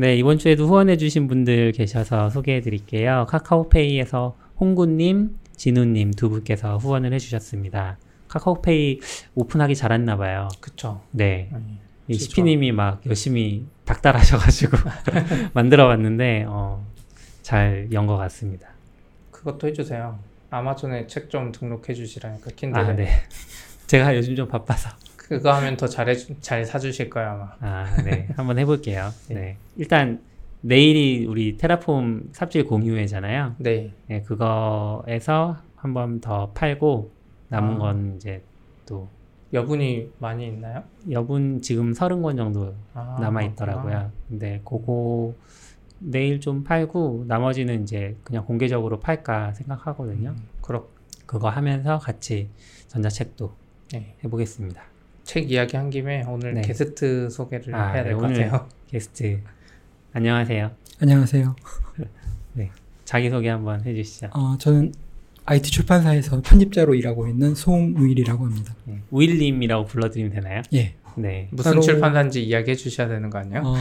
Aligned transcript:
네, 0.00 0.14
이번 0.16 0.38
주에도 0.38 0.66
후원해주신 0.68 1.26
분들 1.26 1.72
계셔서 1.72 2.30
소개해드릴게요. 2.30 3.26
카카오페이에서 3.28 4.36
홍구님, 4.60 5.36
진우님 5.56 6.12
두 6.12 6.30
분께서 6.30 6.76
후원을 6.78 7.12
해주셨습니다. 7.14 7.98
카카오페이 8.28 9.00
오픈하기 9.34 9.74
잘했나봐요. 9.74 10.48
그쵸. 10.60 11.00
네. 11.10 11.50
진짜. 12.08 12.24
시피님이 12.24 12.70
막 12.72 13.00
열심히 13.06 13.66
닥달하셔가지고 13.84 14.76
만들어봤는데, 15.54 16.44
어, 16.46 16.86
잘 17.42 17.88
연 17.92 18.06
것 18.06 18.16
같습니다. 18.18 18.68
그것도 19.32 19.66
해주세요. 19.66 20.16
아마존에 20.50 21.06
책 21.08 21.28
좀 21.28 21.50
등록해 21.50 21.92
주시라니까 21.94 22.50
킨들에. 22.54 22.82
아, 22.84 22.94
네. 22.94 23.08
제가 23.88 24.16
요즘 24.16 24.36
좀 24.36 24.46
바빠서. 24.46 24.90
그거 25.28 25.52
하면 25.52 25.76
더 25.76 25.86
잘해 25.86 26.14
잘 26.40 26.64
사주실 26.64 27.10
거야 27.10 27.32
아마. 27.32 27.52
아, 27.60 28.02
네. 28.02 28.28
한번 28.34 28.58
해볼게요. 28.58 29.10
네. 29.28 29.58
일단, 29.76 30.22
내일이 30.62 31.26
우리 31.26 31.56
테라폼 31.58 32.30
삽질 32.32 32.64
공유회잖아요. 32.64 33.56
네. 33.58 33.92
네, 34.06 34.22
그거에서 34.22 35.58
한번 35.76 36.20
더 36.20 36.50
팔고, 36.52 37.12
남은 37.48 37.74
아. 37.74 37.78
건 37.78 38.14
이제 38.16 38.42
또, 38.86 39.08
여분이 39.52 40.12
많이 40.18 40.46
있나요? 40.46 40.82
여분 41.10 41.60
지금 41.60 41.92
30권 41.92 42.36
정도 42.36 42.74
아, 42.94 43.18
남아 43.20 43.42
있더라고요. 43.42 43.84
그렇구나. 43.84 44.12
근데 44.28 44.60
그거 44.64 45.34
내일 45.98 46.40
좀 46.40 46.64
팔고, 46.64 47.24
나머지는 47.28 47.82
이제 47.82 48.16
그냥 48.24 48.46
공개적으로 48.46 48.98
팔까 48.98 49.52
생각하거든요. 49.52 50.30
음, 50.30 50.48
그렇. 50.62 50.86
그거 51.26 51.50
하면서 51.50 51.98
같이 51.98 52.48
전자책도 52.88 53.52
네. 53.92 54.16
해보겠습니다. 54.24 54.97
책 55.28 55.52
이야기 55.52 55.76
한 55.76 55.90
김에 55.90 56.24
오늘 56.26 56.54
네. 56.54 56.62
게스트 56.62 57.28
소개를 57.28 57.74
아, 57.74 57.92
해야 57.92 58.02
될 58.02 58.14
네, 58.14 58.18
것 58.18 58.22
같아요. 58.22 58.66
게스트, 58.88 59.38
안녕하세요. 60.14 60.70
안녕하세요. 61.02 61.54
자기 63.04 63.28
소개 63.28 63.50
한번 63.50 63.84
해주시죠. 63.84 64.28
어, 64.32 64.56
저는 64.58 64.94
IT 65.44 65.70
출판사에서 65.70 66.40
편집자로 66.40 66.94
일하고 66.94 67.28
있는 67.28 67.54
송우일이라고 67.54 68.46
합니다. 68.46 68.74
네. 68.86 69.02
우일님이라고 69.10 69.84
불러드리면 69.84 70.32
되나요? 70.32 70.62
예. 70.72 70.94
네. 71.18 71.48
무슨 71.52 71.72
따로- 71.72 71.82
출판사인지 71.82 72.42
이야기해 72.44 72.74
주셔야 72.74 73.08
되는 73.08 73.28
거 73.28 73.38
아니에요? 73.38 73.62
어, 73.66 73.74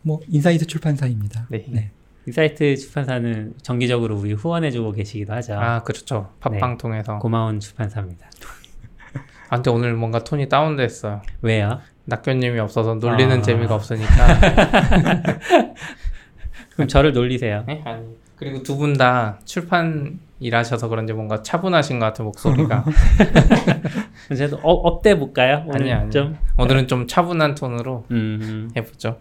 뭐 0.00 0.20
인사이트 0.28 0.64
출판사입니다. 0.66 1.46
네. 1.50 1.66
네. 1.68 1.90
인사이트 2.26 2.74
출판사는 2.74 3.52
정기적으로 3.60 4.16
우리 4.18 4.32
후원해주고 4.32 4.92
계시기도 4.92 5.34
하죠. 5.34 5.54
아 5.58 5.82
그렇죠. 5.82 6.32
팟빵 6.40 6.78
통해서. 6.78 7.18
고마운 7.18 7.60
출판사입니다. 7.60 8.30
아 9.50 9.56
근데 9.56 9.70
오늘 9.70 9.94
뭔가 9.94 10.22
톤이 10.24 10.48
다운됐어요. 10.48 11.22
왜요? 11.42 11.80
낙교님이 12.04 12.58
없어서 12.60 12.94
놀리는 12.94 13.38
아. 13.38 13.42
재미가 13.42 13.74
없으니까. 13.74 14.14
그럼 16.74 16.88
저를 16.88 17.12
놀리세요. 17.12 17.64
네? 17.66 17.82
아니. 17.84 18.04
그리고 18.36 18.62
두 18.62 18.76
분 18.78 18.94
다 18.94 19.38
출판 19.44 20.20
일하셔서 20.40 20.88
그런지 20.88 21.12
뭔가 21.12 21.42
차분하신 21.42 21.98
것 21.98 22.06
같은 22.06 22.24
목소리가. 22.26 22.84
그래도 24.28 24.56
어, 24.62 24.72
up돼 24.72 25.18
볼까요? 25.18 25.64
오늘 25.66 25.82
아니야, 25.82 25.96
아니야. 25.98 26.10
좀. 26.10 26.36
오늘은 26.56 26.86
좀 26.86 27.06
차분한 27.08 27.56
톤으로 27.56 28.04
음, 28.12 28.70
해보죠. 28.76 29.18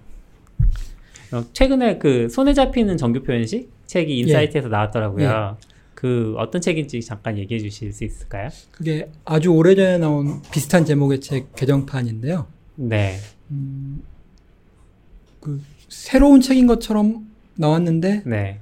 어, 1.34 1.42
최근에 1.54 1.98
그 1.98 2.30
손에 2.30 2.54
잡히는 2.54 2.98
정규 2.98 3.24
표현식 3.24 3.72
책이 3.88 4.20
인사이트에서 4.20 4.68
나왔더라고요. 4.70 5.58
그 5.98 6.36
어떤 6.38 6.62
책인지 6.62 7.02
잠깐 7.02 7.40
얘기해 7.40 7.60
주실 7.60 7.92
수 7.92 8.04
있을까요? 8.04 8.50
그게 8.70 9.10
아주 9.26 9.50
오래전에 9.50 9.98
나온 9.98 10.44
비슷한 10.52 10.86
제목의 10.86 11.22
책 11.22 11.56
개정판인데요. 11.56 12.46
네. 12.76 13.18
음, 13.50 14.04
그 15.42 15.60
새로운 15.90 16.40
책인 16.40 16.68
것처럼 16.68 17.28
나왔는데 17.56 18.22
네. 18.28 18.60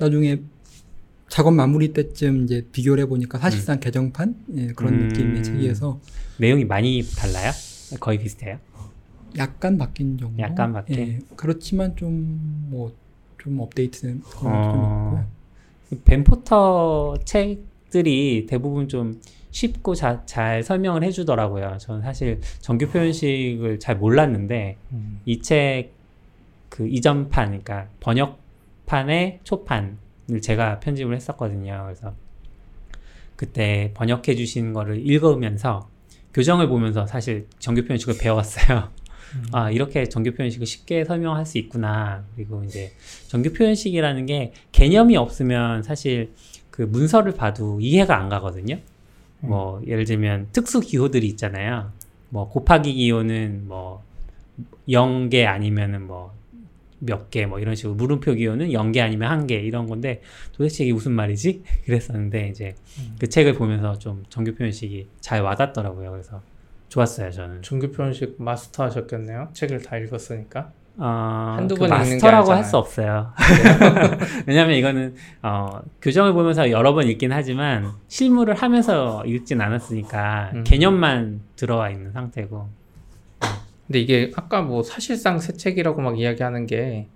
나중에 0.00 0.40
작업 1.28 1.54
마무리 1.54 1.92
때쯤 1.92 2.42
이제 2.42 2.66
비교를 2.72 3.04
해보니까 3.04 3.38
사실상 3.38 3.78
개정판 3.78 4.34
예, 4.56 4.66
그런 4.72 4.94
음. 4.94 5.08
느낌의 5.08 5.44
책이어서 5.44 6.00
내용이 6.38 6.64
많이 6.64 7.00
달라요? 7.16 7.52
거의 8.00 8.18
비슷해요? 8.18 8.58
약간 9.36 9.78
바뀐 9.78 10.18
정도. 10.18 10.42
약간 10.42 10.72
바뀐? 10.72 10.98
예, 10.98 11.18
그렇지만 11.36 11.94
좀 11.94 12.66
뭐좀 12.70 13.60
업데이트된 13.60 14.22
그런 14.22 14.52
어. 14.52 14.58
것도 14.58 14.72
좀 14.72 14.82
있고요. 14.82 15.37
벤포터 16.04 17.16
책들이 17.24 18.46
대부분 18.46 18.88
좀 18.88 19.20
쉽고 19.50 19.94
자, 19.94 20.22
잘 20.26 20.62
설명을 20.62 21.02
해주더라고요. 21.04 21.78
저는 21.78 22.02
사실 22.02 22.40
정규 22.60 22.88
표현식을 22.88 23.80
잘 23.80 23.96
몰랐는데 23.96 24.76
음. 24.92 25.20
이책 25.24 25.92
그 26.68 26.86
이전판, 26.86 27.62
그러니까 27.62 27.88
번역판의 28.00 29.40
초판을 29.42 29.96
제가 30.42 30.80
편집을 30.80 31.16
했었거든요. 31.16 31.82
그래서 31.84 32.14
그때 33.36 33.92
번역해 33.94 34.34
주신 34.36 34.72
거를 34.72 35.04
읽으면서 35.04 35.88
교정을 36.34 36.68
보면서 36.68 37.06
사실 37.06 37.46
정규 37.58 37.84
표현식을 37.84 38.18
배웠어요. 38.20 38.90
아, 39.52 39.70
이렇게 39.70 40.04
정규 40.08 40.32
표현식을 40.32 40.66
쉽게 40.66 41.04
설명할 41.04 41.44
수 41.46 41.58
있구나. 41.58 42.24
그리고 42.34 42.62
이제 42.64 42.92
정규 43.28 43.52
표현식이라는 43.52 44.26
게 44.26 44.52
개념이 44.72 45.16
없으면 45.16 45.82
사실 45.82 46.32
그 46.70 46.82
문서를 46.82 47.32
봐도 47.32 47.80
이해가 47.80 48.16
안 48.18 48.28
가거든요. 48.28 48.78
뭐 49.40 49.82
예를 49.86 50.04
들면 50.04 50.48
특수 50.52 50.80
기호들이 50.80 51.26
있잖아요. 51.28 51.92
뭐 52.30 52.48
곱하기 52.48 52.92
기호는 52.92 53.68
뭐 53.68 54.02
0개 54.88 55.44
아니면은 55.46 56.06
뭐 56.06 56.38
몇 57.00 57.30
개 57.30 57.46
뭐 57.46 57.60
이런 57.60 57.76
식으로 57.76 57.94
물음표 57.94 58.34
기호는 58.34 58.70
0개 58.70 58.98
아니면 58.98 59.46
1개 59.46 59.52
이런 59.52 59.86
건데 59.86 60.20
도대체 60.52 60.82
이게 60.82 60.92
무슨 60.92 61.12
말이지? 61.12 61.62
그랬었는데 61.86 62.48
이제 62.48 62.74
그 63.20 63.28
책을 63.28 63.54
보면서 63.54 63.96
좀 64.00 64.24
정규 64.30 64.52
표현식이 64.56 65.06
잘 65.20 65.42
와닿더라고요. 65.42 66.10
그래서 66.10 66.42
좋았어요, 66.88 67.30
저는. 67.30 67.62
중교 67.62 67.90
표현식 67.90 68.36
마스터 68.38 68.84
하셨겠네요. 68.84 69.50
책을 69.52 69.82
다 69.82 69.96
읽었으니까. 69.96 70.72
어, 71.00 71.54
한두 71.56 71.76
그번 71.76 71.90
읽는 71.90 72.04
게 72.04 72.10
마스터라고 72.14 72.52
할. 72.52 72.64
수 72.64 72.76
없어요. 72.76 73.32
왜냐하면 74.46 74.76
이거는 74.76 75.14
어, 75.42 75.80
교정을 76.02 76.32
보면서 76.32 76.70
여러 76.70 76.92
번 76.92 77.06
읽긴 77.06 77.30
하지만 77.30 77.92
실무를 78.08 78.54
하면서 78.54 79.24
읽진 79.24 79.60
않았으니까 79.60 80.50
음. 80.54 80.64
개념만 80.64 81.40
들어와 81.54 81.90
있는 81.90 82.10
상태고. 82.12 82.68
근데 83.86 84.00
이게 84.00 84.32
아까 84.36 84.60
뭐 84.60 84.82
사실상 84.82 85.38
새 85.38 85.52
책이라고 85.52 86.00
막 86.02 86.18
이야기하는 86.18 86.66
게 86.66 87.06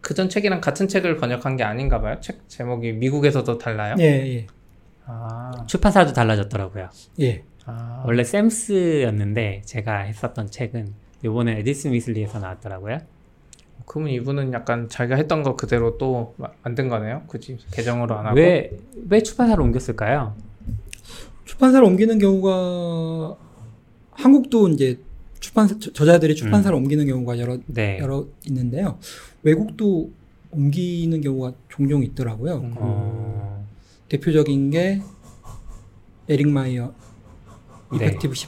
그전 0.00 0.28
책이랑 0.28 0.60
같은 0.60 0.88
책을 0.88 1.16
번역한 1.16 1.56
게 1.56 1.62
아닌가 1.62 2.00
봐요. 2.00 2.16
책 2.20 2.48
제목이 2.48 2.92
미국에서도 2.92 3.58
달라요? 3.58 3.94
예, 4.00 4.04
예, 4.04 4.46
아, 5.06 5.52
출판사도 5.66 6.12
달라졌더라고요. 6.12 6.88
예. 7.20 7.44
아. 7.78 8.02
원래 8.06 8.24
샘스였는데 8.24 9.62
제가 9.64 9.98
했었던 10.00 10.50
책은 10.50 10.92
이번에 11.24 11.58
에디슨 11.60 11.92
위슬리에서 11.92 12.38
나왔더라고요. 12.38 12.98
그러면 13.86 14.12
이분은 14.12 14.52
약간 14.52 14.88
자기가 14.88 15.16
했던 15.16 15.42
거 15.42 15.56
그대로 15.56 15.98
또 15.98 16.34
마- 16.36 16.50
만든 16.62 16.88
거네요. 16.88 17.22
굳이 17.26 17.56
개정으로 17.72 18.16
안 18.18 18.26
하고. 18.26 18.36
왜, 18.36 18.70
왜 19.08 19.22
출판사로 19.22 19.64
옮겼을까요? 19.64 20.34
출판사를 21.44 21.84
옮기는 21.84 22.18
경우가 22.18 23.36
한국도 24.12 24.68
이제 24.68 24.98
출판사 25.40 25.76
저- 25.78 25.92
저자들이 25.92 26.34
출판사를 26.36 26.74
옮기는 26.76 27.06
경우가 27.06 27.38
여러 27.38 27.58
네. 27.66 27.98
여러 27.98 28.26
있는데요. 28.46 28.98
외국도 29.42 30.10
옮기는 30.52 31.20
경우가 31.20 31.52
종종 31.68 32.02
있더라고요. 32.04 32.54
음. 32.58 32.74
어, 32.76 33.66
대표적인 34.08 34.70
게 34.70 35.00
에릭 36.28 36.48
마이어 36.48 36.86
네. 36.86 36.92
Effective 37.92 38.34
C++ 38.34 38.46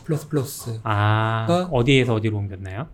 아, 0.85 1.47
가- 1.49 1.69
어디에서 1.73 2.15
어디로 2.15 2.37
옮겼나요? 2.37 2.87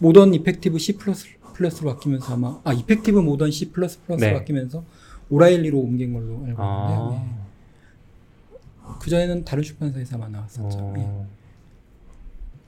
Modern 0.00 0.34
Effective 0.34 0.78
C++로 0.78 1.94
바뀌면서 1.94 2.34
아마 2.34 2.60
아 2.64 2.72
Effective 2.72 3.18
Modern 3.18 3.50
C++로 3.50 4.16
네. 4.16 4.34
바뀌면서 4.34 4.84
오라일리로 5.30 5.78
옮긴 5.78 6.12
걸로 6.12 6.34
알고 6.44 6.44
있는데요. 6.48 7.26
아, 8.82 8.98
그 9.00 9.10
전에는 9.10 9.44
다른 9.44 9.62
출판사에서 9.62 10.16
아마 10.16 10.28
나왔었죠. 10.28 10.94
예. 10.96 11.00
어, 11.02 11.26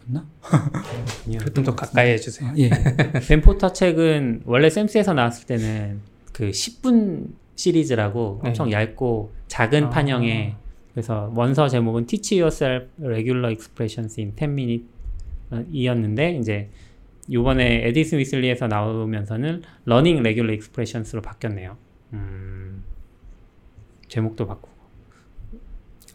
맞나? 0.06 0.26
그렇군요. 0.40 1.38
좀더 1.54 1.74
가까이 1.76 2.10
해주세요. 2.12 2.50
아, 2.50 2.54
예. 2.56 2.70
벤포터 3.28 3.72
책은 3.72 4.42
원래 4.46 4.70
샘스에서 4.70 5.12
나왔을 5.14 5.46
때는 5.46 6.00
그 6.32 6.50
10분 6.50 7.32
시리즈라고 7.56 8.40
네. 8.42 8.48
엄청 8.48 8.72
얇고 8.72 9.32
작은 9.48 9.84
아. 9.84 9.90
판형에 9.90 10.56
그래서 10.98 11.32
원서 11.36 11.68
제목은 11.68 12.06
Teach 12.06 12.40
Yourself 12.40 12.88
Regular 13.00 13.52
Expressions 13.52 14.18
in 14.18 14.34
10 14.34 14.50
Minutes 14.50 14.88
이었는데 15.70 16.38
이제 16.38 16.70
요번에 17.30 17.86
에디슨 17.86 18.18
위슬리에서 18.18 18.66
나오면서는 18.66 19.62
Learning 19.86 20.18
Regular 20.18 20.52
Expressions로 20.54 21.22
바뀌었네요. 21.22 21.76
음, 22.14 22.82
제목도 24.08 24.48
바꾸고. 24.48 24.70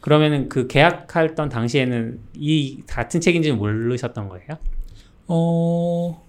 그러면은 0.02 0.50
그 0.50 0.68
계약했던 0.68 1.48
당시에는 1.48 2.20
이 2.36 2.84
같은 2.86 3.22
책인지는 3.22 3.58
모르셨던 3.58 4.28
거예요? 4.28 4.50
어 5.28 6.22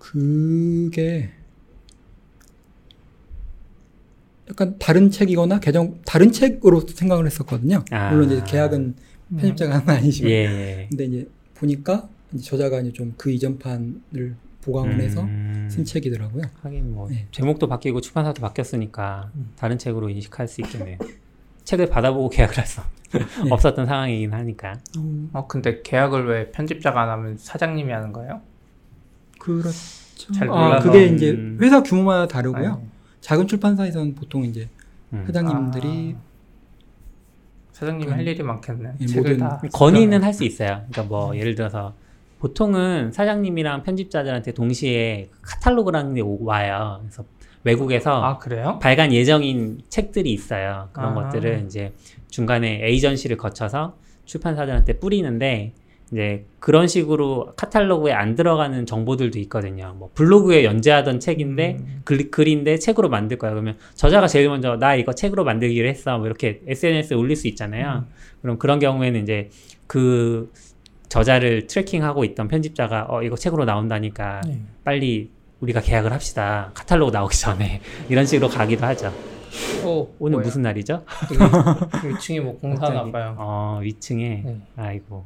그게 0.00 1.30
약간 4.50 4.76
다른 4.78 5.10
책이거나 5.10 5.60
개정 5.60 5.98
다른 6.04 6.30
책으로 6.32 6.80
생각을 6.80 7.26
했었거든요. 7.26 7.84
아. 7.90 8.10
물론 8.10 8.30
이제 8.30 8.42
계약은 8.46 8.94
편집자가 9.38 9.72
하는 9.74 9.86
건 9.86 9.96
아니지만 9.96 10.30
예, 10.30 10.34
예. 10.36 10.86
근데 10.90 11.04
이제 11.06 11.28
보니까 11.54 12.08
이제 12.32 12.42
저자가 12.44 12.80
이제 12.80 12.92
좀 12.92 13.14
그 13.16 13.30
이전 13.30 13.58
판을 13.58 14.36
보강을 14.62 15.00
해서 15.00 15.22
음, 15.22 15.68
쓴 15.70 15.84
책이더라고요. 15.84 16.42
하긴 16.62 16.94
뭐 16.94 17.08
네. 17.08 17.26
제목도 17.30 17.68
바뀌고 17.68 18.00
출판사도 18.00 18.40
바뀌었으니까 18.42 19.30
음. 19.34 19.50
다른 19.56 19.78
책으로 19.78 20.08
인식할 20.10 20.46
수 20.48 20.60
있겠네요. 20.62 20.98
책을 21.64 21.86
받아보고 21.88 22.28
계약을 22.28 22.58
할수 22.58 22.82
없었던 23.50 23.86
상황이긴 23.86 24.32
하니까. 24.32 24.78
어 25.32 25.46
근데 25.46 25.80
계약을 25.82 26.26
왜 26.26 26.50
편집자가 26.50 27.02
안 27.02 27.08
하면 27.10 27.36
사장님이 27.38 27.92
하는 27.92 28.12
거예요? 28.12 28.40
그렇죠. 29.38 29.72
잘 30.34 30.48
아, 30.50 30.52
몰라서. 30.68 30.90
그게 30.90 31.06
이제 31.06 31.30
음. 31.30 31.58
회사 31.60 31.82
규모마다 31.82 32.26
다르고요. 32.28 32.72
아니, 32.72 32.82
작은 33.24 33.46
출판사에서는 33.46 34.14
보통 34.14 34.44
이제 34.44 34.68
음. 35.14 35.24
회장님들이 35.26 36.14
아, 36.14 36.20
사장님이 37.72 38.06
그- 38.10 38.12
할 38.12 38.28
일이 38.28 38.42
많겠네. 38.42 38.92
예, 39.00 39.06
책을 39.06 39.22
모든 39.38 39.38
다 39.38 39.62
건의는 39.72 40.22
할 40.22 40.34
수 40.34 40.44
있어요. 40.44 40.82
그러니까 40.90 41.02
뭐 41.04 41.34
예를 41.34 41.54
들어서 41.54 41.94
보통은 42.38 43.12
사장님이랑 43.12 43.82
편집자들한테 43.82 44.52
동시에 44.52 45.30
카탈로그라는 45.40 46.14
게 46.14 46.20
오- 46.20 46.44
와요. 46.44 46.98
그래서 47.00 47.24
외국에서 47.64 48.22
아 48.22 48.36
그래요? 48.36 48.78
발간 48.82 49.10
예정인 49.10 49.80
책들이 49.88 50.30
있어요. 50.30 50.90
그런 50.92 51.12
아. 51.16 51.22
것들을 51.22 51.62
이제 51.64 51.94
중간에 52.28 52.80
에이전시를 52.86 53.38
거쳐서 53.38 53.96
출판사들한테 54.26 54.98
뿌리는데 54.98 55.72
이제 56.12 56.44
그런 56.60 56.86
식으로 56.86 57.52
카탈로그에 57.56 58.12
안 58.12 58.34
들어가는 58.34 58.86
정보들도 58.86 59.38
있거든요. 59.40 59.94
뭐 59.98 60.10
블로그에 60.14 60.64
연재하던 60.64 61.18
책인데 61.20 61.76
음. 61.80 62.00
글, 62.04 62.30
글인데 62.30 62.78
책으로 62.78 63.08
만들 63.08 63.38
거야. 63.38 63.50
그러면 63.50 63.76
저자가 63.94 64.28
제일 64.28 64.48
먼저 64.48 64.76
나 64.76 64.94
이거 64.94 65.12
책으로 65.12 65.44
만들기로 65.44 65.88
했어. 65.88 66.18
뭐 66.18 66.26
이렇게 66.26 66.60
SNS에 66.66 67.16
올릴 67.16 67.36
수 67.36 67.48
있잖아요. 67.48 68.04
그럼 68.42 68.58
그런 68.58 68.78
경우에는 68.78 69.22
이제 69.22 69.50
그 69.86 70.52
저자를 71.08 71.66
트래킹하고 71.66 72.24
있던 72.24 72.48
편집자가 72.48 73.06
어 73.08 73.22
이거 73.22 73.36
책으로 73.36 73.64
나온다니까 73.64 74.40
네. 74.46 74.60
빨리 74.84 75.30
우리가 75.60 75.80
계약을 75.80 76.12
합시다. 76.12 76.70
카탈로그 76.74 77.12
나오기 77.12 77.36
전에 77.38 77.80
이런 78.08 78.26
식으로 78.26 78.48
가기도 78.50 78.84
하죠. 78.86 79.12
어, 79.84 80.08
오늘 80.18 80.32
뭐야? 80.36 80.44
무슨 80.44 80.62
날이죠? 80.62 81.04
여기 81.32 82.08
위층에 82.08 82.40
뭐 82.40 82.58
공사하나 82.58 82.94
갑자기. 83.04 83.12
봐요. 83.12 83.36
어 83.38 83.78
위층에 83.82 84.42
네. 84.44 84.60
아이고 84.76 85.24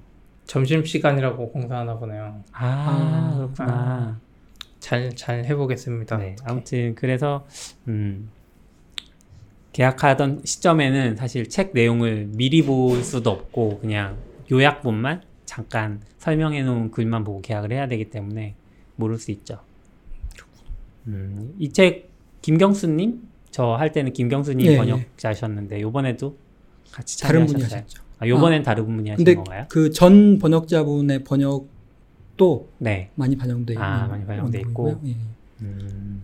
점심 0.48 0.84
시간이라고 0.84 1.52
공사하나 1.52 1.96
보네요. 1.98 2.42
아, 2.52 2.66
아, 2.66 3.36
그렇구나. 3.36 4.20
잘잘 4.80 5.44
해보겠습니다. 5.44 6.16
네 6.16 6.36
아무튼 6.44 6.94
그래서 6.96 7.46
음 7.86 8.30
계약하던 9.72 10.42
시점에는 10.44 11.16
사실 11.16 11.48
책 11.48 11.72
내용을 11.74 12.30
미리 12.34 12.62
볼 12.64 13.02
수도 13.04 13.30
없고 13.30 13.78
그냥 13.80 14.16
요약본만 14.50 15.22
잠깐 15.44 16.00
설명해 16.18 16.62
놓은 16.62 16.90
글만 16.90 17.22
보고 17.24 17.40
계약을 17.42 17.70
해야 17.72 17.86
되기 17.86 18.08
때문에 18.10 18.54
모를 18.96 19.18
수 19.18 19.30
있죠. 19.30 19.60
음, 21.06 21.54
이 21.58 21.68
책 21.70 22.08
김경수님 22.42 23.28
저 23.50 23.76
할 23.76 23.92
때는 23.92 24.12
김경수님 24.12 24.66
예, 24.66 24.72
예. 24.72 24.76
번역자셨는데 24.78 25.80
요번에도 25.82 26.36
같이 26.90 27.20
다른 27.20 27.46
참여하셨어요. 27.46 27.80
하셨죠. 27.82 28.02
아, 28.18 28.26
요번엔 28.26 28.62
다른 28.62 28.84
분이 28.84 29.10
하신 29.10 29.24
근데 29.24 29.34
건가요? 29.36 29.66
그 29.68 29.90
전 29.92 30.38
번역자분의 30.38 31.24
번역도 31.24 32.68
네. 32.78 33.10
많이 33.14 33.36
반영돼 33.36 33.74
있는 33.74 33.84
아, 33.86 34.06
많이 34.08 34.24
반영돼 34.26 34.60
있고. 34.60 35.00
예. 35.06 35.16
음, 35.62 36.22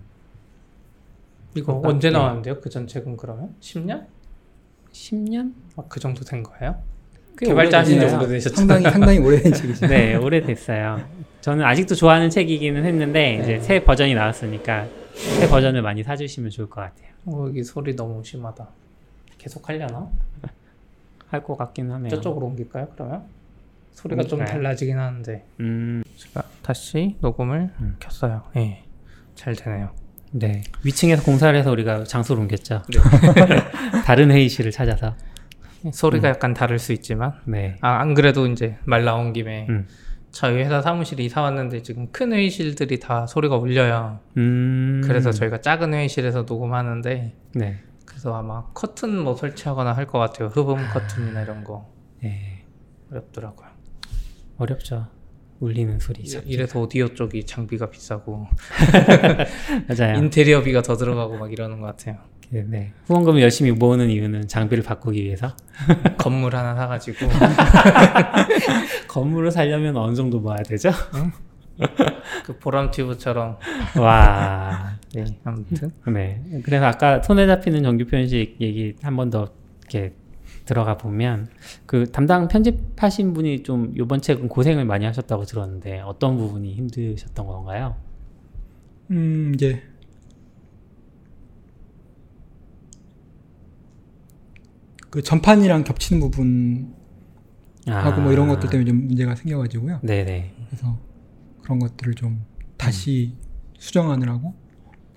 이거 1.54 1.66
그러니까, 1.66 1.88
언제 1.88 2.08
네. 2.10 2.12
나왔는데요? 2.18 2.60
그 2.60 2.68
전 2.70 2.86
책은 2.86 3.16
그러면 3.16 3.54
10년? 3.60 4.06
10년? 4.92 5.52
아, 5.76 5.82
그 5.88 6.00
정도 6.00 6.24
된 6.24 6.42
거예요? 6.42 6.76
꽤 7.36 7.46
개발자 7.46 7.80
하신 7.80 7.98
지. 8.00 8.06
오래되셨죠? 8.06 8.54
상당히 8.56 8.84
상당히 8.84 9.18
오래된 9.18 9.52
책이죠. 9.54 9.86
네, 9.88 10.14
오래됐어요. 10.14 11.00
저는 11.40 11.64
아직도 11.64 11.94
좋아하는 11.96 12.30
책이기는 12.30 12.84
했는데 12.84 13.34
이제 13.42 13.54
네. 13.54 13.60
새 13.60 13.84
버전이 13.84 14.14
나왔으니까 14.14 14.86
새 15.14 15.48
버전을 15.48 15.82
많이 15.82 16.02
사주시면 16.04 16.50
좋을 16.50 16.68
것 16.68 16.80
같아요. 16.80 17.08
어, 17.26 17.46
여기 17.48 17.62
소리 17.64 17.94
너무 17.96 18.22
심하다. 18.24 18.68
계속 19.36 19.68
하려나? 19.68 20.08
할 21.28 21.42
것 21.42 21.56
같긴 21.56 21.90
하네요. 21.90 22.10
저쪽으로 22.10 22.46
옮길까요? 22.46 22.88
그러면 22.94 23.24
소리가 23.92 24.22
좀 24.22 24.40
옮길까요? 24.40 24.62
달라지긴 24.62 24.98
하는데 24.98 25.44
음, 25.60 26.02
제가 26.16 26.42
다시 26.62 27.16
녹음을 27.20 27.70
음. 27.80 27.96
켰어요. 28.00 28.42
예, 28.56 28.82
잘 29.34 29.54
되네요. 29.56 29.90
네. 30.32 30.62
위층에서 30.84 31.22
공사를 31.22 31.56
해서 31.58 31.70
우리가 31.70 32.04
장소를 32.04 32.42
옮겼죠. 32.42 32.82
네. 32.88 33.00
다른 34.04 34.30
회의실을 34.30 34.70
찾아서. 34.70 35.14
소리가 35.92 36.28
약간 36.30 36.54
다를 36.54 36.78
수 36.78 36.92
있지만 36.94 37.34
네. 37.44 37.76
아, 37.82 37.98
안 38.00 38.14
그래도 38.14 38.46
이제 38.46 38.76
말 38.84 39.04
나온 39.04 39.32
김에 39.34 39.66
음. 39.68 39.86
저희 40.30 40.56
회사 40.56 40.80
사무실에 40.80 41.22
이사 41.22 41.42
왔는데 41.42 41.82
지금 41.82 42.10
큰 42.10 42.32
회의실들이 42.32 42.98
다 43.00 43.26
소리가 43.26 43.56
울려요. 43.56 44.18
음. 44.38 45.02
그래서 45.04 45.30
저희가 45.30 45.60
작은 45.60 45.92
회의실에서 45.92 46.42
녹음하는데 46.48 47.34
네. 47.54 47.80
그래서 48.24 48.38
아마 48.38 48.64
커튼 48.72 49.18
뭐 49.22 49.34
설치하거나 49.36 49.92
할 49.92 50.06
것 50.06 50.18
같아요. 50.18 50.48
흡음 50.48 50.76
커튼이나 50.94 51.42
이런 51.42 51.62
거 51.62 51.86
네. 52.22 52.64
어렵더라고요. 53.10 53.68
어렵죠. 54.56 55.08
울리는 55.60 55.98
소리죠. 55.98 56.40
이래서 56.46 56.80
오디오 56.80 57.08
쪽이 57.14 57.44
장비가 57.44 57.90
비싸고 57.90 58.46
맞아요. 59.88 60.16
인테리어비가 60.18 60.80
더 60.80 60.96
들어가고 60.96 61.36
막 61.36 61.52
이러는 61.52 61.80
것 61.82 61.86
같아요. 61.88 62.16
네, 62.48 62.62
네. 62.66 62.92
후원금을 63.08 63.42
열심히 63.42 63.72
모으는 63.72 64.08
이유는 64.08 64.48
장비를 64.48 64.82
바꾸기 64.84 65.22
위해서. 65.22 65.54
건물 66.16 66.56
하나 66.56 66.74
사가지고 66.74 67.26
건물을 69.08 69.50
살려면 69.50 69.96
어느 69.98 70.14
정도 70.14 70.40
모아야 70.40 70.62
되죠? 70.62 70.90
그 72.44 72.58
보람 72.58 72.90
튜브처럼 72.90 73.58
와. 74.00 74.98
네. 75.14 75.24
아무튼 75.44 75.90
네. 76.12 76.42
그래서 76.64 76.86
아까 76.86 77.20
손에 77.22 77.46
잡히는 77.46 77.82
정규 77.82 78.04
편식 78.06 78.56
얘기 78.60 78.94
한 79.02 79.16
번 79.16 79.30
더 79.30 79.48
이렇게 79.82 80.14
들어가 80.64 80.96
보면 80.96 81.48
그 81.84 82.10
담당 82.10 82.48
편집하신 82.48 83.34
분이 83.34 83.62
좀 83.64 83.92
이번 83.96 84.20
책은 84.22 84.48
고생을 84.48 84.84
많이 84.86 85.04
하셨다고 85.04 85.44
들었는데 85.44 86.00
어떤 86.00 86.36
부분이 86.38 86.74
힘드셨던 86.74 87.46
건가요? 87.46 87.96
음, 89.10 89.52
이제 89.54 89.82
그 95.10 95.22
전판이랑 95.22 95.84
겹치는 95.84 96.20
부분 96.30 96.94
하고 97.86 98.20
뭐 98.22 98.32
이런 98.32 98.48
것들 98.48 98.70
때문에 98.70 98.88
좀 98.90 99.06
문제가 99.06 99.34
생겨가지고요. 99.34 99.96
아. 99.96 100.00
네네. 100.02 100.54
그래서 100.68 100.98
그런 101.64 101.78
것들을 101.78 102.14
좀 102.14 102.44
다시 102.76 103.32
수정하느라고 103.78 104.54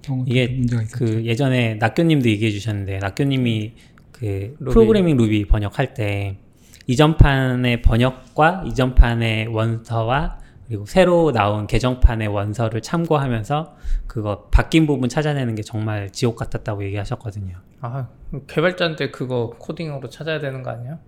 그런 0.03 0.19
것들 0.19 0.31
이게 0.31 0.47
문제가 0.47 0.81
있었죠. 0.81 1.05
그 1.05 1.25
예전에 1.25 1.75
낙교님도 1.75 2.29
얘기해 2.29 2.51
주셨는데 2.51 2.99
낙교님이 2.99 3.73
그 4.11 4.55
루비. 4.59 4.73
프로그래밍 4.73 5.17
루비 5.17 5.47
번역할 5.47 5.93
때 5.93 6.39
이전판의 6.87 7.81
번역과 7.81 8.63
이전판의 8.65 9.47
원서와 9.47 10.39
그리고 10.67 10.85
새로 10.85 11.31
나온 11.31 11.67
개정판의 11.67 12.27
원서를 12.27 12.81
참고하면서 12.81 13.75
그거 14.07 14.47
바뀐 14.51 14.85
부분 14.87 15.07
찾아내는 15.09 15.55
게 15.55 15.61
정말 15.63 16.09
지옥 16.11 16.35
같았다고 16.37 16.83
얘기하셨거든요. 16.85 17.57
아 17.81 18.07
개발자인데 18.47 19.11
그거 19.11 19.55
코딩으로 19.59 20.09
찾아야 20.09 20.39
되는 20.39 20.63
거 20.63 20.71
아니야? 20.71 20.99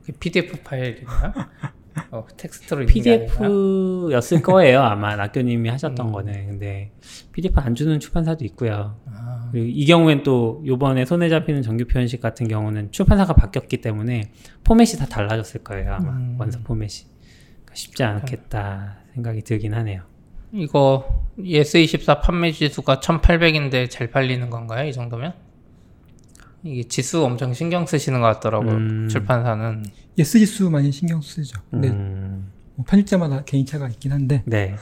그게 0.00 0.12
PDF 0.18 0.62
파일인가요? 0.64 1.32
어, 2.10 2.26
텍스트로? 2.36 2.86
PDF였을 2.86 4.42
거예요 4.42 4.80
아마 4.82 5.16
낙교님이 5.16 5.68
하셨던 5.70 6.08
음. 6.08 6.12
거는 6.12 6.46
근데 6.50 6.92
PDF 7.32 7.58
안 7.60 7.74
주는 7.74 7.98
출판사도 8.00 8.44
있고요. 8.46 8.96
아, 9.06 9.48
그리고 9.50 9.66
이 9.68 9.84
경우엔 9.86 10.22
또 10.22 10.62
요번에 10.66 11.04
손에 11.04 11.28
잡히는 11.28 11.62
정규 11.62 11.86
표현식 11.86 12.20
같은 12.20 12.48
경우는 12.48 12.92
출판사가 12.92 13.34
바뀌었기 13.34 13.80
때문에 13.80 14.32
포맷이 14.64 14.98
다 14.98 15.06
달라졌을 15.06 15.62
거예요 15.62 15.94
아마 15.94 16.10
음. 16.10 16.36
원서 16.38 16.58
포맷이 16.60 17.06
그러니까 17.64 17.74
쉽지 17.74 18.02
않겠다 18.04 18.98
생각이 19.14 19.42
들긴 19.42 19.74
하네요. 19.74 20.02
이거 20.52 21.24
예스24 21.38 22.22
판매 22.22 22.52
지수가 22.52 23.00
1800인데 23.00 23.90
잘 23.90 24.10
팔리는 24.10 24.48
건가요? 24.48 24.88
이 24.88 24.92
정도면? 24.92 25.45
이게 26.62 26.82
지수 26.88 27.24
엄청 27.24 27.52
신경 27.54 27.86
쓰시는 27.86 28.20
것 28.20 28.26
같더라고요. 28.26 28.72
음. 28.72 29.08
출판사는. 29.08 29.84
예스 30.18 30.38
지수 30.38 30.70
많이 30.70 30.90
신경 30.90 31.20
쓰죠. 31.20 31.60
근데 31.70 31.88
음, 31.88 32.50
뭐 32.74 32.84
편집자마다 32.88 33.44
개인차가 33.44 33.88
있긴 33.88 34.12
한데 34.12 34.42
네. 34.46 34.74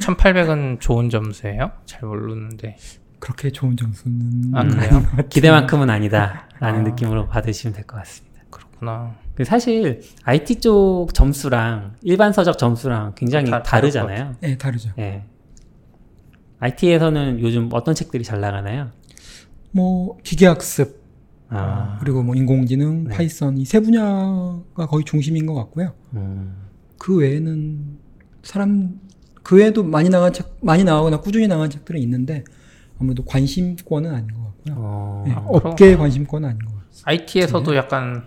1800은 0.00 0.80
좋은 0.80 1.08
점수예요? 1.10 1.70
잘 1.86 2.00
모르는데. 2.06 2.76
그렇게 3.18 3.50
좋은 3.50 3.76
점수는 3.76 4.52
아, 4.54 4.62
음. 4.62 4.70
그래요? 4.70 5.02
기대만큼은 5.28 5.90
아니다라는 5.90 6.48
아. 6.60 6.72
느낌으로 6.82 7.28
받으시면 7.28 7.74
될 7.74 7.84
것 7.86 7.96
같습니다. 7.98 8.40
그렇구나. 8.50 9.14
그 9.34 9.44
사실 9.44 10.00
IT 10.24 10.60
쪽 10.60 11.08
점수랑 11.14 11.94
일반 12.02 12.32
서적 12.32 12.56
점수랑 12.58 13.14
굉장히 13.16 13.50
다- 13.50 13.62
다르잖아요. 13.62 14.36
네, 14.40 14.56
다르죠. 14.58 14.90
예. 14.98 15.22
IT에서는 16.60 17.40
요즘 17.40 17.68
어떤 17.72 17.94
책들이 17.94 18.22
잘 18.24 18.40
나가나요? 18.40 18.90
뭐 19.72 20.18
기계학습 20.22 21.00
아, 21.52 21.96
그리고 22.00 22.22
뭐 22.22 22.34
인공지능, 22.36 23.04
네. 23.04 23.14
파이썬 23.16 23.58
이 23.58 23.64
세 23.64 23.80
분야가 23.80 24.86
거의 24.88 25.04
중심인 25.04 25.46
것 25.46 25.54
같고요. 25.54 25.92
음, 26.14 26.54
그 26.98 27.16
외에는 27.16 27.98
사람 28.42 29.00
그 29.42 29.56
외에도 29.56 29.82
많이 29.82 30.08
나간 30.08 30.32
책 30.32 30.46
많이 30.62 30.84
나가거나 30.84 31.20
꾸준히 31.20 31.48
나간 31.48 31.68
책들은 31.68 32.00
있는데 32.02 32.44
아무래도 33.00 33.24
관심권은 33.24 34.14
아닌 34.14 34.28
것 34.32 34.44
같고요. 34.44 34.74
어, 34.76 35.24
네, 35.26 35.34
업계의 35.36 35.96
관심권은 35.96 36.48
아닌 36.48 36.58
것 36.60 36.66
같아요. 36.74 36.90
IT에서도 37.04 37.74
약간 37.76 38.22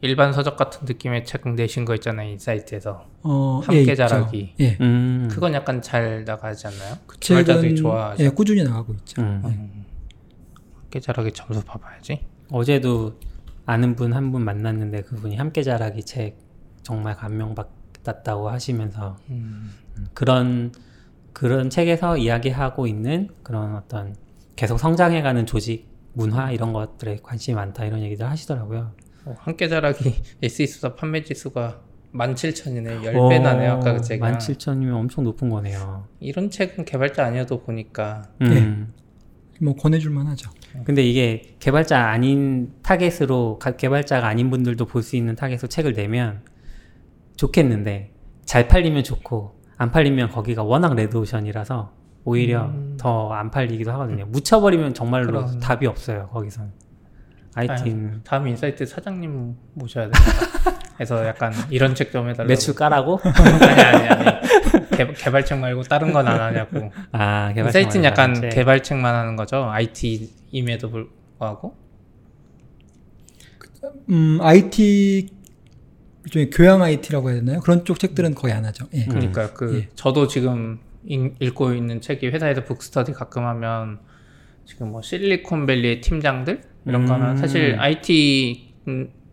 일반 0.00 0.32
서적 0.32 0.56
같은 0.56 0.84
느낌의 0.86 1.24
책 1.24 1.48
내신 1.54 1.84
거 1.84 1.94
있잖아요. 1.96 2.32
이 2.34 2.38
사이트에서. 2.38 3.06
어, 3.22 3.60
함께 3.64 3.80
있죠. 3.80 3.94
자라기. 3.96 4.54
예, 4.60 4.76
음, 4.80 5.26
그건 5.28 5.52
약간 5.54 5.82
잘 5.82 6.24
나가지 6.24 6.68
않나요? 6.68 6.94
그 7.06 7.18
책은 7.18 7.74
좋아하죠. 7.74 8.22
예, 8.22 8.28
꾸준히 8.28 8.62
나가고 8.62 8.92
있죠. 8.94 9.20
음. 9.22 9.84
음. 10.88 10.98
함께 10.98 11.00
자라기 11.00 11.32
점수 11.32 11.62
봐봐야지. 11.64 12.24
어제도 12.50 13.18
아는 13.66 13.94
분한분 13.94 14.42
만났는데 14.42 15.02
그분이 15.02 15.36
함께 15.36 15.62
자라기 15.62 16.02
책 16.02 16.38
정말 16.82 17.14
감명받았다고 17.14 18.48
하시면서 18.48 19.18
음. 19.28 19.74
음, 19.98 20.06
그런 20.14 20.72
그런 21.34 21.68
책에서 21.68 22.16
이야기하고 22.16 22.86
있는 22.86 23.28
그런 23.42 23.76
어떤 23.76 24.16
계속 24.56 24.78
성장해가는 24.78 25.44
조직 25.46 25.86
문화 26.14 26.50
이런 26.50 26.72
것들에 26.72 27.18
관심이 27.22 27.54
많다 27.54 27.84
이런 27.84 28.00
얘기들 28.00 28.26
하시더라고요. 28.26 28.92
어, 29.26 29.34
함께 29.38 29.68
자라기 29.68 30.14
SE수사 30.42 30.94
판매 30.94 31.22
지수가 31.22 31.82
17,000이네. 32.14 33.02
10배 33.02 33.42
나네요. 33.42 33.72
아까 33.72 33.92
그 33.92 34.00
제가. 34.00 34.38
17,000이면 34.38 34.94
엄청 34.94 35.24
높은 35.24 35.50
거네요. 35.50 36.06
이런 36.20 36.50
책은 36.50 36.86
개발자 36.86 37.26
아니어도 37.26 37.60
보니까 37.60 38.22
음. 38.40 38.94
뭐 39.60 39.74
권해 39.74 39.98
줄 39.98 40.10
만하죠. 40.12 40.50
근데 40.84 41.02
이게 41.02 41.54
개발자 41.60 42.08
아닌 42.08 42.72
타겟으로 42.82 43.58
가- 43.58 43.76
개발자가 43.76 44.26
아닌 44.26 44.50
분들도 44.50 44.84
볼 44.86 45.02
수 45.02 45.16
있는 45.16 45.34
타겟으로 45.34 45.68
책을 45.68 45.94
내면 45.94 46.42
좋겠는데 47.36 48.12
잘 48.44 48.68
팔리면 48.68 49.04
좋고 49.04 49.60
안 49.76 49.90
팔리면 49.90 50.30
거기가 50.30 50.62
워낙 50.62 50.94
레드오션이라서 50.94 51.92
오히려 52.24 52.66
음. 52.66 52.96
더안 52.98 53.50
팔리기도 53.50 53.92
하거든요. 53.92 54.26
묻혀버리면 54.26 54.92
정말로 54.94 55.26
그럼. 55.26 55.60
답이 55.60 55.86
없어요. 55.86 56.28
거기선 56.32 56.72
IT는 57.54 58.20
다음 58.24 58.46
인사이트 58.48 58.84
사장님 58.86 59.54
모셔야 59.74 60.04
됩니다. 60.10 60.78
그래서 60.94 61.24
약간 61.26 61.52
이런 61.70 61.94
책 61.94 62.10
좀 62.12 62.28
해달라고. 62.28 62.48
매출 62.48 62.74
까라고? 62.74 63.20
아니 63.24 63.80
아니 63.80 64.08
아니. 64.08 64.38
개, 64.90 65.06
개발책 65.12 65.58
말고 65.58 65.82
다른 65.84 66.12
건 66.12 66.26
안 66.26 66.40
하냐고. 66.40 66.90
아 67.12 67.52
개발자 67.54 67.78
인사이트는 67.78 68.04
약간. 68.04 68.48
개발책만 68.50 69.14
하는 69.14 69.36
거죠. 69.36 69.64
IT 69.70 70.28
임에도 70.50 70.90
불구하고. 70.90 71.76
음, 74.10 74.38
IT 74.40 75.30
일종의 76.24 76.50
교양 76.50 76.82
IT라고 76.82 77.30
해야 77.30 77.38
되나요? 77.38 77.60
그런 77.60 77.84
쪽 77.84 77.98
책들은 77.98 78.34
거의 78.34 78.52
안 78.52 78.64
하죠. 78.66 78.86
예. 78.94 79.04
음. 79.04 79.08
그러니까 79.08 79.52
그 79.52 79.78
예. 79.78 79.88
저도 79.94 80.26
지금 80.26 80.78
읽, 81.06 81.36
읽고 81.40 81.72
있는 81.74 82.00
책이 82.00 82.28
회사에서 82.28 82.64
book 82.64 82.85
study 82.85 83.12
가끔 83.12 83.46
하면 83.46 83.98
지금 84.64 84.90
뭐 84.92 85.00
실리콘밸리의 85.00 86.00
팀장들 86.02 86.60
이런 86.86 87.06
거 87.06 87.16
음. 87.16 87.36
사실 87.36 87.76
IT 87.78 88.74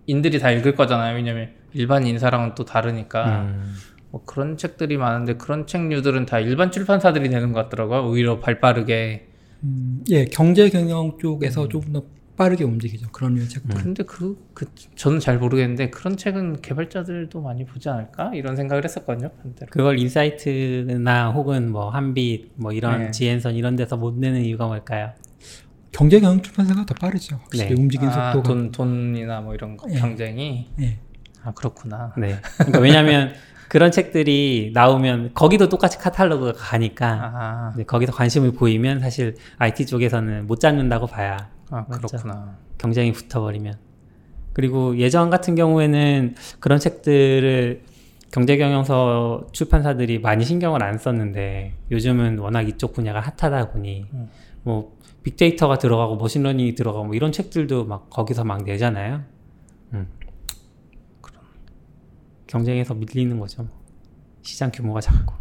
인들이 0.07 0.39
다 0.39 0.51
읽을 0.51 0.75
거잖아요. 0.75 1.15
왜냐면 1.15 1.49
일반 1.73 2.05
인사랑은 2.05 2.55
또 2.55 2.63
다르니까 2.63 3.41
음. 3.41 3.75
뭐 4.11 4.23
그런 4.23 4.55
책들이 4.55 4.97
많은데 4.97 5.33
그런 5.35 5.67
책류들은 5.67 6.25
다 6.25 6.39
일반 6.39 6.71
출판사들이 6.71 7.27
내는 7.27 7.51
것 7.51 7.63
같더라고요. 7.63 8.07
오히려 8.07 8.39
발 8.39 8.61
빠르게. 8.61 9.27
음, 9.65 10.03
예, 10.09 10.25
경제 10.25 10.69
경영 10.69 11.07
음. 11.07 11.17
쪽에서 11.19 11.67
조금 11.67 11.93
더 11.93 12.03
빠르게 12.37 12.63
움직이죠. 12.63 13.07
그런 13.11 13.35
류의 13.35 13.47
책들. 13.47 13.81
근데 13.81 14.03
그, 14.03 14.37
그 14.53 14.65
저는 14.95 15.19
잘 15.19 15.37
모르겠는데 15.39 15.89
그런 15.89 16.17
책은 16.17 16.61
개발자들도 16.61 17.41
많이 17.41 17.65
보지 17.65 17.87
않을까 17.89 18.31
이런 18.35 18.55
생각을 18.55 18.83
했었거든요. 18.83 19.29
반대로. 19.41 19.69
그걸 19.71 19.99
인사이트나 19.99 21.31
혹은 21.31 21.71
뭐 21.71 21.89
한빛 21.89 22.51
뭐 22.55 22.73
이런 22.73 23.05
네. 23.05 23.11
지앤선 23.11 23.55
이런 23.55 23.75
데서 23.75 23.95
못 23.95 24.17
내는 24.17 24.41
이유가 24.41 24.67
뭘까요? 24.67 25.11
경제 25.91 26.19
경영 26.19 26.41
출판사가 26.41 26.85
더 26.85 26.93
빠르죠. 26.95 27.37
확실히 27.37 27.73
네. 27.73 27.81
움직임 27.81 28.09
아, 28.09 28.33
속도가. 28.33 28.47
돈 28.49 28.71
돈이나 28.71 29.39
뭐 29.39 29.53
이런 29.53 29.77
거 29.77 29.87
예. 29.89 29.97
경쟁이 29.97 30.67
예. 30.81 30.99
아 31.41 31.53
그렇구나. 31.53 32.13
네. 32.17 32.35
그러니까 32.57 32.79
왜냐하면 32.79 33.33
그런 33.69 33.91
책들이 33.91 34.71
나오면 34.73 35.31
거기도 35.33 35.69
똑같이 35.69 35.97
카탈로그가 35.97 36.53
가니까 36.53 37.07
아, 37.07 37.73
네, 37.75 37.83
거기서 37.83 38.11
관심을 38.11 38.51
보이면 38.53 38.99
사실 38.99 39.35
IT 39.57 39.85
쪽에서는 39.85 40.47
못 40.47 40.59
잡는다고 40.59 41.07
봐야 41.07 41.49
아 41.71 41.85
맞죠. 41.87 42.07
그렇구나. 42.07 42.57
경쟁이 42.77 43.11
붙어버리면 43.11 43.73
그리고 44.53 44.97
예전 44.97 45.29
같은 45.29 45.55
경우에는 45.55 46.35
그런 46.59 46.79
책들을 46.79 47.83
경제경영서 48.31 49.47
출판사들이 49.51 50.19
많이 50.19 50.45
신경을 50.45 50.83
안 50.83 50.97
썼는데 50.97 51.73
요즘은 51.91 52.39
워낙 52.39 52.67
이쪽 52.67 52.93
분야가 52.93 53.19
핫하다 53.19 53.71
보니 53.71 54.05
음. 54.13 54.29
뭐 54.63 54.95
빅데이터가 55.23 55.77
들어가고 55.77 56.17
machine 56.17 56.42
learning이 56.42 56.75
들어가고 56.75 57.05
뭐 57.05 57.15
이런 57.15 57.31
책들도 57.31 57.85
막 57.85 58.09
거기서 58.09 58.43
막 58.43 58.63
내잖아요. 58.63 59.23
음. 59.93 60.07
경쟁에서 62.47 62.93
밀리는 62.93 63.39
거죠. 63.39 63.63
뭐. 63.63 63.71
시장 64.41 64.71
규모가 64.71 65.01
작고 65.01 65.33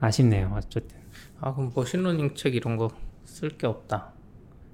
아쉽네요. 0.00 0.52
어쨌든 0.56 0.96
아 1.40 1.54
그럼 1.54 1.72
machine 1.74 2.02
learning 2.02 2.34
책 2.34 2.54
이런 2.54 2.76
거 2.76 2.90
쓸 3.26 3.48
게 3.58 3.66
없다. 3.66 4.12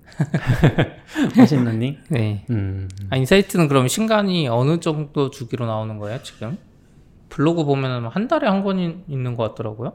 machine 1.36 1.62
learning. 1.62 1.96
네. 2.10 2.44
음. 2.50 2.88
아 3.10 3.16
인사이트는 3.16 3.68
그럼 3.68 3.88
신간이 3.88 4.48
어느 4.48 4.80
정도 4.80 5.30
주기로 5.30 5.66
나오는 5.66 5.98
거예요 5.98 6.22
지금? 6.22 6.58
블로그 7.28 7.64
보면은 7.64 8.08
한 8.08 8.26
달에 8.28 8.46
한 8.48 8.62
권이 8.62 9.04
있는 9.08 9.36
것 9.36 9.48
같더라고요. 9.50 9.92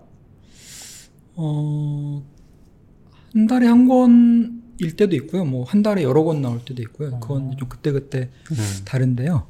어, 1.36 2.24
한 3.34 3.48
달에 3.48 3.68
한 3.68 3.88
권일 3.88 4.96
때도 4.96 5.16
있고요. 5.18 5.44
뭐 5.46 5.66
한 5.66 5.84
달에 5.84 6.02
여러 6.04 6.24
권 6.24 6.42
나올 6.42 6.64
때도 6.64 6.82
있고요. 6.84 7.20
그건 7.20 7.56
좀 7.58 7.68
그때 7.68 7.92
그때 7.92 8.30
음. 8.52 8.58
다른데요. 8.86 9.48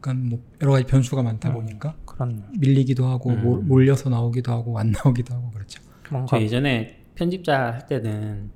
약간 0.00 0.28
뭐 0.30 0.42
여러 0.62 0.72
가지 0.72 0.84
변수가 0.86 1.22
많다 1.22 1.52
보니까 1.52 1.94
그런 2.06 2.42
밀리기도 2.58 3.06
하고 3.06 3.30
음. 3.30 3.42
몰- 3.42 3.62
몰려서 3.62 4.08
나오기도 4.08 4.50
하고 4.50 4.78
안 4.78 4.90
나오기도 4.92 5.34
하고 5.34 5.50
그렇죠. 5.50 5.82
뭔가 6.10 6.38
저 6.38 6.42
예전에 6.42 7.04
편집자 7.14 7.72
할 7.74 7.86
때는 7.86 8.50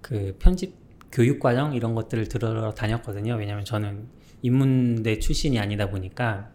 그 0.00 0.36
편집 0.38 0.76
교육 1.10 1.40
과정 1.40 1.74
이런 1.74 1.94
것들을 1.94 2.28
들으러 2.28 2.72
다녔거든요. 2.72 3.34
왜냐면 3.34 3.64
저는 3.64 4.06
인문대 4.42 5.18
출신이 5.18 5.58
아니다 5.58 5.90
보니까 5.90 6.50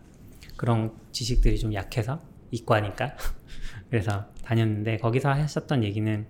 그런 0.56 0.94
지식들이 1.12 1.60
좀 1.60 1.74
약해서 1.74 2.22
이과니까 2.52 3.16
그래서 3.90 4.26
다녔는데 4.44 4.98
거기서 4.98 5.30
하셨던 5.32 5.84
얘기는 5.84 6.26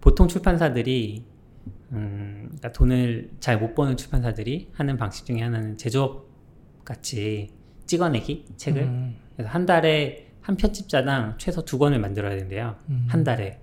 보통 0.00 0.28
출판사들이 0.28 1.24
음, 1.92 2.42
그러니까 2.46 2.72
돈을 2.72 3.30
잘 3.40 3.58
못 3.58 3.74
버는 3.74 3.96
출판사들이 3.96 4.70
하는 4.74 4.96
방식 4.96 5.26
중에 5.26 5.40
하나는 5.40 5.76
제조업 5.76 6.27
같이 6.88 7.50
찍어내기 7.84 8.46
책을 8.56 8.82
음, 8.82 9.16
그래서 9.34 9.50
한 9.50 9.66
달에 9.66 10.32
한 10.40 10.56
편집자당 10.56 11.34
최소 11.36 11.62
두 11.62 11.78
권을 11.78 11.98
만들어야 11.98 12.34
된대요. 12.34 12.76
음. 12.88 13.06
한 13.10 13.24
달에. 13.24 13.60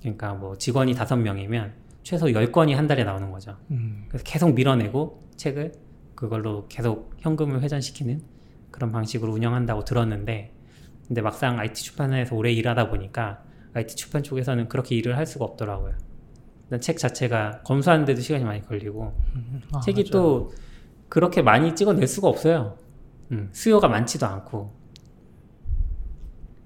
그러니까 0.00 0.32
뭐 0.32 0.56
직원이 0.56 0.94
다섯 0.94 1.16
명이면 1.16 1.74
최소 2.02 2.32
열 2.32 2.50
권이 2.50 2.72
한 2.72 2.86
달에 2.86 3.04
나오는 3.04 3.30
거죠. 3.30 3.58
음, 3.70 4.06
그래서 4.08 4.24
계속 4.24 4.54
밀어내고 4.54 5.20
책을 5.36 5.72
그걸로 6.14 6.66
계속 6.68 7.12
현금을 7.18 7.60
회전시키는 7.62 8.22
그런 8.70 8.90
방식으로 8.92 9.32
운영한다고 9.32 9.84
들었는데 9.84 10.52
근데 11.06 11.20
막상 11.20 11.58
IT 11.58 11.82
출판사에서 11.82 12.34
오래 12.34 12.50
일하다 12.50 12.88
보니까 12.88 13.42
IT 13.74 13.94
출판 13.96 14.22
쪽에서는 14.22 14.68
그렇게 14.68 14.94
일을 14.96 15.18
할 15.18 15.26
수가 15.26 15.44
없더라고요. 15.44 15.94
일단 16.64 16.80
책 16.80 16.96
자체가 16.96 17.60
검수하는데도 17.64 18.22
시간이 18.22 18.44
많이 18.44 18.62
걸리고 18.62 19.12
아, 19.72 19.80
책이 19.80 20.04
맞아요. 20.04 20.10
또 20.10 20.52
그렇게 21.14 21.42
많이 21.42 21.76
찍어낼 21.76 22.08
수가 22.08 22.26
없어요. 22.26 22.76
음, 23.30 23.48
수요가 23.52 23.86
많지도 23.86 24.26
않고. 24.26 24.74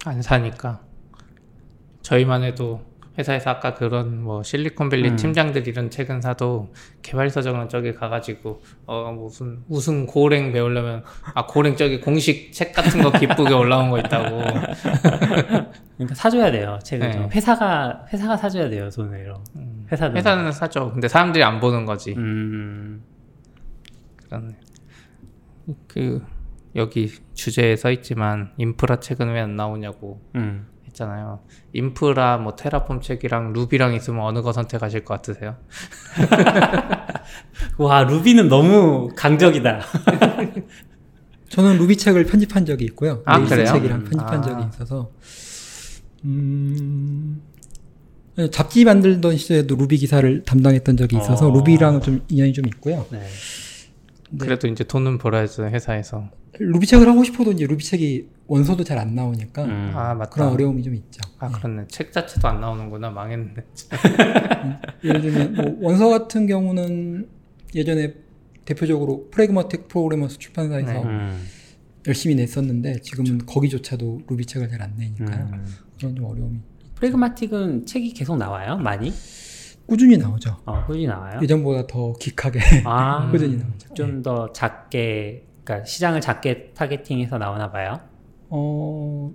안 0.07 0.23
사니까. 0.23 0.81
저희만 2.01 2.45
해도 2.45 2.81
회사에서 3.19 3.51
아까 3.51 3.75
그런 3.75 4.23
뭐 4.23 4.43
실리콘밸리 4.43 5.11
음. 5.11 5.17
팀장들 5.17 5.69
이런 5.69 5.91
책은 5.91 6.23
사도 6.23 6.73
개발서적은 7.03 7.69
저기 7.69 7.93
가가지고 7.93 8.63
어 8.87 9.13
무슨 9.13 9.65
무슨 9.67 10.07
고랭 10.07 10.53
배우려면 10.53 11.05
아 11.35 11.45
고랭 11.45 11.77
저기 11.77 12.01
공식 12.01 12.51
책 12.55 12.73
같은 12.73 13.03
거 13.03 13.13
기쁘게 13.13 13.53
올라온 13.53 13.91
거 13.91 13.99
있다고. 13.99 14.39
그러니까 15.99 16.15
사줘야 16.15 16.51
돼요 16.51 16.79
책을 16.83 17.07
네. 17.07 17.13
좀 17.13 17.29
회사가 17.31 18.07
회사가 18.11 18.39
사줘야 18.39 18.71
돼요 18.71 18.89
돈으로 18.89 19.43
회사는. 19.93 20.17
회사는 20.17 20.53
사죠. 20.53 20.91
근데 20.93 21.07
사람들이 21.07 21.45
안 21.45 21.61
보는 21.61 21.85
거지. 21.85 22.15
음 22.17 23.05
그 25.87 26.23
여기 26.77 27.13
주제에 27.35 27.77
써 27.77 27.91
있지만 27.91 28.53
인프라 28.57 29.01
책은 29.01 29.29
왜 29.33 29.41
안 29.41 29.57
나오냐고 29.57 30.21
음. 30.37 30.67
했잖아요. 30.87 31.41
인프라 31.73 32.39
뭐 32.39 32.55
테라폼 32.57 33.01
책이랑 33.01 33.53
루비랑 33.53 33.95
있으면 33.95 34.25
어느 34.25 34.43
거 34.43 34.53
선택하실 34.53 35.05
것 35.05 35.15
같으세요? 35.15 35.57
와 37.79 38.05
루비는 38.05 38.49
너무 38.49 39.09
강적이다. 39.17 39.81
저는 41.49 41.79
루비 41.79 41.97
책을 41.97 42.25
편집한 42.27 42.67
적이 42.67 42.85
있고요. 42.87 43.23
아, 43.25 43.39
Rails 43.39 43.55
그래요? 43.55 43.67
책이랑 43.73 43.99
음. 44.01 44.05
편집한 44.05 44.39
아. 44.39 44.41
적이 44.43 44.67
있어서 44.69 45.11
음, 46.25 47.43
잡지 48.51 48.85
만들던 48.85 49.37
시절에도 49.37 49.75
루비 49.77 49.97
기사를 49.99 50.43
담당했던 50.45 50.97
적이 50.97 51.17
있어서 51.19 51.49
어. 51.49 51.53
루비랑은 51.53 52.01
좀 52.03 52.25
인연이 52.29 52.53
좀 52.53 52.67
있고요. 52.67 53.07
네. 53.11 53.21
네. 54.31 54.39
그래도 54.39 54.69
이제 54.69 54.85
돈은 54.85 55.19
벌어야죠 55.19 55.67
회사에서. 55.67 56.31
루비 56.59 56.87
책을 56.87 57.07
하고 57.09 57.23
싶어도 57.25 57.53
이제 57.53 57.67
루비 57.67 57.85
책이 57.85 58.29
원서도 58.47 58.83
잘 58.85 58.99
안 58.99 59.15
나오니까 59.15 59.65
음. 59.65 59.93
아 59.95 60.15
맞다. 60.15 60.31
그런 60.31 60.49
어려움이 60.49 60.83
좀 60.83 60.95
있죠. 60.95 61.21
아 61.39 61.49
그렇네. 61.51 61.85
책 61.89 62.13
자체도 62.13 62.49
안 62.49 62.61
나오는구나. 62.61 63.11
망했네. 63.11 63.55
예를 65.05 65.21
들면 65.21 65.55
뭐 65.55 65.77
원서 65.81 66.09
같은 66.09 66.47
경우는 66.47 67.29
예전에 67.75 68.15
대표적으로 68.65 69.29
Pragmatic 69.31 69.89
Programmers 69.89 70.39
출판사에서 70.39 70.93
네. 70.93 71.03
음. 71.05 71.47
열심히 72.07 72.35
냈었는데 72.37 73.01
지금은 73.03 73.45
거기조차도 73.47 74.23
루비 74.29 74.47
책을 74.47 74.69
잘 74.69 74.83
안 74.83 74.95
내니까요. 74.97 75.49
음. 75.53 75.67
그런 75.99 76.17
좀 76.17 76.25
어려움이 76.25 76.59
Pragmatic은 76.97 77.87
책이 77.87 78.13
계속 78.15 78.37
나와요? 78.37 78.77
많이? 78.79 79.13
꾸준히 79.89 80.19
나오죠. 80.19 80.55
어, 80.67 80.85
꾸준히 80.85 81.07
나와요? 81.07 81.41
예전보다 81.43 81.87
더 81.87 82.13
기하게 82.13 82.61
아, 82.85 83.29
꾸준히 83.33 83.57
나오죠. 83.57 83.95
좀 83.95 84.23
더 84.23 84.53
작게, 84.53 85.47
그러니까 85.65 85.85
시장을 85.87 86.21
작게 86.21 86.73
targeting해서 86.75 87.39
나오나 87.39 87.71
봐요. 87.73 87.99
어, 88.51 89.33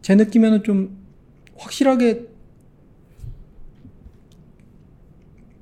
제 0.00 0.14
느낌에는 0.14 0.64
좀 0.64 0.98
확실하게 1.56 2.26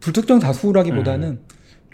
불특정 0.00 0.38
다수라기보다는 0.38 1.40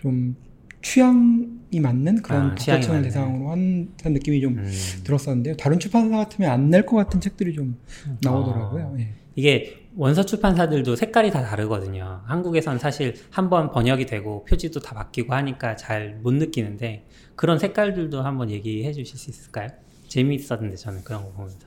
좀 0.00 0.36
취향이 0.82 1.80
맞는 1.80 2.22
그런 2.22 2.42
아, 2.42 2.48
독자층을. 2.50 3.02
대상으로 3.02 3.50
한, 3.50 3.88
한 4.02 4.12
느낌이 4.12 4.40
좀 4.40 4.58
음. 4.58 4.72
들었었는데요. 5.04 5.56
다른 5.56 5.78
출판사 5.80 6.16
같으면 6.18 6.50
안 6.50 6.70
낼 6.70 6.86
것 6.86 6.96
같은 6.96 7.20
책들이 7.20 7.54
좀 7.54 7.76
나오더라고요. 8.22 8.94
예. 9.00 9.08
이게 9.34 9.85
원서 9.96 10.24
출판사들도 10.24 10.94
색깔이 10.94 11.30
다 11.30 11.42
다르거든요. 11.42 12.20
한국에선 12.26 12.78
사실 12.78 13.14
한번 13.30 13.70
번역이 13.70 14.04
되고 14.06 14.44
표지도 14.44 14.80
다 14.80 14.94
바뀌고 14.94 15.32
하니까 15.32 15.74
잘 15.76 16.20
못 16.22 16.34
느끼는데 16.34 17.06
그런 17.34 17.58
색깔들도 17.58 18.20
한번 18.22 18.50
얘기해 18.50 18.92
주실 18.92 19.18
수 19.18 19.30
있을까요? 19.30 19.68
재미있었는데 20.08 20.76
저는 20.76 21.02
그런 21.02 21.22
거 21.24 21.32
보면서. 21.32 21.66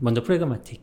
먼저 0.00 0.22
프레그마틱. 0.22 0.82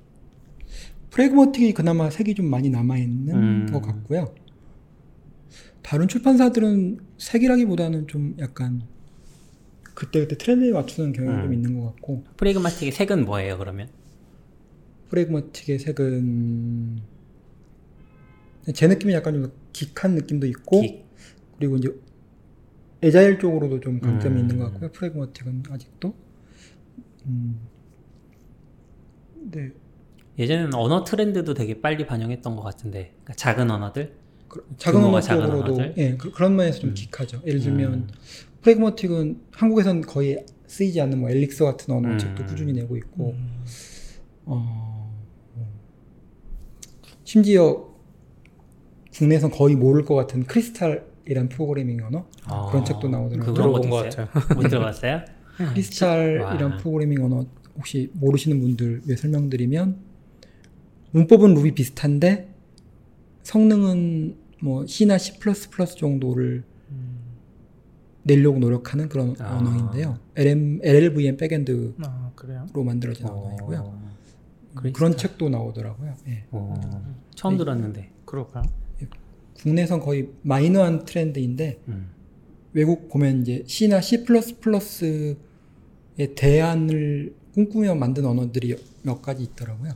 프레그머틱이 1.11 1.73
그나마 1.73 2.09
색이 2.09 2.33
좀 2.33 2.47
많이 2.47 2.69
남아있는 2.69 3.35
음. 3.35 3.65
것 3.71 3.81
같고요. 3.81 4.33
다른 5.83 6.07
출판사들은 6.07 6.99
색이라기보다는 7.17 8.07
좀 8.07 8.35
약간 8.39 8.81
그때그때 9.93 10.37
트렌드에 10.37 10.71
맞추는 10.71 11.13
경향이 11.13 11.37
음. 11.37 11.43
좀 11.43 11.53
있는 11.53 11.79
것 11.79 11.85
같고 11.93 12.23
프레그마틱의 12.37 12.91
색은 12.91 13.25
뭐예요, 13.25 13.59
그러면? 13.59 13.89
프레그머틱의 15.09 15.79
색은 15.79 16.99
제 18.73 18.87
느낌이 18.87 19.13
약간 19.13 19.33
좀 19.33 19.51
기한 19.73 20.15
느낌도 20.15 20.47
있고 20.47 20.81
기- 20.81 21.03
그리고 21.57 21.75
이제 21.77 21.89
에자일 23.01 23.37
쪽으로도 23.39 23.79
좀 23.81 23.99
강점이 23.99 24.35
음. 24.35 24.39
있는 24.41 24.57
것 24.57 24.71
같고요. 24.71 24.91
프레그머틱은 24.91 25.63
아직도 25.69 26.13
음. 27.27 27.59
네. 29.51 29.71
예전에는 30.39 30.73
언어 30.73 31.03
트렌드도 31.03 31.53
되게 31.53 31.79
빨리 31.79 32.05
반영했던 32.07 32.55
것 32.55 32.63
같은데 32.63 33.11
그러니까 33.23 33.33
작은 33.35 33.69
언어들 33.71 34.13
그- 34.47 34.65
작은 34.77 34.99
규모가 34.99 35.17
언어 35.17 35.21
작은 35.21 35.45
쪽으로도 35.45 35.73
언어들? 35.75 35.93
예 35.97 36.17
그, 36.17 36.31
런 36.37 36.55
면에서 36.55 36.79
좀 36.79 36.89
음. 36.89 36.93
기하죠. 36.95 37.41
예를 37.45 37.59
들면 37.59 37.93
음. 37.93 38.07
프레그머틱은 38.61 39.41
한국에선 39.51 40.01
거의 40.01 40.43
쓰이지 40.67 40.99
않는 40.99 41.19
뭐 41.19 41.29
엘릭서 41.29 41.65
같은 41.65 41.93
언어 41.93 42.09
음. 42.09 42.17
책도 42.17 42.45
꾸준히 42.45 42.73
내고 42.73 42.97
있고 42.97 43.35
어, 43.35 43.37
어, 44.45 44.84
심지어 47.25 47.89
국내에선 49.11 49.51
거의 49.51 49.75
모를 49.75 50.05
것 50.05 50.15
같은 50.15 50.43
Crystal이란 50.43 51.49
프로그래밍 51.49 52.05
언어 52.05 52.25
아, 52.45 52.67
그런 52.69 52.85
책도 52.85 53.09
나오더라고요. 53.09 53.53
들어본 53.53 53.89
것? 53.89 54.03
같아요. 54.03 54.27
못 54.55 54.69
들어봤어요? 54.69 55.21
Crystal이란 55.57 56.71
와. 56.71 56.77
프로그래밍 56.77 57.23
언어 57.25 57.45
혹시 57.75 58.09
모르시는 58.13 58.61
분들 58.61 59.01
위해 59.05 59.17
설명드리면 59.17 59.97
문법은 61.11 61.55
루비 61.55 61.73
비슷한데 61.73 62.53
성능은 63.43 64.35
뭐 64.61 64.85
C나 64.85 65.17
C++ 65.17 65.33
정도를 65.97 66.63
내려고 68.23 68.59
노력하는 68.59 69.07
그런 69.09 69.35
아. 69.39 69.57
언어인데요. 69.57 70.19
LM, 70.35 70.79
LLVM 70.83 71.37
backend로 71.37 71.93
아? 72.03 72.31
만들어진 72.75 73.27
어, 73.27 73.31
언어이고요. 73.31 73.99
크리스탈. 74.75 74.93
그런 74.93 75.17
책도 75.17 75.49
나오더라고요. 75.49 76.13
예. 76.27 76.45
어, 76.51 76.73
처음 77.35 77.53
네. 77.53 77.57
들었는데. 77.59 78.11
그럴까요? 78.25 78.63
국내선 79.55 80.01
거의 80.01 80.29
마이너한 80.41 81.05
트렌드인데 81.05 81.79
음. 81.87 82.09
외국 82.73 83.09
보면 83.09 83.41
이제 83.41 83.63
C나 83.65 84.01
C++의 84.01 84.25
대안을 86.35 87.33
꿈꾸며 87.53 87.95
만든 87.95 88.25
언어들이 88.25 88.75
몇 89.03 89.21
가지 89.21 89.43
있더라고요. 89.43 89.93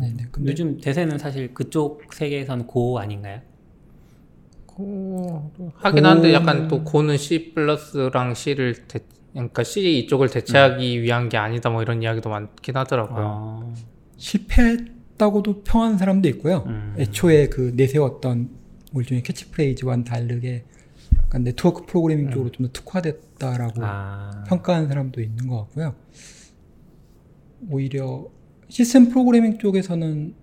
네, 0.00 0.12
네. 0.16 0.26
근데 0.32 0.50
요즘 0.50 0.80
대세는 0.80 1.18
사실 1.18 1.52
그쪽 1.52 2.02
세계에선 2.12 2.66
고 2.66 2.98
아닌가요? 2.98 3.40
고 4.66 5.52
하긴 5.74 6.04
한데 6.04 6.32
약간 6.32 6.66
또 6.68 6.82
고는 6.82 7.18
C 7.18 7.52
플러스랑 7.52 8.34
C를 8.34 8.74
대, 8.88 9.00
그러니까 9.32 9.62
C 9.62 9.98
이쪽을 9.98 10.30
대체하기 10.30 11.02
위한 11.02 11.28
게 11.28 11.36
아니다 11.36 11.68
뭐 11.70 11.82
이런 11.82 12.02
이야기도 12.02 12.30
많긴 12.30 12.76
하더라고요. 12.76 13.24
어, 13.24 13.74
실패했다고도 14.16 15.62
평한 15.64 15.98
사람도 15.98 16.28
있고요. 16.30 16.64
음. 16.66 16.94
애초에 16.98 17.48
그 17.48 17.72
내세웠던 17.76 18.48
뭐 18.92 19.02
일종의 19.02 19.22
캐치프레이즈와는 19.22 20.04
다르게 20.04 20.64
약간 21.18 21.44
네트워크 21.44 21.84
프로그래밍 21.86 22.30
쪽으로 22.30 22.50
좀더 22.50 22.72
특화됐다라고 22.72 23.84
아, 23.84 24.44
평가하는 24.46 24.88
사람도 24.88 25.20
있는 25.20 25.46
것 25.48 25.58
같고요. 25.58 25.94
오히려 27.70 28.28
시스템 28.68 29.08
프로그래밍 29.08 29.58
쪽에서는 29.58 30.34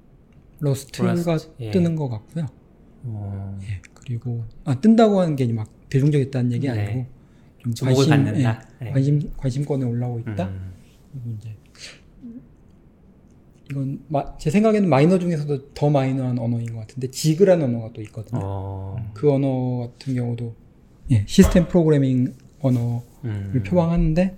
Rust가 0.59 1.13
Rust, 1.13 1.51
예. 1.59 1.71
뜨는 1.71 1.95
것 1.95 2.09
같고요. 2.09 2.47
어, 3.03 3.57
예, 3.63 3.81
그리고 3.93 4.43
아, 4.63 4.79
뜬다고 4.79 5.19
하는 5.19 5.35
게 5.35 5.45
막 5.47 5.69
대중적이다는 5.91 6.51
얘기 6.53 6.67
네. 6.67 6.73
아니고 6.73 7.05
좀 7.59 7.73
받는다. 8.09 8.63
예, 8.81 8.85
네. 8.85 8.91
관심 8.91 9.31
관심권에 9.37 9.85
올라오고 9.85 10.19
있다. 10.31 10.47
음, 10.47 11.37
이제 11.37 11.50
이건 13.71 13.99
마- 14.09 14.37
제 14.37 14.49
생각에는 14.49 14.89
마이너 14.89 15.17
중에서도 15.17 15.73
더 15.73 15.89
마이너한 15.89 16.37
언어인 16.39 16.73
것 16.73 16.81
같은데 16.81 17.09
지그라는 17.09 17.65
언어가 17.65 17.89
또 17.93 18.01
있거든요. 18.03 18.41
어, 18.43 19.11
그 19.13 19.31
언어 19.31 19.87
같은 19.97 20.13
경우도 20.15 20.53
예, 21.11 21.23
시스템 21.25 21.67
프로그래밍 21.67 22.33
언어를 22.61 23.01
음. 23.25 23.63
표방하는데 23.65 24.37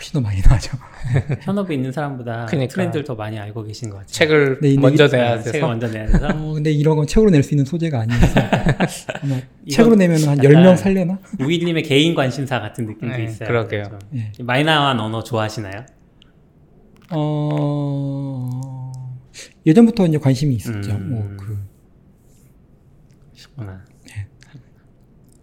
훨씬 0.00 0.14
더 0.14 0.20
마이너하죠. 0.22 0.78
현업에 1.42 1.74
있는 1.74 1.92
사람보다 1.92 2.46
그러니까. 2.46 2.72
트렌드를 2.72 3.04
더 3.04 3.14
많이 3.14 3.38
알고 3.38 3.64
계신 3.64 3.90
것 3.90 3.96
같아요. 3.96 4.08
책을 4.08 4.58
네, 4.62 4.74
먼저 4.78 5.04
이- 5.06 5.10
내야 5.10 5.30
네, 5.32 5.36
돼서 5.36 5.52
책을 5.52 5.68
먼저 5.68 5.88
내야 5.88 6.06
돼서. 6.06 6.26
어, 6.32 6.54
근데 6.54 6.72
이런 6.72 6.96
건 6.96 7.06
책으로 7.06 7.30
낼 7.30 7.42
수 7.42 7.52
있는 7.54 7.66
소재가 7.66 8.00
아니어서 8.00 8.26
책으로 9.70 9.96
내면 9.96 10.16
한 10.26 10.38
약간 10.38 10.50
10명 10.52 10.76
살려나? 10.78 11.18
우이님의 11.38 11.82
개인 11.82 12.14
관심사 12.14 12.60
같은 12.60 12.86
느낌도 12.86 13.14
네, 13.14 13.24
있어요. 13.24 13.46
그러게요. 13.46 13.98
예. 14.14 14.32
마이너한 14.42 14.98
언어 14.98 15.22
좋아하시나요? 15.22 15.84
어... 17.12 18.92
예전부터 19.66 20.06
이제 20.06 20.16
관심이 20.16 20.54
있었죠. 20.54 20.92
음. 20.92 21.10
뭐 21.10 21.36
그, 21.36 21.58
구나. 23.56 23.84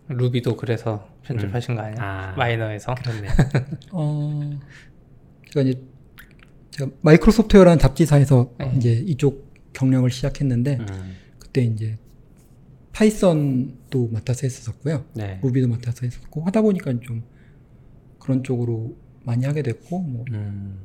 루비도 0.09 0.55
그래서 0.55 1.07
편집하신 1.27 1.75
거 1.75 1.81
아니에요? 1.81 1.97
아. 1.99 2.33
마이너에서. 2.37 2.95
그렇네. 2.95 3.27
어, 3.91 4.59
제가 5.51 5.67
이제 5.67 5.81
제가 6.71 6.91
마이크로소프트웨어라는 7.01 7.79
잡지사에서 7.79 8.53
네. 8.59 8.73
이제 8.77 8.93
이쪽 8.93 9.47
경력을 9.73 10.09
시작했는데 10.09 10.77
음, 10.79 11.15
그때 11.39 11.61
이제 11.63 11.97
파이썬도 12.93 14.09
맡아서 14.11 14.41
했었고요. 14.43 15.05
네. 15.13 15.39
루비도 15.43 15.67
맡아서 15.67 16.05
했었고 16.05 16.41
하다 16.45 16.61
보니까 16.61 16.99
좀 17.01 17.23
그런 18.19 18.43
쪽으로 18.43 18.95
많이 19.23 19.45
하게 19.45 19.61
됐고 19.61 19.99
뭐 19.99 20.25
음, 20.31 20.79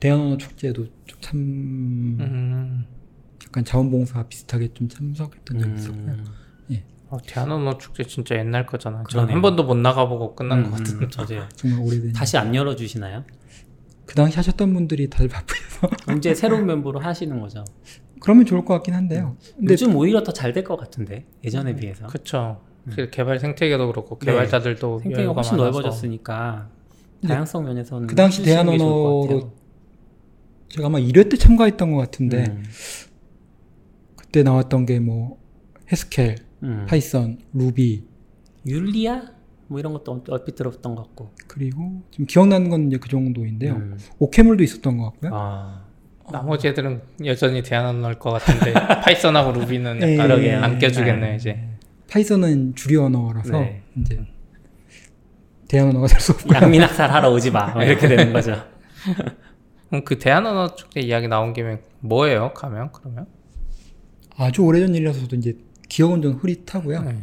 대한언어 0.00 0.36
축제도 0.36 0.86
좀참 1.06 1.38
음, 2.20 2.84
약간 3.44 3.64
자원봉사 3.64 4.28
비슷하게 4.28 4.74
좀 4.74 4.88
참석했던 4.88 5.58
적이 5.58 5.74
있었고요. 5.76 6.16
음, 7.06 7.12
예. 7.12 7.14
어, 7.14 7.18
대한언어 7.26 7.78
축제 7.78 8.04
진짜 8.04 8.36
옛날 8.36 8.66
거잖아. 8.66 9.02
저는. 9.08 9.32
한 9.34 9.42
번도 9.42 9.64
못 9.64 9.74
나가보고 9.76 10.34
끝난 10.34 10.58
음, 10.64 10.70
것 10.70 10.76
같은데. 10.78 11.06
맞아요. 11.16 11.48
정말 11.54 11.80
오래된. 11.86 12.12
다시 12.12 12.36
안 12.36 12.54
열어주시나요? 12.54 13.24
그 14.06 14.14
당시 14.14 14.36
하셨던 14.36 14.72
분들이 14.72 15.08
다들 15.10 15.28
바쁘셔서 15.28 16.16
이제 16.16 16.34
새로운 16.34 16.66
멤버로 16.66 17.00
하시는 17.00 17.40
거죠. 17.40 17.64
그러면 18.20 18.44
좋을 18.46 18.64
것 18.64 18.74
같긴 18.74 18.94
한데요. 18.94 19.36
근데 19.56 19.72
요즘 19.72 19.94
오히려 19.96 20.22
더 20.22 20.32
잘 20.32 20.52
될 20.52 20.64
것 20.64 20.76
같은데 20.76 21.26
예전에 21.44 21.74
비해서 21.76 22.06
그쵸. 22.06 22.60
그 22.94 23.10
개발 23.10 23.40
생태계도 23.40 23.88
그렇고 23.88 24.18
네. 24.20 24.26
개발자들도 24.32 24.98
생태계가 25.00 25.20
여유가 25.22 25.34
훨씬 25.42 25.56
많아서. 25.56 25.78
넓어졌으니까 25.78 26.68
다양성 27.26 27.64
면에서는 27.64 28.06
그 28.06 28.14
당시 28.14 28.42
대안언어로. 28.44 29.52
제가 30.68 30.86
아마 30.86 30.98
1회 30.98 31.28
때 31.30 31.36
참가했던 31.36 31.92
것 31.92 31.98
같은데 31.98 32.44
음, 32.48 32.62
그때 34.16 34.42
나왔던 34.42 34.86
게뭐 34.86 35.38
Haskell, 35.90 36.36
음. 36.62 36.86
Python, 36.88 37.38
Ruby 37.52 38.04
Julia 38.66 39.22
뭐 39.68 39.78
이런 39.80 39.92
것도 39.92 40.22
얼핏 40.30 40.54
들었던 40.54 40.94
것 40.94 41.02
같고 41.02 41.32
그리고 41.48 42.02
지금 42.10 42.26
기억나는 42.26 42.68
건 42.70 42.86
이제 42.88 42.98
그 42.98 43.08
정도인데요. 43.08 43.74
음. 43.74 43.98
OCaml도 44.18 44.62
있었던 44.62 44.96
것 44.96 45.04
같고요. 45.12 45.30
아, 45.34 45.84
나머지 46.30 46.68
애들은 46.68 47.02
여전히 47.24 47.62
대안언어일 47.62 48.18
것 48.18 48.30
같은데 48.30 48.72
Python하고 49.02 49.52
Ruby는 49.52 49.98
네, 49.98 50.14
약간 50.14 50.28
그러게요. 50.28 50.60
안 50.60 50.78
껴주겠네 50.78 51.30
네. 51.30 51.36
이제. 51.36 51.68
Python은 52.10 52.74
주류 52.76 52.96
언어라서 52.96 53.52
네. 53.60 53.82
이제 53.96 54.20
대안 55.68 55.88
언어가 55.88 56.06
될 56.06 56.20
수 56.20 56.32
없고 56.32 56.54
양민학살 56.54 57.10
하러 57.10 57.30
오지 57.32 57.50
마뭐 57.50 57.82
이렇게 57.82 58.06
되는 58.08 58.32
거죠. 58.32 58.54
그럼 59.90 60.04
그 60.04 60.18
대안언어 60.18 60.74
축제 60.76 61.00
이야기 61.00 61.26
나온 61.28 61.52
김에 61.52 61.80
뭐예요? 62.00 62.52
가면 62.54 62.90
그러면? 62.92 63.26
아주 64.36 64.62
오래전 64.62 64.94
일이라서 64.94 65.20
저도 65.20 65.36
이제 65.36 65.56
기억은 65.88 66.22
좀 66.22 66.32
흐릿하고요. 66.34 67.02
네. 67.02 67.22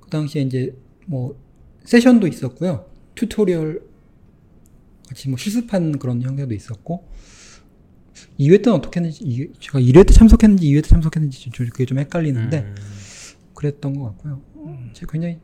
그 0.00 0.08
당시에 0.10 0.42
이제 0.42 0.76
뭐 1.06 1.38
세션도 1.84 2.26
있었고요. 2.26 2.86
tutorial 3.14 3.82
같이 5.08 5.28
뭐 5.28 5.36
실습한 5.36 5.98
그런 5.98 6.22
형태도 6.22 6.54
있었고 6.54 7.08
2회 8.38 8.62
때는 8.62 8.78
어떻게 8.78 9.00
했는지 9.00 9.24
이- 9.24 9.52
제가 9.58 9.80
1회 9.80 10.06
때 10.06 10.12
참석했는지 10.14 10.66
2회 10.66 10.82
때 10.82 10.88
참석했는지 10.88 11.50
좀 11.50 11.66
그게 11.68 11.84
좀 11.84 11.98
헷갈리는데 11.98 12.58
음. 12.60 12.74
그랬던 13.54 13.98
것 13.98 14.04
같고요. 14.04 14.42
제가 14.94 15.12
굉장히 15.12 15.38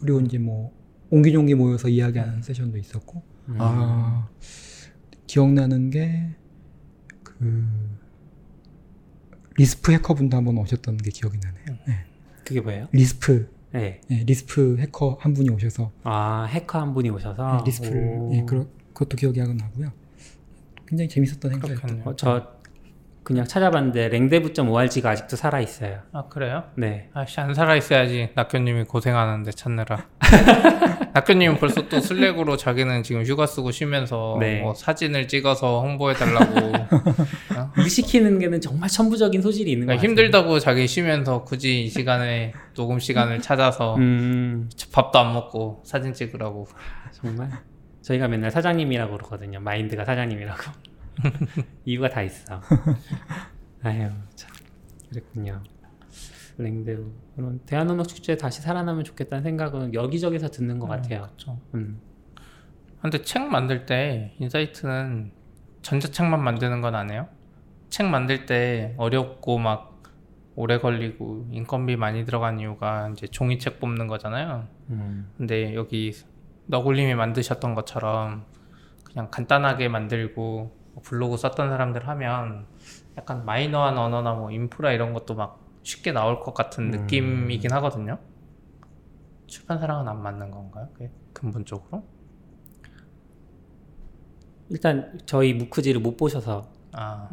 그리고 0.00 0.20
이제 0.20 0.38
뭐 0.38 0.72
옹기종기 1.10 1.54
모여서 1.54 1.88
이야기하는 1.88 2.42
세션도 2.42 2.78
있었고 2.78 3.22
음. 3.48 3.56
아 3.58 4.28
기억나는 5.26 5.90
게그 5.90 7.68
Lisp 9.56 9.92
해커 9.92 10.14
분도 10.14 10.36
한번 10.36 10.58
오셨던 10.58 10.98
게 10.98 11.10
기억이 11.10 11.38
나네요. 11.38 11.78
네. 11.86 12.04
그게 12.44 12.60
뭐예요? 12.60 12.88
Lisp 12.92 13.50
네. 13.72 14.00
네, 14.08 14.24
Lisp 14.24 14.78
해커 14.78 15.18
한 15.20 15.34
분이 15.34 15.50
오셔서 15.50 15.92
아 16.02 16.44
해커 16.44 16.80
한 16.80 16.94
분이 16.94 17.10
오셔서 17.10 17.58
네, 17.58 17.62
Lisp를 17.66 18.18
오. 18.18 18.30
예, 18.34 18.44
그러, 18.44 18.66
그것도 18.92 19.16
기억이 19.16 19.40
나고요. 19.54 19.92
굉장히 20.86 21.08
재밌었던 21.08 21.52
행사였던 21.52 22.16
저 22.16 22.59
그냥 23.22 23.44
찾아봤는데 23.44 24.08
langdev.org가 24.08 25.10
아직도 25.10 25.36
살아 25.36 25.60
있어요. 25.60 26.00
아 26.12 26.24
그래요? 26.28 26.64
네. 26.76 27.10
아씨 27.12 27.38
안 27.40 27.52
살아 27.54 27.76
있어야지 27.76 28.30
낙교님이 28.34 28.84
고생하는데 28.84 29.50
찾느라. 29.52 30.06
낙교님은 31.12 31.56
벌써 31.58 31.86
또 31.88 32.00
Slack으로 32.00 32.56
자기는 32.56 33.02
지금 33.02 33.24
휴가 33.24 33.46
쓰고 33.46 33.72
쉬면서 33.72 34.36
네. 34.40 34.62
뭐 34.62 34.74
사진을 34.74 35.28
찍어서 35.28 35.82
홍보해 35.82 36.14
달라고. 36.14 36.72
일 37.78 37.84
시키는 37.90 38.38
게는 38.38 38.60
정말 38.60 38.88
천부적인 38.88 39.42
소질이 39.42 39.72
있는 39.72 39.86
것 39.86 39.92
그러니까. 39.92 40.08
힘들다고 40.08 40.58
자기 40.58 40.86
쉬면서 40.86 41.44
굳이 41.44 41.84
이 41.84 41.88
시간에 41.88 42.52
녹음 42.74 42.98
시간을 42.98 43.40
찾아서 43.42 43.96
음, 43.96 44.70
밥도 44.92 45.18
안 45.18 45.34
먹고 45.34 45.82
사진 45.84 46.14
찍으라고. 46.14 46.66
정말 47.12 47.50
저희가 48.02 48.28
맨날 48.28 48.50
사장님이라고 48.50 49.16
그러거든요. 49.18 49.60
마인드가 49.60 50.04
사장님이라고. 50.04 50.89
이유가 51.84 52.08
다 52.08 52.22
있어. 52.22 52.60
아유, 53.82 54.10
참. 54.34 54.50
그랬군요. 55.08 55.62
그런 56.56 57.60
대한언어 57.64 58.02
축제 58.02 58.36
다시 58.36 58.60
살아나면 58.60 59.04
좋겠다는 59.04 59.42
생각은 59.42 59.94
여기저기서 59.94 60.48
듣는 60.48 60.78
것 60.78 60.86
같아요. 60.88 61.22
그렇죠. 61.22 61.58
음. 61.74 62.00
근데 63.00 63.22
책 63.22 63.42
만들 63.48 63.86
때 63.86 64.34
인사이트는 64.38 65.32
전자책만 65.80 66.42
만드는 66.44 66.82
건 66.82 66.94
안 66.94 67.10
해요? 67.10 67.28
책 67.88 68.06
만들 68.08 68.44
때 68.44 68.94
어렵고 68.98 69.58
막 69.58 70.02
오래 70.54 70.78
걸리고 70.78 71.48
인건비 71.50 71.96
많이 71.96 72.26
들어간 72.26 72.60
이유가 72.60 73.08
이제 73.08 73.26
종이책 73.26 73.80
뽑는 73.80 74.06
거잖아요. 74.06 74.68
음. 74.90 75.30
근데 75.38 75.74
여기 75.74 76.12
너굴님이 76.66 77.14
만드셨던 77.14 77.74
것처럼 77.74 78.44
그냥 79.04 79.30
간단하게 79.30 79.88
만들고 79.88 80.42
뭐 80.42 80.79
블로그 81.02 81.36
썼던 81.36 81.70
사람들 81.70 82.08
하면 82.08 82.66
약간 83.16 83.44
마이너한 83.44 83.96
언어나 83.96 84.34
뭐 84.34 84.50
인프라 84.50 84.92
이런 84.92 85.12
것도 85.12 85.34
막 85.34 85.60
쉽게 85.82 86.12
나올 86.12 86.40
것 86.40 86.54
같은 86.54 86.84
음. 86.84 86.90
느낌이긴 86.90 87.72
하거든요. 87.72 88.18
출판사랑은 89.46 90.08
안 90.08 90.22
맞는 90.22 90.50
건가요? 90.50 90.88
그게 90.92 91.10
근본적으로? 91.32 92.04
일단 94.68 95.18
저희 95.26 95.52
무크지를 95.54 96.00
못 96.00 96.16
보셔서 96.16 96.70
아, 96.92 97.28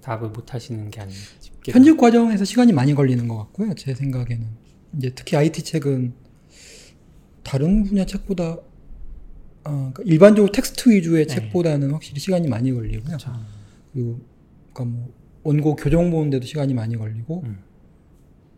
답을 0.00 0.28
못 0.28 0.54
하시는 0.54 0.88
게 0.90 1.00
아닌가 1.00 1.20
싶기도 1.40 1.72
편집 1.72 1.98
과정에서 1.98 2.44
시간이 2.44 2.72
많이 2.72 2.94
걸리는 2.94 3.26
것 3.26 3.36
같고요. 3.38 3.74
제 3.74 3.94
생각에는 3.94 4.46
이제 4.96 5.10
특히 5.14 5.36
IT 5.36 5.64
책은 5.64 6.14
다른 7.42 7.82
분야 7.82 8.06
책보다 8.06 8.58
어, 9.66 9.90
그러니까 9.92 10.02
일반적으로 10.04 10.52
텍스트 10.52 10.90
위주의 10.90 11.26
네. 11.26 11.34
책보다는 11.34 11.90
확실히 11.90 12.20
시간이 12.20 12.48
많이 12.48 12.72
걸리고요. 12.72 13.04
그렇죠. 13.04 13.32
그리고 13.92 14.20
그러니까 14.72 14.96
뭐 14.96 15.14
원고 15.42 15.76
교정 15.76 16.10
보는데도 16.10 16.46
시간이 16.46 16.74
많이 16.74 16.96
걸리고 16.96 17.42
음. 17.46 17.58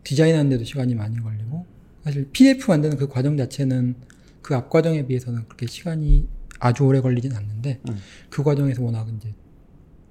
디자인하는데도 0.03 0.63
시간이 0.63 0.95
많이 0.95 1.19
걸리고 1.19 1.65
사실 2.03 2.29
PDF 2.31 2.69
만드는 2.69 2.97
그 2.97 3.07
과정 3.07 3.37
자체는 3.37 3.95
그 4.41 4.55
앞 4.55 4.69
과정에 4.69 5.05
비해서는 5.05 5.45
그렇게 5.45 5.67
시간이 5.67 6.27
아주 6.59 6.83
오래 6.83 7.01
걸리진 7.01 7.33
않는데 7.33 7.79
음. 7.87 7.97
그 8.29 8.43
과정에서 8.43 8.83
워낙 8.83 9.07
이제 9.15 9.33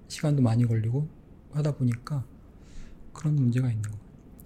시간도 0.08 0.42
많이 0.42 0.64
걸리고 0.64 1.08
하다 1.52 1.76
보니까 1.76 2.24
그런 3.12 3.34
문제가 3.34 3.68
있는 3.68 3.82
거예요. 3.82 3.98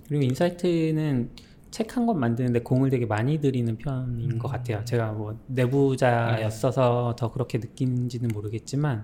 그리고 0.08 0.24
인사이트는 0.24 1.30
책 1.72 1.96
한 1.96 2.06
권 2.06 2.20
만드는데 2.20 2.60
공을 2.60 2.90
되게 2.90 3.06
많이 3.06 3.40
들이는 3.40 3.76
편인 3.78 4.38
것 4.38 4.46
같아요. 4.48 4.84
제가 4.84 5.12
뭐 5.12 5.36
내부자였어서 5.46 7.16
더 7.18 7.32
그렇게 7.32 7.58
느끼는지는 7.58 8.28
모르겠지만 8.32 9.02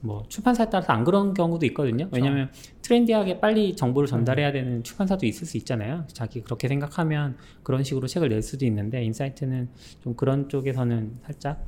뭐 0.00 0.22
출판사에 0.28 0.70
따라서 0.70 0.92
안 0.92 1.04
그런 1.04 1.34
경우도 1.34 1.66
있거든요. 1.66 2.08
왜냐하면 2.12 2.50
트렌디하게 2.82 3.40
빨리 3.40 3.74
정보를 3.74 4.06
전달해야 4.06 4.52
되는 4.52 4.84
출판사도 4.84 5.26
있을 5.26 5.46
수 5.46 5.56
있잖아요. 5.56 6.04
자기 6.08 6.42
그렇게 6.42 6.68
생각하면 6.68 7.36
그런 7.62 7.82
식으로 7.82 8.06
책을 8.06 8.28
낼 8.28 8.42
수도 8.42 8.64
있는데 8.66 9.02
인사이트는 9.02 9.68
좀 10.02 10.14
그런 10.14 10.48
쪽에서는 10.48 11.18
살짝 11.24 11.64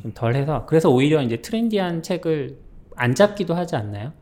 좀 0.00 0.12
덜해서 0.14 0.66
그래서 0.66 0.90
오히려 0.90 1.22
이제 1.22 1.40
트렌디한 1.42 2.02
책을 2.02 2.58
안 2.94 3.14
잡기도 3.14 3.54
하지 3.54 3.74
않나요? 3.76 4.12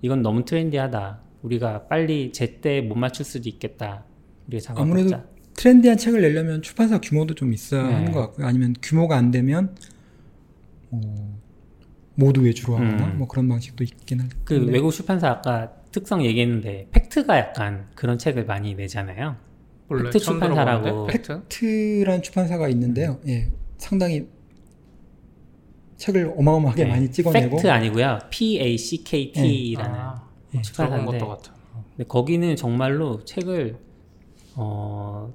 이건 0.00 0.22
너무 0.22 0.44
트렌디하다. 0.44 1.20
우리가 1.42 1.88
빨리 1.88 2.30
제때 2.32 2.80
못 2.82 2.94
맞출 2.96 3.24
수도 3.24 3.48
있겠다. 3.48 4.04
작업 4.60 4.82
아무래도 4.82 5.10
자 5.10 5.24
트렌디한 5.54 5.96
책을 5.98 6.20
내려면 6.20 6.62
출판사 6.62 7.00
규모도 7.00 7.34
좀 7.34 7.52
있어야 7.52 7.86
네. 7.86 7.92
하는 7.92 8.12
것 8.12 8.20
같고요. 8.20 8.46
아니면 8.46 8.74
규모가 8.82 9.16
안 9.16 9.30
되면 9.30 9.74
뭐 10.88 11.40
모두 12.14 12.42
외주로 12.42 12.76
하거나 12.76 13.06
음. 13.06 13.18
뭐 13.18 13.28
그런 13.28 13.48
방식도 13.48 13.84
있긴 13.84 14.20
한데 14.20 14.36
그 14.44 14.66
외국 14.66 14.90
출판사 14.92 15.28
아까 15.30 15.72
특성 15.92 16.24
얘기했는데 16.24 16.88
Packt가 16.90 17.38
약간 17.38 17.86
그런 17.94 18.18
책을 18.18 18.46
많이 18.46 18.74
내잖아요. 18.74 19.36
Packt 19.88 20.18
출판사라고. 20.18 21.06
Packt? 21.06 21.42
Packt란 21.48 22.22
출판사가 22.22 22.68
있는데요. 22.70 23.20
예, 23.26 23.50
상당히 23.76 24.26
책을 25.98 26.32
어마어마하게 26.36 26.84
네, 26.84 26.90
많이 26.90 27.10
찍어내고 27.10 27.56
팩트 27.56 27.70
아니고요. 27.70 28.18
P 28.30 28.58
A 28.60 28.78
C 28.78 29.04
K 29.04 29.32
T라는 29.32 29.94
아, 29.94 30.28
예. 30.54 30.62
들어본 30.62 30.62
출판사인데 30.62 31.18
것도 31.18 31.28
같아. 31.28 31.54
근데 31.90 32.08
거기는 32.08 32.56
정말로 32.56 33.24
책을 33.24 33.76
어 34.56 35.32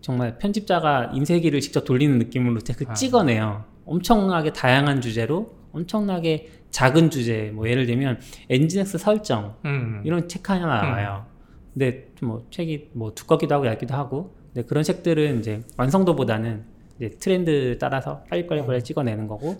정말 0.00 0.38
편집자가 0.38 1.12
인쇄기를 1.14 1.60
직접 1.60 1.84
돌리는 1.84 2.18
느낌으로 2.18 2.60
책을 2.60 2.90
아. 2.90 2.94
찍어내요. 2.94 3.64
엄청나게 3.86 4.52
다양한 4.52 5.00
주제로 5.00 5.54
엄청나게 5.72 6.50
작은 6.70 7.10
주제 7.10 7.50
뭐 7.54 7.68
예를 7.68 7.86
들면 7.86 8.20
Nginx 8.48 8.98
설정 8.98 9.56
음. 9.64 10.02
이런 10.04 10.28
책 10.28 10.48
하나 10.50 10.66
나와요. 10.66 11.26
근데 11.72 12.08
뭐 12.20 12.46
책이 12.50 12.90
뭐 12.92 13.14
두껍기도 13.14 13.54
하고 13.54 13.66
얇기도 13.66 13.94
하고 13.94 14.34
근데 14.52 14.66
그런 14.66 14.82
책들은 14.84 15.38
이제 15.38 15.62
완성도보다는 15.76 16.64
이제 16.96 17.10
트렌드 17.18 17.78
따라서 17.78 18.22
빨리빨리 18.28 18.66
빨리 18.66 18.82
찍어내는 18.82 19.26
거고 19.26 19.56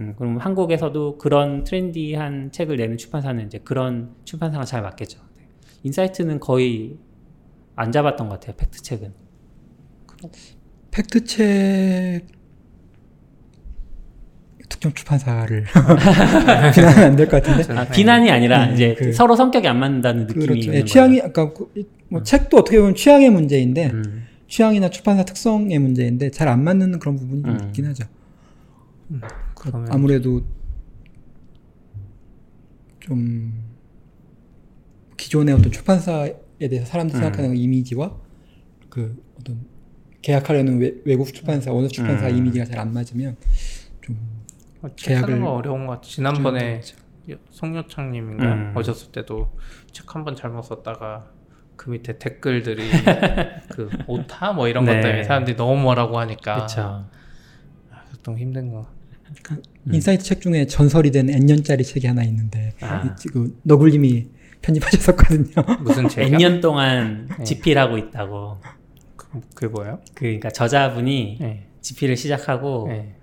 음, 0.00 0.14
그럼 0.16 0.38
한국에서도 0.38 1.18
그런 1.18 1.64
트렌디한 1.64 2.52
책을 2.52 2.76
내는 2.76 2.96
출판사는 2.96 3.44
이제 3.44 3.58
그런 3.58 4.14
출판사가 4.24 4.64
잘 4.64 4.82
맞겠죠. 4.82 5.18
네. 5.36 5.48
인사이트는 5.82 6.38
거의 6.38 6.98
안 7.80 7.92
잡았던 7.92 8.28
것 8.28 8.40
같아요. 8.40 8.56
Packt 8.56 8.82
책은. 8.82 9.12
Packt 10.90 11.24
책 11.24 12.26
특정 14.68 14.92
출판사를 14.92 15.64
비난하면 16.74 17.04
안될 17.12 17.28
것 17.28 17.42
같은데. 17.42 17.72
아, 17.72 17.84
비난이 17.88 18.30
아니라 18.30 18.66
네, 18.66 18.74
이제 18.74 18.94
그- 18.98 19.12
서로 19.12 19.36
성격이 19.36 19.66
안 19.68 19.78
맞는다는 19.78 20.26
느낌이 20.26 20.44
그렇죠. 20.44 20.58
있는 20.60 20.66
예, 20.74 20.78
거예요. 20.80 20.84
취향이 20.86 21.22
아까 21.22 21.52
그, 21.52 21.72
뭐 22.10 22.22
책도 22.24 22.56
어떻게 22.58 22.78
보면 22.80 22.94
취향의 22.96 23.30
문제인데 23.30 23.90
음. 23.92 24.26
취향이나 24.48 24.90
출판사 24.90 25.24
특성의 25.24 25.78
문제인데 25.78 26.30
잘 26.32 26.48
안 26.48 26.64
맞는 26.64 26.98
그런 26.98 27.14
부분이 27.16 27.42
좀 27.42 27.50
음. 27.52 27.66
있긴 27.68 27.86
하죠. 27.86 28.04
그러면 29.54 29.88
아무래도 29.92 30.42
좀 33.00 33.52
기존의 35.16 35.54
어떤 35.54 35.70
출판사에 35.72 36.34
대해서 36.66 36.86
사람들이 36.86 37.18
음. 37.18 37.22
생각하는 37.22 37.56
이미지와 37.56 38.16
그 38.88 39.22
어떤 39.38 39.60
계약하려는 40.22 40.80
외, 41.04 41.16
국 41.16 41.32
출판사, 41.32 41.72
어느 41.72 41.86
출판사 41.86 42.28
음. 42.28 42.36
이미지가 42.36 42.64
잘 42.64 42.78
안 42.80 42.92
맞으면 42.92 43.36
좀 44.00 44.18
하는 44.82 44.96
계약을 44.96 45.40
거 45.40 45.52
어려운 45.52 45.86
것 45.86 45.92
같아. 45.94 46.08
지난번에 46.08 46.80
송요창님인가 47.50 48.44
음. 48.54 48.74
오셨을 48.76 49.12
때도 49.12 49.50
책 49.92 50.06
한 50.14 50.24
번 50.24 50.34
잘못 50.34 50.62
썼다가 50.62 51.30
그 51.76 51.90
밑에 51.90 52.18
댓글들이 52.18 52.82
그 53.70 53.88
오타 54.06 54.52
뭐 54.52 54.66
이런 54.68 54.84
것 54.84 54.94
네. 54.94 55.00
때문에 55.00 55.24
사람들이 55.24 55.56
너무 55.56 55.80
뭐라고 55.80 56.18
하니까 56.18 56.54
그렇죠. 56.54 57.06
아, 57.90 58.02
좀 58.22 58.36
힘든 58.38 58.72
거. 58.72 58.86
음. 59.50 59.94
인사이트 59.94 60.24
책 60.24 60.40
중에 60.40 60.66
전설이 60.66 61.10
된 61.10 61.28
N년짜리 61.28 61.84
책이 61.84 62.06
하나 62.06 62.24
있는데 62.24 62.72
아. 62.80 63.04
이- 63.04 63.28
그 63.28 63.58
너굴님이 63.62 64.26
편집하셨었거든요. 64.62 65.62
무슨 65.82 66.08
책이야? 66.08 66.36
N년 66.36 66.60
동안 66.60 67.28
네. 67.38 67.44
집필하고 67.44 67.98
있다고. 67.98 68.60
그, 69.16 69.40
그게 69.54 69.66
뭐예요? 69.68 70.00
그러니까 70.14 70.50
저자분이 70.50 71.38
네. 71.40 71.66
집필을 71.80 72.16
시작하고 72.16 72.86
네. 72.88 73.14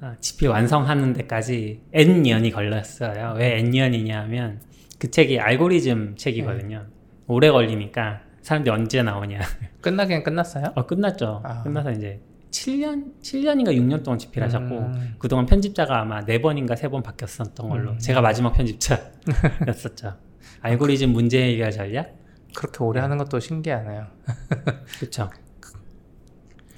아, 0.00 0.16
집필 0.20 0.48
완성하는 0.48 1.12
데까지 1.12 1.82
N년이 1.92 2.50
걸렸어요. 2.50 3.34
왜 3.38 3.58
N년이냐 3.58 4.22
하면 4.22 4.60
그 4.98 5.10
책이 5.10 5.38
알고리즘 5.38 6.16
책이거든요. 6.16 6.86
오래 7.28 7.50
걸리니까 7.50 8.20
사람들이 8.42 8.74
언제 8.74 9.02
나오냐. 9.02 9.40
끝나긴 9.80 10.22
끝났어요? 10.22 10.72
어, 10.74 10.86
끝났죠. 10.86 11.40
아. 11.44 11.62
끝나서 11.62 11.92
이제 11.92 12.20
7년, 12.50 13.20
7년인가 13.22 13.68
6년 13.68 14.04
동안 14.04 14.18
집필하셨고 14.18 14.78
음. 14.78 15.14
그동안 15.18 15.46
편집자가 15.46 16.00
아마 16.00 16.20
4번인가 16.20 16.76
3번 16.76 17.02
바뀌었었던 17.02 17.68
걸로 17.68 17.92
음. 17.92 17.98
제가 17.98 18.20
마지막 18.20 18.52
편집자였었죠. 18.52 20.14
알고리즘 20.62 21.10
문제 21.10 21.42
해결 21.42 21.70
전략? 21.70 22.16
그렇게 22.54 22.84
오래 22.84 23.00
하는 23.00 23.18
것도 23.18 23.40
신기하네요. 23.40 24.06
그렇죠. 24.98 25.30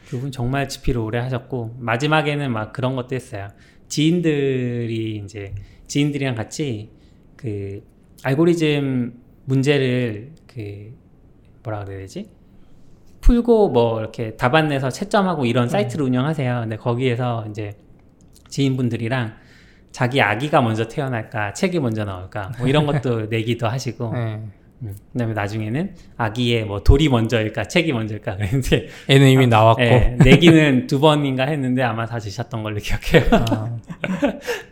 그분 0.08 0.30
정말 0.30 0.68
집필을 0.68 1.00
오래 1.00 1.18
하셨고 1.18 1.76
마지막에는 1.78 2.52
막 2.52 2.72
그런 2.72 2.96
것도 2.96 3.14
했어요. 3.14 3.48
지인들이 3.88 5.22
이제 5.24 5.54
지인들이랑 5.86 6.34
같이 6.34 6.90
그 7.36 7.82
알고리즘 8.22 9.20
문제를 9.44 10.32
그 10.46 10.94
뭐라 11.62 11.84
그래야 11.84 12.00
되지? 12.00 12.30
풀고 13.20 13.70
뭐 13.70 14.00
이렇게 14.00 14.36
답안 14.36 14.68
내서 14.68 14.90
채점하고 14.90 15.46
이런 15.46 15.68
사이트를 15.68 16.04
운영하세요. 16.04 16.60
근데 16.60 16.76
거기에서 16.76 17.46
이제 17.48 17.72
지인분들이랑 18.48 19.34
자기 19.94 20.20
아기가 20.20 20.60
먼저 20.60 20.88
태어날까, 20.88 21.52
책이 21.52 21.78
먼저 21.78 22.04
나올까, 22.04 22.50
뭐 22.58 22.66
이런 22.66 22.84
것도 22.84 23.26
내기도 23.30 23.68
하시고, 23.68 24.12
네. 24.12 24.40
음, 24.82 24.96
그다음에 25.12 25.34
나중에는 25.34 25.94
아기의 26.16 26.64
뭐 26.64 26.82
돌이 26.82 27.08
먼저일까 27.08 27.68
책이 27.68 27.92
먼저일까 27.92 28.36
그런데 28.36 28.88
얘는 29.08 29.28
이미 29.28 29.46
나왔고. 29.46 29.80
예, 29.82 30.16
내기는 30.18 30.88
두 30.88 30.98
번인가 30.98 31.44
했는데 31.44 31.84
아마 31.84 32.06
다 32.06 32.18
지셨던 32.18 32.64
걸로 32.64 32.80
기억해요. 32.80 33.30
아. 33.30 33.78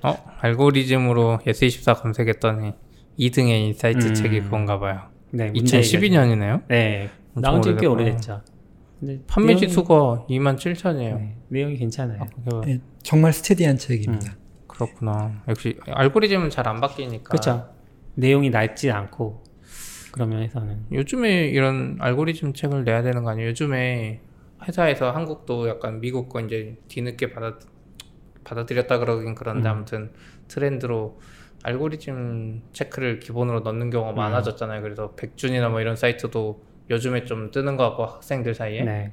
어 0.03 0.17
알고리즘으로 0.41 1.39
예스24 1.47 2.03
검색했더니 2.03 2.73
2등의 3.17 3.69
인사이트 3.69 4.09
음. 4.09 4.15
책이 4.15 4.41
그건가 4.41 4.81
봐요. 4.81 5.03
네, 5.31 5.51
문제 5.53 5.81
2012년이네요. 5.81 6.63
네, 6.67 7.09
나온 7.35 7.63
지 7.63 7.77
꽤. 7.77 7.87
오래됐죠. 7.87 8.43
판매 9.29 9.55
지수가 9.55 10.27
2만 10.29 10.57
7천이에요. 10.57 11.17
네, 11.17 11.37
내용이 11.49 11.77
괜찮아요. 11.77 12.27
예, 12.67 12.81
정말 13.05 13.33
steady한 13.33 13.79
책입니다. 13.79 14.42
그렇구나. 14.73 15.43
역시 15.49 15.79
알고리즘은 15.87 16.51
잘 16.51 16.67
안 16.67 16.81
바뀌니까. 16.81 17.25
그렇죠. 17.25 17.69
내용이 18.15 18.51
낡지 18.51 18.91
않고 18.91 19.43
그런 20.13 20.29
면에서는 20.31 20.87
요즘에 20.93 21.47
이런 21.49 21.97
알고리즘 22.01 22.53
책을 22.53 22.85
내야 22.85 23.03
되는 23.03 23.23
거 23.25 23.31
아니에요? 23.31 23.49
요즘에 23.49 24.21
회사에서 24.67 25.11
한국도 25.11 25.69
약간 25.69 26.01
미국 26.01 26.29
거 26.29 26.41
이제 26.41 26.77
뒤늦게 26.89 27.31
받아 27.33 27.59
받아들였다 28.45 28.99
그러긴 28.99 29.35
그런데 29.35 29.69
음. 29.69 29.73
아무튼 29.73 30.11
트렌드로 30.49 31.21
알고리즘 31.65 32.63
체크를 32.73 33.21
기본으로 33.21 33.61
넣는 33.61 33.91
경우가 33.91 34.11
음. 34.13 34.17
많아졌잖아요. 34.17 34.83
그래서 34.83 35.13
백준이나 35.15 35.69
뭐 35.69 35.81
이런 35.81 35.97
사이트도 35.97 36.63
요즘에 36.91 37.25
좀 37.25 37.51
뜨는 37.51 37.77
거 37.77 37.89
같고 37.91 38.05
학생들 38.07 38.55
사이에 38.55 38.83
네. 38.83 39.13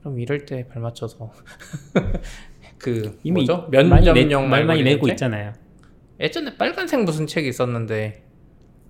그럼 0.00 0.18
이럴 0.18 0.46
때 0.46 0.66
발맞춰서 0.66 1.30
그 2.82 3.18
이미 3.22 3.44
뭐죠? 3.44 3.68
면접용 3.70 4.50
말 4.50 4.64
많이 4.64 4.80
알고리즘 4.80 4.84
내고 4.84 5.06
책? 5.06 5.12
있잖아요. 5.14 5.52
예전에 6.20 6.56
빨간색 6.56 7.04
무슨 7.04 7.26
책이 7.26 7.48
있었는데 7.48 8.22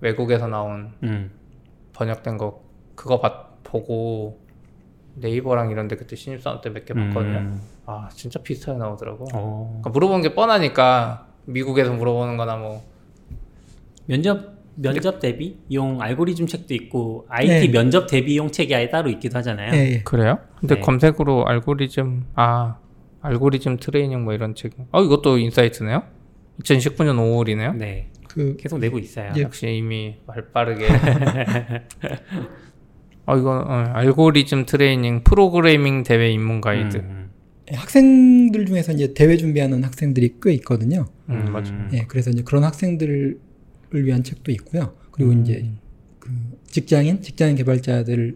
외국에서 0.01 0.47
나온 0.47 0.91
음. 1.03 1.31
번역된 1.93 2.37
거 2.37 2.63
그거 2.95 3.19
봤, 3.19 3.63
보고 3.63 4.39
네이버랑 5.15 5.69
이런데 5.69 5.95
그때 5.95 6.15
신입사원 6.15 6.61
때 6.61 6.69
몇 6.69 6.85
개 6.85 6.93
봤거든요. 6.93 7.37
음. 7.37 7.61
아 7.85 8.09
진짜 8.13 8.41
비슷하게 8.41 8.79
나오더라고. 8.79 9.25
어. 9.33 9.67
그러니까 9.81 9.89
물어보는 9.91 10.21
게 10.23 10.33
뻔하니까 10.33 11.27
미국에서 11.45 11.93
물어보는 11.93 12.37
거나 12.37 12.55
뭐 12.57 12.83
면접 14.07 14.53
면접 14.75 15.19
대비용 15.19 16.01
알고리즘 16.01 16.47
책도 16.47 16.73
있고 16.73 17.25
IT 17.29 17.47
네. 17.47 17.71
면접 17.71 18.07
대비용 18.07 18.49
책이 18.51 18.73
아예 18.73 18.89
따로 18.89 19.09
있기도 19.11 19.37
하잖아요. 19.37 19.71
예, 19.75 19.93
예. 19.93 20.01
그래요? 20.03 20.39
근데 20.59 20.75
네. 20.75 20.81
검색으로 20.81 21.45
알고리즘 21.45 22.25
아 22.35 22.77
알고리즘 23.23 23.77
트레이닝 23.77 24.23
뭐 24.23 24.33
이런 24.33 24.53
책. 24.53 24.73
어 24.91 25.01
이것도 25.03 25.37
인사이트네요. 25.37 26.03
2019년 26.61 27.15
5월이네요. 27.17 27.75
네. 27.77 28.09
그 28.29 28.55
계속 28.59 28.79
내고 28.79 28.99
있어요. 28.99 29.31
예. 29.37 29.41
역시 29.41 29.67
이미 29.67 30.15
말 30.27 30.51
빠르게. 30.51 30.87
어 33.25 33.37
이거 33.37 33.51
어, 33.65 33.73
알고리즘 33.93 34.65
트레이닝 34.65 35.23
프로그래밍 35.23 36.03
대회 36.03 36.31
입문 36.31 36.59
가이드. 36.61 36.97
음. 36.97 37.29
학생들 37.71 38.65
중에서 38.65 38.91
이제 38.91 39.13
대회 39.13 39.37
준비하는 39.37 39.83
학생들이 39.83 40.35
꽤 40.41 40.53
있거든요. 40.55 41.05
음, 41.29 41.45
맞아. 41.53 41.73
예, 41.93 42.03
그래서 42.07 42.29
이제 42.29 42.43
그런 42.43 42.65
학생들을 42.65 43.39
위한 43.93 44.23
책도 44.23 44.51
있고요. 44.51 44.93
그리고 45.11 45.31
음. 45.31 45.41
이제 45.41 45.71
그 46.19 46.29
직장인, 46.65 47.21
직장인 47.21 47.55
개발자들이 47.55 48.35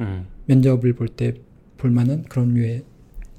음. 0.00 0.26
면접을 0.46 0.92
볼 0.92 1.08
때 1.08 1.32
볼만한 1.78 2.24
그런 2.28 2.52
류의 2.54 2.84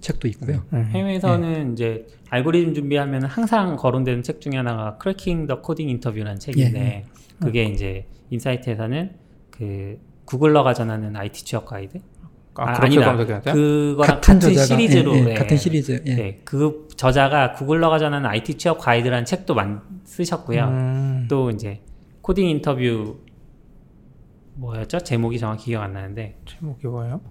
책도 0.03 0.27
있고요. 0.29 0.63
음. 0.73 0.85
해외에서는 0.91 1.73
이제 1.73 2.05
알고리즘 2.29 2.73
준비하면 2.73 3.23
항상 3.25 3.75
거론되는 3.75 4.21
책 4.21 4.41
중에 4.41 4.57
하나가 4.57 4.97
Cracking 4.97 5.47
the 5.47 5.61
Coding 5.61 5.89
Interview라는 5.89 6.39
책인데 6.39 6.79
예, 6.79 7.05
그게 7.39 7.63
이제 7.63 8.05
인사이트에서는 8.29 9.11
그 9.49 9.97
Googler가 10.25 10.73
전하는 10.73 11.15
IT 11.15 11.45
취업 11.45 11.65
가이드 11.65 11.99
아, 12.55 12.69
아, 12.69 12.83
아니다. 12.83 13.15
그거랑 13.15 13.41
같은 13.41 13.95
같은, 13.97 14.39
저자가 14.39 14.65
시리즈로 14.65 15.15
예, 15.15 15.19
예, 15.19 15.23
네. 15.23 15.33
같은 15.33 15.57
시리즈. 15.57 16.03
예. 16.05 16.15
네, 16.15 16.41
그 16.43 16.87
저자가 16.95 17.53
Googler가 17.53 17.97
전하는 17.97 18.29
IT 18.29 18.55
취업 18.55 18.77
가이드라는 18.77 19.25
책도 19.25 19.55
만 19.55 19.81
쓰셨고요. 20.03 20.65
음. 20.65 21.27
또 21.29 21.49
이제 21.49 21.81
코딩 22.21 22.47
인터뷰 22.47 23.17
뭐였죠? 24.55 24.99
제목이 24.99 25.39
정확히 25.39 25.65
기억 25.65 25.81
안 25.81 25.93
나는데 25.93 26.37
제목이 26.45 26.85
뭐예요? 26.85 27.21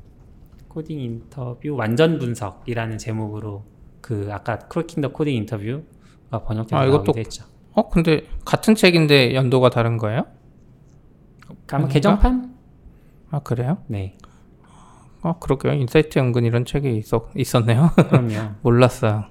코딩 0.72 1.00
인터뷰 1.00 1.74
완전 1.76 2.18
분석이라는 2.18 2.96
제목으로 2.96 3.64
그 4.00 4.28
아까 4.30 4.58
Cracking 4.58 5.02
the 5.02 5.08
Coding 5.08 5.34
Interview가 5.34 6.44
번역돼서 6.44 6.76
아, 6.76 6.84
이것도 6.84 7.02
나오기도 7.04 7.20
했죠. 7.20 7.44
어 7.74 7.90
근데 7.90 8.22
같은 8.46 8.74
책인데 8.74 9.34
연도가 9.34 9.68
다른 9.68 9.98
거예요? 9.98 10.24
아마 11.68 11.84
아닌가? 11.84 11.92
개정판? 11.92 12.54
아 13.30 13.40
그래요? 13.40 13.78
네, 13.86 14.16
어 15.20 15.38
그러게요. 15.38 15.74
인사이트 15.74 16.18
연근 16.18 16.44
이런 16.44 16.64
책이 16.64 16.96
있었 16.96 17.30
있었네요. 17.36 17.90
그럼요. 18.08 18.52
몰랐어요. 18.62 19.24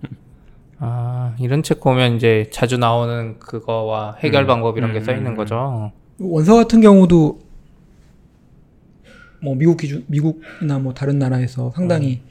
아 0.80 1.34
이런 1.38 1.62
책 1.62 1.80
보면 1.80 2.16
이제 2.16 2.48
자주 2.50 2.78
나오는 2.78 3.38
그거와 3.38 4.16
해결 4.20 4.44
음. 4.44 4.46
방법 4.46 4.78
이런 4.78 4.92
게 4.94 5.00
음, 5.00 5.04
써 5.04 5.12
있는 5.12 5.32
음, 5.32 5.36
거죠. 5.36 5.92
원서 6.18 6.56
같은 6.56 6.80
경우도 6.80 7.40
뭐 9.42 9.54
미국 9.54 9.76
기준, 9.76 10.04
미국이나 10.08 10.78
뭐 10.78 10.94
다른 10.94 11.18
나라에서 11.18 11.72
상당히 11.74 12.22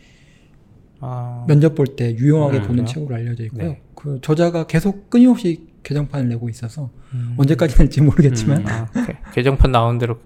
아 0.99 1.45
면접 1.47 1.75
볼 1.75 1.95
때 1.95 2.15
유용하게 2.15 2.57
음, 2.57 2.61
보는 2.63 2.75
그래요? 2.83 2.85
책으로 2.87 3.15
알려져 3.15 3.43
있고요. 3.45 3.63
네. 3.63 3.81
그 3.95 4.19
저자가 4.21 4.67
계속 4.67 5.09
끊임없이 5.09 5.67
개정판을 5.83 6.27
내고 6.29 6.49
있어서 6.49 6.89
음. 7.13 7.35
언제까지 7.37 7.75
될지 7.75 8.01
모르겠지만 8.01 8.59
음. 8.61 8.65
아. 8.67 8.87
개정판 9.33 9.71
나온 9.71 9.97
대로 9.99 10.19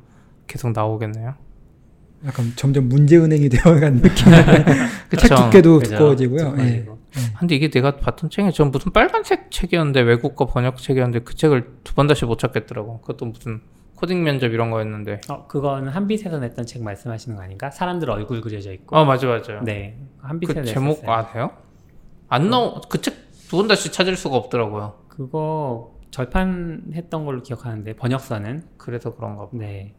계속 0.48 0.72
나오겠네요. 0.72 1.36
약간 2.26 2.54
점점 2.56 2.88
문제은행이 2.88 3.50
되어가는 3.50 4.02
느낌. 4.02 4.26
그책 5.10 5.30
그쵸. 5.30 5.36
두께도 5.36 5.80
그죠? 5.80 5.92
두꺼워지고요. 5.92 6.56
예. 6.60 6.80
두꺼워지고. 6.80 7.02
근데 7.40 7.56
이게 7.56 7.70
내가 7.70 7.98
봤던 7.98 8.30
책이 8.30 8.52
전 8.54 8.72
무슨 8.72 8.92
빨간색 8.94 9.52
책이었는데 9.52 10.02
외국어 10.02 10.46
번역 10.46 10.78
책이었는데 10.78 11.26
그 11.26 11.36
책을 11.36 11.68
두 11.84 11.94
번 11.96 12.08
다시 12.08 12.24
못 12.26 12.40
찾겠더라고. 12.40 13.02
그것도 13.02 13.26
무슨 13.26 13.60
코딩 14.02 14.24
면접 14.24 14.52
이런 14.52 14.72
거였는데. 14.72 15.22
어, 15.30 15.46
그건 15.48 15.88
한빛에서 15.88 16.40
냈던 16.40 16.66
책 16.66 16.82
말씀하시는 16.84 17.38
거 17.38 17.44
아닌가? 17.44 17.70
사람들 17.70 18.10
얼굴 18.10 18.42
그려져 18.42 18.74
있고. 18.74 18.98
아 18.98 19.06
맞아 19.06 19.28
맞아요. 19.28 19.62
네. 19.64 20.00
한빛에서 20.18 20.62
그 20.62 20.66
제목 20.66 20.90
냈었어요. 21.02 21.12
아세요? 21.12 21.52
안 22.28 22.50
나오 22.50 22.82
그책 22.82 23.32
두번 23.48 23.68
다시 23.68 23.92
찾을 23.92 24.16
수가 24.16 24.38
없더라고요. 24.38 25.04
그거 25.08 26.00
절판했던 26.10 27.26
걸로 27.26 27.44
기억하는데 27.44 27.94
번역서는 27.96 28.64
그래서 28.78 29.14
그런가 29.14 29.44
봐. 29.44 29.50
네. 29.54 29.94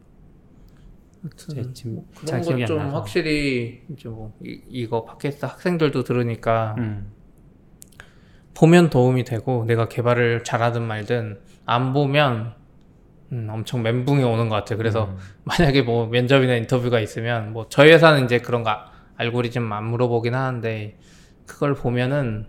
제 1.37 1.71
지금 1.71 2.01
그런 2.13 2.25
잘 2.25 2.41
기억이 2.41 2.65
좀 2.65 2.79
나서. 2.79 2.97
확실히 2.97 3.83
이제 3.89 4.09
뭐 4.09 4.33
이, 4.43 4.61
이거 4.67 5.05
팟캐스트 5.05 5.45
학생들도 5.45 6.03
들으니까 6.03 6.75
음. 6.77 7.13
보면 8.53 8.89
도움이 8.89 9.23
되고 9.23 9.63
내가 9.63 9.87
개발을 9.87 10.43
잘하든 10.43 10.81
말든 10.81 11.39
안 11.65 11.93
보면 11.93 12.61
음, 13.33 13.47
엄청 13.51 13.81
멘붕이 13.81 14.23
오는 14.23 14.47
것 14.47 14.55
같아요. 14.55 14.77
그래서 14.77 15.05
음. 15.05 15.17
만약에 15.43 15.81
뭐 15.81 16.07
면접이나 16.07 16.55
인터뷰가 16.55 16.99
있으면 16.99 17.51
뭐 17.51 17.65
저희 17.69 17.91
회사는 17.91 18.25
이제 18.25 18.37
그런 18.39 18.63
거 18.63 18.77
알고리즘 19.17 19.71
안 19.73 19.85
물어보긴 19.85 20.33
하는데 20.35 20.97
그걸 21.45 21.73
보면은 21.73 22.45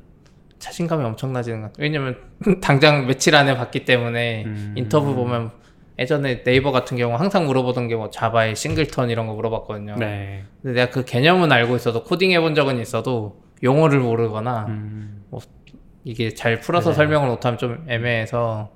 자신감이 0.58 1.04
엄청나지는 1.04 1.60
것 1.62 1.66
같아요. 1.72 1.82
왜냐면 1.84 2.16
당장 2.62 3.06
며칠 3.06 3.34
안에 3.34 3.56
봤기 3.56 3.84
때문에 3.84 4.44
음. 4.44 4.74
인터뷰 4.76 5.14
보면 5.14 5.50
예전에 5.98 6.42
네이버 6.42 6.72
같은 6.72 6.96
경우 6.96 7.14
항상 7.16 7.46
물어보던 7.46 7.88
게 7.88 7.94
뭐 7.96 8.10
자바의 8.10 8.56
singleton 8.56 9.10
이런 9.10 9.26
거 9.26 9.34
물어봤거든요. 9.34 9.96
네. 9.96 10.44
근데 10.62 10.80
내가 10.80 10.90
그 10.92 11.04
개념은 11.04 11.52
알고 11.52 11.76
있어도 11.76 12.02
코딩 12.04 12.32
해본 12.32 12.54
적은 12.54 12.80
있어도 12.80 13.42
용어를 13.62 14.00
모르거나 14.00 14.66
음. 14.68 15.24
이게 16.04 16.34
잘 16.34 16.60
풀어서 16.60 16.90
네. 16.90 16.96
설명을 16.96 17.28
못하면 17.28 17.58
좀 17.58 17.84
애매해서 17.88 18.70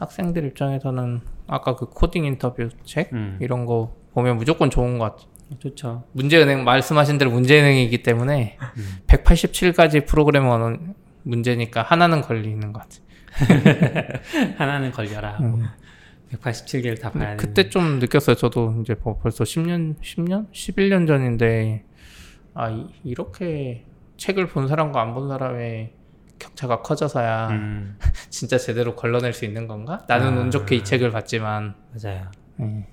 학생들 0.00 0.44
입장에서는 0.46 1.20
아까 1.46 1.76
그 1.76 1.86
코딩 1.86 2.24
인터뷰 2.24 2.68
책 2.84 3.12
음. 3.12 3.38
이런 3.40 3.66
거 3.66 3.94
보면 4.14 4.36
무조건 4.36 4.70
좋은 4.70 4.98
것 4.98 5.04
같아요. 5.16 5.28
좋죠. 5.58 6.04
문제은행 6.12 6.64
말씀하신 6.64 7.18
대로 7.18 7.30
문제은행이기 7.30 8.02
때문에 8.02 8.56
음. 8.78 8.96
187가지 9.06 10.06
프로그램 10.06 10.46
언어 10.46 10.76
문제니까 11.22 11.82
하나는 11.82 12.22
걸리는 12.22 12.72
것 12.72 12.82
같아요. 12.82 13.10
하나는 14.58 14.90
걸려라. 14.90 15.38
음. 15.40 15.66
187개를 16.32 17.00
다 17.00 17.10
봐야 17.10 17.22
되는. 17.30 17.36
그때 17.36 17.68
좀 17.68 17.98
느꼈어요. 17.98 18.36
저도 18.36 18.76
이제 18.80 18.94
뭐 19.02 19.18
벌써 19.18 19.44
10년, 19.44 19.96
10년, 20.00 20.50
11년 20.52 21.06
전인데 21.06 21.84
아 22.54 22.70
이, 22.70 22.86
이렇게 23.04 23.84
책을 24.16 24.46
본 24.48 24.66
사람과 24.68 25.00
안 25.02 25.14
본 25.14 25.28
사람의 25.28 25.92
격차가 26.40 26.82
커져서야 26.82 27.50
음. 27.50 27.98
진짜 28.30 28.58
제대로 28.58 28.96
걸러낼 28.96 29.32
수 29.32 29.44
있는 29.44 29.68
건가? 29.68 30.04
나는 30.08 30.38
아. 30.38 30.40
운 30.40 30.50
좋게 30.50 30.74
이 30.76 30.84
책을 30.84 31.10
봤지만 31.12 31.74
맞아요. 31.94 32.30
예. 32.60 32.86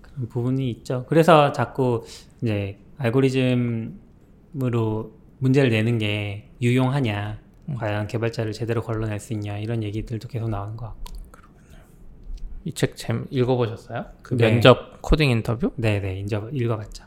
그런 0.00 0.28
부분이 0.28 0.70
있죠. 0.70 1.04
그래서 1.08 1.50
자꾸 1.52 2.04
이제 2.42 2.78
알고리즘으로 2.98 3.92
문제를 5.38 5.70
내는 5.70 5.98
게 5.98 6.50
유용하냐, 6.60 7.40
음. 7.70 7.74
과연 7.74 8.06
개발자를 8.06 8.52
제대로 8.52 8.82
걸러낼 8.82 9.18
수 9.18 9.32
있냐 9.32 9.58
이런 9.58 9.82
얘기들도 9.82 10.28
계속 10.28 10.48
나오는 10.48 10.76
것 10.76 10.86
같고. 10.86 11.02
이 12.64 12.72
책 12.74 12.94
읽어보셨어요? 13.30 14.04
그 14.22 14.36
네. 14.36 14.52
면접 14.52 15.02
코딩 15.02 15.30
인터뷰? 15.30 15.72
네네, 15.76 16.20
인제 16.20 16.40
읽어봤죠. 16.52 17.04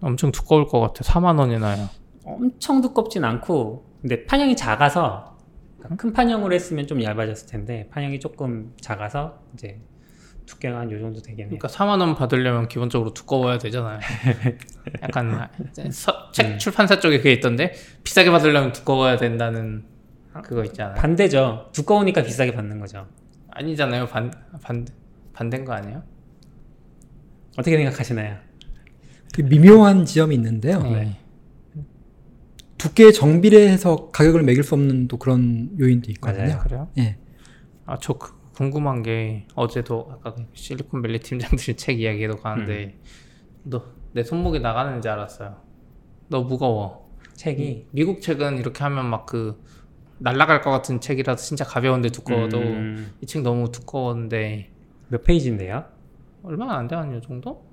엄청 0.00 0.32
두꺼울 0.32 0.66
것 0.66 0.80
같아요. 0.80 1.00
4만 1.02 1.38
원이나요. 1.38 1.86
엄청 2.24 2.80
두껍진 2.80 3.24
않고, 3.24 3.83
근데 4.04 4.26
판형이 4.26 4.54
작아서 4.54 5.38
그러니까 5.78 5.96
큰 5.96 6.12
판형으로 6.12 6.54
했으면 6.54 6.86
좀 6.86 7.02
얇아졌을 7.02 7.48
텐데 7.48 7.88
판형이 7.90 8.20
조금 8.20 8.74
작아서 8.78 9.40
이제 9.54 9.80
두께가 10.44 10.80
한 10.80 10.90
요 10.92 10.98
정도 11.00 11.22
되겠네요. 11.22 11.58
그러니까 11.58 11.68
4만 11.68 12.00
원 12.00 12.14
받으려면 12.14 12.68
기본적으로 12.68 13.14
두꺼워야 13.14 13.56
되잖아요. 13.56 13.98
약간 15.02 15.48
서- 15.90 16.30
책 16.32 16.46
음. 16.48 16.58
출판사 16.58 17.00
쪽에 17.00 17.16
그게 17.16 17.32
있던데 17.32 17.72
비싸게 18.02 18.30
받으려면 18.30 18.72
두꺼워야 18.72 19.16
된다는 19.16 19.86
그거 20.42 20.62
있잖아요. 20.64 20.96
반대죠. 20.96 21.70
두꺼우니까 21.72 22.24
비싸게 22.24 22.52
받는 22.52 22.78
거죠. 22.80 23.06
아니잖아요. 23.52 24.06
반, 24.08 24.30
반, 24.60 24.86
반대인 25.32 25.64
거 25.64 25.72
아니에요? 25.72 26.02
어떻게 27.56 27.78
생각하시나요? 27.78 28.36
그 29.34 29.40
미묘한 29.40 30.04
지점이 30.04 30.34
있는데요. 30.34 30.82
네. 30.82 31.16
두께 32.84 33.12
정비례해서 33.12 34.10
가격을 34.10 34.42
매길 34.42 34.62
수 34.62 34.74
없는 34.74 35.08
또 35.08 35.16
그런 35.16 35.70
요인도 35.80 36.10
있거든요. 36.12 36.44
맞아요. 36.48 36.58
그래요? 36.62 36.88
예. 36.98 37.16
아, 37.86 37.96
저 37.98 38.12
그- 38.18 38.34
궁금한 38.54 39.02
게 39.02 39.46
어제도 39.54 40.08
아까 40.12 40.34
그 40.34 40.44
실리콘밸리 40.52 41.20
팀장들이 41.20 41.76
책 41.76 41.98
이야기도 42.00 42.36
가는데 42.36 43.00
너내 43.62 44.22
손목에 44.22 44.58
나가는지 44.58 45.08
알았어요. 45.08 45.56
너 46.28 46.42
무거워. 46.42 47.10
책이 47.34 47.88
미국 47.90 48.20
책은 48.20 48.58
이렇게 48.58 48.82
하면 48.84 49.06
막 49.06 49.24
그 49.26 49.62
날라갈 50.18 50.60
것 50.60 50.70
같은 50.70 51.00
책이라서 51.00 51.42
진짜 51.42 51.64
가벼운데 51.64 52.10
두꺼워도 52.10 52.58
음, 52.58 53.12
이책 53.22 53.42
너무 53.42 53.72
두꺼운데 53.72 54.70
몇 55.08 55.24
페이지인데요? 55.24 55.84
얼마나 56.42 56.76
안 56.76 56.86
돼? 56.86 56.94
한 56.96 57.12
요 57.14 57.20
정도? 57.22 57.64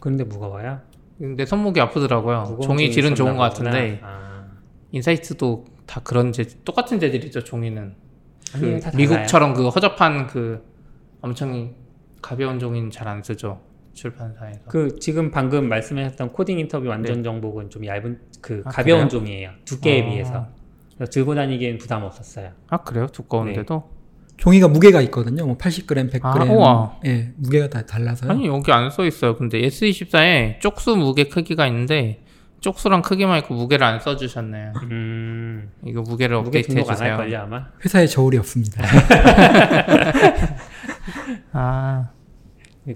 그런데 0.00 0.24
무거워요. 0.24 0.80
내 1.18 1.44
손목이 1.44 1.80
아프더라고요. 1.80 2.58
종이 2.62 2.90
질은 2.90 3.14
좋은 3.14 3.36
것. 3.36 3.42
같은데 3.42 4.00
아, 4.02 4.46
인사이트도 4.92 5.64
다 5.86 6.00
그런 6.04 6.32
재 6.32 6.44
똑같은 6.64 7.00
재질이죠 7.00 7.44
종이는. 7.44 7.94
그. 8.52 8.80
미국처럼 8.96 9.52
그 9.54 9.68
허접한 9.68 10.26
그 10.26 10.62
엄청 11.20 11.74
가벼운 12.22 12.58
종이는 12.58 12.90
잘 12.90 13.06
안 13.08 13.22
쓰죠 13.22 13.60
출판사에서. 13.94 14.60
그 14.68 14.98
지금 15.00 15.30
방금 15.30 15.68
말씀하셨던 15.68 16.32
코딩 16.32 16.58
인터뷰 16.60 16.88
완전 16.88 17.22
정복은 17.24 17.68
좀 17.70 17.84
얇은 17.84 18.20
그 18.40 18.52
네. 18.54 18.62
아, 18.64 18.70
가벼운 18.70 19.00
그래요? 19.00 19.08
종이에요. 19.08 19.50
두께에 19.64 20.02
아. 20.02 20.08
비해서. 20.10 20.46
들고 21.10 21.34
다니기엔 21.34 21.78
부담 21.78 22.02
없었어요. 22.04 22.50
아 22.68 22.78
그래요? 22.78 23.06
두꺼운데도? 23.08 23.97
종이가 24.38 24.68
무게가 24.68 25.00
있거든요. 25.02 25.44
뭐 25.46 25.56
80g, 25.58 26.10
100g. 26.10 26.20
아, 26.24 26.44
우와. 26.44 27.00
예, 27.06 27.32
무게가 27.36 27.68
다 27.68 27.84
달라서요. 27.84 28.30
아니 28.30 28.46
여기 28.46 28.72
안 28.72 28.90
써 28.90 29.04
있어요. 29.04 29.36
근데 29.36 29.60
S24에 29.60 30.60
쪽수 30.60 30.96
무게 30.96 31.24
크기가 31.24 31.66
있는데 31.66 32.22
쪽수랑 32.60 33.02
크기만 33.02 33.38
있고 33.40 33.54
무게를 33.54 33.84
안 33.86 34.00
써주셨네요. 34.00 34.72
음, 34.90 35.70
이거 35.84 36.00
무게를 36.02 36.36
무게 36.38 36.60
업데이트 36.60 36.78
해주세요. 36.78 37.10
할걸요 37.12 37.38
아마. 37.40 37.66
회사에 37.84 38.06
저울이 38.06 38.38
없습니다. 38.38 38.82
아 41.52 42.10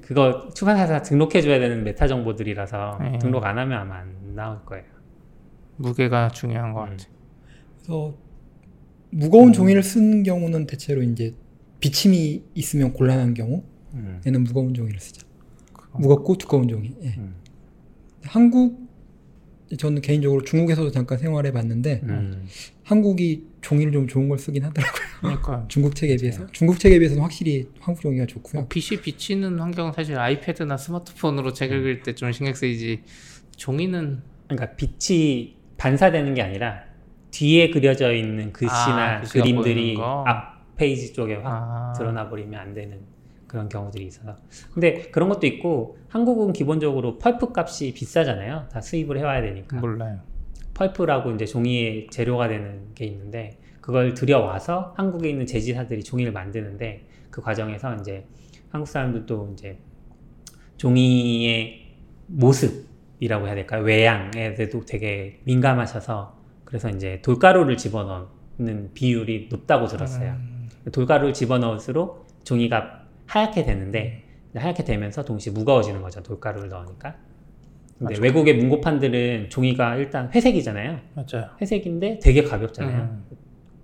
그거 0.03 0.49
출판사에서 0.55 1.03
등록해줘야 1.03 1.59
되는 1.59 1.85
메타 1.85 2.07
정보들이라서 2.07 2.99
네. 3.03 3.19
등록 3.19 3.45
안 3.45 3.59
하면 3.59 3.79
아마 3.79 3.97
안 3.97 4.35
나올 4.35 4.65
거예요. 4.65 4.85
무게가 5.77 6.29
중요한 6.31 6.73
것 6.73 6.85
음. 6.85 6.91
같아. 6.91 7.05
그래서 7.77 8.15
무거운 9.13 9.53
종이를 9.53 9.83
쓴 9.83 10.23
경우는 10.23 10.67
대체로 10.67 11.03
이제 11.03 11.35
비침이 11.81 12.43
있으면 12.55 12.93
곤란한 12.95 13.35
경우에는 13.35 13.63
음. 14.27 14.45
무거운 14.45 14.73
종이를 14.75 14.99
쓰죠. 14.99 15.27
무겁고 15.93 16.39
두꺼운 16.39 16.67
종이. 16.69 16.95
예. 17.03 17.15
음. 17.19 17.35
한국 18.25 18.81
저는 19.77 20.01
개인적으로 20.03 20.43
중국에서도 20.45 20.91
잠깐 20.91 21.19
생활해 21.19 21.51
봤는데 21.53 22.01
음. 22.05 22.47
한국이 22.85 23.47
종이를 23.61 23.93
좀 23.93 24.07
좋은 24.07 24.29
걸 24.29 24.39
쓰긴 24.39 24.65
하더라고요. 24.65 25.03
그러니까 25.21 25.65
중국 25.69 25.95
책에 25.95 26.17
비해서. 26.17 26.47
중국 26.53 26.79
책에 26.79 26.99
비해서는 26.99 27.23
확실히 27.23 27.69
한국 27.81 28.01
종이가 28.03 28.27
좋고요. 28.27 28.61
뭐 28.63 28.69
빛이 28.69 29.01
비치는 29.01 29.59
환경은 29.59 29.93
사실 29.93 30.19
아이패드나 30.19 30.77
스마트폰으로 30.77 31.53
책 31.53 31.73
읽을 31.73 32.03
때 32.03 32.15
좀 32.15 32.33
신경 32.33 32.55
쓰이지 32.55 33.03
종이는 33.57 34.21
그러니까 34.49 34.77
빛이 34.77 35.57
반사되는 35.79 36.35
게 36.35 36.43
아니라 36.43 36.85
뒤에 37.33 37.71
그려져 37.71 38.13
있는 38.13 38.53
글씨나 38.53 39.17
아, 39.17 39.21
글씨가 39.21 39.43
그림들이? 39.43 39.99
앞 40.01 40.77
페이지 40.77 41.13
쪽에 41.13 41.35
확 41.37 41.47
아, 41.47 41.93
드러나 41.97 42.29
버리면 42.29 42.61
안 42.61 42.73
되는 42.75 43.01
그런 43.47 43.69
경우들이 43.69 44.07
있어서 44.07 44.37
근데 44.73 45.11
그런 45.11 45.29
것도 45.29 45.47
있고 45.47 45.99
한국은 46.09 46.53
기본적으로 46.53 47.19
펄프 47.19 47.53
값이 47.55 47.93
비싸잖아요 47.93 48.69
다 48.71 48.81
수입을 48.81 49.19
해와야 49.19 49.43
되니까 49.43 49.79
몰라요. 49.79 50.21
펄프라고 50.75 51.33
이제 51.33 51.45
종이의 51.45 52.07
재료가 52.11 52.49
되는 52.49 52.95
게 52.95 53.05
있는데 53.07 53.59
그걸 53.81 54.15
들여와서 54.15 54.95
한국에 54.97 55.29
있는 55.29 55.45
제지사들이 55.45 56.03
종이를 56.03 56.33
만드는데 56.33 57.07
그 57.31 57.43
과정에서 57.43 57.95
이제 57.97 58.25
한국 58.71 58.87
사람들도 58.87 59.51
이제 59.53 59.79
종이의 60.79 61.89
모습이라고 62.27 63.47
해야 63.47 63.55
될까요? 63.55 63.83
외양에 63.83 64.55
대해도 64.55 64.85
되게 64.87 65.41
민감하셔서 65.45 66.42
그래서 66.73 66.89
이제 66.89 67.21
돌가루를 67.21 67.77
집어넣는 67.77 68.95
비율이 68.95 69.49
높다고 69.51 69.87
들었어요. 69.87 70.31
음, 70.31 70.71
돌가루를 70.91 71.35
집어넣을수록 71.35 72.27
종이가 72.45 73.09
하얗게 73.27 73.65
되는데 73.65 74.25
하얗게 74.57 74.83
되면서 74.83 75.23
동시에 75.23 75.53
무거워지는 75.53 76.01
거죠. 76.01 76.23
돌가루를 76.23 76.71
넣으니까. 76.71 77.15
근데 77.99 78.15
맞아. 78.15 78.23
외국의 78.23 78.57
문고판들은 78.57 79.51
종이가 79.51 79.97
일단 79.97 80.31
회색이잖아요. 80.35 80.99
맞아요. 81.13 81.51
회색인데 81.61 82.21
되게 82.23 82.43
가볍잖아요. 82.43 83.03
음. 83.03 83.25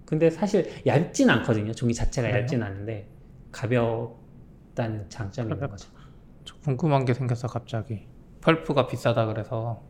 근데 0.07 0.30
사실 0.30 0.72
얇진 0.86 1.28
않거든요. 1.28 1.72
종이 1.72 1.93
자체가 1.93 2.26
그래요? 2.28 2.41
얇진 2.41 2.62
않은데 2.62 3.07
가볍다는 3.53 5.11
장점이 5.11 5.53
있는 5.53 5.68
거죠. 5.68 5.91
저 6.47 6.55
궁금한 6.64 7.05
게 7.05 7.12
생겼어 7.12 7.49
갑자기. 7.49 8.07
펄프가 8.41 8.86
비싸다 8.86 9.26
그래서 9.26 9.82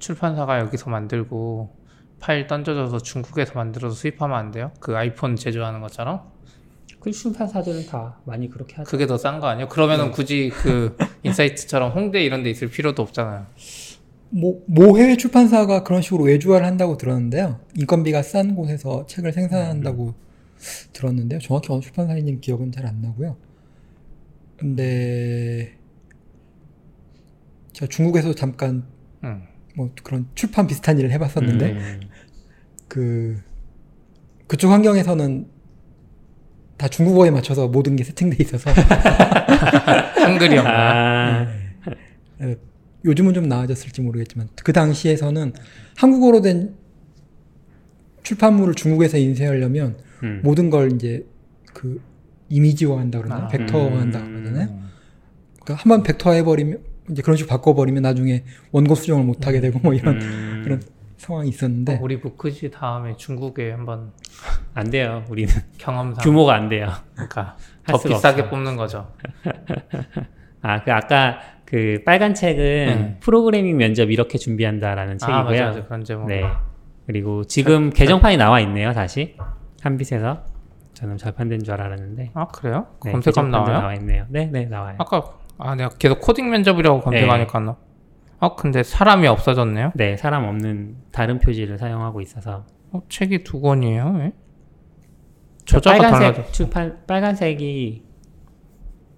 출판사가 0.00 0.58
여기서 0.58 0.90
만들고 0.90 1.83
파일 2.24 2.46
던져줘서 2.46 3.00
중국에서 3.00 3.52
만들어서 3.52 3.94
수입하면 3.94 4.38
안 4.38 4.50
돼요? 4.50 4.72
그 4.80 4.96
아이폰 4.96 5.36
제조하는 5.36 5.82
것처럼? 5.82 6.22
그 6.98 7.10
출판사들은 7.12 7.84
다 7.84 8.18
많이 8.24 8.48
그렇게 8.48 8.76
하죠. 8.76 8.90
그게 8.90 9.06
더 9.06 9.16
싼 9.18 9.40
거 9.40 9.46
아니에요? 9.48 9.68
그러면은 9.68 10.10
굳이 10.10 10.48
그 10.48 10.96
인사이트처럼 11.22 11.92
홍대 11.92 12.24
이런 12.24 12.42
데 12.42 12.48
있을 12.48 12.70
필요도 12.70 13.02
없잖아요. 13.02 13.44
뭐, 14.30 14.62
모 14.66 14.96
해외 14.98 15.18
출판사가 15.18 15.82
그런 15.84 16.00
식으로 16.00 16.24
외주화를 16.24 16.64
한다고 16.66 16.96
들었는데요. 16.96 17.60
인건비가 17.76 18.22
싼 18.22 18.54
곳에서 18.54 19.04
책을 19.04 19.34
생산한다고 19.34 20.14
들었는데요. 20.94 21.40
정확히 21.40 21.70
어느 21.74 21.82
출판사인지 21.82 22.40
기억은 22.40 22.72
잘 22.72 22.86
안 22.86 23.02
나고요. 23.02 23.36
근데 24.56 25.76
제가 27.74 27.90
중국에서 27.90 28.34
잠깐 28.34 28.84
음. 29.24 29.42
뭐 29.76 29.90
그런 30.02 30.26
출판 30.34 30.66
비슷한 30.66 30.98
일을 30.98 31.10
해봤었는데 31.10 31.72
음. 31.72 32.00
그 32.88 33.36
그쪽 34.46 34.70
환경에서는 34.70 35.46
다 36.76 36.88
중국어에 36.88 37.30
맞춰서 37.30 37.68
모든 37.68 37.96
게 37.96 38.04
세팅돼 38.04 38.36
있어서 38.40 38.70
한글이 40.20 40.58
없나? 40.58 41.40
아, 41.42 41.46
에, 42.42 42.56
요즘은 43.04 43.34
좀 43.34 43.48
나아졌을지 43.48 44.00
모르겠지만 44.02 44.48
그 44.62 44.72
당시에서는 44.72 45.52
한국어로 45.96 46.40
된 46.40 46.74
출판물을 48.22 48.74
중국에서 48.74 49.18
인쇄하려면 49.18 49.96
음. 50.22 50.40
모든 50.42 50.70
걸 50.70 50.92
이제 50.92 51.24
그 51.72 52.00
이미지화한다 52.48 53.18
그러나 53.22 53.44
아. 53.44 53.48
벡터화한다 53.48 54.18
음. 54.20 54.32
그러잖아요. 54.34 54.84
그러니까 55.62 55.74
한 55.82 55.88
번 55.88 56.02
벡터화 56.02 56.34
해버리면 56.36 56.78
이제 57.10 57.22
그런 57.22 57.36
식으로 57.36 57.50
바꿔버리면 57.50 58.02
나중에 58.02 58.44
원고 58.72 58.94
수정을 58.94 59.24
못 59.24 59.46
하게 59.46 59.60
되고 59.60 59.78
뭐 59.78 59.92
이런 59.94 60.20
음. 60.20 60.60
그런 60.64 60.82
상황이 61.24 61.48
있었는데 61.48 61.96
어, 61.96 61.98
우리 62.02 62.20
부크지 62.20 62.70
다음에 62.70 63.16
중국에 63.16 63.70
한번 63.70 64.12
안 64.74 64.90
돼요. 64.90 65.24
우리는 65.28 65.52
경험상 65.78 66.22
규모가 66.22 66.54
안 66.54 66.68
돼요. 66.68 66.88
그러니까 67.14 67.56
할더 67.84 68.08
비싸게 68.08 68.42
없어요. 68.42 68.50
뽑는 68.50 68.76
거죠. 68.76 69.10
아, 70.60 70.82
그 70.82 70.92
아까 70.92 71.38
그 71.64 72.02
빨간 72.04 72.34
책은 72.34 72.56
네. 72.58 73.16
프로그래밍 73.20 73.76
면접 73.76 74.10
이렇게 74.10 74.36
준비한다라는 74.38 75.18
아 75.22 75.26
맞아 75.26 75.42
책이고요. 75.42 75.66
맞아 75.66 75.84
그런 75.84 76.04
제목. 76.04 76.26
네. 76.26 76.44
그리고 77.06 77.44
지금 77.44 77.90
개정판이 77.90 78.36
나와 78.36 78.60
있네요. 78.60 78.92
다시 78.92 79.36
한빛에서 79.82 80.44
저는 80.92 81.16
절판된 81.16 81.62
줄 81.64 81.74
알았는데 81.74 82.32
아 82.34 82.46
그래요? 82.48 82.86
네, 83.04 83.12
검색하면 83.12 83.50
나와요? 83.50 83.78
나와 83.78 83.94
있네요. 83.94 84.26
네, 84.28 84.46
네 84.46 84.66
나와요. 84.66 84.96
아까 84.98 85.22
아 85.58 85.74
내가 85.74 85.90
계속 85.98 86.20
코딩 86.20 86.50
면접이라고 86.50 87.00
검색하니까 87.00 87.60
나. 87.60 87.76
아 88.44 88.54
근데 88.56 88.82
사람이 88.82 89.26
없어졌네요. 89.26 89.92
네, 89.94 90.18
사람 90.18 90.44
없는 90.44 90.96
다른 91.12 91.38
표지를 91.38 91.78
사용하고 91.78 92.20
있어서 92.20 92.66
어, 92.92 93.00
책이 93.08 93.42
두 93.42 93.60
권이에요. 93.62 94.16
왜? 94.18 94.32
그 95.60 95.64
저자가 95.64 95.96
빨간색 95.98 96.34
달라져. 96.34 96.52
출판 96.52 97.06
빨간색이 97.06 98.04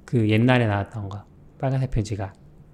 그 0.04 0.28
옛날에 0.30 0.68
나왔던 0.68 1.08
거 1.08 1.24
빨간색 1.58 1.90
표지가 1.90 2.32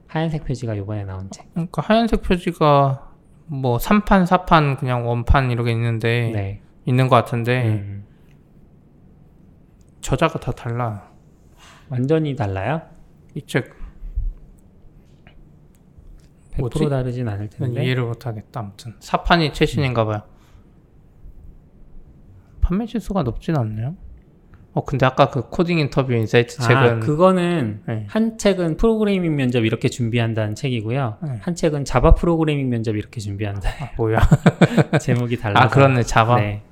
하얀색 0.08 0.44
표지가 0.44 0.74
이번에 0.74 1.04
나온 1.04 1.30
책. 1.30 1.48
그러니까 1.54 1.80
하얀색 1.82 2.20
표지가 2.20 3.12
뭐 3.46 3.78
3판, 3.78 4.26
4판 4.26 4.78
그냥 4.78 5.06
원판 5.08 5.50
이렇게 5.50 5.72
있는데 5.72 6.30
네. 6.34 6.62
있는 6.84 7.08
것 7.08 7.16
같은데 7.16 7.64
음, 7.66 8.04
저자가 10.02 10.38
다 10.38 10.52
달라. 10.52 11.10
완전히 11.88 12.36
달라요? 12.36 12.82
이 13.34 13.40
책 13.46 13.72
100% 16.52 16.60
뭐지? 16.60 16.88
다르진 16.88 17.28
않을 17.28 17.48
텐데. 17.48 17.84
이해를 17.84 18.04
못하겠다. 18.04 18.60
아무튼 18.60 18.94
사판이 19.00 19.52
최신인가 19.52 20.04
봐요. 20.04 20.22
판매 22.60 22.86
지수가 22.86 23.22
높진 23.22 23.56
않네요. 23.56 23.96
어 24.74 24.84
근데 24.84 25.04
아까 25.04 25.28
그 25.28 25.50
코딩 25.50 25.78
인터뷰 25.78 26.14
인사이트 26.14 26.56
아, 26.62 26.66
책은 26.66 27.00
그거는 27.00 27.82
네. 27.86 28.06
한 28.08 28.38
책은 28.38 28.78
프로그래밍 28.78 29.36
면접 29.36 29.64
이렇게 29.66 29.88
준비한다는 29.90 30.54
책이고요. 30.54 31.18
네. 31.22 31.38
한 31.42 31.54
책은 31.54 31.84
자바 31.84 32.14
프로그래밍 32.14 32.70
면접 32.70 32.96
이렇게 32.96 33.20
준비한다. 33.20 33.68
아, 33.68 33.90
뭐야? 33.98 34.18
제목이 35.00 35.36
달라서. 35.36 35.66
아 35.66 35.68
그렇네 35.68 36.02
자바. 36.04 36.36
네, 36.36 36.62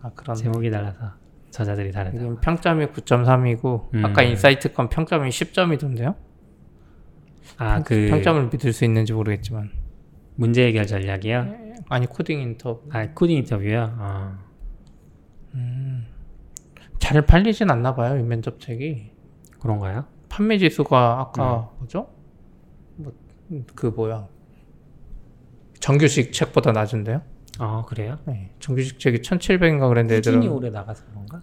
아 0.00 0.10
그런. 0.14 0.34
제목이 0.34 0.70
달라서 0.70 1.12
저자들이 1.50 1.92
다르다. 1.92 2.40
평점이 2.40 2.86
9.3이고 2.86 3.94
음. 3.94 4.04
아까 4.04 4.22
인사이트 4.22 4.72
건 4.72 4.88
평점이 4.88 5.28
10점이던데요? 5.28 6.14
아, 7.58 7.82
그 7.82 8.08
평점을 8.10 8.50
믿을 8.50 8.72
수 8.72 8.84
있는지 8.84 9.12
모르겠지만 9.12 9.70
문제 10.34 10.66
해결 10.66 10.86
전략이요. 10.86 11.54
아니 11.88 12.06
코딩 12.06 12.40
인터뷰 12.40 12.88
아, 12.92 13.06
코딩 13.12 13.36
인터뷰요. 13.38 13.94
어. 13.98 14.38
잘 16.98 17.24
팔리진 17.24 17.70
않나 17.70 17.94
봐요 17.94 18.18
이 18.18 18.22
면접 18.22 18.60
책이 18.60 19.10
그런가요? 19.60 20.04
판매 20.28 20.58
지수가 20.58 21.20
아까 21.20 21.70
음. 21.74 21.78
뭐죠? 21.78 22.08
뭐 22.96 23.12
그 23.74 23.86
뭐야 23.86 24.28
정규식 25.78 26.32
책보다 26.32 26.72
낮은데요? 26.72 27.22
어, 27.58 27.84
그래요? 27.86 28.18
네, 28.26 28.52
정규식 28.60 28.98
책이 28.98 29.18
1,700인가 29.18 29.88
그랬는데 29.88 30.16
꾸준히 30.16 30.38
애들은 30.38 30.52
오래 30.52 30.70
나가서 30.70 31.04
그런가? 31.06 31.42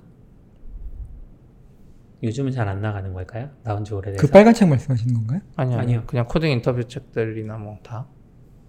요즘은 2.24 2.52
잘 2.52 2.68
안 2.70 2.82
나가는 2.82 3.12
걸까요? 3.14 3.50
나온 3.64 3.84
지 3.84 3.94
오래돼서 3.94 4.26
그 4.26 4.32
빨간 4.32 4.54
책 4.54 4.70
말씀하시는 4.70 5.14
건가요? 5.14 5.42
아니요, 5.58 5.78
아니요. 5.78 6.04
그냥 6.08 6.26
코딩 6.26 6.52
인터뷰 6.52 6.88
책들이나 6.88 7.58
뭐 7.58 7.78
다 7.84 8.08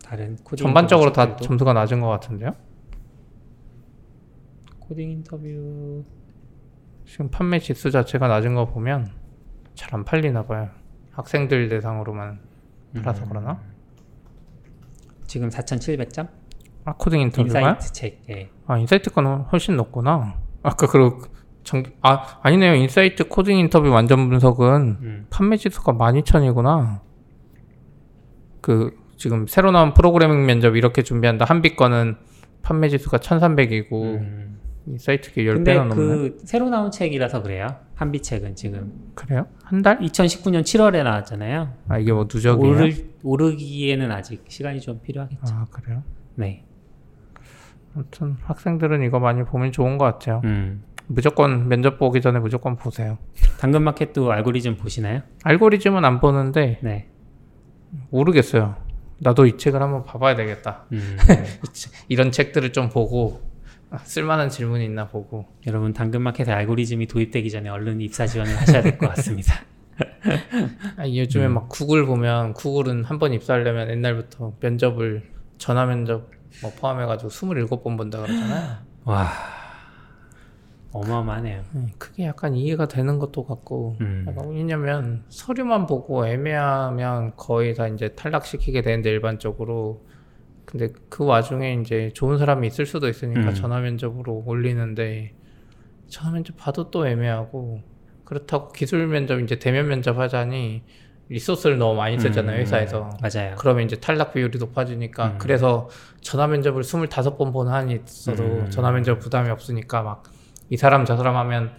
다른 0.04 0.36
코딩 0.42 0.64
전반적으로 0.66 1.12
다 1.12 1.24
책들도 1.26 1.44
점수가 1.44 1.72
낮은 1.72 2.00
것 2.00 2.08
같은데요? 2.08 2.54
코딩 4.80 5.10
인터뷰 5.10 6.04
지금 7.06 7.30
판매 7.30 7.58
지수 7.58 7.90
자체가 7.90 8.28
낮은 8.28 8.54
거 8.54 8.66
보면 8.66 9.10
잘 9.74 9.94
안 9.94 10.04
팔리나 10.04 10.46
봐요. 10.46 10.70
학생들 11.12 11.68
대상으로만 11.68 12.40
팔아서 12.96 13.22
음. 13.24 13.28
그러나? 13.28 13.60
지금 15.26 15.48
4,700점? 15.48 16.28
아 16.84 16.92
코딩 16.96 17.20
인터뷰가? 17.20 17.60
인사이트 17.60 17.92
책. 17.92 18.22
예. 18.30 18.50
아 18.66 18.78
인사이트 18.78 19.10
거는 19.10 19.42
훨씬 19.52 19.76
높구나. 19.76 20.38
아까 20.62 20.86
그 20.86 21.28
정... 21.64 21.82
아 22.02 22.38
아니네요. 22.42 22.74
인사이트 22.74 23.28
코딩 23.28 23.58
인터뷰 23.58 23.90
완전 23.90 24.28
분석은 24.28 24.98
음. 25.00 25.26
판매 25.30 25.56
지수가 25.56 25.94
12,000이구나. 25.94 27.00
그 28.60 28.96
지금 29.16 29.46
새로 29.46 29.70
나온 29.70 29.94
프로그래밍 29.94 30.46
면접 30.46 30.76
이렇게 30.76 31.02
준비한다. 31.02 31.44
한빛 31.44 31.76
거는 31.76 32.16
판매 32.62 32.88
지수가 32.88 33.18
1,300이고 33.18 33.92
음. 33.92 34.60
인사이트 34.86 35.32
게 35.32 35.44
근데 35.44 35.74
10배나 35.74 35.88
넘네. 35.88 35.94
그 35.94 36.38
새로 36.44 36.68
나온 36.68 36.90
책이라서 36.90 37.42
그래요. 37.42 37.68
한빛 37.94 38.22
책은 38.22 38.54
지금 38.54 39.12
그래요? 39.14 39.46
한 39.62 39.82
달? 39.82 39.98
2019년 39.98 40.62
7월에 40.62 41.02
나왔잖아요. 41.02 41.72
아 41.88 41.98
이게 41.98 42.12
뭐 42.12 42.24
누적이에요? 42.24 42.74
오르, 42.74 42.90
오르기에는 43.22 44.10
아직 44.12 44.44
시간이 44.48 44.80
좀 44.80 45.00
필요하겠죠. 45.02 45.54
아 45.54 45.66
그래요? 45.70 46.02
네. 46.34 46.64
아무튼 47.94 48.36
학생들은 48.42 49.02
이거 49.02 49.20
많이 49.20 49.44
보면 49.44 49.72
좋은 49.72 49.96
것 49.98 50.04
같아요. 50.04 50.42
음. 50.44 50.82
무조건 51.06 51.68
면접 51.68 51.98
보기 51.98 52.20
전에 52.20 52.38
무조건 52.38 52.76
보세요. 52.76 53.18
당근마켓도 53.58 54.32
알고리즘 54.32 54.76
보시나요? 54.76 55.22
알고리즘은 55.42 56.04
안 56.04 56.20
보는데 56.20 56.78
네. 56.82 57.08
모르겠어요. 58.10 58.76
나도 59.18 59.46
이 59.46 59.56
책을 59.56 59.80
한번 59.80 60.04
봐봐야 60.04 60.34
되겠다. 60.34 60.84
음. 60.92 61.16
이런 62.08 62.32
책들을 62.32 62.72
좀 62.72 62.88
보고 62.88 63.40
아, 63.90 63.98
쓸만한 63.98 64.48
질문이 64.48 64.84
있나 64.84 65.06
보고. 65.08 65.46
여러분 65.66 65.92
당근마켓에 65.92 66.50
알고리즘이 66.52 67.06
도입되기 67.06 67.50
전에 67.50 67.68
얼른 67.68 68.00
입사 68.00 68.26
지원을 68.26 68.56
하셔야 68.56 68.82
될 68.82 68.98
것 68.98 69.08
같습니다. 69.10 69.54
아, 70.96 71.06
요즘에 71.08 71.46
막 71.48 71.68
구글 71.68 72.04
보면 72.06 72.54
구글은 72.54 73.04
한 73.04 73.18
번 73.18 73.32
입사하려면 73.32 73.90
옛날부터 73.90 74.54
면접을 74.60 75.30
전화 75.58 75.86
면접 75.86 76.30
뭐 76.62 76.72
포함해가지고 76.76 77.28
27번 77.30 77.96
본다 77.96 78.18
그러잖아요. 78.22 78.76
와 79.04 79.28
어마어마하네요. 80.94 81.62
네, 81.72 81.86
그게 81.98 82.24
약간 82.26 82.54
이해가 82.54 82.86
되는 82.86 83.18
것도 83.18 83.44
같고 83.44 83.96
음. 84.00 84.24
약간 84.28 84.48
왜냐면 84.50 85.24
서류만 85.28 85.86
보고 85.86 86.26
애매하면 86.26 87.32
거의 87.36 87.74
다 87.74 87.88
이제 87.88 88.10
탈락시키게 88.14 88.82
되는데 88.82 89.10
일반적으로 89.10 90.04
근데 90.64 90.88
그 91.08 91.24
와중에 91.24 91.74
이제 91.82 92.10
좋은 92.14 92.38
사람이 92.38 92.66
있을 92.68 92.86
수도 92.86 93.08
있으니까 93.08 93.48
음. 93.50 93.54
전화 93.54 93.80
면접으로 93.80 94.44
올리는데 94.46 95.34
전화 96.06 96.32
면접 96.32 96.56
봐도 96.56 96.90
또 96.90 97.06
애매하고 97.06 97.82
그렇다고 98.24 98.68
기술 98.68 99.06
면접 99.08 99.40
이제 99.40 99.58
대면 99.58 99.88
면접 99.88 100.18
하자니 100.18 100.82
리소스를 101.28 101.78
너무 101.78 101.96
많이 101.96 102.18
쓰잖아요 102.18 102.56
음, 102.56 102.60
회사에서 102.60 103.10
맞아요. 103.20 103.56
그러면 103.58 103.84
이제 103.84 103.96
탈락 103.96 104.34
비율이 104.34 104.58
높아지니까 104.58 105.26
음. 105.26 105.38
그래서 105.38 105.88
전화 106.20 106.46
면접을 106.46 106.82
25번 106.82 107.52
본 107.52 107.68
한이 107.68 107.98
있어도 108.04 108.44
음. 108.44 108.70
전화 108.70 108.92
면접 108.92 109.18
부담이 109.18 109.50
없으니까 109.50 110.02
막 110.02 110.22
이 110.74 110.76
사람 110.76 111.04
저 111.04 111.16
사람 111.16 111.36
하면 111.36 111.70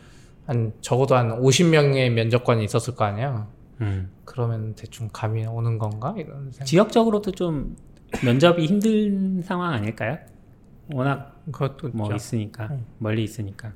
한 0.46 0.72
적어도 0.80 1.18
한 1.18 1.42
50명의 1.42 2.12
면접관이 2.12 2.64
있었을 2.64 2.96
거 2.96 3.04
아니에요. 3.04 3.48
음. 3.82 4.10
그러면 4.24 4.74
대충 4.76 5.10
감이 5.12 5.46
오는 5.46 5.78
건가 5.78 6.16
이런 6.18 6.50
생각. 6.54 6.64
지역적으로도 6.66 7.32
좀 7.34 7.76
면접이 8.24 8.66
힘든 8.66 9.42
상황 9.42 9.74
아닐까요? 9.74 10.18
워낙 10.94 11.42
그것도 11.52 11.90
뭐 11.90 12.08
있죠. 12.08 12.16
있으니까 12.16 12.68
음. 12.68 12.86
멀리 13.00 13.26
있으니까. 13.26 13.74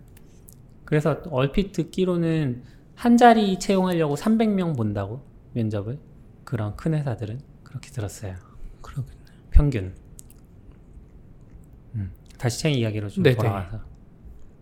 그래서 0.86 1.22
얼핏 1.32 1.74
듣기로는 1.74 2.64
한 2.96 3.18
자리 3.18 3.60
채용하려고 3.60 4.16
300명 4.16 4.78
본다고 4.78 5.22
면접을 5.52 6.00
그런 6.46 6.78
큰 6.78 6.94
회사들은 6.94 7.42
그렇게 7.64 7.90
들었어요. 7.92 8.36
그러겠네. 8.82 9.18
평균. 9.52 9.94
음, 11.96 12.12
다시 12.38 12.62
책 12.62 12.74
이야기로 12.74 13.10
좀 13.10 13.22
네네. 13.24 13.36
돌아가서 13.36 13.89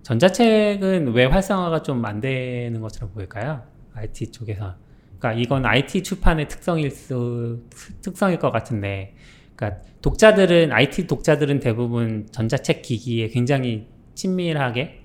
전자책은 0.08 1.12
왜 1.12 1.26
활성화가 1.26 1.82
좀 1.84 2.06
안 2.06 2.22
되는 2.22 2.80
것처럼 2.80 3.12
보일까요? 3.12 3.62
IT 3.94 4.32
쪽에서. 4.32 4.76
그러니까 5.20 5.34
이건 5.34 5.66
IT 5.66 6.04
출판의 6.04 6.48
특성일 6.48 6.92
수 6.92 7.60
특성일 8.02 8.40
것 8.40 8.52
같은데, 8.52 9.16
그러니까 9.58 9.82
독자들은 10.02 10.72
IT 10.72 11.08
독자들은 11.08 11.60
대부분 11.60 12.26
전자책 12.32 12.84
기기에 12.84 13.28
굉장히 13.28 13.88
친밀하게 14.16 15.02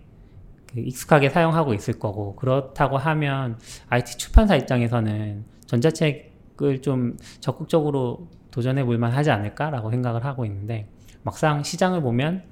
그 0.72 0.78
익숙하게 0.78 1.30
사용하고 1.30 1.74
있을 1.74 1.98
거고 1.98 2.36
그렇다고 2.36 2.96
하면 2.96 3.58
IT 3.88 4.18
출판사 4.18 4.54
입장에서는 4.54 5.44
전자책을 5.66 6.80
좀 6.80 7.16
적극적으로 7.40 8.28
도전해 8.52 8.84
볼 8.84 8.98
만하지 8.98 9.32
않을까라고 9.32 9.90
생각을 9.90 10.24
하고 10.24 10.44
있는데 10.44 10.88
막상 11.24 11.64
시장을 11.64 12.02
보면 12.02 12.44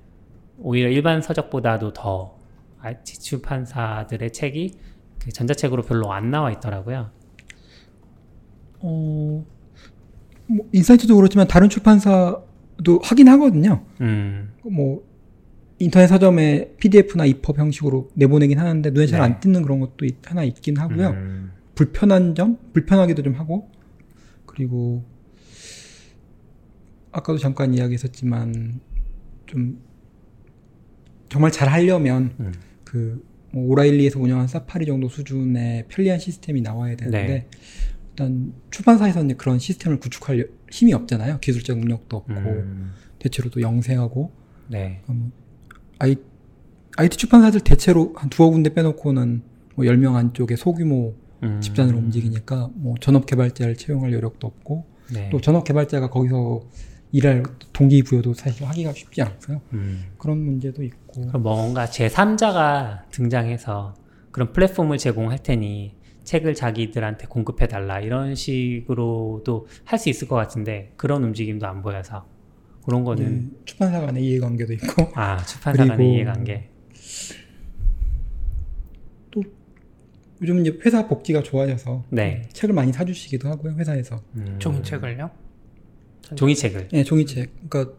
오히려 0.59 0.89
일반 0.89 1.23
서적보다도 1.23 1.93
더 1.93 2.40
출판사들의 3.03 4.33
책이 4.33 4.75
그 5.21 5.31
전자책으로 5.33 5.83
별로 5.83 6.13
안 6.13 6.31
나와 6.31 6.51
있더라고요. 6.51 7.11
어, 8.81 9.45
뭐 10.47 10.69
인사이트도 10.73 11.15
그렇지만 11.17 11.47
다른 11.47 11.69
출판사도 11.69 13.01
하긴 13.03 13.29
하거든요. 13.29 13.85
음, 14.01 14.53
뭐 14.65 15.05
인터넷 15.79 16.07
서점에 16.09 16.75
PDF나 16.79 17.25
EPUB 17.27 17.59
형식으로 17.59 18.11
내보내긴 18.15 18.59
하는데 18.59 18.91
눈에 18.91 19.07
잘안 19.07 19.33
네. 19.35 19.41
띄는 19.41 19.63
그런 19.63 19.81
것도 19.81 20.05
있- 20.05 20.31
하나 20.31 20.43
있긴 20.43 20.79
하고요. 20.79 21.09
음, 21.11 21.53
불편한 21.75 22.35
점, 22.35 22.59
불편하기도 22.73 23.23
좀 23.23 23.35
하고 23.35 23.71
그리고 24.47 25.05
아까도 27.13 27.39
잠깐 27.39 27.75
이야기했었지만 27.75 28.81
좀 29.47 29.81
정말 31.29 31.51
잘 31.51 31.69
하려면 31.69 32.35
음. 32.41 32.53
그뭐 32.91 33.69
오라일리에서 33.69 34.19
운영한 34.19 34.49
사파리 34.49 34.85
정도 34.87 35.09
수준의 35.09 35.85
편리한 35.89 36.19
시스템이 36.19 36.61
나와야 36.61 36.97
되는데 36.97 37.27
네. 37.27 37.47
일단 38.11 38.53
출판사에서는 38.71 39.37
그런 39.37 39.61
시스템을 39.61 40.01
구축할 40.01 40.49
힘이 40.71 40.93
없잖아요. 40.95 41.39
기술적 41.39 41.79
능력도 41.79 42.17
없고 42.17 42.33
음, 42.33 42.93
대체로 43.21 43.49
또 43.51 43.61
영세하고. 43.61 44.33
네, 44.69 45.03
음, 45.09 45.33
아이, 45.99 46.17
IT 46.97 47.17
출판사들 47.17 47.61
대체로 47.61 48.13
한 48.17 48.29
두어 48.29 48.51
군데 48.51 48.75
빼놓고는 48.75 49.43
뭐 49.77 49.85
10명 49.85 50.17
안쪽에 50.17 50.57
소규모 50.57 51.15
음, 51.43 51.61
집단으로 51.61 51.97
움직이니까 51.99 52.71
뭐 52.75 52.97
전업 53.01 53.27
개발자를 53.27 53.77
채용할 53.77 54.13
여력도 54.13 54.47
없고 54.47 54.85
네, 55.13 55.31
또 55.31 55.41
전업 55.41 55.65
개발자가 55.65 56.11
거기서 56.11 56.63
일할 57.13 57.43
동기부여도 57.73 58.35
사실 58.35 58.67
하기가 58.67 58.93
쉽지 58.93 59.23
않고요. 59.23 59.61
음. 59.73 60.05
그런 60.19 60.39
문제도 60.39 60.83
있고 60.83 61.27
그럼 61.27 61.43
뭔가 61.43 61.87
제3자가 61.87 63.09
등장해서 63.11 63.95
그런 64.31 64.53
플랫폼을 64.53 64.99
제공할 64.99 65.39
테니 65.43 65.97
책을 66.25 66.55
자기들한테 66.55 67.27
공급해 67.27 67.67
달라 67.67 67.99
이런 68.01 68.35
식으로도 68.35 69.67
할 69.85 69.99
수 69.99 70.09
있을 70.09 70.29
것 70.29 70.37
같은데 70.37 70.93
그런 70.97 71.25
움직임도 71.25 71.67
안 71.67 71.83
보여서 71.83 72.27
그런 72.85 73.03
거는 73.05 73.25
음, 73.27 73.53
출판사 73.65 74.01
간의 74.01 74.25
이해관계도 74.25 74.73
있고 74.75 75.11
아 75.15 75.37
출판사 75.45 75.85
간의 75.87 76.13
이해관계 76.15 76.71
요즘 80.43 80.61
이제 80.61 80.79
회사 80.87 81.07
복지가 81.07 81.43
좋아져서 81.43 82.05
네 82.11 82.49
책을 82.53 82.75
많이 82.75 82.93
사주시기도 82.93 83.49
하고요 83.49 83.75
회사에서 83.75 84.23
음. 84.37 84.57
종이책을요? 84.59 85.31
종이책을 86.37 86.89
네 86.89 87.05
종이책 87.05 87.53
그러니까 87.69 87.95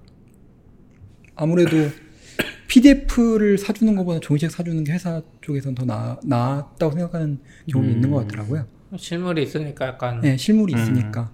아무래도 1.36 1.72
PDF를 2.68 3.58
사주는 3.58 3.96
것보다 3.96 4.20
종이책 4.20 4.52
사주는 4.52 4.84
게 4.84 4.94
회사 4.94 5.22
쪽에서는 5.42 5.76
더 5.76 5.86
나, 5.86 6.20
낫다고 6.24 6.94
생각하는 6.94 7.40
경우도 7.70 7.90
음. 7.90 7.96
있는 7.96 8.12
것 8.12 8.28
같더라고요 8.28 8.66
실물이 8.98 9.44
있으니까 9.44 9.88
약간 9.88 10.22
네 10.22 10.38
실물이 10.38 10.74
음. 10.74 10.80
있으니까 10.80 11.32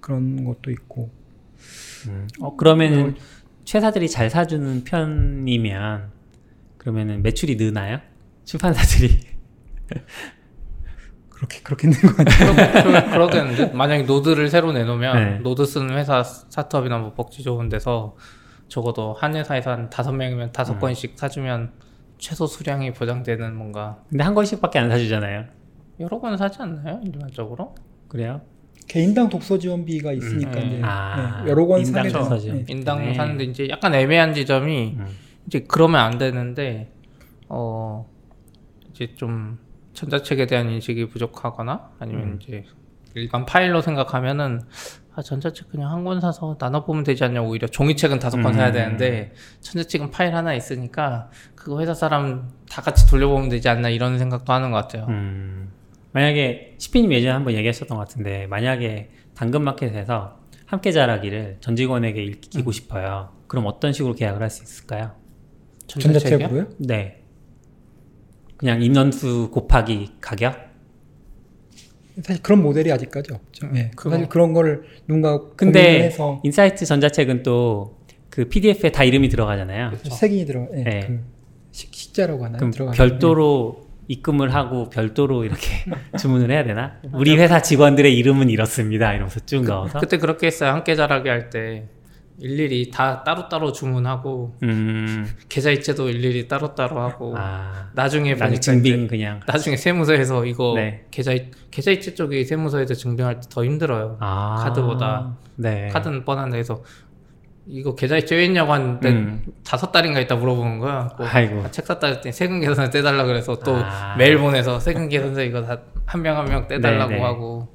그런 0.00 0.44
것도 0.44 0.70
있고 0.70 1.10
음. 2.08 2.28
어 2.40 2.56
그러면 2.56 3.16
최사들이 3.64 4.08
잘 4.08 4.30
사주는 4.30 4.84
편이면 4.84 6.10
그러면은 6.78 7.22
매출이 7.22 7.56
느나요? 7.56 8.00
출판사들이 8.44 9.18
그렇게 11.36 11.60
그렇게 11.62 11.88
있는 11.88 12.00
것 12.00 12.16
같아요 12.16 12.82
그러- 12.82 13.10
그러겠는데 13.10 13.66
만약에 13.74 14.04
노드를 14.04 14.48
새로 14.48 14.72
내놓으면 14.72 15.16
네. 15.16 15.38
노드 15.40 15.66
쓰는 15.66 15.96
회사 15.96 16.22
스타트업이나 16.22 16.98
뭐 16.98 17.12
복지 17.12 17.42
좋은 17.42 17.68
데서 17.68 18.16
적어도 18.68 19.12
한 19.12 19.36
회사에서 19.36 19.70
한 19.70 19.90
다섯 19.90 20.12
명이면 20.12 20.52
다섯 20.52 20.74
음. 20.74 20.80
건씩 20.80 21.12
사주면 21.16 21.72
최소 22.18 22.46
수량이 22.46 22.92
보장되는 22.94 23.54
뭔가 23.54 23.98
근데 24.08 24.24
한 24.24 24.34
권씩밖에 24.34 24.78
안 24.78 24.88
사주잖아요. 24.90 25.44
여러 26.00 26.18
건 26.18 26.36
사지 26.38 26.60
않나요 26.62 27.00
일반적으로? 27.04 27.74
그래요? 28.08 28.40
개인당 28.88 29.28
독서 29.28 29.58
지원비가 29.58 30.12
있으니까 30.12 30.58
음. 30.60 30.66
이제 30.66 30.80
아, 30.82 31.42
네, 31.44 31.50
여러 31.50 31.66
권 31.66 31.80
인당. 31.80 32.08
네. 32.08 32.64
인당 32.68 32.98
네. 33.04 33.14
사는데 33.14 33.44
이제 33.44 33.68
약간 33.68 33.94
애매한 33.94 34.32
지점이 34.32 34.94
음. 34.98 35.06
이제 35.46 35.64
그러면 35.68 36.00
안 36.00 36.16
되는데 36.18 36.90
어 37.48 38.08
이제 38.90 39.14
좀 39.16 39.58
전자책에 39.96 40.46
대한 40.46 40.70
인식이 40.70 41.08
부족하거나 41.08 41.90
아니면 41.98 42.22
음. 42.22 42.38
이제 42.40 42.64
일반 43.14 43.44
파일로 43.46 43.80
생각하면은 43.80 44.60
아 45.14 45.22
전자책 45.22 45.70
그냥 45.70 45.90
한 45.90 46.04
권 46.04 46.20
사서 46.20 46.58
나눠 46.58 46.84
보면 46.84 47.02
되지 47.02 47.24
않냐 47.24 47.40
오히려 47.42 47.66
종이책은 47.66 48.18
다섯 48.18 48.36
권 48.42 48.52
음. 48.52 48.52
사야 48.52 48.70
되는데 48.72 49.32
전자책은 49.60 50.10
파일 50.10 50.34
하나 50.34 50.54
있으니까 50.54 51.30
그거 51.54 51.80
회사 51.80 51.94
사람 51.94 52.50
다 52.70 52.82
같이 52.82 53.08
돌려보면 53.08 53.48
되지 53.48 53.68
않나 53.70 53.88
이런 53.88 54.18
생각도 54.18 54.52
하는 54.52 54.70
것 54.70 54.76
같아요. 54.76 55.06
음, 55.08 55.70
만약에 56.12 56.74
시피님 56.78 57.12
예전에 57.12 57.32
한번 57.32 57.54
얘기하셨던 57.54 57.96
것 57.96 58.06
같은데 58.06 58.46
만약에 58.48 59.10
당근마켓에서 59.34 60.38
함께 60.66 60.92
자라기를 60.92 61.58
전 61.60 61.74
직원에게 61.76 62.22
읽히고 62.22 62.70
싶어요. 62.72 63.30
그럼 63.46 63.66
어떤 63.66 63.92
식으로 63.94 64.14
계약을 64.14 64.42
할 64.42 64.50
수 64.50 64.62
있을까요? 64.64 65.12
전자책이요? 65.86 66.38
전자책으로요? 66.38 66.66
네. 66.80 67.22
그냥 68.56 68.82
인원수 68.82 69.50
곱하기 69.52 70.12
가격? 70.20 70.56
사실 72.22 72.42
그런 72.42 72.62
모델이 72.62 72.90
아직까지 72.92 73.32
없죠. 73.34 73.66
네. 73.68 73.90
그거- 73.94 74.10
사실 74.10 74.28
그런 74.28 74.52
거를 74.54 74.84
누군가 75.06 75.38
근데 75.56 76.04
해서 76.04 76.40
인사이트 76.44 76.84
전자책은 76.86 77.42
또 77.42 77.96
그 78.30 78.46
PDF에 78.50 78.92
다 78.92 79.02
이름이 79.02 79.30
들어가잖아요. 79.30 79.92
색인이 80.10 80.44
들어, 80.44 80.66
네. 80.70 80.82
네. 80.84 81.00
그 81.06 81.20
식, 81.72 81.94
식자라고 81.94 82.44
하나요? 82.44 82.58
그럼 82.58 82.70
들어가는 82.70 82.94
별도로 82.94 83.86
입금을 84.08 84.52
하고 84.52 84.90
별도로 84.90 85.44
이렇게 85.44 85.68
주문을 86.20 86.50
해야 86.50 86.62
되나? 86.62 87.00
우리 87.14 87.34
회사 87.38 87.62
직원들의 87.62 88.14
이름은 88.14 88.50
이렇습니다. 88.50 89.12
이러면서 89.14 89.40
쭉 89.46 89.64
넣어서. 89.64 90.00
그때 90.00 90.18
그렇게 90.18 90.48
했어요. 90.48 90.70
함께 90.72 90.94
자라기 90.94 91.30
할때 91.30 91.88
일일이 92.38 92.90
다 92.90 93.24
따로따로 93.24 93.72
주문하고 93.72 94.54
음, 94.62 95.26
계좌이체도 95.48 96.10
일일이 96.10 96.48
따로따로 96.48 97.00
하고 97.00 97.34
아, 97.36 97.88
나중에 97.94 98.34
보니까 98.34 98.60
증빙 98.60 99.06
그냥. 99.06 99.40
나중에 99.46 99.76
세무서에서 99.76 100.44
이거 100.44 100.74
네. 100.76 101.06
계좌 101.10 101.32
계좌이체 101.70 102.14
쪽이 102.14 102.44
세무서에서 102.44 102.94
증빙할 102.94 103.40
때 103.40 103.48
더 103.48 103.64
힘들어요. 103.64 104.18
아, 104.20 104.56
카드보다. 104.64 105.36
네. 105.56 105.88
카드는 105.88 106.24
뻔한데 106.26 106.58
해서 106.58 106.82
이거 107.68 107.94
계좌이체 107.94 108.36
왜 108.36 108.44
했냐고 108.44 108.72
하는데 108.72 109.08
음. 109.10 109.44
다섯 109.64 109.90
달인가 109.90 110.20
있다 110.20 110.36
물어보는 110.36 110.78
거야. 110.78 111.08
그 111.16 111.24
아이고. 111.24 111.70
책 111.70 111.86
샀다 111.86 112.06
했더니 112.08 112.32
세금 112.32 112.60
계산을 112.60 112.90
떼달라 112.90 113.24
그래서 113.24 113.58
또 113.60 113.76
아. 113.76 114.14
메일 114.16 114.38
보내서 114.38 114.78
세금 114.78 115.08
계산서 115.08 115.42
이거 115.42 115.62
다 115.62 115.78
한 116.06 116.22
명 116.22 116.36
한 116.36 116.46
명 116.48 116.68
떼달라고 116.68 117.10
네, 117.10 117.16
네. 117.16 117.22
하고 117.22 117.68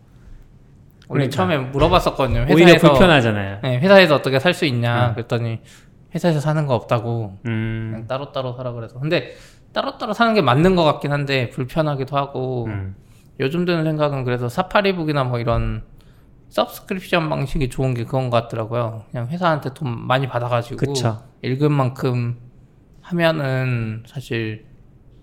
우리 1.12 1.28
그러니까. 1.28 1.36
처음에 1.36 1.58
물어봤었거든요. 1.58 2.46
오히려 2.50 2.68
회사에서 2.68 2.90
불편하잖아요. 2.90 3.60
네, 3.64 3.80
회사에서 3.80 4.16
어떻게 4.16 4.40
살 4.40 4.54
수 4.54 4.66
있냐 4.66 5.10
음. 5.10 5.14
그랬더니 5.14 5.60
회사에서 6.14 6.40
사는 6.40 6.66
거 6.68 6.76
없다고 6.76 7.38
음, 7.46 7.90
그냥 7.92 8.08
따로따로 8.08 8.54
사라 8.54 8.72
그래서 8.74 9.00
근데 9.00 9.34
따로따로 9.74 10.14
사는 10.14 10.34
게 10.34 10.42
맞는 10.42 10.76
것 10.76 10.84
같긴 10.84 11.12
한데 11.14 11.50
불편하기도 11.50 12.18
하고 12.18 12.66
음. 12.66 12.96
요즘 13.40 13.64
드는 13.66 13.84
생각은 13.86 14.24
그래서 14.26 14.50
사파리북이나 14.50 15.24
뭐 15.24 15.40
이런 15.40 15.84
서브스크립션 16.50 17.30
방식이 17.30 17.70
좋은 17.70 17.94
게 17.94 18.04
그건 18.04 18.30
것 18.30 18.42
같더라고요. 18.44 19.06
그냥 19.10 19.28
회사한테 19.30 19.74
돈 19.74 20.06
많이 20.06 20.28
받아가지고 20.28 20.76
그쵸. 20.76 21.24
읽은 21.44 21.72
만큼 21.72 22.38
하면은 23.02 24.04
사실 24.06 24.66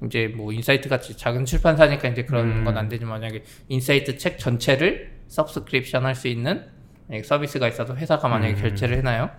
이제 0.07 0.33
뭐 0.35 0.53
인사이트 0.53 0.89
같이 0.89 1.17
작은 1.17 1.45
출판사니까 1.45 2.09
이제 2.09 2.25
그런 2.25 2.47
음. 2.61 2.65
건안 2.65 2.89
되지만 2.89 3.21
만약에 3.21 3.43
인사이트 3.69 4.17
책 4.17 4.39
전체를 4.39 5.18
subscription 5.29 6.05
할 6.05 6.15
수 6.15 6.29
있는 6.29 6.65
만약에 7.09 7.23
서비스가 7.25 7.69
있어서 7.69 7.95
회사가 7.95 8.29
만약에 8.29 8.55
음. 8.55 8.59
결제를 8.61 8.99
해놔요. 8.99 9.31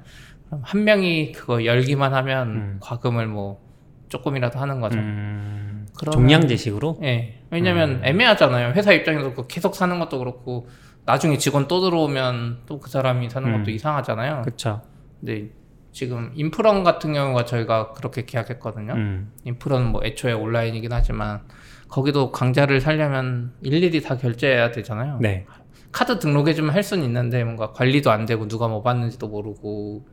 그럼 0.47 0.61
한 0.63 0.83
명이 0.83 1.31
그거 1.33 1.65
열기만 1.65 2.13
하면 2.13 2.47
음. 2.49 2.77
과금을 2.81 3.27
뭐 3.27 3.61
조금이라도 4.09 4.57
하는 4.59 4.79
거죠. 4.79 4.97
음. 4.97 5.87
그러면- 5.97 6.13
종량제식으로? 6.29 6.99
예. 7.03 7.41
왜냐면 7.51 7.89
음. 7.97 8.01
애매하잖아요. 8.03 8.73
회사 8.73 8.91
입장에서 8.93 9.29
그거 9.31 9.45
계속 9.47 9.75
사는 9.75 9.99
것도 9.99 10.17
그렇고 10.19 10.67
나중에 11.05 11.37
직원 11.37 11.67
또 11.67 11.81
들어오면 11.81 12.61
또 12.65 12.79
그 12.79 12.89
사람이 12.89 13.29
사는 13.29 13.51
것도 13.51 13.63
음. 13.63 13.69
이상하잖아요. 13.69 14.41
그쵸. 14.43 14.81
근데 15.19 15.49
지금 15.91 16.31
인프런 16.35 16.83
같은 16.83 17.13
경우가 17.13 17.45
저희가 17.45 17.93
그렇게 17.93 18.25
계약했거든요. 18.25 18.93
음. 18.93 19.31
인프런은 19.43 19.87
뭐 19.87 20.01
애초에 20.03 20.31
온라인이긴 20.33 20.91
하지만 20.93 21.41
거기도 21.87 22.31
강좌를 22.31 22.79
살려면 22.81 23.53
일일이 23.61 24.01
다 24.01 24.15
결제해야 24.17 24.71
되잖아요. 24.71 25.17
네. 25.19 25.45
카드 25.91 26.19
등록해주면 26.19 26.73
할 26.73 26.83
수는 26.83 27.03
있는데 27.05 27.43
뭔가 27.43 27.71
관리도 27.73 28.11
안 28.11 28.25
되고 28.25 28.47
누가 28.47 28.67
뭐 28.67 28.81
받는지도 28.81 29.27
모르고 29.27 30.05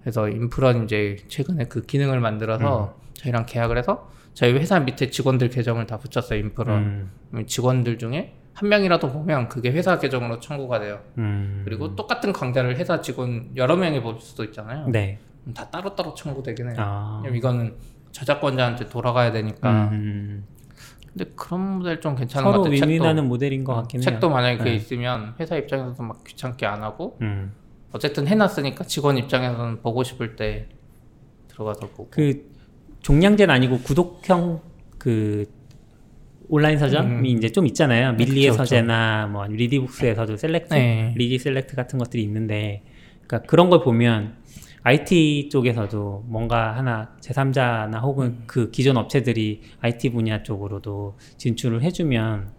그래서 0.00 0.28
인프런 0.28 0.84
이제 0.84 1.16
최근에 1.28 1.64
그 1.64 1.82
기능을 1.82 2.20
만들어서 2.20 2.94
음. 2.96 3.12
저희랑 3.14 3.46
계약을 3.46 3.78
해서 3.78 4.10
저희 4.34 4.52
회사 4.54 4.80
밑에 4.80 5.10
직원들 5.10 5.50
계정을 5.50 5.86
다 5.86 5.98
붙였어요 5.98 6.38
인프런 6.38 7.10
음. 7.34 7.46
직원들 7.46 7.98
중에 7.98 8.34
한 8.54 8.68
명이라도 8.68 9.10
보면 9.12 9.48
그게 9.48 9.70
회사 9.70 9.98
계정으로 9.98 10.40
청구가 10.40 10.80
돼요 10.80 11.00
음. 11.18 11.62
그리고 11.64 11.94
똑같은 11.94 12.32
강좌를 12.32 12.76
회사 12.76 13.00
직원 13.00 13.50
여러 13.56 13.76
명이 13.76 14.02
볼 14.02 14.18
수도 14.20 14.44
있잖아요 14.44 14.88
네. 14.88 15.18
다 15.54 15.70
따로따로 15.70 16.14
청구되긴 16.14 16.68
해요 16.68 16.76
아. 16.78 17.22
이거는 17.32 17.76
저작권자한테 18.10 18.88
돌아가야 18.88 19.32
되니까 19.32 19.88
음. 19.92 20.44
근데 21.12 21.30
그런 21.36 21.78
모델 21.78 22.00
좀 22.00 22.16
괜찮은 22.16 22.44
것 22.44 22.52
서로 22.52 22.64
같아요 22.64 22.80
윈윈하는 22.80 23.28
모델인 23.28 23.64
것 23.64 23.74
같긴 23.74 24.00
해요. 24.00 24.04
책도 24.04 24.30
만약에 24.30 24.56
그게 24.58 24.70
네. 24.70 24.76
있으면 24.76 25.34
회사 25.38 25.56
입장에서도 25.56 26.02
막 26.02 26.24
귀찮게 26.24 26.64
안 26.64 26.82
하고 26.82 27.18
음. 27.20 27.52
어쨌든 27.92 28.26
해놨으니까 28.26 28.84
직원 28.84 29.18
입장에서는 29.18 29.82
보고 29.82 30.02
싶을 30.02 30.36
때 30.36 30.68
들어가서 31.48 31.80
보고 31.88 32.08
그 32.10 32.50
종량제는 33.02 33.54
아니고 33.54 33.80
구독형 33.80 34.60
그 34.98 35.46
온라인 36.48 36.78
서점이 36.78 37.32
음. 37.32 37.38
이제 37.38 37.50
좀 37.50 37.66
있잖아요. 37.66 38.12
네, 38.12 38.24
밀리의 38.24 38.50
그쵸, 38.50 38.62
그쵸. 38.62 38.64
서재나 38.64 39.26
뭐 39.28 39.46
리디북스에서도 39.46 40.36
셀렉트, 40.36 40.74
네. 40.74 41.14
리디 41.16 41.38
셀렉트 41.38 41.74
같은 41.74 41.98
것들이 41.98 42.22
있는데, 42.24 42.82
그러니까 43.26 43.48
그런 43.48 43.70
걸 43.70 43.82
보면 43.82 44.36
IT 44.84 45.48
쪽에서도 45.50 46.24
뭔가 46.26 46.76
하나 46.76 47.14
제3자나 47.20 48.00
혹은 48.02 48.26
음. 48.26 48.44
그 48.46 48.70
기존 48.70 48.96
업체들이 48.96 49.62
IT 49.80 50.10
분야 50.10 50.42
쪽으로도 50.42 51.16
진출을 51.36 51.82
해주면 51.82 52.50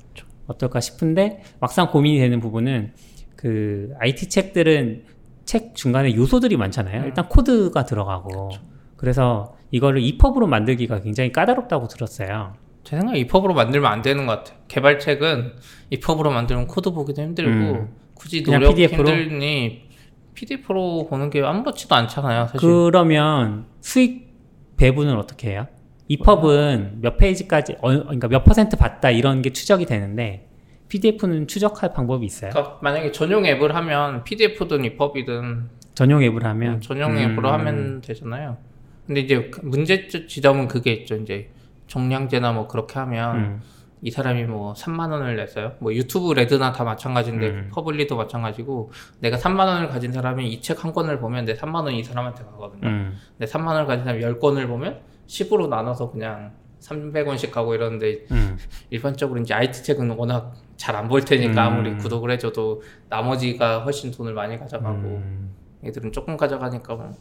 어떨까 0.47 0.79
싶은데 0.79 1.43
막상 1.59 1.89
고민이 1.91 2.19
되는 2.19 2.39
부분은 2.39 2.93
그 3.35 3.93
IT 3.99 4.29
책들은 4.29 5.03
책 5.45 5.75
중간에 5.75 6.15
요소들이 6.15 6.55
많잖아요. 6.55 7.01
음. 7.01 7.05
일단 7.05 7.27
코드가 7.27 7.83
들어가고 7.85 8.51
그래서 8.95 9.57
이거를 9.71 10.01
EPUB으로 10.01 10.47
만들기가 10.47 11.01
굉장히 11.01 11.31
까다롭다고 11.31 11.87
들었어요. 11.87 12.53
제 12.83 12.97
생각에 12.97 13.19
EPUB으로 13.19 13.53
만들면 13.53 13.91
안 13.91 14.01
되는 14.01 14.25
것 14.25 14.43
같아요 14.43 14.57
개발책은 14.67 15.53
EPUB으로 15.89 16.31
만들면 16.31 16.67
코드 16.67 16.91
보기도 16.91 17.21
힘들고 17.21 17.51
음. 17.51 17.95
굳이 18.13 18.43
노력 18.43 18.75
PDF로? 18.75 19.09
힘들니 19.09 19.89
PDF로 20.33 21.07
보는 21.09 21.29
게 21.29 21.41
아무렇지도 21.41 21.95
않잖아요 21.95 22.47
사실 22.47 22.59
그러면 22.59 23.65
수익 23.81 24.33
배분을 24.77 25.17
어떻게 25.17 25.51
해요? 25.51 25.67
EPUB은 26.09 26.99
몇 27.01 27.17
페이지까지, 27.17 27.77
어, 27.79 27.89
그러니까 27.89 28.27
몇 28.27 28.43
퍼센트 28.43 28.75
받다 28.75 29.09
이런 29.09 29.41
게 29.41 29.51
추적이 29.51 29.85
되는데 29.85 30.49
PDF는 30.89 31.47
추적할 31.47 31.93
방법이 31.93 32.25
있어요. 32.25 32.51
그러니까 32.51 32.79
만약에 32.81 33.11
전용 33.11 33.45
앱을 33.45 33.73
하면 33.73 34.23
PDF든 34.23 34.83
EPUB이든 34.83 35.69
전용 35.95 36.23
앱을 36.23 36.43
하면 36.43 36.81
전용 36.81 37.11
음. 37.11 37.17
앱으로 37.17 37.51
하면 37.51 38.01
되잖아요 38.01 38.57
근데 39.05 39.21
이제 39.21 39.49
그 39.51 39.61
문제 39.63 40.07
지점은 40.07 40.67
그게 40.67 40.93
있죠 40.93 41.15
이제 41.15 41.49
종량제나 41.87 42.53
뭐 42.53 42.67
그렇게 42.67 42.99
하면 42.99 43.35
음. 43.35 43.61
이 44.05 44.11
사람이 44.11 44.43
뭐 44.43 44.73
3만 44.73 45.11
원을 45.11 45.37
냈어요. 45.37 45.71
뭐 45.79 45.93
유튜브 45.93 46.33
레드나 46.33 46.73
다 46.73 46.83
마찬가지인데 46.83 47.47
음. 47.47 47.69
퍼블리도 47.73 48.17
마찬가지고 48.17 48.91
내가 49.21 49.37
3만 49.37 49.59
원을 49.65 49.87
가진 49.87 50.11
사람이 50.11 50.47
이 50.51 50.59
책 50.61 50.83
한 50.83 50.91
권을 50.91 51.19
보면 51.19 51.45
내 51.45 51.53
3만 51.55 51.75
원이 51.85 51.99
이 51.99 52.03
사람한테 52.03 52.43
가거든요. 52.43 52.87
음. 52.87 53.17
내 53.37 53.45
3만 53.45 53.67
원을 53.67 53.85
가진 53.85 54.03
사람이 54.03 54.21
10권을 54.23 54.67
보면 54.67 54.99
10으로 55.27 55.69
나눠서 55.69 56.11
그냥 56.11 56.51
300원씩 56.81 57.49
가고 57.51 57.73
이러는데 57.75 58.25
음. 58.31 58.57
일반적으로 58.89 59.39
이제 59.39 59.53
IT 59.53 59.83
책은 59.83 60.09
워낙 60.11 60.53
잘 60.75 60.97
안 60.97 61.07
볼 61.07 61.21
테니까 61.23 61.51
음. 61.69 61.73
아무리 61.73 61.95
구독을 61.95 62.29
해줘도 62.31 62.81
나머지가 63.07 63.83
훨씬 63.85 64.11
돈을 64.11 64.33
많이 64.33 64.59
가져가고 64.59 64.97
음. 64.97 65.55
얘들은 65.85 66.11
조금 66.11 66.35
가져가니까 66.35 66.95
뭐 66.95 67.13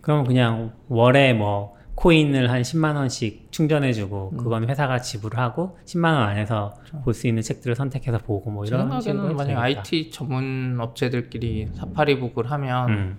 그러면 0.00 0.24
그냥 0.24 0.72
월에 0.88 1.32
뭐 1.32 1.76
코인을 1.94 2.50
한 2.50 2.62
10만 2.62 2.96
원씩 2.96 3.48
충전해 3.52 3.92
주고 3.92 4.30
음. 4.32 4.36
그건 4.38 4.68
회사가 4.68 4.98
지불하고 5.00 5.76
10만 5.84 6.04
원 6.04 6.22
안에서 6.28 6.74
볼 7.04 7.12
수 7.14 7.26
있는 7.26 7.42
책들을 7.42 7.76
선택해서 7.76 8.18
보고 8.18 8.50
뭐제 8.50 8.74
이런 8.74 9.00
식으로 9.00 9.34
만약. 9.34 9.60
IT 9.60 10.10
전문 10.10 10.78
업체들끼리 10.80 11.68
사파리 11.74 12.18
북을 12.18 12.50
하면 12.50 12.88
음. 12.90 13.18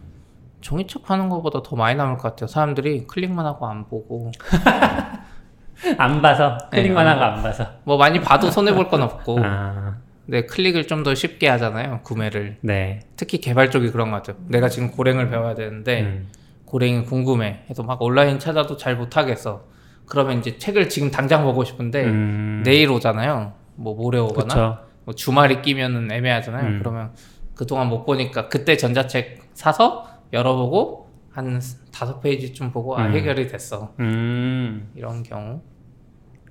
종이책 0.61 1.03
파는 1.03 1.29
것보다 1.29 1.61
더 1.61 1.75
많이 1.75 1.95
남을 1.95 2.17
것 2.17 2.23
같아요. 2.23 2.47
사람들이 2.47 3.05
클릭만 3.05 3.45
하고 3.45 3.67
안 3.67 3.85
보고 3.87 4.31
안 5.97 6.21
봐서 6.21 6.57
네, 6.71 6.81
클릭만 6.81 7.05
안 7.05 7.17
하고 7.19 7.35
안 7.37 7.43
봐서 7.43 7.65
뭐 7.83 7.97
많이 7.97 8.19
봐도 8.21 8.49
손해 8.49 8.73
볼 8.73 8.89
건 8.89 9.01
없고 9.01 9.39
아, 9.43 9.97
근데 10.25 10.45
클릭을 10.45 10.87
좀 10.87 11.03
더 11.03 11.13
쉽게 11.13 11.49
하잖아요. 11.49 11.99
구매를 12.03 12.57
네. 12.61 13.01
특히 13.17 13.39
개발 13.39 13.69
쪽이 13.69 13.91
그런 13.91 14.09
것 14.11 14.23
같아요. 14.23 14.37
내가 14.47 14.69
지금 14.69 14.89
고랭을 14.91 15.29
배워야 15.29 15.53
되는데 15.55 16.01
음. 16.03 16.27
고랭이 16.73 17.03
궁금해. 17.03 17.59
해서 17.69 17.83
막 17.83 18.01
온라인 18.01 18.39
찾아도 18.39 18.77
잘 18.77 18.97
못하겠어. 18.97 19.63
그러면 20.07 20.39
이제 20.39 20.57
책을 20.57 20.89
지금 20.89 21.11
당장 21.11 21.43
보고 21.43 21.63
싶은데 21.63 22.03
음. 22.03 22.63
내일 22.65 22.89
오잖아요. 22.89 23.53
뭐 23.75 23.93
모레 23.93 24.17
오거나. 24.17 24.81
뭐 25.05 25.13
주말이 25.13 25.61
끼면은 25.61 26.11
애매하잖아요. 26.11 26.65
음. 26.65 26.79
그러면 26.79 27.11
그동안 27.53 27.89
못 27.89 28.05
보니까 28.05 28.49
그때 28.49 28.75
전자책 28.75 29.51
사서 29.53 30.07
열어보고 30.33 31.09
한 31.29 31.61
다섯 31.91 32.19
페이지쯤 32.21 32.71
보고 32.71 32.97
아 32.97 33.05
음. 33.05 33.13
해결이 33.13 33.49
됐어. 33.49 33.93
음. 33.99 34.89
이런 34.95 35.21
경우. 35.21 35.61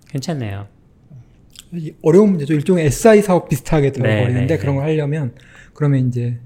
괜찮네요. 0.09 0.69
이 1.73 1.95
어려운 2.01 2.31
문제죠. 2.31 2.55
일종의 2.55 2.87
SI 2.87 3.23
사업 3.23 3.49
비슷하게 3.49 3.91
들어버리는데 3.91 4.41
네, 4.41 4.47
네, 4.47 4.57
그런 4.57 4.77
걸 4.77 4.85
하려면 4.85 5.35
그러면 5.75 6.07
이제 6.07 6.39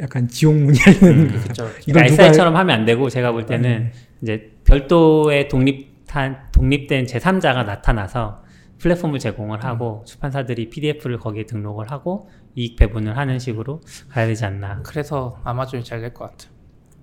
약간 0.00 0.28
지옥문이 0.28 0.78
하는 0.78 1.28
그렇죠. 1.42 1.64
이걸 1.86 2.04
누가 2.04 2.04
SI처럼 2.06 2.56
하면 2.56 2.80
안 2.80 2.84
되고 2.86 3.08
제가 3.08 3.32
볼 3.32 3.46
때는 3.46 3.92
이제 4.22 4.52
별도의 4.64 5.48
독립한 5.48 6.38
독립된 6.52 7.06
제3자가 7.06 7.64
나타나서 7.64 8.44
플랫폼을 8.78 9.18
제공을 9.18 9.64
하고 9.64 10.04
출판사들이 10.06 10.70
PDF를 10.70 11.18
거기에 11.18 11.46
등록을 11.46 11.90
하고 11.90 12.28
이익 12.54 12.76
배분을 12.76 13.16
하는 13.16 13.38
식으로 13.40 13.80
가야 14.08 14.26
되지 14.26 14.44
않나. 14.44 14.82
그래서 14.84 15.40
아마존이 15.44 15.82
잘 15.84 16.00
될 16.00 16.14
것 16.14 16.30
같아요. 16.30 16.52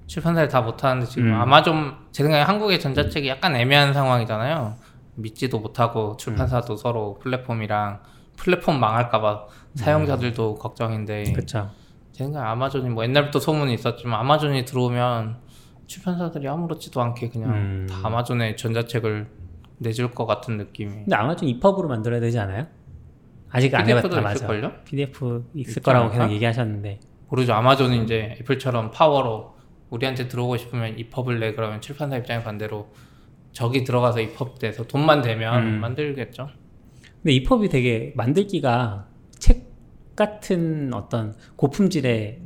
출판사를 0.08 0.48
다 0.48 0.62
못하는데 0.62 1.06
지금 1.08 1.30
음. 1.30 1.34
아마존 1.34 1.96
제 2.12 2.24
생각에 2.24 2.44
한국의 2.44 2.80
전자책이 2.80 3.28
약간 3.28 3.56
애매한 3.56 3.92
상황이잖아요. 3.94 4.76
믿지도 5.16 5.60
못하고 5.60 6.16
출판사도 6.18 6.74
음. 6.74 6.78
서로 6.78 7.20
플랫폼이랑 7.20 8.00
플랫폼 8.38 8.80
망할까봐 8.80 9.46
사용자들도 9.76 10.56
걱정인데 10.56 11.32
그렇죠. 11.34 11.72
제 12.16 12.24
생각에 12.24 12.46
아마존이 12.46 12.90
뭐 12.92 13.04
옛날부터 13.04 13.42
소문이 13.42 13.74
있었지만 13.74 14.18
아마존이 14.22 14.64
들어오면 14.64 15.36
출판사들이 15.86 16.48
아무렇지도 16.48 17.02
않게 17.02 17.28
그냥 17.28 17.52
음. 17.52 17.88
다 17.90 18.00
아마존에 18.04 18.56
전자책을 18.56 19.28
내줄 19.80 20.12
것 20.12 20.26
같은 20.26 20.56
느낌이 20.56 20.94
근데 20.94 21.14
아마존 21.14 21.50
EPUB으로 21.50 21.90
만들어야 21.90 22.22
되지 22.22 22.40
않아요? 22.40 22.68
아직 23.50 23.76
안 23.76 23.90
해봤다 23.90 24.22
맞아. 24.22 24.36
있을걸요? 24.36 24.72
PDF 24.86 25.44
있을 25.56 25.82
거라고 25.82 26.06
않을까? 26.06 26.20
계속 26.20 26.34
얘기하셨는데. 26.36 27.02
모르죠. 27.28 27.54
아마존이 27.54 28.04
이제 28.04 28.38
애플처럼 28.40 28.92
파워로 28.92 29.54
우리한테 29.90 30.30
들어오고 30.30 30.56
싶으면 30.56 30.98
이펍을 30.98 31.42
내 31.42 31.54
그러면 31.54 31.82
출판사 31.82 32.16
입장에 32.16 32.42
반대로 32.42 32.94
저기 33.52 33.84
들어가서 33.84 34.22
이펍 34.22 34.58
돼서 34.58 34.88
돈만 34.88 35.22
되면 35.22 35.68
음. 35.68 35.82
만들겠죠. 35.82 36.48
근데 37.22 37.34
EPUB이 37.34 37.68
되게 37.68 38.14
만들기가 38.16 39.08
책 39.38 39.75
같은 40.16 40.94
어떤 40.94 41.36
고품질의 41.56 42.40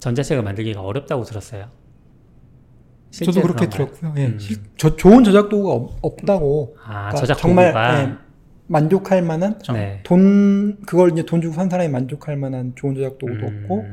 전자책을 0.00 0.42
만들기가 0.42 0.80
어렵다고 0.82 1.24
들었어요. 1.24 1.70
저도 3.10 3.42
그렇게 3.42 3.66
그런가요? 3.66 3.68
들었고요. 3.70 4.14
예. 4.16 4.26
음. 4.28 4.38
실- 4.38 4.58
저, 4.76 4.96
좋은 4.96 5.22
저작 5.22 5.48
도구가 5.48 5.72
없, 5.74 5.98
없다고. 6.02 6.76
아 6.82 7.10
그러니까 7.10 7.16
저작 7.20 7.38
정말 7.38 7.66
예, 7.74 8.14
만족할 8.68 9.22
만한 9.22 9.58
네. 9.72 10.00
돈 10.02 10.80
그걸 10.86 11.12
이제 11.12 11.24
돈 11.24 11.40
주고 11.42 11.54
산 11.54 11.68
사람이 11.68 11.90
만족할 11.90 12.36
만한 12.36 12.72
좋은 12.74 12.94
저작 12.94 13.18
도구도 13.18 13.46
음, 13.46 13.62
없고 13.64 13.84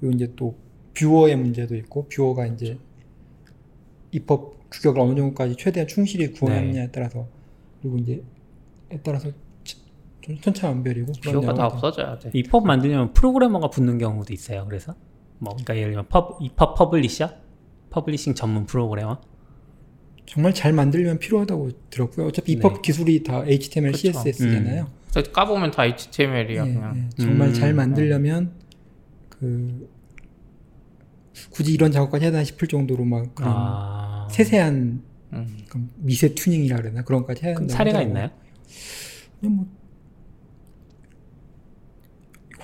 그리고 0.00 0.14
이제 0.14 0.32
또 0.34 0.56
뷰어의 0.94 1.36
문제도 1.36 1.74
있고 1.76 2.08
뷰어가 2.08 2.46
이제 2.46 2.78
EPUB 4.12 4.54
규격을 4.70 5.00
어느 5.00 5.14
정도까지 5.14 5.56
최대한 5.56 5.86
충실히 5.86 6.32
구현하느냐에 6.32 6.88
따라서 6.90 7.26
그리고 7.82 7.98
이제 7.98 8.22
에 8.90 8.98
따라서 9.02 9.28
치- 9.28 9.34
좀 10.24 10.40
천차만별이고 10.40 11.12
기호가 11.12 11.54
다 11.54 11.66
없어져야 11.66 12.18
돼. 12.18 12.30
EPUB 12.32 12.64
만들려면 12.66 13.12
프로그래머가 13.12 13.68
붙는 13.68 13.98
경우도 13.98 14.32
있어요. 14.32 14.64
그래서 14.66 14.94
뭐 15.38 15.52
그러니까 15.52 15.76
예를 15.76 15.90
들면 15.90 16.08
pub 16.08 16.38
EPUB 16.40 16.74
publisher, 16.74 17.30
publishing 17.90 18.34
전문 18.34 18.64
프로그래머. 18.66 19.20
정말 20.26 20.54
잘 20.54 20.72
만들려면 20.72 21.18
필요하다고 21.18 21.90
들었고요. 21.90 22.28
어차피 22.28 22.52
EPUB 22.52 22.74
네. 22.76 22.80
기술이 22.82 23.22
다 23.22 23.44
HTML, 23.46 23.92
그쵸. 23.92 24.12
CSS잖아요. 24.12 24.86
그래서 25.10 25.30
까보면 25.32 25.70
다 25.70 25.84
HTML이야 25.84 26.64
그냥. 26.64 27.10
정말 27.18 27.48
음. 27.48 27.52
잘 27.52 27.74
만들려면 27.74 28.52
그 29.28 29.88
굳이 31.50 31.72
이런 31.74 31.92
작업까지 31.92 32.24
해야 32.24 32.32
되나 32.32 32.42
싶을 32.42 32.68
정도로 32.68 33.04
막 33.04 33.34
그런 33.34 33.52
아 33.54 34.26
세세한 34.30 35.02
음. 35.34 35.58
그 35.68 35.86
미세 35.96 36.34
튜닝이라 36.34 36.76
그러나 36.78 37.02
그런 37.02 37.20
것까지 37.22 37.44
해야 37.44 37.54
된다고 37.54 37.76
사례가 37.76 37.98
하더라고요. 37.98 38.24
있나요? 38.24 38.30
그냥 39.40 39.56
뭐 39.56 39.66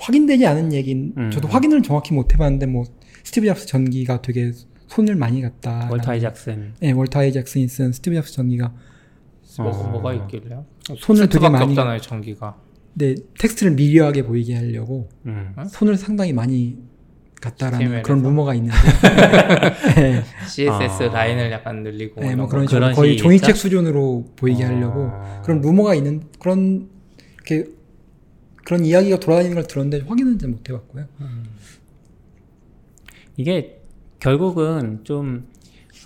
확인되지 0.00 0.46
않은 0.46 0.72
얘긴 0.72 1.12
음. 1.16 1.30
저도 1.30 1.48
확인을 1.48 1.82
정확히 1.82 2.14
못 2.14 2.32
해봤는데 2.34 2.66
뭐 2.66 2.84
스티브 3.24 3.46
잡스 3.46 3.66
전기가 3.66 4.22
되게 4.22 4.52
손을 4.86 5.14
많이 5.14 5.40
갔다. 5.42 5.88
월터 5.90 6.12
아이작슨. 6.12 6.74
네, 6.80 6.92
월터 6.92 7.20
아이작슨이 7.20 7.68
쓴 7.68 7.92
스티브 7.92 8.16
잡스 8.16 8.32
전기가 8.32 8.72
뭐, 9.58 9.68
어. 9.70 9.88
뭐가 9.90 10.14
있길래요? 10.14 10.64
손을 10.98 11.28
되게 11.28 11.48
많이 11.48 11.64
없잖아요 11.64 12.00
전기가. 12.00 12.56
네, 12.94 13.14
텍스트를 13.38 13.72
미려하게 13.72 14.24
보이게 14.24 14.56
하려고 14.56 15.08
음. 15.26 15.54
손을 15.68 15.96
상당히 15.96 16.32
많이 16.32 16.78
갔다라는 17.40 17.78
HTML 17.78 17.98
에서? 17.98 18.02
그런 18.04 18.22
루머가 18.22 18.54
있는데 18.54 18.76
네, 19.96 20.22
CSS 20.46 21.04
아. 21.04 21.12
라인을 21.12 21.50
약간 21.52 21.82
늘리고 21.82 22.20
네, 22.20 22.28
이런 22.28 22.38
뭐 22.38 22.46
거. 22.46 22.50
그런 22.52 22.66
식으로 22.66 22.80
그런 22.80 22.94
거의 22.94 23.16
종이책? 23.16 23.56
수준으로 23.56 24.26
보이게 24.36 24.64
하려고 24.64 25.04
어. 25.04 25.42
그런 25.44 25.60
루머가 25.60 25.94
있는 25.94 26.22
그런 26.38 26.88
이렇게 27.36 27.70
그런 28.64 28.84
이야기가 28.84 29.18
돌아다니는 29.20 29.54
걸 29.54 29.66
들었는데 29.66 30.06
확인은 30.06 30.38
잘 30.38 30.50
못 30.50 30.68
해봤고요. 30.68 31.06
이게 33.36 33.80
결국은 34.18 35.04
좀 35.04 35.48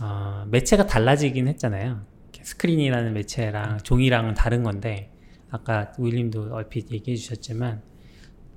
어, 0.00 0.46
매체가 0.50 0.86
달라지긴 0.86 1.48
했잖아요. 1.48 2.02
스크린이라는 2.42 3.12
매체랑 3.14 3.78
종이랑은 3.78 4.34
다른 4.34 4.62
건데 4.62 5.10
아까 5.50 5.92
윌림도 5.98 6.50
얼핏 6.52 6.90
얘기해 6.92 7.16
주셨지만 7.16 7.82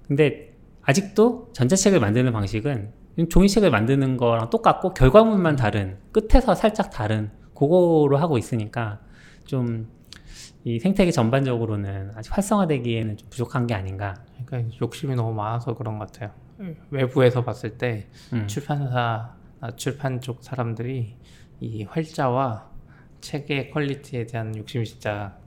근데 0.07 0.53
아직도 0.81 1.51
전자책을 1.53 1.99
만드는 1.99 2.31
방식은 2.31 2.91
종이책을 3.29 3.71
만드는 3.71 4.17
거랑 4.17 4.49
똑같고 4.49 4.93
결과물만 4.93 5.55
다른 5.55 5.97
끝에서 6.11 6.53
살짝 6.53 6.91
다른 6.91 7.31
그거로 7.55 8.17
하고 8.17 8.37
있으니까 8.37 8.99
좀 9.45 9.89
이 10.68 10.80
생태계 10.80 11.11
전반적으로는 11.11 12.11
아직 12.13 12.36
활성화되기에는 12.36 13.15
좀 13.15 13.30
부족한 13.30 13.68
게 13.68 13.74
아닌가. 13.74 14.15
그러니까 14.45 14.78
욕심이 14.82 15.15
너무 15.15 15.34
많아서 15.34 15.74
그런 15.74 15.97
것 15.97 16.11
같아요. 16.11 16.32
외부에서 16.89 17.45
봤을 17.45 17.78
때 17.78 18.07
음. 18.34 18.47
출판사, 18.47 19.34
아, 19.61 19.72
출판 19.78 20.20
쪽 20.20 20.43
사람들이 20.43 21.15
이 21.61 21.84
활자와 21.84 22.70
책의 23.22 23.72
퀄리티에 23.72 24.26
대한 24.26 24.57
욕심이 24.57 24.84
진짜 24.84 25.38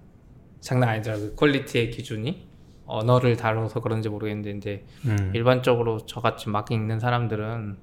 장난 0.60 0.88
아니더라고요. 0.88 1.28
그 1.30 1.34
퀄리티의 1.34 1.90
기준이 1.90 2.48
언어를 2.86 3.36
다뤄서 3.36 3.80
그런지 3.80 4.08
모르겠는데 4.08 4.52
이제 4.52 4.86
음. 5.04 5.32
일반적으로 5.34 5.98
저같이 6.06 6.48
막 6.48 6.70
읽는 6.70 6.98
사람들은 6.98 7.76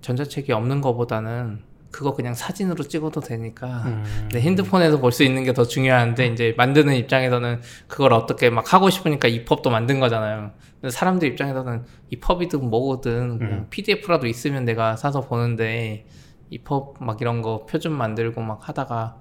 전자책이 0.00 0.50
없는 0.50 0.80
것보다는 0.80 1.62
그거 1.96 2.12
그냥 2.12 2.34
사진으로 2.34 2.84
찍어도 2.84 3.22
되니까 3.22 3.84
음. 3.86 4.28
내 4.30 4.38
핸드폰에서 4.42 4.98
볼 5.00 5.12
수 5.12 5.24
있는 5.24 5.44
게 5.44 5.54
더 5.54 5.64
중요한데 5.64 6.26
이제 6.26 6.54
만드는 6.58 6.94
입장에서는 6.94 7.62
그걸 7.86 8.12
어떻게 8.12 8.50
막 8.50 8.74
하고 8.74 8.90
싶으니까 8.90 9.28
EPUB도 9.28 9.70
만든 9.70 9.98
거잖아요. 9.98 10.50
근데 10.78 10.90
사람들 10.90 11.26
입장에서는 11.28 11.84
이 12.10 12.16
펍이든 12.20 12.68
뭐든 12.68 13.38
그냥 13.38 13.52
음. 13.60 13.66
PDF라도 13.70 14.26
있으면 14.26 14.66
내가 14.66 14.94
사서 14.96 15.22
보는데 15.22 16.04
이 16.50 16.58
펍 16.58 16.96
막 17.00 17.22
이런 17.22 17.40
거 17.40 17.64
표준 17.64 17.92
만들고 17.92 18.42
막 18.42 18.68
하다가 18.68 19.16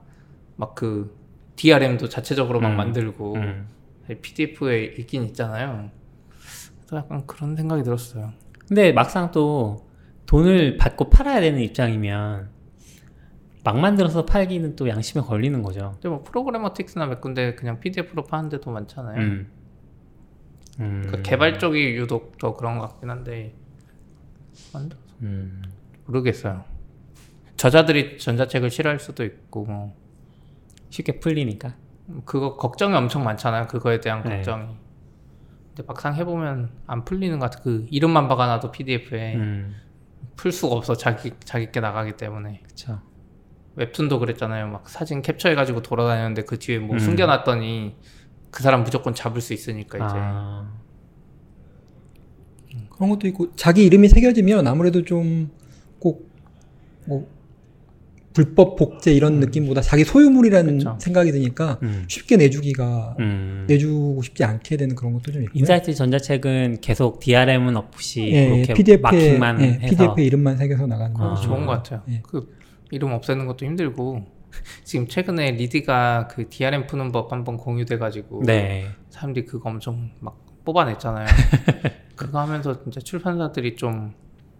막 0.57 0.75
그 0.75 1.15
DRM도 1.55 2.09
자체적으로 2.09 2.59
막 2.59 2.71
음. 2.71 2.75
만들고 2.75 3.35
음. 3.35 3.67
PDF에 4.21 4.95
있긴 4.99 5.23
있잖아요. 5.27 5.89
그래서 6.79 6.97
약간 6.97 7.25
그런 7.25 7.55
생각이 7.55 7.83
들었어요. 7.83 8.33
근데 8.67 8.91
막상 8.91 9.31
또 9.31 9.87
돈을 10.25 10.75
받고 10.75 11.09
팔아야 11.09 11.39
되는 11.39 11.61
입장이면 11.61 12.49
막 13.65 13.79
만들어서 13.79 14.27
팔기는 14.27 14.75
또 14.75 14.87
양심에 14.87 15.23
걸리는 15.23 15.63
거죠. 15.63 15.93
근데 15.93 16.09
뭐 16.09 16.21
프로그래머틱스나 16.21 17.07
몇 17.07 17.19
군데 17.19 17.55
그냥 17.55 17.79
PDF로 17.79 18.23
파는 18.23 18.49
데도 18.49 18.69
많잖아요. 18.69 19.19
음. 19.19 19.51
음. 20.79 21.07
그 21.09 21.23
개발 21.23 21.57
쪽이 21.57 21.95
유독 21.95 22.37
더 22.37 22.53
그런 22.53 22.77
것 22.77 22.89
같긴 22.89 23.09
한데 23.09 23.55
만들어서 24.71 25.03
음. 25.23 25.63
모르겠어요. 26.05 26.63
저자들이 27.57 28.19
전자책을 28.19 28.69
싫어할 28.69 28.99
수도 28.99 29.25
있고 29.25 29.65
뭐 29.65 29.95
쉽게 30.91 31.19
풀리니까. 31.19 31.73
그거 32.23 32.57
걱정이 32.57 32.95
엄청 32.95 33.23
많잖아요. 33.23 33.65
그거에 33.65 33.99
대한 33.99 34.21
네. 34.21 34.35
걱정이. 34.35 34.75
근데 35.69 35.87
막상 35.87 36.13
해보면 36.13 36.69
안 36.85 37.03
풀리는 37.03 37.39
것 37.39 37.49
같아. 37.49 37.63
그 37.63 37.87
이름만 37.89 38.27
박아놔도 38.27 38.71
PDF에 38.71 39.35
음. 39.37 39.75
풀 40.35 40.51
수가 40.51 40.75
없어. 40.75 40.95
자기 40.95 41.31
자기 41.39 41.71
게 41.71 41.79
나가기 41.79 42.11
때문에. 42.11 42.61
그쵸. 42.63 43.01
웹툰도 43.75 44.19
그랬잖아요. 44.19 44.67
막 44.67 44.89
사진 44.89 45.21
캡처해가지고 45.21 45.81
돌아다녔는데 45.81 46.43
그 46.43 46.59
뒤에 46.59 46.79
뭐 46.79 46.95
음. 46.95 46.99
숨겨놨더니 46.99 47.95
그 48.51 48.63
사람 48.63 48.83
무조건 48.83 49.13
잡을 49.13 49.41
수 49.41 49.53
있으니까 49.53 49.97
이제. 49.97 50.15
아. 50.17 50.71
그런 52.89 53.09
것도 53.09 53.27
있고 53.27 53.53
자기 53.55 53.85
이름이 53.85 54.07
새겨지면 54.07 54.67
아무래도 54.67 55.03
좀 55.03 55.49
꼭 55.99 56.35
뭐 57.07 57.27
불법 58.33 58.75
복제 58.75 59.13
이런 59.13 59.39
느낌보다 59.39 59.79
자기 59.79 60.03
소유물이라는 60.03 60.77
그쵸. 60.79 60.97
생각이 60.99 61.31
드니까 61.31 61.79
음. 61.83 62.03
쉽게 62.09 62.35
내주기가 62.35 63.15
음. 63.19 63.63
내주고 63.67 64.21
싶지 64.23 64.43
않게 64.43 64.75
되는 64.75 64.93
그런 64.93 65.13
것도 65.13 65.31
좀 65.31 65.43
있고요. 65.43 65.57
인사이트 65.57 65.93
전자책은 65.93 66.79
계속 66.81 67.21
DRM은 67.21 67.77
없이 67.77 68.29
예, 68.33 68.49
그렇게 68.49 68.73
PDF에 68.73 69.01
마킹만 69.01 69.61
예, 69.61 69.65
해서 69.83 69.87
PDF에 69.87 70.25
이름만 70.25 70.57
새겨서 70.57 70.85
나가는 70.85 71.13
거. 71.13 71.31
아. 71.31 71.35
좋은 71.35 71.65
것 71.65 71.71
같아요. 71.71 72.01
예. 72.09 72.21
그 72.23 72.53
이름 72.91 73.11
없애는 73.11 73.45
것도 73.45 73.65
힘들고 73.65 74.25
지금 74.83 75.07
최근에 75.07 75.51
리디가 75.51 76.27
그 76.29 76.49
DRM 76.49 76.87
푸는 76.87 77.11
법 77.11 77.31
한번 77.31 77.57
공유돼가지고 77.57 78.43
네. 78.45 78.89
사람들이 79.09 79.45
그거 79.45 79.69
엄청 79.69 80.11
막 80.19 80.37
뽑아냈잖아요. 80.65 81.27
그거 82.15 82.39
하면서 82.39 82.81
진짜 82.83 82.99
출판사들이 82.99 83.75
좀 83.75 84.13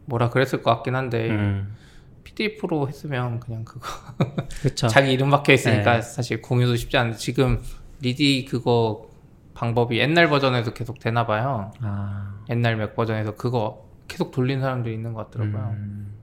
뭐라 0.06 0.30
그랬을 0.30 0.62
것 0.62 0.72
같긴 0.72 0.96
한데 0.96 1.30
음. 1.30 1.76
PDF로 2.24 2.88
했으면 2.88 3.40
그냥 3.40 3.64
그거. 3.64 3.88
자기 4.76 5.14
이름 5.14 5.30
박혀 5.30 5.54
있으니까 5.54 5.96
네. 5.96 6.02
사실 6.02 6.42
공유도 6.42 6.76
쉽지 6.76 6.98
않은데 6.98 7.18
지금 7.18 7.62
리디 8.02 8.46
그거 8.46 9.10
방법이 9.54 9.98
옛날 9.98 10.30
버전에도 10.30 10.74
계속 10.74 11.00
되나 11.00 11.26
봐요. 11.26 11.72
아. 11.80 12.44
옛날 12.50 12.76
맥 12.76 12.96
버전에서 12.96 13.36
그거 13.36 13.90
계속 14.08 14.32
돌린 14.32 14.60
사람들이 14.60 14.94
있는 14.94 15.14
것 15.14 15.26
같더라고요. 15.26 15.76
음. 15.78 16.14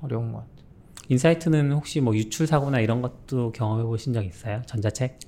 어려운 0.00 0.32
것 0.32 0.38
같아요. 0.38 0.59
인사이트는 1.10 1.72
혹시 1.72 2.00
뭐 2.00 2.16
유출 2.16 2.46
사고나 2.46 2.80
이런 2.80 3.02
것도 3.02 3.52
경험해 3.52 3.84
보신 3.84 4.12
적 4.14 4.24
있어요? 4.24 4.62
전자책? 4.66 5.18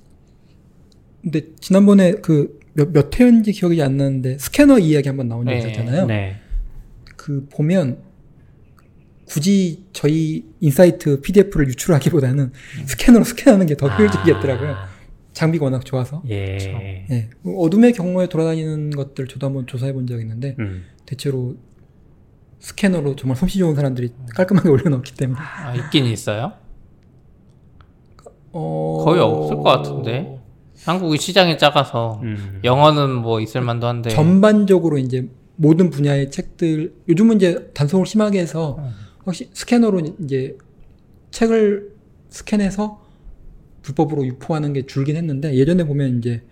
근데 1.21 1.41
지난번에 1.59 2.13
그 2.13 2.59
몇 2.75 2.91
몇 2.91 3.19
회인지 3.19 3.51
기억이 3.51 3.83
안 3.83 3.97
나는데 3.97 4.39
스캐너 4.39 4.79
이야기 4.79 5.07
한번 5.07 5.27
나온 5.27 5.45
적 5.45 5.51
네. 5.51 5.59
있었잖아요. 5.59 6.07
네. 6.07 6.37
그 7.15 7.47
보면 7.51 7.99
굳이 9.25 9.85
저희 9.93 10.43
인사이트 10.59 11.21
PDF를 11.21 11.67
유출하기보다는 11.67 12.51
스캐너로 12.87 13.25
스캔하는 13.25 13.67
게 13.67 13.75
더 13.75 13.87
효율적이었더라고요. 13.89 14.71
아, 14.71 14.87
장비가 15.33 15.65
워낙 15.65 15.85
좋아서. 15.85 16.23
예. 16.29 17.05
예. 17.11 17.29
어둠의 17.45 17.93
경로에 17.93 18.27
돌아다니는 18.27 18.89
것들 18.91 19.27
저도 19.27 19.45
한번 19.47 19.67
조사해 19.67 19.93
본 19.93 20.07
적이 20.07 20.23
있는데 20.23 20.55
음. 20.57 20.85
대체로 21.05 21.55
스캐너로 22.63 23.17
정말 23.17 23.35
솜씨 23.35 23.59
좋은 23.59 23.75
사람들이 23.75 24.13
깔끔하게 24.35 24.69
올려놓기 24.71 25.15
때문에 25.15 25.39
아, 25.39 25.75
있긴 25.75 26.05
있어요? 26.05 26.53
어... 28.53 29.03
거의 29.03 29.19
없을 29.19 29.57
것 29.57 29.63
같은데. 29.63 30.39
한국이 30.85 31.17
시장이 31.17 31.57
작아서 31.57 32.19
음. 32.23 32.59
영어는 32.63 33.15
뭐 33.15 33.39
있을 33.39 33.61
만도 33.61 33.87
한데 33.87 34.09
전반적으로 34.09 34.97
이제 34.97 35.29
모든 35.55 35.89
분야의 35.89 36.31
책들 36.31 36.93
요즘은 37.07 37.37
이제 37.37 37.69
단속을 37.73 38.05
심하게 38.05 38.39
해서 38.39 38.79
확실히 39.23 39.51
스캐너로 39.53 40.01
이제 40.23 40.57
책을 41.31 41.93
스캔해서 42.29 43.01
불법으로 43.83 44.25
유포하는 44.25 44.73
게 44.73 44.85
줄긴 44.85 45.15
했는데 45.15 45.53
예전에 45.53 45.85
보면 45.85 46.17
이제 46.17 46.43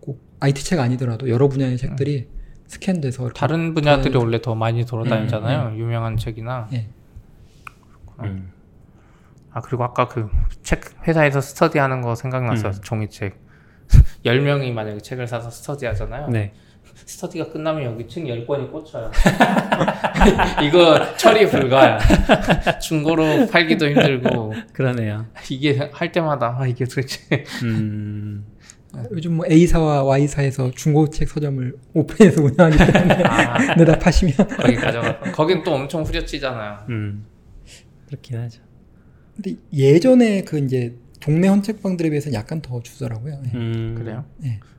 꼭 0.00 0.20
IT 0.40 0.64
책 0.64 0.80
아니더라도 0.80 1.30
여러 1.30 1.48
분야의 1.48 1.78
책들이 1.78 2.26
스캔돼서 2.70 3.30
다른 3.30 3.74
분야들이 3.74 4.12
다- 4.14 4.18
원래 4.20 4.40
더 4.40 4.54
많이 4.54 4.86
돌아다니잖아요. 4.86 5.76
유명한 5.76 6.16
책이나. 6.16 6.68
예. 6.72 6.88
음. 8.22 8.52
아 9.52 9.60
그리고 9.60 9.82
아까 9.82 10.06
그 10.06 10.28
책 10.62 10.84
회사에서 11.08 11.40
스터디 11.40 11.78
하는 11.78 12.00
거 12.00 12.14
생각났어요. 12.14 12.72
음. 12.72 12.80
종이책. 12.82 13.34
10명이 14.24 14.70
만약에 14.72 14.98
책을 14.98 15.26
사서 15.26 15.50
스터디 15.50 15.84
하잖아요. 15.86 16.28
네. 16.28 16.52
스터디가 16.94 17.50
끝나면 17.50 17.82
여기 17.84 18.06
책 18.06 18.22
10권이 18.24 18.70
꽂혀요. 18.70 19.10
이거 20.62 21.16
처리 21.16 21.48
불가야. 21.48 21.98
중고로 22.78 23.48
팔기도 23.50 23.88
힘들고 23.88 24.54
그러네요. 24.72 25.26
이게 25.50 25.90
할 25.92 26.12
때마다 26.12 26.56
아 26.60 26.66
이게 26.68 26.84
도대체 26.84 27.44
음. 27.64 28.46
요즘 29.12 29.34
뭐 29.34 29.46
A사와 29.48 30.02
Y사에서 30.04 30.70
중고책 30.72 31.28
서점을 31.28 31.76
오픈해서 31.94 32.42
운영하기 32.42 32.76
때문에 32.92 33.14
아 33.24 33.74
내다 33.78 33.98
파시면 33.98 34.34
거기 34.36 34.74
가져가. 34.76 35.20
거긴 35.32 35.62
또 35.62 35.74
엄청 35.74 36.02
후려치잖아요. 36.02 36.86
음. 36.88 37.24
그렇긴 38.06 38.38
하죠. 38.38 38.62
근데 39.36 39.56
예전에 39.72 40.42
그 40.42 40.58
이제 40.58 40.96
동네 41.20 41.48
헌책방들에 41.48 42.10
비해서는 42.10 42.34
약간 42.34 42.60
더 42.60 42.82
주더라고요. 42.82 43.40
예. 43.46 43.56
음. 43.56 43.94
그래요? 43.96 44.24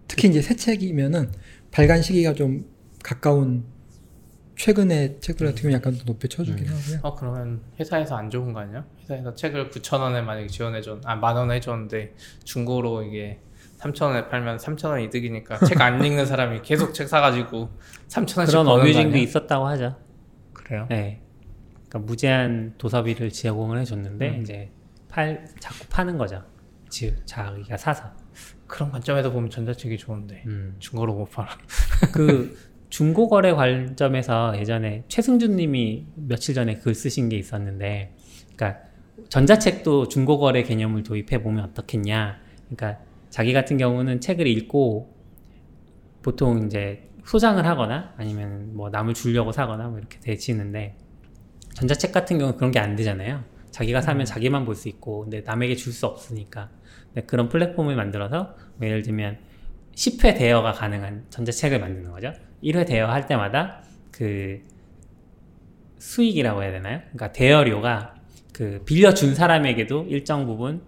특히 0.08 0.28
이제 0.28 0.42
새 0.42 0.56
책이면은 0.56 1.32
발간 1.72 2.02
시기가 2.02 2.34
좀 2.34 2.66
가까운 3.04 3.64
최근의 4.58 5.18
책들 5.22 5.48
같은 5.48 5.62
경우 5.64 5.74
약간 5.74 5.98
더 5.98 6.04
높여 6.04 6.28
쳐주긴 6.28 6.68
하고요. 6.68 7.00
어 7.02 7.16
그러면 7.16 7.62
회사에서 7.80 8.16
안 8.18 8.30
좋은 8.30 8.54
거 8.54 8.60
아니야? 8.60 8.86
회사에서 9.02 9.34
책을 9.34 9.72
9천 9.72 10.02
원에 10.02 10.22
만약에 10.22 10.48
지원해줘, 10.48 11.00
아만 11.06 11.36
원에 11.38 11.56
해줬는데 11.56 12.14
중고로 12.44 13.04
이게 13.04 13.40
3천 13.82 14.04
원에 14.08 14.28
팔면 14.30 14.58
3천 14.58 14.90
원 14.90 15.02
이득이니까 15.02 15.60
책 15.60 15.82
안 15.82 16.02
읽는 16.06 16.26
사람이 16.26 16.62
계속 16.62 16.94
책 16.94 17.08
사가지고 17.08 17.70
3천 18.08 18.38
원씩 18.38 18.46
그런 18.48 18.66
버는 18.66 18.66
거 18.66 18.74
어뮤징도? 18.74 19.18
있었다고 19.18 19.66
하죠. 19.68 19.96
그래요? 20.54 20.86
네. 20.90 21.22
그러니까 21.90 22.00
무제한 22.00 22.76
도서비를 22.78 23.32
제공을 23.32 23.80
해줬는데 23.80 24.30
음. 24.30 24.42
이제 24.42 24.72
팔 25.10 25.46
자꾸 25.60 25.86
파는 25.90 26.18
거죠. 26.18 26.44
지 26.90 27.16
자기가 27.26 27.78
사서. 27.78 28.04
그런 28.68 28.92
관점에서 28.92 29.32
보면 29.32 29.50
전자책이 29.50 29.98
좋은데 29.98 30.44
음. 30.46 30.76
중고로 30.80 31.14
못 31.14 31.32
팔아. 31.32 31.50
그 32.14 32.58
중고 32.90 33.30
거래 33.30 33.52
관점에서 33.54 34.58
예전에 34.58 35.04
최승준 35.08 35.56
님이 35.56 36.06
며칠 36.16 36.54
전에 36.54 36.76
글 36.76 36.94
쓰신 36.94 37.30
게 37.30 37.38
있었는데, 37.38 38.16
그러니까 38.56 38.82
전자책도 39.30 40.10
중고 40.10 40.38
거래 40.40 40.64
개념을 40.64 41.04
도입해 41.04 41.42
보면 41.42 41.64
어떻겠냐. 41.66 42.38
그러니까 42.70 43.02
자기 43.32 43.52
같은 43.54 43.78
경우는 43.78 44.22
책을 44.22 44.46
읽고 44.46 45.16
보통 46.22 46.68
이제 46.68 47.10
소장을 47.26 47.66
하거나 47.66 48.14
아니면 48.18 48.76
뭐 48.76 48.90
남을 48.92 49.16
주려고 49.16 49.52
사거나 49.52 49.88
뭐 49.88 49.98
이렇게 49.98 50.20
되지는데 50.20 50.98
전자책 51.74 52.12
같은 52.12 52.38
경우는 52.38 52.58
그런 52.58 52.72
게 52.72 52.80
안 52.80 52.96
되잖아요. 52.96 53.44
자기가 53.72 54.02
사면 54.02 54.26
자기만 54.26 54.66
볼 54.66 54.76
수 54.76 54.90
있고, 54.90 55.22
근데 55.22 55.42
남에게 55.42 55.76
줄 55.76 55.94
수 55.94 56.06
없으니까. 56.06 56.70
그런 57.26 57.48
플랫폼을 57.48 57.96
만들어서 57.96 58.56
뭐 58.76 58.88
예를 58.88 59.02
들면 59.02 59.38
10회 59.96 60.38
대여가 60.38 60.74
가능한 60.74 61.28
전자책을 61.30 61.80
만드는 61.80 62.12
거죠. 62.12 62.34
1회 62.62 62.86
대여할 62.86 63.28
때마다 63.28 63.82
그 64.12 64.62
수익이라고 66.00 66.64
해야 66.64 66.72
되나요? 66.72 67.00
그러니까 67.00 67.32
대여료가 67.32 68.16
그 68.54 68.84
빌려준 68.86 69.36
사람에게도 69.36 70.08
일정 70.10 70.46
부분 70.46 70.82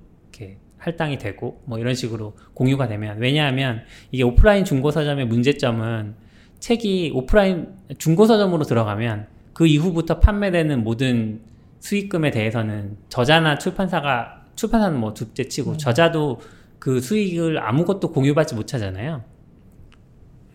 할당이 0.83 1.17
되고 1.17 1.61
뭐 1.63 1.79
이런 1.79 1.95
식으로 1.95 2.35
공유가 2.53 2.87
되면 2.87 3.17
왜냐하면 3.19 3.83
이게 4.11 4.23
오프라인 4.23 4.65
중고 4.65 4.91
서점의 4.91 5.27
문제점은 5.27 6.15
책이 6.59 7.11
오프라인 7.15 7.69
중고 7.97 8.25
서점으로 8.25 8.65
들어가면 8.65 9.27
그 9.53 9.65
이후부터 9.65 10.19
판매되는 10.19 10.83
모든 10.83 11.41
수익금에 11.79 12.31
대해서는 12.31 12.97
저자나 13.07 13.57
출판사가 13.57 14.43
출판사는 14.55 14.99
뭐 14.99 15.13
둘째치고 15.13 15.77
저자도 15.77 16.41
그 16.79 16.99
수익을 16.99 17.59
아무것도 17.59 18.11
공유받지 18.11 18.55
못하잖아요. 18.55 19.23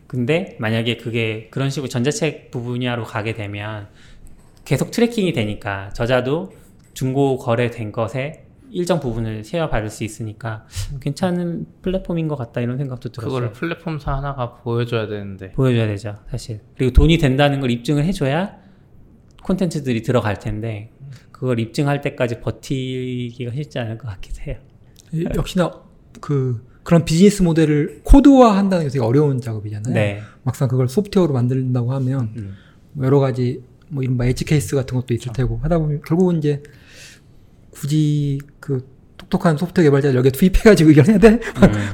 근데 0.06 0.56
만약에 0.60 0.98
그게 0.98 1.48
그런 1.50 1.70
식으로 1.70 1.88
전자책 1.88 2.50
분야로 2.50 3.04
가게 3.04 3.32
되면 3.32 3.88
계속 4.66 4.90
tracking이 4.90 5.32
되니까 5.32 5.90
저자도 5.94 6.52
중고 6.92 7.38
거래된 7.38 7.92
것에 7.92 8.47
일정 8.70 9.00
부분을 9.00 9.44
share 9.44 9.68
받을 9.70 9.88
수 9.90 10.04
있으니까 10.04 10.66
괜찮은 11.00 11.66
플랫폼인 11.82 12.28
것 12.28 12.36
같다 12.36 12.60
이런 12.60 12.76
생각도 12.78 13.08
들었어요. 13.10 13.28
그거를 13.28 13.52
플랫폼사 13.52 14.14
하나가 14.16 14.54
보여줘야 14.56 15.06
되는데 15.06 15.52
보여줘야 15.52 15.86
되죠, 15.86 16.16
사실. 16.30 16.60
그리고 16.76 16.92
돈이 16.92 17.18
된다는 17.18 17.60
걸 17.60 17.70
입증을 17.70 18.04
해줘야 18.04 18.56
콘텐츠들이 19.42 20.02
들어갈 20.02 20.38
텐데 20.38 20.90
그걸 21.32 21.60
입증할 21.60 22.00
때까지 22.00 22.40
버티기가 22.40 23.52
쉽지 23.52 23.78
않을 23.78 23.98
것 23.98 24.08
같기도 24.08 24.42
해요. 24.42 24.56
이- 25.12 25.24
역시나 25.34 25.72
그 26.20 26.66
그런 26.82 27.04
비즈니스 27.04 27.42
모델을 27.42 28.00
코드화한다는 28.04 28.86
게 28.86 28.90
되게 28.90 29.04
어려운 29.04 29.40
작업이잖아요. 29.40 29.94
네. 29.94 30.20
막상 30.42 30.68
그걸 30.68 30.88
소프트웨어로 30.88 31.32
만든다고 31.34 31.92
하면 31.92 32.32
음. 32.36 32.54
뭐 32.92 33.06
여러 33.06 33.20
가지 33.20 33.62
뭐 33.88 34.02
이른바 34.02 34.24
엣지 34.26 34.44
케이스 34.44 34.74
같은 34.74 34.96
것도 34.98 35.14
있을 35.14 35.32
테고 35.32 35.58
하다 35.62 35.78
보면 35.78 36.02
결국은 36.04 36.38
이제 36.38 36.62
굳이 37.78 38.40
그 38.58 38.84
똑똑한 39.16 39.56
소프트웨어 39.56 39.90
개발자를 39.90 40.16
여기에 40.16 40.32
투입해가지고 40.32 40.90
이걸 40.90 41.06
해야 41.06 41.18
돼? 41.18 41.28
음. 41.28 41.40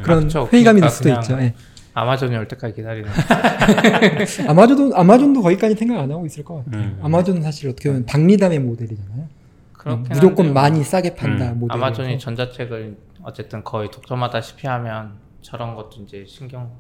그런 0.03 0.23
맞죠. 0.25 0.49
회의감이 0.51 0.81
그러니까 0.81 0.89
들 0.89 0.91
수도 0.91 1.05
그냥 1.05 1.21
있죠. 1.23 1.39
예. 1.41 1.55
아마존이 1.93 2.37
올 2.37 2.49
때까지 2.49 2.75
기다리는 2.75 3.09
아마존도 4.49 4.97
아마존도 4.97 5.43
거기까지 5.43 5.77
생각 5.77 6.01
안 6.01 6.11
하고 6.11 6.27
있을 6.27 6.43
것 6.43 6.65
같아요. 6.65 6.83
음. 6.83 6.99
아마존은 7.03 7.43
사실 7.43 7.69
어떻게 7.69 7.89
보면 7.89 8.07
박리담의 8.07 8.59
모델이잖아요. 8.61 9.29
그렇긴 9.75 10.07
무조건 10.13 10.47
한데요. 10.47 10.55
많이 10.55 10.83
싸게 10.83 11.15
판다 11.15 11.53
음. 11.53 11.61
모델. 11.61 11.77
아마존이 11.77 12.19
전자책을 12.19 12.97
어쨌든 13.23 13.63
거의 13.63 13.91
독점하다시피 13.91 14.67
하면 14.67 15.13
저런 15.41 15.75
것도 15.77 16.03
이제 16.03 16.25
신경 16.27 16.73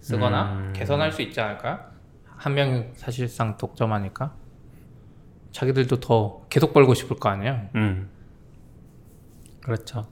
쓰거나 0.00 0.52
음. 0.52 0.72
개선할 0.74 1.12
수 1.12 1.20
있지 1.22 1.40
않을까요? 1.40 1.78
한 2.36 2.54
명이 2.54 2.84
사실상 2.94 3.56
독점하니까 3.56 4.32
자기들도 5.50 6.00
더 6.00 6.40
계속 6.48 6.72
벌고 6.72 6.94
싶을 6.94 7.16
거 7.18 7.28
아니에요. 7.28 7.60
음. 7.74 8.08
그렇죠. 9.62 10.06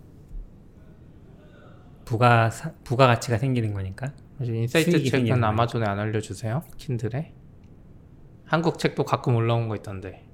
부가 2.05 2.51
사- 2.51 2.72
부가 2.84 3.07
가치가 3.07 3.38
생기는 3.38 3.72
거니까. 3.72 4.12
인사이트 4.42 5.05
책은 5.05 5.44
아마존에 5.44 5.86
안 5.86 5.98
알려주세요? 5.98 6.62
킨들에? 6.76 7.32
한국 8.44 8.78
책도 8.78 9.05
가끔 9.05 9.36
올라온 9.36 9.68
거 9.68 9.76
있던데. 9.76 10.24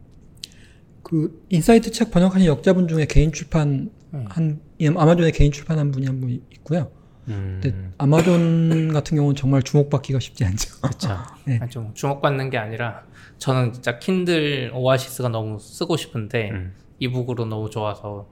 그 1.02 1.44
인사이트 1.50 1.90
책 1.90 2.10
번역하신 2.10 2.46
역자분 2.46 2.88
중에 2.88 3.06
개인 3.06 3.32
출판 3.32 3.90
음. 4.14 4.24
한 4.28 4.60
예, 4.80 4.88
아마존에 4.88 5.30
개인 5.32 5.52
출판한 5.52 5.90
분이 5.90 6.06
한 6.06 6.20
분 6.20 6.30
있고요. 6.30 6.90
음. 7.28 7.58
근데 7.60 7.90
아마존 7.98 8.92
같은 8.92 9.16
경우는 9.16 9.34
정말 9.36 9.62
주목받기가 9.62 10.18
쉽지 10.20 10.44
않죠. 10.44 10.80
그렇죠. 10.80 11.08
네. 11.46 11.60
좀 11.68 11.92
주목받는 11.94 12.50
게 12.50 12.58
아니라 12.58 13.04
저는 13.38 13.72
진짜 13.72 13.98
킨들 13.98 14.70
오아시스가 14.72 15.28
너무 15.28 15.58
쓰고 15.58 15.96
싶은데 15.96 16.50
음. 16.52 16.74
이북으로 17.00 17.44
너무 17.44 17.68
좋아서 17.70 18.28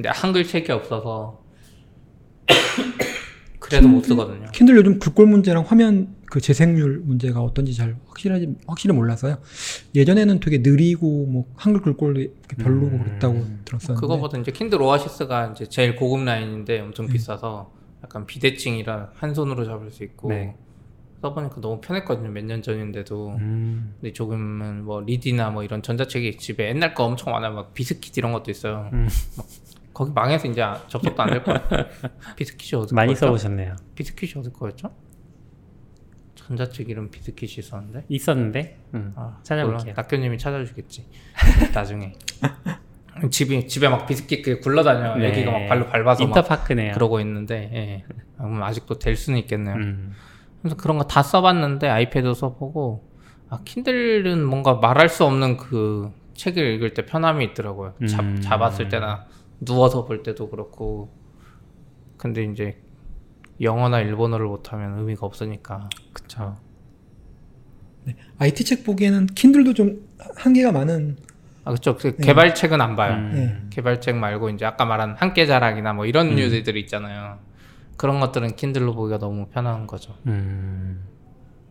근데 0.00 0.08
한글 0.08 0.44
책이 0.44 0.72
없어서 0.72 1.42
그래도 3.60 3.86
못 3.86 4.02
쓰거든요. 4.02 4.46
킨들 4.50 4.74
요즘 4.76 4.98
글꼴 4.98 5.26
문제랑 5.26 5.64
화면 5.66 6.16
그 6.30 6.40
재생률 6.40 7.00
문제가 7.04 7.42
어떤지 7.42 7.74
잘 7.74 7.96
확실하지 8.06 8.48
확실히 8.66 8.94
몰라서요. 8.94 9.36
예전에는 9.94 10.40
되게 10.40 10.58
느리고 10.58 11.26
뭐 11.26 11.44
한글 11.54 11.82
글꼴도 11.82 12.32
별로고 12.58 12.86
음. 12.86 13.02
그랬다고 13.04 13.34
들었었는데 13.66 14.00
그거보다 14.00 14.38
이제 14.38 14.50
킨들 14.50 14.80
오아시스가 14.80 15.52
이제 15.54 15.66
제일 15.66 15.96
고급 15.96 16.24
라인인데 16.24 16.80
엄청 16.80 17.06
네. 17.06 17.12
비싸서 17.12 17.70
약간 18.02 18.24
비대칭이라 18.24 19.10
한 19.16 19.34
손으로 19.34 19.66
잡을 19.66 19.90
수 19.90 20.02
있고 20.02 20.30
네. 20.30 20.56
써보니까 21.20 21.60
너무 21.60 21.82
편했거든요. 21.82 22.30
몇 22.30 22.42
년 22.46 22.62
전인데도. 22.62 23.34
음. 23.38 23.92
근데 24.00 24.14
조금은 24.14 24.84
뭐 24.86 25.02
리디나 25.02 25.50
뭐 25.50 25.62
이런 25.62 25.82
전자책이 25.82 26.38
집에 26.38 26.70
옛날 26.70 26.94
거 26.94 27.04
엄청 27.04 27.34
많아요. 27.34 27.52
막 27.52 27.74
비스킷 27.74 28.16
이런 28.16 28.32
것도 28.32 28.50
있어요. 28.50 28.88
음. 28.94 29.06
막 30.00 30.04
거기 30.04 30.12
망해서 30.14 30.48
이제 30.48 30.62
접속도 30.88 31.22
안 31.22 31.30
될 31.30 31.42
거야. 31.42 31.62
비스킷이 32.36 32.80
어디 32.80 32.94
많이 32.94 33.08
거였죠? 33.08 33.26
써보셨네요. 33.26 33.76
비스킷이 33.94 34.32
어디 34.40 34.50
거였죠? 34.52 34.90
전자책 36.34 36.88
이름 36.88 37.10
비스킷이 37.10 37.52
있었는데. 37.58 38.04
있었는데 38.08 38.78
음. 38.94 39.12
아, 39.16 39.38
찾아볼게요. 39.42 39.94
낙교님이 39.96 40.38
찾아주시겠지. 40.38 41.06
나중에. 41.74 42.14
집에 43.30 43.66
집에 43.66 43.88
막 43.88 44.06
비스킷 44.06 44.42
그 44.42 44.60
굴러다녀. 44.60 45.16
네. 45.16 45.28
애기가 45.28 45.50
막 45.52 45.66
발로 45.68 45.86
밟아서 45.86 46.24
막 46.24 46.28
인터파크네요. 46.28 46.92
그러고 46.94 47.20
있는데. 47.20 47.70
예. 47.74 48.04
아, 48.38 48.44
그럼 48.44 48.62
아직도 48.62 48.98
될 48.98 49.16
수는 49.16 49.38
있겠네요. 49.40 49.74
음. 49.76 50.14
그래서 50.62 50.76
그런 50.76 50.96
거 50.98 51.04
다 51.04 51.22
써봤는데 51.22 51.88
아이패드 51.88 52.32
써보고 52.34 53.06
아 53.50 53.60
킨들은 53.64 54.44
뭔가 54.44 54.74
말할 54.74 55.08
수 55.10 55.24
없는 55.24 55.58
그 55.58 56.10
책을 56.34 56.64
읽을 56.74 56.94
때 56.94 57.04
편함이 57.04 57.44
있더라고요. 57.46 57.94
잡, 58.08 58.20
음. 58.24 58.40
잡았을 58.40 58.88
때나 58.88 59.26
누워서 59.60 60.04
볼 60.04 60.22
때도 60.22 60.50
그렇고. 60.50 61.10
근데 62.16 62.44
이제 62.44 62.78
영어나 63.60 64.00
일본어를 64.00 64.46
못하면 64.46 64.98
의미가 64.98 65.26
없으니까. 65.26 65.88
그쵸. 66.12 66.56
IT 68.38 68.64
책 68.64 68.84
보기에는 68.84 69.26
킨들도 69.26 69.74
좀 69.74 70.08
한계가 70.36 70.72
많은 70.72 71.16
아 71.64 71.72
그쵸. 71.72 71.96
그 71.96 72.16
개발책은 72.16 72.80
안 72.80 72.96
봐요. 72.96 73.14
음. 73.14 73.30
네. 73.34 73.60
개발책 73.70 74.16
말고 74.16 74.50
이제 74.50 74.64
아까 74.64 74.84
말한 74.86 75.16
한계 75.18 75.46
자락이나 75.46 75.92
뭐 75.92 76.06
이런 76.06 76.28
음. 76.28 76.36
뉴스들이 76.36 76.80
있잖아요. 76.80 77.38
그런 77.96 78.18
것들은 78.20 78.56
킨들로 78.56 78.94
보기가 78.94 79.18
너무 79.18 79.46
편한 79.48 79.86
거죠. 79.86 80.14
음. 80.26 81.04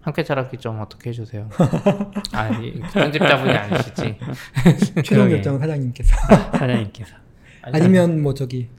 한계 0.01 0.23
자락이 0.23 0.57
좀 0.57 0.79
어떻게 0.79 1.09
해주세요. 1.09 1.49
아니 2.33 2.79
편집자분이 2.79 3.51
아니시지. 3.51 4.17
최종. 5.03 5.29
결정 5.29 5.59
사장님께서 5.59 6.15
사장님께서. 6.53 7.28
아니면 7.61 8.21
뭐 8.21 8.33
저기 8.33 8.69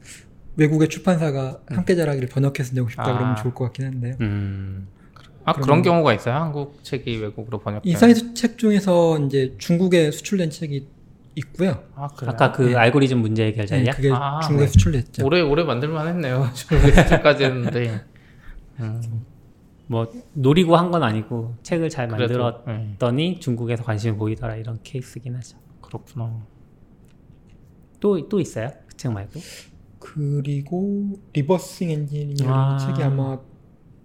외국의 0.57 0.89
출판사가 0.89 1.61
함께 1.69 1.95
자라기를 1.95 2.29
번역해서 2.29 2.75
내고 2.75 2.89
싶다 2.89 3.05
아. 3.09 3.13
그러면 3.17 3.37
좋을 3.37 3.55
것 3.55 3.65
같긴 3.65 3.87
한데요. 3.87 4.17
음. 4.21 4.89
아 5.45 5.53
그런 5.55 5.83
경우가 5.83 6.13
있어요. 6.15 6.35
한국 6.35 6.83
책이 6.85 7.17
외국으로 7.19 7.59
번역되면. 7.61 7.91
인사이트 7.93 8.35
책 8.35 8.59
중에서 8.59 9.19
이제 9.21 9.55
중국에 9.59 10.11
수출된 10.11 10.51
책이 10.51 10.87
있고요. 11.37 11.83
아 11.95 12.09
그래요? 12.09 12.31
아까 12.33 12.53
그 12.53 12.63
네. 12.63 12.75
알고리즘 12.75 13.19
문제 13.21 13.45
해결 13.47 13.65
네, 13.65 13.67
자리야? 13.67 13.93
그게 13.93 14.11
아, 14.13 14.41
중국에 14.41 14.67
네. 14.67 14.73
수출됐죠. 14.73 15.25
오래 15.27 15.41
오래 15.41 15.63
만들만 15.65 16.09
했네요. 16.09 16.49
중국에서까지 16.55 17.45
했는데. 17.45 18.05
음, 18.81 19.25
뭐 19.87 20.11
노리고 20.35 20.77
한 20.77 20.91
건 20.91 21.03
아니고 21.03 21.55
책을 21.63 21.89
잘 21.89 22.09
그래도, 22.09 22.39
만들었더니 22.43 23.35
네, 23.35 23.41
중국에서 23.41 23.83
관심을 23.85 24.17
보이더라 24.19 24.57
이런 24.57 24.79
케이스긴 24.83 25.37
하죠. 25.37 25.57
그렇구나. 25.81 26.45
또 28.01 28.29
또 28.29 28.41
있어요? 28.41 28.71
그 28.89 28.97
책 28.97 29.13
말고? 29.13 29.41
그리고 29.99 31.13
reversing 31.35 31.91
engineering 31.91 32.51
아. 32.53 32.79
책이 32.79 33.03
아마 33.03 33.39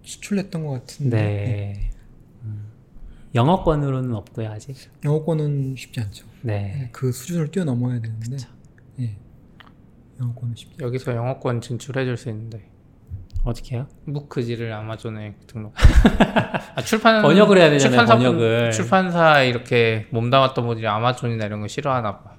수출했던 0.02 0.64
것 0.64 0.72
같은데 0.72 1.16
네. 1.16 1.90
음. 2.44 2.68
영어권으로는 3.34 4.14
없고요 4.14 4.50
아직. 4.50 4.76
영어권은 5.04 5.74
쉽지 5.76 6.00
않죠. 6.00 6.26
네. 6.42 6.90
그 6.92 7.10
수준을 7.12 7.50
뛰어넘어야 7.50 8.00
되는데 8.00 8.36
예. 9.00 9.16
영어권은 10.20 10.54
쉽지 10.54 10.76
여기서 10.80 11.14
영어권 11.14 11.60
진출해줄 11.60 12.16
수 12.16 12.28
있는데 12.30 12.70
어떻게 13.44 13.76
해요? 13.76 13.86
무크지를 14.04 14.72
아마존에 14.72 15.34
등록. 15.46 15.72
아, 16.74 16.82
출판 16.82 17.22
번역을 17.22 17.58
해야 17.58 17.70
되잖아요, 17.70 17.88
출판사 17.90 18.16
번역을. 18.16 18.72
출판사 18.72 19.42
이렇게 19.42 20.06
몸담았던 20.10 20.66
분들이 20.66 20.86
아마존이나 20.86 21.46
이런 21.46 21.60
거 21.60 21.68
싫어하나 21.68 22.18
봐. 22.22 22.35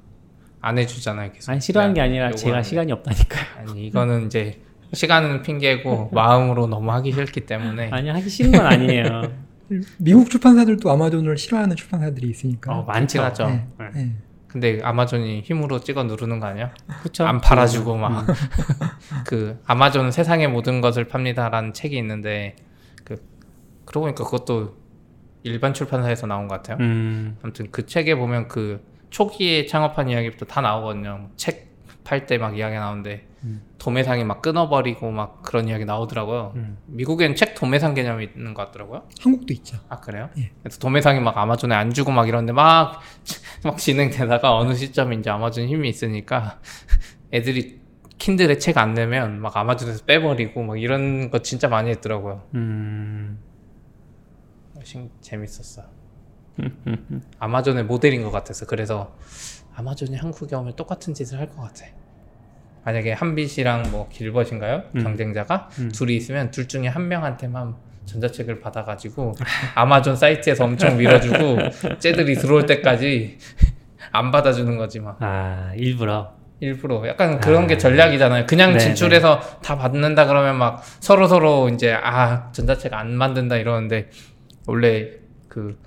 안 0.62 0.78
해주잖아요. 0.78 1.32
계속. 1.34 1.52
아니 1.52 1.62
싫어하는 1.62 1.94
게 1.94 2.02
내가 2.02 2.10
아니라 2.10 2.32
제가. 2.32 2.64
시간이 2.64 2.92
없다니까요. 2.92 3.46
아니 3.58 3.88
이거는 3.88 4.26
이제 4.26 4.62
시간은 4.94 5.42
핑계고 5.42 6.10
마음으로 6.14 6.68
너무 6.68 6.92
하기 6.94 7.12
싫기 7.12 7.42
때문에 7.42 7.90
아니 7.92 8.10
하기 8.10 8.30
싫은 8.30 8.52
건 8.52 8.66
아니에요. 8.66 9.22
미국 10.00 10.30
출판사들도 10.30 10.90
아마존을 10.90 11.38
싫어하는 11.38 11.76
출판사들이 11.76 12.30
있으니까. 12.30 12.74
어, 12.74 12.84
많죠. 12.84 13.22
하죠. 13.22 13.48
네. 13.48 13.68
네. 13.80 13.90
네. 13.94 14.16
근데 14.48 14.80
아마존이 14.82 15.42
힘으로 15.42 15.80
찍어 15.82 16.04
누르는 16.04 16.40
거 16.40 16.48
아니야? 16.48 16.74
그쵸? 17.04 17.26
안 17.26 17.42
팔아주고 17.42 17.98
막 17.98 18.26
그 19.28 19.60
아마존은 19.66 20.12
세상의 20.12 20.48
모든 20.48 20.80
것을 20.80 21.04
팝니다라는 21.08 21.74
책이 21.74 21.98
있는데 21.98 22.56
그 23.04 23.22
그러고 23.86 24.06
보니까 24.06 24.24
그것도 24.24 24.78
일반 25.44 25.74
출판사에서 25.74 26.28
나온 26.28 26.48
것 26.48 26.56
같아요. 26.56 26.78
음. 26.80 27.38
아무튼 27.42 27.68
그 27.72 27.86
책에 27.86 28.16
보면 28.16 28.48
그 28.48 28.82
초기에 29.10 29.66
창업한 29.66 30.10
이야기부터 30.10 30.46
다 30.46 30.62
나오거든요. 30.62 31.30
책 31.38 31.68
팔 32.08 32.26
때 32.26 32.38
막 32.38 32.58
이야기 32.58 32.74
나오는데 32.76 33.28
음. 33.44 33.62
도매상이 33.80 34.24
막 34.24 34.42
끊어버리고 34.42 35.12
막 35.12 35.42
그런 35.42 35.68
이야기 35.68 35.84
나오더라고요. 35.84 36.54
음. 36.56 36.78
미국엔 36.86 37.36
책 37.36 37.54
도매상 37.54 37.96
개념이 37.96 38.30
있는 38.34 38.54
것 38.54 38.66
같더라고요. 38.68 39.04
한국도 39.22 39.52
있죠. 39.56 39.78
아 39.90 40.00
그래요? 40.00 40.30
예. 40.38 40.52
그래서 40.64 40.80
도매상이 40.80 41.20
막 41.20 41.38
아마존에 41.38 41.76
안 41.76 41.92
주고 41.94 42.12
막 42.12 42.30
이러는데 42.30 42.54
막, 42.54 43.02
막 43.66 43.78
진행되다가 43.78 44.56
어느 44.56 44.74
시점에 44.74 45.18
이제 45.18 45.30
아마존 45.30 45.68
힘이 45.68 45.90
있으니까 45.90 46.62
애들이 47.34 47.82
킨들에 48.18 48.58
책 48.58 48.78
안 48.78 48.94
내면 48.94 49.42
막 49.42 49.58
아마존에서 49.58 50.06
빼버리고 50.06 50.64
막 50.64 50.80
이런 50.82 51.30
거 51.30 51.40
진짜 51.40 51.68
많이 51.68 51.90
했더라고요. 51.90 52.44
음. 52.56 53.38
신- 54.84 55.12
재밌었어. 55.20 55.84
아마존의 57.40 57.84
모델인 57.86 58.24
것 58.24 58.32
같아서 58.32 58.66
그래서 58.66 59.16
아마존이 59.76 60.16
한국에 60.16 60.56
오면 60.56 60.76
똑같은 60.76 61.14
짓을 61.14 61.40
할 61.40 61.48
것 61.48 61.62
같아. 61.62 61.86
만약에 62.84 63.12
한빛이랑 63.14 63.92
뭐 63.92 64.08
길벗인가요? 64.10 64.84
음. 64.96 65.04
경쟁자가 65.04 65.70
음. 65.80 65.92
둘이 65.92 66.16
있으면 66.16 66.52
둘 66.52 66.68
중에 66.68 66.88
한 66.88 67.08
명한테만 67.10 67.76
전자책을 68.06 68.62
받아가지고 68.62 69.34
아마존 69.76 70.16
사이트에서 70.16 70.64
엄청 70.64 70.98
밀어주고 70.98 71.58
쟤들이 72.00 72.36
들어올 72.36 72.66
때까지 72.66 73.38
안 74.14 74.32
받아주는 74.32 74.78
거지 74.78 75.00
막 75.02 75.18
아 75.22 75.74
일부러. 75.76 76.36
일부러 76.60 77.08
약간 77.08 77.40
그런 77.40 77.66
아. 77.66 77.68
게 77.68 77.78
전략이잖아요. 77.78 78.48
그냥 78.48 78.72
네, 78.74 78.80
진출해서 78.80 79.40
다 79.62 79.78
받는다 79.78 80.26
그러면 80.26 80.58
막 80.58 80.82
서로 81.02 81.28
서로 81.28 81.70
이제 81.70 81.94
아 81.94 82.52
전자책 82.52 82.94
안 82.94 83.12
만든다 83.14 83.58
이러는데 83.58 84.10
원래 84.66 85.10
그 85.50 85.78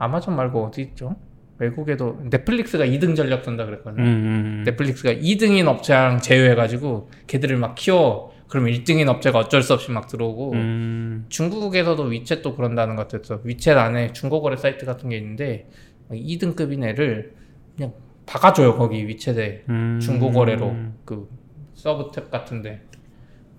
아마존 0.00 0.34
말고 0.34 0.64
어디 0.64 0.80
있죠? 0.80 1.14
외국에도 1.58 2.18
넷플릭스가 2.30 2.86
2등 2.86 3.14
전략 3.14 3.44
쓴다 3.44 3.64
음, 3.64 3.66
그랬거든요. 3.66 4.02
음. 4.02 4.62
넷플릭스가 4.64 5.12
2등인 5.12 5.68
업체랑 5.68 6.20
제휴해가지고 6.20 7.10
걔들을 7.26 7.58
막 7.58 7.74
키워. 7.74 8.32
그러면 8.48 8.72
1등인 8.72 9.08
업체가 9.08 9.38
어쩔 9.38 9.62
수 9.62 9.74
없이 9.74 9.90
막 9.92 10.08
들어오고 10.08 10.52
음. 10.52 11.26
중국에서도 11.28 12.02
위챗도 12.08 12.56
그런다는 12.56 12.96
것 12.96 13.06
같아서 13.08 13.42
위챗 13.42 13.76
안에 13.76 14.12
중고거래 14.12 14.56
사이트 14.56 14.86
같은 14.86 15.10
게 15.10 15.18
있는데 15.18 15.68
2등급인 16.10 16.82
애를 16.82 17.34
그냥 17.76 17.92
박아줘요 18.26 18.76
거기 18.76 19.06
위챗에 19.06 19.68
음. 19.68 20.00
중고거래로 20.02 20.74
그 21.04 21.28
서브탭 21.76 22.30
같은데 22.30 22.80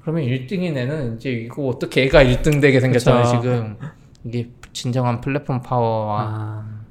그러면 0.01 0.23
1등인 0.23 0.75
애는 0.75 1.15
이제 1.15 1.29
이거 1.31 1.67
어떻게 1.67 2.03
애가 2.03 2.23
1등 2.23 2.59
되게 2.59 2.79
생겼잖아요. 2.79 3.25
지금 3.25 3.77
이게 4.25 4.49
진정한 4.73 5.21
플랫폼 5.21 5.61
파워와 5.61 6.21
아. 6.21 6.81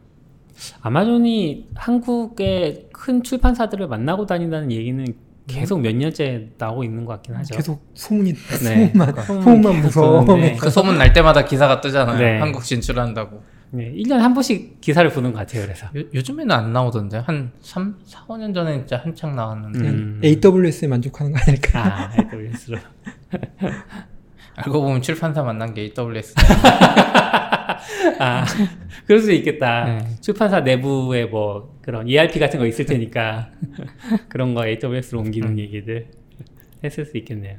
아마존이 0.82 1.68
한국의 1.74 2.88
큰 2.92 3.22
출판사들을 3.22 3.88
만나고 3.88 4.26
다닌다는 4.26 4.70
얘기는 4.70 5.04
계속 5.46 5.80
몇 5.80 5.96
년째 5.96 6.50
나오고 6.58 6.84
있는 6.84 7.04
것 7.04 7.14
같긴 7.14 7.34
하죠. 7.36 7.56
계속 7.56 7.90
소문이 7.94 8.34
네. 8.34 8.92
소문만 8.94 9.24
소문만 9.24 9.80
무서워. 9.80 10.24
도는데 10.24 10.56
그 10.56 10.70
소문 10.70 10.98
날 10.98 11.12
때마다 11.12 11.44
기사가 11.44 11.80
뜨잖아요 11.80 12.18
네. 12.18 12.38
한국 12.38 12.62
진출한다고 12.62 13.42
네, 13.72 13.92
1년에 13.92 14.18
한 14.18 14.34
번씩 14.34 14.80
기사를 14.80 15.08
보는 15.10 15.32
것 15.32 15.38
같아요. 15.40 15.62
그래서. 15.62 15.86
요, 15.96 16.02
요즘에는 16.12 16.50
안 16.50 16.72
나오던데 16.72 17.18
한 17.18 17.52
3, 17.60 17.96
4, 18.04 18.26
5년 18.26 18.52
전에 18.52 18.78
진짜 18.78 18.98
한창 18.98 19.36
나왔는데 19.36 19.88
음. 19.88 20.20
AWS에 20.24 20.88
만족하는 20.88 21.32
거 21.32 21.38
아닐까? 21.46 21.84
아, 21.84 22.12
AWS로. 22.18 22.78
알고 24.64 24.82
보면 24.82 25.02
출판사 25.02 25.42
만난 25.42 25.74
게 25.74 25.92
AWS 25.96 26.34
아, 28.18 28.44
그럴 29.06 29.20
수 29.20 29.32
있겠다. 29.32 29.84
네. 29.84 30.16
출판사 30.20 30.60
내부에 30.60 31.24
뭐 31.24 31.78
그런 31.80 32.06
ERP 32.06 32.38
같은 32.38 32.58
거 32.58 32.66
있을 32.66 32.84
테니까 32.84 33.50
그런 34.28 34.54
거 34.54 34.66
AWS로 34.66 35.20
옮기는 35.20 35.50
음. 35.50 35.58
얘기들 35.58 36.10
했을 36.84 37.06
수 37.06 37.16
있겠네요. 37.16 37.58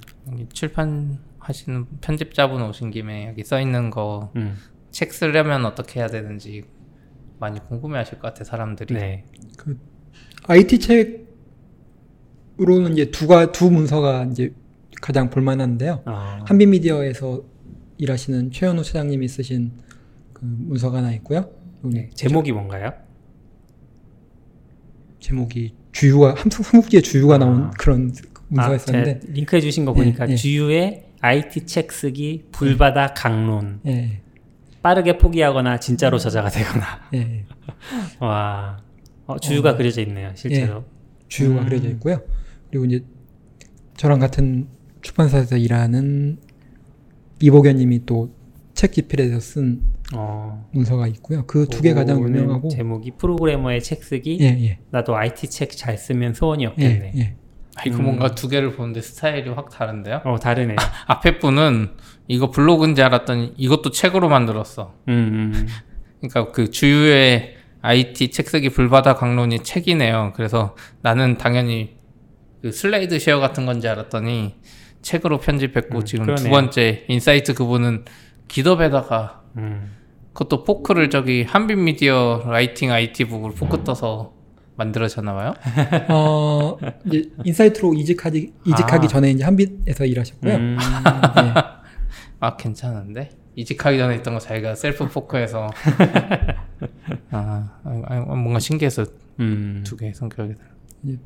출판하시는 0.53 1.85
편집자분 2.01 2.61
오신 2.61 2.91
김에 2.91 3.27
여기 3.29 3.43
써 3.43 3.59
있는 3.59 3.89
거책 3.89 4.35
음. 4.35 4.55
쓰려면 4.91 5.65
어떻게 5.65 5.99
해야 5.99 6.07
되는지 6.07 6.63
많이 7.39 7.59
궁금해 7.67 7.97
하실 7.97 8.19
것 8.19 8.27
같아 8.27 8.43
사람들이. 8.43 8.93
네. 8.93 9.25
그 9.57 9.79
IT 10.47 10.79
책으로는 12.57 12.93
이제 12.93 13.09
두가 13.11 13.51
두 13.51 13.71
문서가 13.71 14.25
이제 14.25 14.53
가장 15.01 15.29
볼만한데요. 15.29 16.03
어, 16.05 16.39
한빛미디어에서 16.45 17.43
일하시는 17.97 18.51
최현우 18.51 18.83
차장님이 18.83 19.27
쓰신 19.27 19.71
그 20.33 20.41
문서가 20.43 20.99
하나 20.99 21.11
있고요. 21.13 21.49
네. 21.81 22.09
제목이 22.13 22.51
뭔가요? 22.51 22.93
제목이 25.19 25.73
주유가 25.91 26.33
함- 26.35 26.49
삼국지의 26.49 27.03
주유가 27.03 27.37
나온 27.37 27.63
아. 27.63 27.71
그런 27.77 28.13
문서가 28.47 28.75
아, 28.75 29.03
링크해 29.27 29.61
주신 29.61 29.85
거 29.85 29.93
네, 29.93 29.99
보니까 29.99 30.25
네. 30.25 30.35
주유의 30.35 31.05
IT 31.21 31.65
책 31.65 31.91
쓰기 31.91 32.45
불바다 32.51 33.13
강론 33.13 33.81
예, 33.85 34.21
빠르게 34.81 35.17
포기하거나 35.17 35.79
진짜로 35.79 36.17
저자가 36.17 36.49
되거나 36.49 36.85
예, 37.13 37.45
와 38.19 38.77
어, 39.27 39.37
주유가 39.37 39.71
어. 39.71 39.77
그려져 39.77 40.01
있네요 40.01 40.31
실제로 40.35 40.83
주유가 41.27 41.61
음. 41.61 41.65
그려져 41.65 41.89
있고요. 41.89 42.21
그리고 42.69 42.85
이제 42.85 43.03
저랑 43.95 44.19
같은 44.19 44.67
출판사에서 45.01 45.57
일하는 45.57 46.37
이보견님이 47.41 48.05
또책 48.05 48.93
집필에서 48.93 49.39
쓴 49.39 49.81
어. 50.13 50.67
문서가 50.73 51.07
있고요. 51.07 51.45
그 51.47 51.65
두 51.67 51.81
개 51.81 51.93
가장 51.93 52.21
유명하고 52.21 52.69
제목이 52.69 53.11
프로그래머의 53.17 53.81
책 53.81 54.03
쓰기. 54.03 54.37
예, 54.41 54.45
예. 54.45 54.79
나도 54.91 55.15
IT 55.15 55.49
책 55.49 55.71
잘 55.71 55.97
쓰면 55.97 56.31
예, 56.31 56.33
소원이었겠네. 56.33 57.13
예. 57.17 57.35
아, 57.77 57.83
이거 57.85 57.97
음. 57.97 58.03
뭔가 58.03 58.35
두 58.35 58.49
개를 58.49 58.73
보는데 58.75 59.01
스타일이 59.01 59.49
확 59.49 59.69
다른데요? 59.69 60.21
어 60.25 60.37
다르네. 60.37 60.75
앞에 61.07 61.39
분은 61.39 61.91
이거 62.27 62.51
블로그인지 62.51 63.01
알았더니 63.01 63.53
이것도 63.57 63.91
책으로 63.91 64.27
만들었어. 64.29 64.93
음, 65.07 65.51
음. 65.55 65.67
그러니까 66.19 66.51
그 66.51 66.69
주유의 66.69 67.55
IT 67.81 68.29
책 68.31 68.49
쓰기 68.49 68.69
불바다 68.69 69.15
강론이 69.15 69.59
책이네요. 69.63 70.33
그래서 70.35 70.75
나는 71.01 71.37
당연히 71.37 71.95
그 72.61 72.71
SlideShare 72.71 73.39
같은 73.39 73.65
건지 73.65 73.87
알았더니 73.87 74.55
책으로 75.01 75.39
편집했고 75.39 75.99
음, 75.99 76.05
지금 76.05 76.25
그러네요. 76.25 76.45
두 76.45 76.49
번째 76.49 77.05
인사이트 77.07 77.53
그분은 77.53 78.05
GitHub에다가 78.47 79.43
음. 79.57 79.91
그것도 80.33 80.63
fork를 80.63 81.09
저기 81.09 81.43
한빛 81.43 81.77
미디어 81.77 82.43
라이팅 82.45 82.91
IT 82.91 83.25
북을 83.25 83.51
포크 83.51 83.83
떠서 83.83 84.33
만들어졌나 84.75 85.33
봐요. 85.33 85.53
어, 86.09 86.77
이제 87.05 87.29
인사이트로 87.43 87.93
이직하기 87.93 88.53
이직하기 88.65 89.05
아. 89.05 89.07
전에 89.07 89.31
이제 89.31 89.43
한빛에서 89.43 90.05
일하셨고요. 90.05 90.55
음. 90.55 90.77
예. 90.79 91.53
아 92.39 92.55
괜찮은데 92.55 93.29
이직하기 93.55 93.97
전에 93.97 94.15
있던 94.15 94.33
거 94.33 94.39
자기가 94.39 94.75
셀프 94.75 95.07
fork해서 95.07 95.69
아, 97.31 97.69
아, 97.83 98.01
아, 98.05 98.19
뭔가 98.35 98.59
신기해서 98.59 99.05
음. 99.39 99.83
두 99.85 99.97
개의 99.97 100.13
성격이 100.13 100.55
달라. 100.55 100.69
예. 101.09 101.17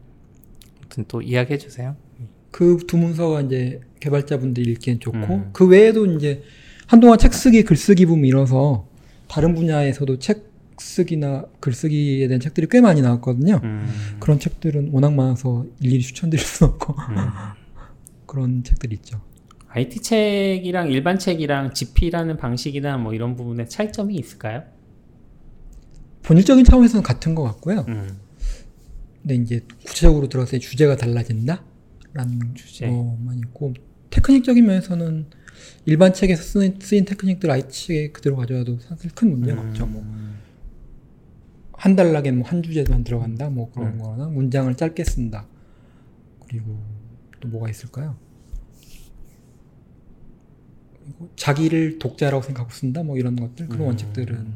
아무튼 0.79 1.05
또 1.07 1.21
이야기해 1.21 1.57
주세요. 1.57 1.95
그 2.55 2.77
두 2.87 2.95
문서가 2.95 3.41
이제 3.41 3.81
개발자분들 3.99 4.65
읽기엔 4.65 5.01
좋고 5.01 5.17
음. 5.17 5.49
그 5.51 5.67
외에도 5.67 6.05
이제 6.05 6.41
한동안 6.87 7.17
책 7.17 7.33
쓰기 7.33 7.63
글쓰기 7.63 8.05
붐이 8.05 8.29
일어서 8.29 8.87
다른 9.27 9.53
분야에서도 9.55 10.19
책 10.19 10.53
쓰기나 10.77 11.47
글쓰기에 11.59 12.29
대한 12.29 12.39
책들이 12.39 12.67
꽤 12.71 12.79
많이 12.79 13.01
나왔거든요. 13.01 13.59
음. 13.61 13.87
그런 14.21 14.39
책들은 14.39 14.91
워낙 14.93 15.13
많아서 15.13 15.65
일일이 15.81 16.01
추천드릴 16.01 16.41
수는 16.41 16.73
없고 16.73 16.93
음. 16.93 17.15
그런 18.25 18.63
책들이 18.63 18.95
있죠. 18.95 19.19
IT 19.67 20.01
책이랑 20.01 20.91
일반 20.91 21.19
책이랑 21.19 21.73
집필하는 21.73 22.37
방식이나 22.37 22.97
뭐 22.97 23.13
이런 23.13 23.35
부분에 23.35 23.65
차이점이 23.65 24.15
있을까요? 24.15 24.63
본질적인 26.23 26.63
차원에서는 26.63 27.03
같은 27.03 27.35
것 27.35 27.43
같고요. 27.43 27.83
음. 27.89 28.17
근데 29.21 29.35
이제 29.35 29.65
구체적으로 29.85 30.29
들어서 30.29 30.51
때 30.51 30.59
주제가 30.59 30.95
달라진다 30.95 31.74
라는 32.15 32.55
주제. 32.55 32.87
것만 32.87 33.37
있고 33.39 33.73
테크닉적인 34.09 34.65
면에서는 34.65 35.25
일반 35.85 36.13
책에서 36.13 36.41
쓰인, 36.41 36.79
쓰인 36.79 37.03
테크닉들 37.05 37.51
IT 37.51 37.87
책에 37.87 38.11
그대로 38.11 38.37
가져와도 38.37 38.79
사실 38.79 39.11
큰 39.11 39.31
문제가 39.31 39.61
음. 39.61 39.67
없죠. 39.67 39.85
뭐한 41.73 41.95
달락에 41.97 42.31
뭐 42.31 42.47
한 42.47 42.63
주제만 42.63 43.03
들어간다 43.03 43.49
뭐 43.49 43.69
그런 43.71 43.93
음. 43.93 43.99
거나 43.99 44.29
문장을 44.29 44.73
짧게 44.75 45.03
쓴다. 45.03 45.45
그리고 46.47 46.81
또 47.41 47.49
뭐가 47.49 47.69
있을까요? 47.69 48.17
그리고 51.03 51.29
자기를 51.35 51.99
독자라고 51.99 52.43
생각하고 52.43 52.71
쓴다 52.71 53.03
뭐 53.03 53.17
이런 53.17 53.35
것들 53.35 53.67
그런 53.67 53.81
음. 53.81 53.87
원칙들은 53.87 54.53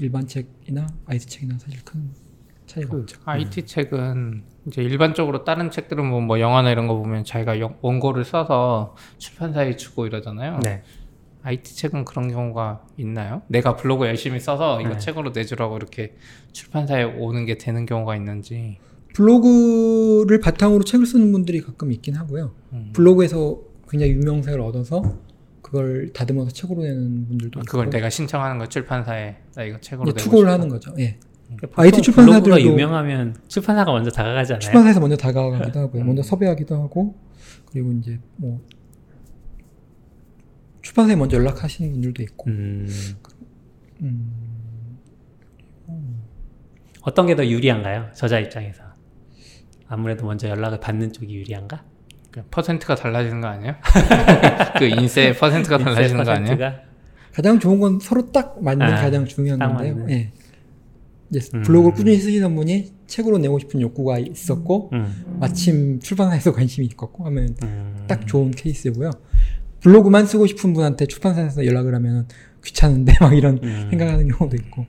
일반 0.00 0.26
책이나 0.26 0.86
IT 1.06 1.26
책이나 1.26 1.58
사실 1.58 1.82
큰 1.84 2.10
차이가 2.66 2.90
그 2.90 3.00
없죠. 3.00 3.18
IT 3.24 3.64
책은 3.64 4.53
이제 4.66 4.82
일반적으로 4.82 5.44
다른 5.44 5.70
책들은 5.70 6.04
뭐, 6.06 6.20
뭐 6.20 6.40
영화나 6.40 6.70
이런 6.70 6.86
거 6.86 6.94
보면 6.96 7.24
자기가 7.24 7.60
영- 7.60 7.76
원고를 7.82 8.24
써서 8.24 8.94
출판사에 9.18 9.76
주고 9.76 10.06
이러잖아요. 10.06 10.60
네. 10.62 10.82
IT 11.42 11.76
책은 11.76 12.06
그런 12.06 12.28
경우가 12.32 12.86
있나요? 12.96 13.42
내가 13.48 13.76
블로그 13.76 14.06
열심히 14.06 14.40
써서 14.40 14.80
이거 14.80 14.90
네. 14.94 14.98
책으로 14.98 15.30
내주라고 15.34 15.76
이렇게 15.76 16.14
출판사에 16.52 17.02
오는 17.04 17.44
게 17.44 17.58
되는 17.58 17.84
경우가 17.84 18.16
있는지. 18.16 18.78
블로그를 19.12 20.40
바탕으로 20.40 20.84
책을 20.84 21.04
쓰는 21.06 21.30
분들이 21.32 21.60
가끔 21.60 21.92
있긴 21.92 22.14
하고요. 22.16 22.52
음. 22.72 22.90
블로그에서 22.94 23.58
굉장히 23.88 24.12
유명세를 24.12 24.60
얻어서 24.62 25.02
그걸 25.60 26.12
다듬어서 26.12 26.50
책으로 26.50 26.82
내는 26.82 27.26
분들도 27.28 27.60
아, 27.60 27.62
그걸 27.66 27.84
있고 27.86 27.90
내가 27.90 28.08
신청하는 28.08 28.58
거 28.58 28.66
출판사에 28.66 29.36
나 29.54 29.62
이거 29.64 29.78
책으로 29.80 30.08
이제 30.10 30.16
내고 30.16 30.24
투고를 30.24 30.48
싶어. 30.48 30.52
하는 30.52 30.68
거죠. 30.68 30.94
예. 30.98 31.18
보통 31.50 31.70
IT 31.84 32.00
출판사들도- 32.00 32.14
블로그가 32.44 32.60
유명하면 32.62 33.36
출판사가 33.48 33.92
먼저 33.92 34.10
다가가잖아요. 34.10 34.60
출판사에서 34.60 35.00
먼저 35.00 35.16
다가가기도 35.16 35.80
하고요. 35.80 36.02
음. 36.02 36.06
먼저 36.08 36.22
섭외하기도 36.22 36.74
하고 36.82 37.14
그리고 37.70 37.92
이제 37.92 38.18
뭐 38.36 38.60
출판사에 40.82 41.16
먼저 41.16 41.36
연락하시는 41.36 41.90
분들도 41.92 42.22
있고 42.22 42.50
음. 42.50 42.88
음, 45.88 46.22
어떤 47.02 47.26
게 47.26 47.34
더 47.36 47.46
유리한가요? 47.46 48.08
저자 48.14 48.38
입장에서. 48.38 48.82
아무래도 49.86 50.24
먼저 50.26 50.48
연락을 50.48 50.80
받는 50.80 51.12
쪽이 51.12 51.34
유리한가? 51.34 51.84
그 52.30 52.42
퍼센트가 52.50 52.94
달라지는 52.96 53.40
거 53.40 53.46
아니에요? 53.48 53.74
그 54.78 54.84
인세 54.86 55.32
퍼센트가 55.36 55.78
달라지는 55.78 56.24
거 56.24 56.30
아니에요? 56.30 56.56
퍼센트가? 56.56 56.82
가장 57.32 57.58
좋은 57.60 57.80
건 57.80 57.98
서로 58.00 58.30
딱 58.32 58.62
맞는 58.62 58.86
아, 58.86 58.96
가장 59.00 59.24
중요한 59.26 59.58
딱 59.58 59.68
건데요. 59.68 59.94
맞는. 59.94 60.10
예. 60.10 60.32
음. 61.54 61.62
블로그를 61.62 61.94
꾸준히 61.94 62.16
쓰시던 62.16 62.54
분이 62.54 62.92
책으로 63.06 63.38
내고 63.38 63.58
싶은 63.58 63.80
욕구가 63.80 64.18
있었고 64.18 64.90
음. 64.92 65.38
마침 65.40 66.00
출판사에서 66.00 66.52
관심이 66.54 66.86
있었고 66.86 67.24
하면 67.26 67.56
음. 67.62 68.04
딱 68.06 68.26
좋은 68.26 68.50
케이스고요. 68.50 69.10
블로그만 69.80 70.26
쓰고 70.26 70.46
싶은 70.46 70.72
분한테 70.72 71.06
출판사에서 71.06 71.66
연락을 71.66 71.94
하면 71.94 72.26
귀찮은데 72.64 73.14
막 73.20 73.36
이런 73.36 73.60
음. 73.62 73.86
생각하는 73.90 74.28
경우도 74.28 74.56
있고. 74.56 74.86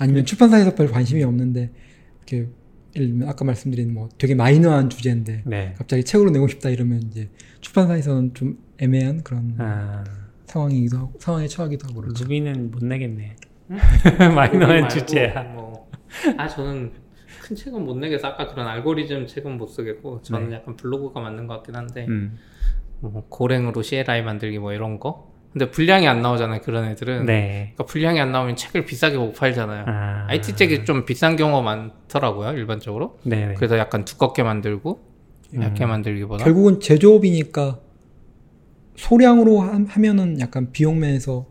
아니면 0.00 0.24
출판사에서 0.24 0.74
별 0.74 0.88
관심이 0.88 1.22
없는데 1.22 1.70
이렇게 2.18 2.48
예를 2.96 3.08
들면 3.08 3.28
아까 3.28 3.44
말씀드린 3.44 3.92
뭐 3.92 4.08
되게 4.18 4.34
마이너한 4.34 4.90
주제인데 4.90 5.42
네. 5.46 5.74
갑자기 5.76 6.04
책으로 6.04 6.30
내고 6.30 6.48
싶다 6.48 6.70
이러면 6.70 7.02
이제 7.04 7.28
출판사에서는 7.60 8.34
좀 8.34 8.58
애매한 8.78 9.22
그런 9.22 9.54
아, 9.58 10.04
상황이기도 10.46 10.98
하고 10.98 11.12
상황에 11.18 11.48
처하기도 11.48 11.88
하고 11.88 12.00
그렇죠. 12.02 12.24
루비는 12.24 12.70
못 12.70 12.84
내겠네. 12.84 13.36
거기 13.68 14.18
마이너한 14.34 14.58
말고 14.80 14.88
주제야. 14.88 15.42
뭐. 15.54 15.90
아 16.36 16.46
저는 16.48 16.92
큰 17.42 17.56
책은 17.56 17.84
못 17.84 17.96
내겠어. 17.96 18.28
아까 18.28 18.48
그런 18.48 18.66
알고리즘 18.66 19.26
책은 19.26 19.56
못 19.58 19.66
쓰겠고 19.68 20.22
저는 20.22 20.50
네. 20.50 20.56
약간 20.56 20.76
블로그가 20.76 21.20
맞는 21.20 21.46
것 21.46 21.54
같긴 21.56 21.76
한데 21.76 22.06
음. 22.08 22.38
뭐 23.00 23.24
Golang으로 23.28 23.82
CLI 23.82 24.22
만들기 24.22 24.58
뭐 24.58 24.72
이런 24.72 24.98
거. 24.98 25.32
근데 25.52 25.70
분량이 25.70 26.08
안 26.08 26.20
나오잖아요. 26.20 26.62
그런 26.62 26.84
애들은. 26.86 27.26
네. 27.26 27.72
그러니까 27.74 27.84
분량이 27.84 28.18
안 28.20 28.32
나오면 28.32 28.56
책을 28.56 28.84
비싸게 28.86 29.16
못 29.16 29.32
팔잖아요. 29.34 29.84
아. 29.86 30.26
IT 30.28 30.56
책이 30.56 30.84
좀 30.84 31.04
비싼 31.04 31.36
경우가 31.36 31.60
많더라고요. 31.62 32.50
일반적으로. 32.58 33.18
네네. 33.24 33.54
그래서 33.54 33.78
약간 33.78 34.04
두껍게 34.04 34.42
만들고 34.42 35.00
얇게 35.60 35.84
음. 35.84 35.88
만들기보다. 35.90 36.42
결국은 36.44 36.80
제조업이니까 36.80 37.78
소량으로 38.96 39.60
하- 39.60 39.84
하면은 39.88 40.40
약간 40.40 40.72
비용 40.72 40.98
면에서 41.00 41.46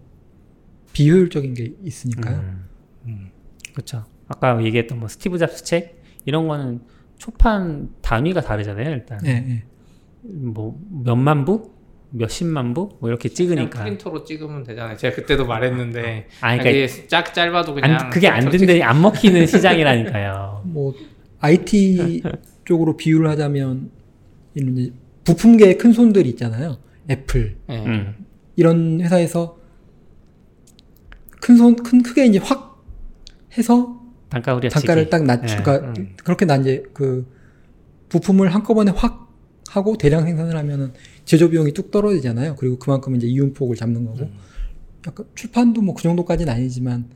비효율적인 0.94 1.54
게 1.54 1.74
있으니까요. 1.84 2.38
음. 2.38 2.66
음. 3.08 3.32
그렇죠. 3.74 4.06
아까 4.28 4.64
얘기했던 4.64 5.00
뭐 5.00 5.08
스티브 5.08 5.38
잡스 5.38 5.66
책 5.66 6.02
이런 6.26 6.48
거는 6.48 6.82
초판 7.18 7.90
단위가 8.02 8.42
다르잖아요. 8.42 8.90
일단 8.92 9.20
예, 9.26 9.32
예. 9.32 9.64
뭐 10.22 10.80
몇만 10.90 11.46
부, 11.46 11.72
몇십만 12.12 12.74
부, 12.74 12.90
뭐 13.00 13.10
이렇게 13.10 13.30
찍으니까. 13.30 13.84
프린터로 13.84 14.24
찍으면 14.24 14.64
되잖아요. 14.64 14.96
제가 14.98 15.16
그때도 15.16 15.46
말했는데 15.46 16.28
아, 16.42 16.58
그러니까 16.58 16.70
이게 16.70 17.08
짝 17.08 17.34
짧아도 17.34 17.74
그냥 17.74 17.98
안, 18.00 18.10
그게 18.10 18.28
안 18.28 18.50
된대, 18.50 18.82
안 18.82 19.02
먹히는 19.02 19.46
시장이라니까요. 19.48 20.62
뭐 20.66 20.94
IT 21.40 22.24
쪽으로 22.66 22.96
비유를 22.96 23.30
하자면 23.30 23.92
부품계의 25.26 25.78
큰 25.78 25.92
손들이 25.92 26.30
있잖아요. 26.30 26.78
애플. 27.10 27.58
음. 27.70 28.16
이런 28.56 29.02
회사에서 29.02 29.58
큰 31.44 31.58
손 31.58 31.76
큰 31.76 32.02
크게 32.02 32.26
이제 32.26 32.40
확 32.40 32.82
해서 33.58 34.02
단가 34.30 34.56
우리가 34.56 34.80
단가를 34.80 35.10
딱 35.10 35.26
낮추 35.26 35.58
예. 35.58 35.62
그러니까 35.62 35.94
음. 36.00 36.16
그렇게 36.24 36.46
난 36.46 36.62
이제 36.62 36.84
그 36.94 37.30
부품을 38.08 38.56
한꺼번에 38.56 38.92
확 38.92 39.30
하고 39.70 39.98
대량 39.98 40.24
생산을 40.24 40.56
하면은 40.56 40.94
제조 41.26 41.50
비용이 41.50 41.74
뚝 41.74 41.92
떨어지잖아요. 41.92 42.56
그리고 42.56 42.78
그만큼 42.80 43.16
이제 43.16 43.28
이윤폭을 43.28 43.76
잡는 43.76 44.06
거고. 44.06 44.20
음. 44.20 44.34
약간 45.06 45.26
출판도 45.36 45.82
뭐 45.82 45.96
그 45.96 46.02
정도까지는 46.02 46.54
아니지만 46.54 47.10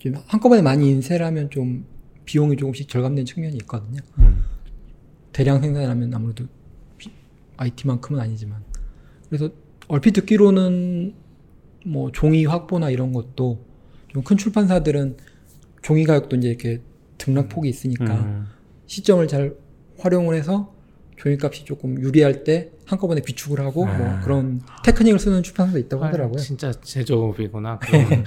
좀 0.00 0.14
한꺼번에 0.26 0.60
많이 0.60 0.90
인쇄를 0.90 1.24
하면 1.26 1.50
좀 1.50 1.84
비용이 2.24 2.56
조금씩 2.56 2.88
절감되는 2.88 3.26
측면이 3.26 3.56
있거든요. 3.58 4.00
음. 4.18 4.42
대량 5.32 5.60
생산하면 5.60 6.12
아무래도 6.12 6.46
IT만큼은 7.58 8.20
아니지만 8.20 8.64
그래서 9.28 9.50
얼핏 9.86 10.12
듣기로는 10.12 11.14
뭐 11.84 12.10
종이 12.12 12.44
확보나 12.44 12.90
이런 12.90 13.12
것도 13.12 13.64
좀 14.12 14.22
큰 14.22 14.36
출판사들은 14.36 15.16
종이 15.82 16.04
가격도 16.04 16.36
이제 16.36 16.48
이렇게 16.48 16.80
등락폭이 17.18 17.68
있으니까 17.68 18.14
음. 18.14 18.46
시점을 18.86 19.26
잘 19.28 19.54
활용을 19.98 20.34
해서 20.34 20.74
종이값이 21.16 21.64
조금 21.64 22.00
유리할 22.00 22.44
때 22.44 22.70
한꺼번에 22.86 23.20
비축을 23.20 23.60
하고 23.60 23.84
뭐 23.84 23.94
아. 23.94 24.20
그런 24.20 24.62
테크닉을 24.84 25.18
쓰는 25.18 25.42
출판사도 25.42 25.78
있다고 25.78 26.02
아, 26.02 26.08
하더라고요. 26.08 26.38
진짜 26.38 26.72
제조업이구나. 26.72 27.78
그럼. 27.78 28.24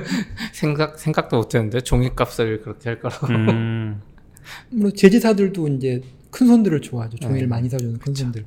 생각 0.52 0.98
생각도 0.98 1.36
못했는데 1.36 1.82
종이값을 1.82 2.62
그렇게 2.62 2.88
할 2.88 3.00
거라고. 3.00 3.26
음. 3.26 4.00
물론 4.70 4.92
제지사들도 4.96 5.68
이제 5.68 6.00
큰 6.30 6.46
손들을 6.46 6.80
좋아하죠. 6.80 7.18
종이를 7.18 7.42
네. 7.42 7.46
많이 7.46 7.68
사주는 7.68 7.98
큰 7.98 8.14
손들. 8.14 8.44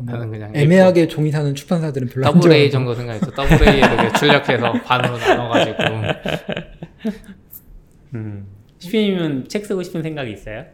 네. 0.00 0.02
그러니까 0.06 0.12
나는 0.12 0.28
뭐 0.28 0.38
그냥 0.38 0.56
애매하게 0.56 1.08
종이 1.08 1.30
사는 1.30 1.54
출판사들은 1.54 2.08
별로 2.08 2.26
안 2.26 2.34
더블 2.34 2.52
A 2.52 2.70
좋아하고. 2.70 2.70
정도 2.70 2.94
생각했어. 2.94 3.30
되게 3.58 4.12
출력해서 4.18 4.72
반으로 4.84 5.18
나눠가지고. 5.18 5.82
음. 8.14 8.46
시피님은 8.78 9.48
책 9.48 9.66
쓰고 9.66 9.82
싶은 9.82 10.02
생각이 10.02 10.32
있어요? 10.32 10.64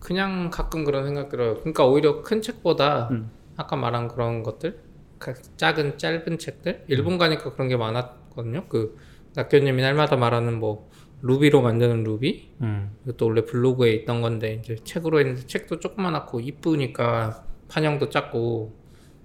그냥 0.00 0.50
가끔 0.50 0.84
그런 0.84 1.04
생각 1.04 1.28
들어요. 1.28 1.56
그러니까 1.56 1.86
오히려 1.86 2.22
큰 2.22 2.42
책보다 2.42 3.08
음. 3.10 3.30
아까 3.56 3.76
말한 3.76 4.08
그런 4.08 4.42
것들, 4.42 4.78
가- 5.18 5.34
작은 5.56 5.98
짧은 5.98 6.38
책들, 6.38 6.84
일본 6.88 7.18
가니까 7.18 7.52
그런 7.52 7.68
게 7.68 7.76
많았거든요. 7.76 8.66
그 8.68 8.96
낙교님이 9.34 9.80
날마다 9.82 10.16
말하는 10.16 10.58
뭐 10.58 10.90
루비로 11.22 11.62
만드는 11.62 12.04
루비, 12.04 12.50
음. 12.60 12.90
이것도 13.04 13.26
원래 13.26 13.44
블로그에 13.44 13.92
있던 13.92 14.20
건데 14.20 14.60
이제 14.62 14.76
책으로 14.84 15.20
했는데 15.20 15.46
책도 15.46 15.80
조그만하고 15.80 16.40
이쁘니까 16.40 17.44
판형도 17.74 18.08
작고 18.08 18.72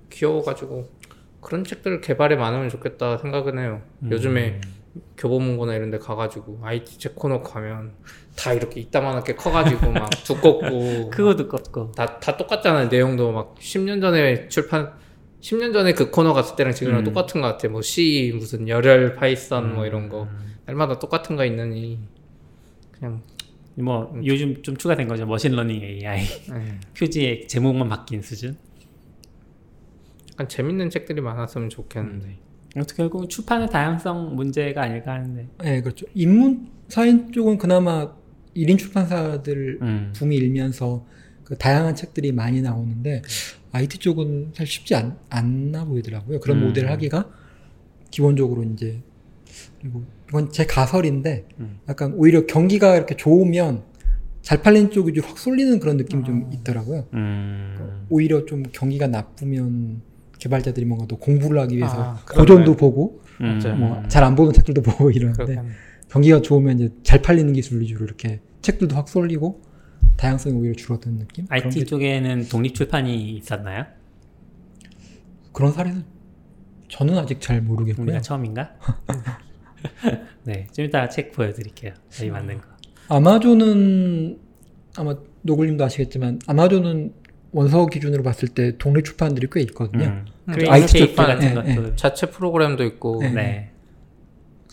귀여워가지고 0.09 0.89
그런 1.39 1.63
책들을 1.63 2.01
개발해 2.01 2.35
많으면 2.35 2.69
좋겠다 2.69 3.17
생각은 3.19 3.59
해요. 3.59 3.81
음. 4.01 4.11
요즘에 4.11 4.59
교보문고나 5.17 5.75
이런 5.75 5.91
데 5.91 5.99
가가지고 5.99 6.59
IT 6.63 6.97
책 6.97 7.15
코너 7.15 7.43
가면 7.43 7.93
다 8.35 8.51
이렇게 8.53 8.81
이따만하게 8.81 9.35
커가지고 9.35 9.91
막 9.93 10.09
두껍고 10.23 11.11
크고 11.11 11.35
두껍고. 11.35 11.91
다, 11.91 12.19
다 12.19 12.35
똑같잖아요. 12.35 12.87
내용도 12.87 13.31
막 13.31 13.55
10년 13.59 14.01
전에 14.01 14.47
출판 14.47 14.93
10년 15.41 15.71
전에 15.71 15.93
그 15.93 16.09
코너 16.09 16.33
갔을 16.33 16.55
때랑 16.55 16.73
지금이랑 16.73 17.01
음. 17.01 17.03
똑같은 17.05 17.41
것 17.41 17.47
같아. 17.47 17.67
뭐 17.67 17.83
C 17.83 18.33
무슨 18.35 18.67
열혈 18.67 19.15
파이썬 19.15 19.75
뭐 19.75 19.85
이런 19.85 20.09
거 20.09 20.23
음. 20.23 20.55
날마다 20.65 20.97
똑같은 20.97 21.35
거 21.35 21.45
있느니 21.45 21.99
그냥 22.91 23.21
뭐 23.81 24.13
요즘 24.25 24.61
좀 24.61 24.77
추가된 24.77 25.07
거죠. 25.07 25.25
machine 25.25 25.51
learning 25.51 25.81
AI. 25.83 26.19
예. 26.19 26.79
표지의 26.97 27.47
제목만 27.47 27.89
바뀐 27.89 28.21
수준. 28.21 28.57
약간 30.33 30.47
재밌는 30.47 30.89
책들이 30.89 31.21
많았으면 31.21 31.69
좋겠는데. 31.69 32.37
어떻게 32.77 32.97
결국 32.97 33.29
출판의 33.29 33.69
다양성 33.69 34.35
문제가 34.35 34.83
아닐까 34.83 35.13
하는데. 35.13 35.47
네, 35.63 35.81
그렇죠. 35.81 36.05
인문 36.13 36.69
사회 36.87 37.31
쪽은 37.31 37.57
그나마 37.57 38.13
1인 38.55 38.77
출판사들 38.77 39.79
음. 39.81 40.13
붐이 40.15 40.35
일면서 40.35 41.05
그 41.43 41.57
다양한 41.57 41.95
책들이 41.95 42.31
많이 42.31 42.61
나오는데 42.61 43.21
IT 43.71 43.97
쪽은 43.99 44.51
사실 44.53 44.67
쉽지 44.67 44.95
않, 44.95 45.17
않나 45.29 45.85
보이더라고요. 45.85 46.39
그런 46.39 46.59
음. 46.59 46.67
모델을 46.67 46.91
하기가 46.91 47.29
기본적으로 48.11 48.63
이제 48.63 49.01
그리고 49.81 50.03
이건 50.29 50.51
제 50.51 50.65
가설인데 50.65 51.47
음. 51.59 51.79
약간 51.89 52.13
오히려 52.13 52.45
경기가 52.45 52.95
이렇게 52.95 53.15
좋으면 53.15 53.83
잘 54.41 54.61
팔리는 54.61 54.91
쪽이 54.91 55.13
좀 55.13 55.23
확 55.29 55.37
쏠리는 55.37 55.79
그런 55.79 55.97
느낌이 55.97 56.23
아. 56.23 56.25
좀 56.25 56.49
있더라고요. 56.53 57.05
음. 57.13 58.05
오히려 58.09 58.45
좀 58.45 58.63
경기가 58.71 59.07
나쁘면 59.07 60.01
개발자들이 60.39 60.85
뭔가 60.85 61.05
더 61.07 61.17
공부를 61.17 61.59
하기 61.61 61.77
위해서 61.77 61.95
아, 62.01 62.19
고전도. 62.25 62.75
보고 62.77 63.21
맞아요. 63.39 63.75
뭐잘 63.75 64.23
안 64.23 64.35
보는 64.35 64.53
책들도 64.53 64.81
보고 64.81 65.11
이러는데 65.11 65.55
하면 65.55 65.71
경기가 66.09 66.41
좋으면 66.41 66.79
이제 66.79 66.89
잘 67.03 67.21
팔리는 67.21 67.51
기술 67.53 67.81
위주로 67.81 68.05
이렇게 68.05 68.39
책들도 68.61 68.95
확 68.95 69.07
쏠리고 69.09 69.61
다양성이 70.17 70.55
오히려 70.57 70.73
줄어드는 70.75 71.19
느낌? 71.19 71.45
IT 71.49 71.79
게- 71.79 71.85
쪽에는 71.85 72.47
독립 72.49 72.75
출판이 72.75 73.35
있었나요? 73.37 73.85
그런 75.53 75.71
사례는 75.71 76.03
저는 76.87 77.17
아직 77.17 77.39
잘 77.41 77.61
모르겠고요. 77.61 78.03
우리가 78.03 78.21
처음인가? 78.21 78.71
네, 80.43 80.67
좀 80.71 80.85
이따 80.85 81.07
책 81.09 81.31
보여드릴게요. 81.31 81.93
저희 82.09 82.29
만든 82.29 82.57
거. 82.59 82.63
아마존은 83.09 84.39
아마 84.97 85.15
노글님도 85.41 85.83
아시겠지만 85.83 86.39
아마존은 86.47 87.13
원서 87.51 87.85
기준으로 87.87 88.23
봤을 88.23 88.49
때 88.49 88.77
독립 88.77 89.05
출판들이 89.05 89.47
꽤 89.51 89.61
있거든요. 89.61 90.05
음. 90.05 90.25
음, 90.49 90.53
IT 90.67 90.99
쪽 90.99 91.15
같은 91.15 91.67
예, 91.67 91.75
것도. 91.75 91.95
자체 91.95 92.27
프로그램도 92.29 92.83
있고. 92.85 93.21
네. 93.21 93.31
네. 93.31 93.71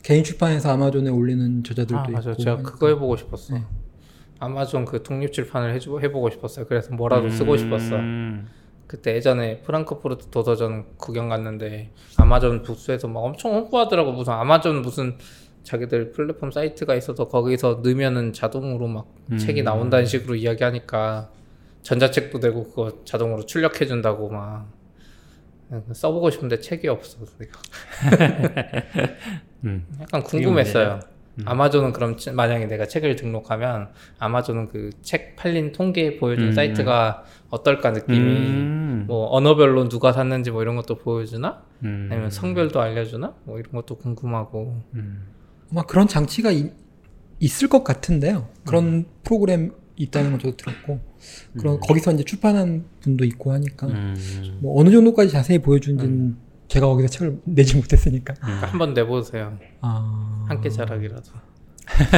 개인 0.03 0.23
출판에서 0.23 0.71
아마존에 0.73 1.11
올리는 1.11 1.65
저자들도 1.65 1.99
아 1.99 2.07
맞아. 2.09 2.31
있고. 2.33 2.43
제가 2.43 2.63
그거 2.63 2.89
해보고 2.89 3.17
싶었어. 3.17 3.55
네. 3.55 3.65
아마존 4.39 4.85
그 4.85 5.03
독립 5.03 5.33
출판을 5.33 5.75
해주, 5.75 5.99
해보고 6.01 6.31
싶었어요. 6.31 6.67
그래서 6.67 6.95
뭐라도 6.95 7.31
쓰고 7.31 7.57
싶었어. 7.57 7.97
음. 8.87 8.89
그때 8.89 9.15
예전에 9.15 9.61
프랑크푸르트 9.63 10.31
도서전 10.31 10.87
구경 10.97 11.29
갔는데 11.29 11.91
아마존 12.17 12.63
부스에서 12.63 13.09
막 13.09 13.21
엄청 13.21 13.53
홍보하더라고. 13.55 14.13
무슨 14.13 14.33
아마존 14.33 14.83
무슨 14.83 15.17
자기들 15.65 16.13
플랫폼 16.13 16.53
사이트가 16.53 16.95
있어서 16.95 17.29
거기서 17.29 17.81
넣으면은 17.83 18.33
자동으로 18.33 18.87
막 18.87 19.07
음. 19.33 19.39
책이 19.39 19.63
나온다는 19.63 20.07
식으로 20.07 20.37
이야기하니까 20.37 21.31
전자책도 21.83 22.41
되고 22.41 22.65
그거 22.65 23.05
자동으로 23.05 23.47
출력해 23.47 23.87
준다고 23.87 24.29
막 24.29 24.69
써보고 25.93 26.31
싶은데 26.31 26.61
책이 26.61 26.87
없어. 26.89 27.19
내가 27.39 27.61
음. 29.65 29.87
약간 30.01 30.23
궁금했어요. 30.23 31.01
음. 31.39 31.43
아마존은 31.45 31.93
그럼 31.93 32.17
치- 32.17 32.31
만약에 32.31 32.67
내가 32.67 32.87
책을 32.87 33.17
등록하면 33.17 33.89
아마존은 34.19 34.69
그 34.69 34.91
책 35.03 35.37
팔린 35.37 35.73
통계 35.73 36.17
보여주는 36.17 36.51
음. 36.51 36.55
사이트가 36.55 37.25
어떨까 37.51 37.91
느낌이 37.91 38.19
음. 38.19 39.05
뭐 39.07 39.29
언어별로 39.31 39.89
누가 39.89 40.13
샀는지 40.13 40.51
뭐 40.51 40.63
이런 40.63 40.77
것도 40.77 40.99
보여주나? 40.99 41.63
음. 41.85 42.09
아니면 42.11 42.31
성별도 42.31 42.81
알려주나? 42.81 43.35
뭐 43.45 43.59
이런 43.59 43.73
것도 43.73 43.97
궁금하고 43.97 44.83
음. 44.95 45.27
아마 45.71 45.83
그런 45.85 46.09
장치가 46.09 46.51
이- 46.51 46.71
있을 47.41 47.69
것 47.69 47.85
같은데요. 47.85 48.49
그런 48.65 48.85
음. 48.85 49.05
프로그램 49.23 49.73
있다는 49.97 50.31
건 50.33 50.41
저도 50.41 50.57
들었고 50.57 51.01
그런 51.59 51.81
거기서 51.81 52.13
이제 52.13 52.23
출판한 52.25 52.85
분도 53.01 53.25
있고 53.25 53.53
하니까 53.53 53.87
음. 53.89 54.15
뭐 54.61 54.81
어느 54.81 54.91
정도까지 54.91 55.31
자세히 55.31 55.59
보여준지는 55.59 56.37
제가 56.69 56.87
거기서 56.87 57.09
책을 57.09 57.41
내지 57.45 57.77
못했으니까. 57.77 58.35
그러니까 58.35 58.67
한번 58.67 58.93
내보세요. 58.95 59.57
아... 59.83 60.36
한끼 60.47 60.71
자락이라도. 60.71 61.33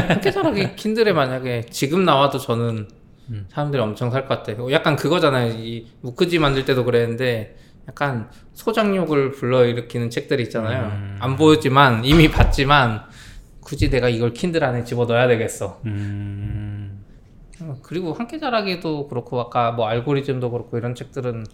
한끼 0.08 0.32
자락이 0.32 0.76
킨들에 0.76 1.12
만약에 1.12 1.66
지금 1.70 2.04
나와도 2.04 2.38
저는 2.38 2.88
음. 3.30 3.46
사람들이 3.50 3.82
엄청 3.82 4.10
살 4.10 4.26
것 4.26 4.42
같아. 4.42 4.70
약간 4.70 4.96
그거잖아요. 4.96 5.52
이 5.58 5.86
무크지 6.00 6.38
만들 6.38 6.64
때도 6.64 6.84
그랬는데 6.84 7.56
약간 7.88 8.30
소장욕을 8.54 9.32
불러일으키는 9.32 10.10
책들이 10.10 10.42
있잖아요. 10.44 10.86
음. 10.88 11.16
안 11.20 11.36
보였지만 11.36 12.04
이미 12.04 12.30
봤지만 12.30 13.02
굳이 13.60 13.90
내가 13.90 14.08
이걸 14.08 14.32
킨들 14.32 14.64
안에 14.64 14.84
집어 14.84 15.04
넣어야 15.04 15.26
되겠어. 15.28 15.80
음. 15.84 17.04
어, 17.60 17.76
그리고 17.82 18.12
한끼 18.14 18.38
자라기도 18.38 19.08
그렇고 19.08 19.40
아까 19.40 19.72
뭐 19.72 19.86
알고리즘도 19.86 20.50
그렇고 20.50 20.78
이런 20.78 20.94
책들은 20.94 21.44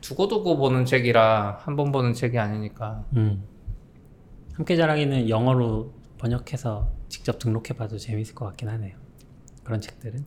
두고두고 0.00 0.56
보는 0.58 0.84
책이라 0.84 1.60
한 1.62 1.76
번 1.76 1.92
보는 1.92 2.12
책이 2.12 2.36
아니니까 2.38 3.04
음. 3.16 3.44
함께 4.54 4.76
자라기는 4.76 5.28
영어로 5.28 5.94
번역해서 6.22 6.88
직접 7.08 7.38
등록해봐도 7.40 7.98
재밌을 7.98 8.34
것 8.36 8.44
같긴 8.46 8.68
하네요. 8.68 8.94
그런 9.64 9.80
책들은. 9.80 10.24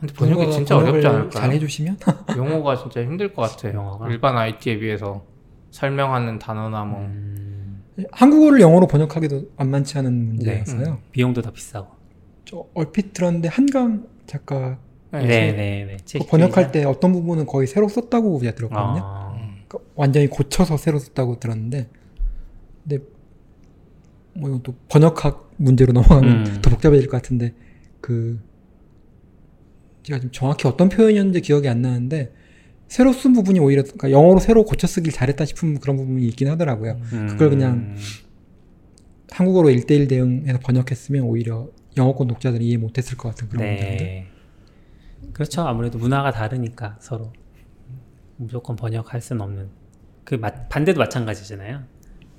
근데 0.00 0.14
번역이 0.14 0.50
진짜 0.50 0.76
어렵지 0.76 1.06
않을까요? 1.06 1.30
잘 1.30 1.50
해주시면 1.52 1.98
용어가 2.36 2.76
진짜 2.76 3.02
힘들 3.02 3.32
것 3.34 3.42
같아요. 3.42 3.78
영어가? 3.78 4.08
일반 4.08 4.36
IT에 4.36 4.78
비해서 4.78 5.24
설명하는 5.70 6.38
단어나 6.38 6.84
뭐 6.84 7.00
음. 7.00 7.84
한국어를 8.10 8.60
영어로 8.60 8.86
번역하기도 8.86 9.50
만만치 9.56 9.98
않은 9.98 10.28
문제였어요. 10.28 10.86
음. 10.86 10.98
비용도 11.12 11.42
더 11.42 11.52
비싸고. 11.52 11.88
저 12.46 12.66
얼핏 12.74 13.12
들었는데 13.12 13.48
한강 13.48 14.06
작가 14.26 14.78
네. 15.12 15.20
네, 15.20 15.52
네, 15.52 15.84
네. 15.84 15.96
그책 15.98 16.26
번역할 16.28 16.72
때 16.72 16.84
어떤 16.84 17.12
부분은 17.12 17.46
거의 17.46 17.66
새로 17.66 17.88
썼다고 17.88 18.40
제가 18.40 18.54
들었거든요. 18.54 19.04
아. 19.04 19.34
음. 19.36 19.62
그러니까 19.68 19.90
완전히 19.94 20.26
고쳐서 20.26 20.76
새로 20.76 20.98
썼다고 20.98 21.38
들었는데, 21.38 21.88
근데 22.82 23.04
뭐 24.36 24.48
이건 24.48 24.62
또 24.62 24.74
번역학 24.88 25.52
문제로 25.56 25.92
넘어가면 25.92 26.46
음. 26.46 26.60
더 26.62 26.70
복잡해질 26.70 27.08
것 27.08 27.22
같은데 27.22 27.54
그 28.00 28.40
제가 30.02 30.18
지금 30.18 30.32
정확히 30.32 30.66
어떤 30.68 30.88
표현이었는지 30.88 31.40
기억이 31.40 31.68
안 31.68 31.82
나는데 31.82 32.32
새로 32.88 33.12
쓴 33.12 33.32
부분이 33.32 33.58
오히려 33.60 33.82
그러니까 33.82 34.10
영어로 34.10 34.38
새로 34.40 34.64
고쳐 34.64 34.86
쓰길 34.86 35.12
잘했다 35.12 35.44
싶은 35.44 35.80
그런 35.80 35.96
부분이 35.96 36.26
있긴 36.28 36.48
하더라고요. 36.48 37.00
음. 37.12 37.26
그걸 37.28 37.50
그냥 37.50 37.96
한국어로 39.30 39.68
1대1 39.70 40.08
대응해서 40.08 40.58
번역했으면 40.60 41.22
오히려 41.22 41.68
영어권 41.96 42.26
독자들이 42.28 42.66
이해 42.68 42.76
못했을 42.76 43.16
것 43.16 43.30
같은 43.30 43.48
그런 43.48 43.66
문제인데 43.68 44.04
네. 44.04 44.26
그렇죠. 45.32 45.62
아무래도 45.62 45.98
문화가 45.98 46.30
다르니까 46.30 46.98
서로 47.00 47.32
무조건 48.36 48.76
번역할 48.76 49.20
수는 49.20 49.40
없는. 49.42 49.68
그 50.24 50.34
마- 50.36 50.50
반대도 50.68 50.98
마찬가지잖아요. 50.98 51.82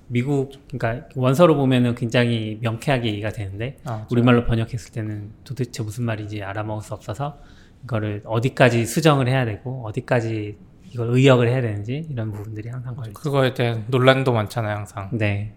미국 0.08 0.52
그러니까 0.72 1.08
원서로 1.16 1.56
보면은 1.56 1.96
굉장히 1.96 2.60
명쾌하게 2.62 3.10
이해가 3.10 3.32
되는데 3.32 3.78
아, 3.86 4.06
우리말로 4.12 4.46
번역했을 4.46 4.92
때는 4.92 5.32
도대체 5.44 5.82
무슨 5.84 6.04
말인지 6.06 6.44
알아먹을 6.44 6.84
수 6.84 6.94
없어서 6.94 7.40
이거를 7.84 8.22
어디까지 8.26 8.86
수정을 8.86 9.28
해야 9.28 9.46
되고 9.46 9.86
어디까지 9.86 10.58
이걸 10.92 11.10
의역을 11.10 11.50
해야 11.50 11.62
되는지 11.62 12.08
이런 12.10 12.32
부분들이 12.32 12.70
항상 12.70 12.96
걸리죠. 12.96 13.14
그거에 13.20 13.54
대한 13.54 13.86
논란도 13.90 14.32
많잖아요, 14.32 14.78
항상. 14.78 15.10
네, 15.12 15.54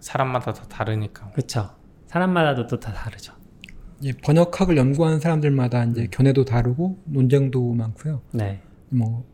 사람마다 0.00 0.52
다 0.52 0.64
다르니까. 0.68 1.30
그렇죠. 1.30 1.70
사람마다도 2.08 2.66
또 2.66 2.78
다 2.78 2.92
다르죠. 2.92 3.32
이제 4.00 4.12
번역학을 4.24 4.76
연구하는 4.76 5.20
사람들마다 5.20 5.84
이제 5.84 6.08
견해도 6.10 6.44
다르고 6.44 6.98
논쟁도 7.04 7.72
많고요. 7.72 8.20
네, 8.32 8.60
뭐 8.90 9.24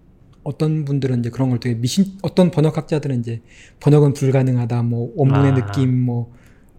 어떤 0.49 0.87
분들은 0.87 1.19
이제 1.20 1.29
그런 1.29 1.51
걸 1.51 1.61
되게 1.61 1.75
미신 1.75 2.16
어떤 2.23 2.51
번역학자들은 2.51 3.20
이제 3.20 3.43
번역은 3.81 4.15
불가능하다 4.15 4.83
뭐 4.85 5.12
원문의 5.15 5.53
아. 5.53 5.55
느낌 5.55 6.01
뭐 6.07 6.33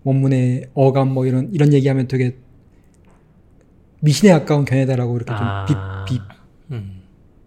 원문의 0.04 0.70
어감 0.74 1.14
뭐 1.14 1.28
이런 1.28 1.54
이런 1.54 1.72
얘기하면 1.72 2.08
되게 2.08 2.38
미신에 4.02 4.32
가까운 4.32 4.66
견해다라고 4.66 5.16
이렇게 5.16 5.34
아. 5.36 5.66
좀 5.68 6.18
음. 6.72 7.02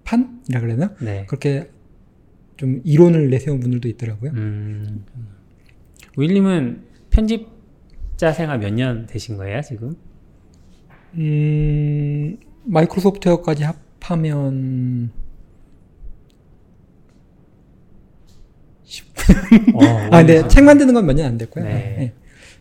비판이라 0.05 0.61
그래야 0.61 0.77
되나 0.77 0.95
네. 1.01 1.27
그렇게 1.27 1.71
좀 2.57 2.81
이론을 2.85 3.29
내세운 3.31 3.59
분들도 3.59 3.89
있더라고요. 3.89 4.31
음, 4.33 5.05
윌님은 6.17 6.85
편집자 7.11 8.33
생활 8.33 8.61
몇 8.61 8.73
년 8.75 9.07
되신 9.07 9.37
거예요 9.39 9.61
지금? 9.63 9.97
음 11.15 12.37
마이크로소프트웨어까지 12.65 13.65
합하면 13.65 15.11
어, 19.75 19.85
아 20.11 20.19
근데 20.19 20.47
책 20.49 20.65
만드는 20.65 20.95
건 20.95 21.05
몇 21.07 21.15
년 21.17 21.27
안 21.27 21.39
됐고요. 21.39 21.65
네. 21.65 21.71
네. 21.73 22.13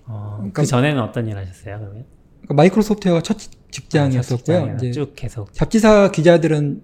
어, 0.05 0.35
그러니까- 0.37 0.61
그 0.61 0.67
전에는 0.67 1.01
어떤 1.01 1.27
일 1.27 1.37
하셨어요 1.37 1.79
그러면? 1.79 2.05
그러니까 2.41 2.53
마이크로소프트웨어가 2.55 3.21
첫 3.21 3.37
직장이었었고요. 3.71 4.75
이제 4.75 4.91
쭉 4.91 5.13
계속. 5.15 5.53
잡지사 5.53 6.11
기자들은 6.11 6.81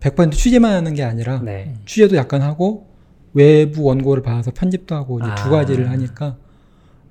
100% 0.00 0.32
취재만 0.32 0.72
하는 0.72 0.94
게 0.94 1.02
아니라 1.02 1.40
네. 1.42 1.74
취재도 1.86 2.16
약간 2.16 2.42
하고 2.42 2.88
외부 3.32 3.82
원고를 3.84 4.22
받아서 4.22 4.50
편집도 4.52 4.94
하고 4.94 5.18
이제 5.20 5.28
아. 5.30 5.34
두 5.34 5.50
가지를 5.50 5.90
하니까 5.90 6.36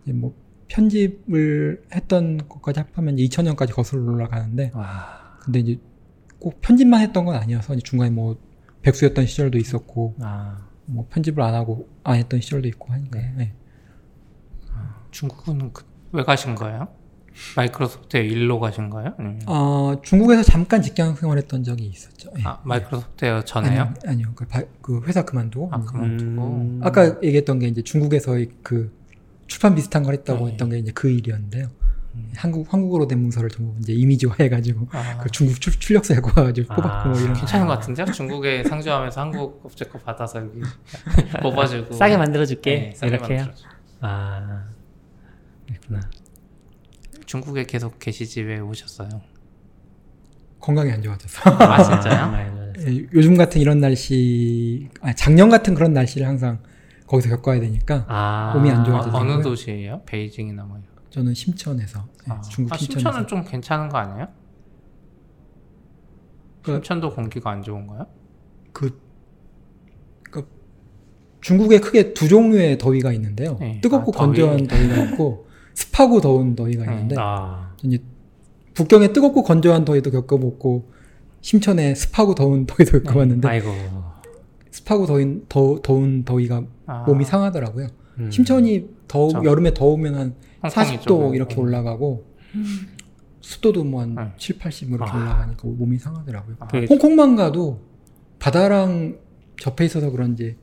뭐 0.06 0.34
편집을 0.70 1.84
했던 1.94 2.38
것까지 2.48 2.80
합하면 2.80 3.18
2000년까지 3.18 3.72
거슬러 3.74 4.12
올라가는데 4.12 4.72
와. 4.74 5.38
근데 5.44 5.60
이제 5.60 5.80
꼭 6.40 6.60
편집만 6.62 7.02
했던 7.02 7.26
건 7.26 7.36
아니어서 7.36 7.76
중간에 7.78 8.10
뭐 8.12 8.38
백수였던 8.82 9.26
시절도 9.26 9.58
있었고 9.58 10.16
아. 10.22 10.63
뭐 10.86 11.08
편집을 11.10 11.42
안 11.42 11.54
하고 11.54 11.88
안 12.04 12.16
했던 12.16 12.42
시절도 12.42 12.68
있고 12.70 12.92
하니까 12.94 13.20
네. 13.20 13.34
네. 13.38 13.54
중국은 15.12 15.72
그- 15.74 15.86
왜 16.12 16.24
가신 16.24 16.56
거예요? 16.56 16.88
마이크로소프트에 17.56 18.22
일로 18.22 18.60
가신 18.60 18.90
거예요? 18.92 19.14
아니면 19.18 19.40
어, 19.48 19.96
중국에서 20.04 20.44
잠깐 20.44 20.82
직장 20.84 21.16
생활했던 21.16 21.64
적이 21.64 21.86
있었죠. 21.88 22.30
예. 22.38 22.44
아, 22.46 22.60
마이크로소프트에 22.64 23.42
전에요? 23.46 23.82
아니요, 23.82 23.94
아니요. 24.06 24.32
그, 24.36 24.46
바- 24.48 24.64
그 24.82 25.02
회사 25.06 25.24
그만두고 25.26 25.70
아, 25.72 25.80
그만두고. 25.80 26.30
음. 26.58 26.80
아까 26.84 27.18
얘기했던 27.24 27.58
게 27.60 27.68
이제 27.68 27.82
중국에서의 27.82 28.50
그 28.62 28.96
출판 29.48 29.74
비슷한 29.76 30.04
걸 30.04 30.14
했다고 30.14 30.46
네. 30.46 30.52
했던 30.52 30.70
게 30.70 30.78
이제 30.78 30.92
그 30.94 31.10
일이었는데요. 31.10 31.70
한국 32.36 32.72
한국어로 32.72 33.08
된 33.08 33.20
문서를 33.20 33.50
전부 33.50 33.74
이제 33.80 33.94
이미지화 33.94 34.36
해가지고 34.40 34.88
아, 34.92 35.18
그 35.18 35.30
중국 35.32 35.60
출, 35.60 35.74
출력사에 35.80 36.20
가가지고 36.20 36.74
아. 36.74 36.76
뽑았고 36.76 37.10
뭐 37.10 37.20
이런. 37.20 37.34
괜찮은 37.34 37.66
것 37.68 37.74
같은데요? 37.74 38.06
중국에 38.08 38.64
상주하면서 38.64 39.22
한국 39.22 39.62
업체 39.66 39.86
거 39.86 39.98
받아서 40.00 40.40
여기 40.42 40.62
뽑아주고 41.42 41.94
싸게 41.94 42.18
만들어줄게. 42.18 42.76
네, 42.76 42.94
싸게 42.96 43.16
이렇게요. 43.16 43.38
만들어줘. 43.38 43.66
아. 44.02 44.64
그렇구나. 45.68 46.02
중국에 47.26 47.64
계속 47.66 47.98
계시지 48.00 48.42
왜 48.42 48.60
오셨어요? 48.60 49.10
건강이 50.60 50.92
안 50.92 51.02
좋아져서. 51.02 51.50
아 51.50 51.84
진짜요? 51.84 52.14
아, 52.32 52.74
예, 52.88 53.06
요즘 53.14 53.36
같은 53.36 53.60
이런 53.60 53.80
날씨, 53.80 54.90
아 55.02 55.14
작년 55.14 55.50
같은 55.50 55.74
그런 55.74 55.94
날씨를 55.94 56.28
항상 56.28 56.60
거기서 57.08 57.30
겪어야 57.30 57.60
되니까 57.60 58.06
아. 58.08 58.54
몸이 58.56 58.70
안 58.70 58.82
어, 58.82 58.84
좋아지죠. 58.84 59.18
어느. 59.18 59.42
도시예요? 59.42 60.02
베이징이나 60.06 60.64
뭐요? 60.64 60.82
저는 61.14 61.36
심천에서 61.36 62.04
예, 62.28 62.32
아, 62.32 62.42
중국 62.42 62.74
아, 62.74 62.78
심천에서 62.78 63.00
심천은 63.12 63.28
좀 63.28 63.44
괜찮은 63.46 63.88
거 63.90 64.00
아니에요? 64.00 64.28
그- 66.64 66.72
심천도 66.74 67.12
공기가 67.12 67.52
안 67.52 67.62
좋은가요? 67.62 68.08
그, 68.72 69.00
그 70.32 70.48
중국에 71.42 71.80
크게 71.80 72.16
두 72.16 72.28
종류의 72.28 72.80
더위가 72.80 73.12
있는데요. 73.14 73.58
네. 73.60 73.80
뜨겁고 73.82 74.12
아, 74.16 74.26
더위. 74.26 74.40
건조한 74.40 74.66
더위 74.68 74.88
가 74.90 75.04
있고 75.12 75.46
습하고 75.76 76.20
더운 76.20 76.56
더위가 76.56 76.86
네. 76.86 76.92
있는데 76.94 77.16
아. 77.20 77.76
이제 77.84 78.00
북경에 78.74 79.14
뜨겁고 79.14 79.44
건조한 79.44 79.86
더위도 79.86 80.10
겪어봤고 80.10 80.90
심천에 81.42 81.94
습하고 81.94 82.34
더운 82.34 82.66
더위도 82.68 83.04
겪어봤는데 83.04 83.48
아이고. 83.48 83.70
습하고 84.72 85.06
더운 85.06 85.46
더, 85.48 85.80
더운 85.84 86.24
더위가 86.26 86.64
아, 86.88 87.04
몸이 87.04 87.24
상하더라고요. 87.24 87.88
음. 88.20 88.32
심천이 88.32 88.86
더 89.08 89.28
그렇죠. 89.28 89.50
여름에 89.50 89.74
더우면 89.74 90.16
한 90.16 90.36
홍콩 90.62 90.70
40도 90.84 91.02
이쪽은, 91.02 91.34
이렇게 91.36 91.56
네. 91.56 91.62
올라가고 91.62 92.26
습도도 93.42 93.84
뭐한 93.84 94.16
네. 94.16 94.22
7, 94.38 94.58
80 94.60 94.90
이렇게 94.92 95.12
아. 95.12 95.16
올라가니까 95.18 95.68
몸이 95.68 95.98
상하더라고요. 95.98 96.56
아, 96.60 96.68
그- 96.68 96.86
홍콩만 96.90 97.36
가도 97.36 97.82
바다랑 98.40 99.18
접해 99.60 99.86
있어서 99.86 100.10
그런지 100.12 100.56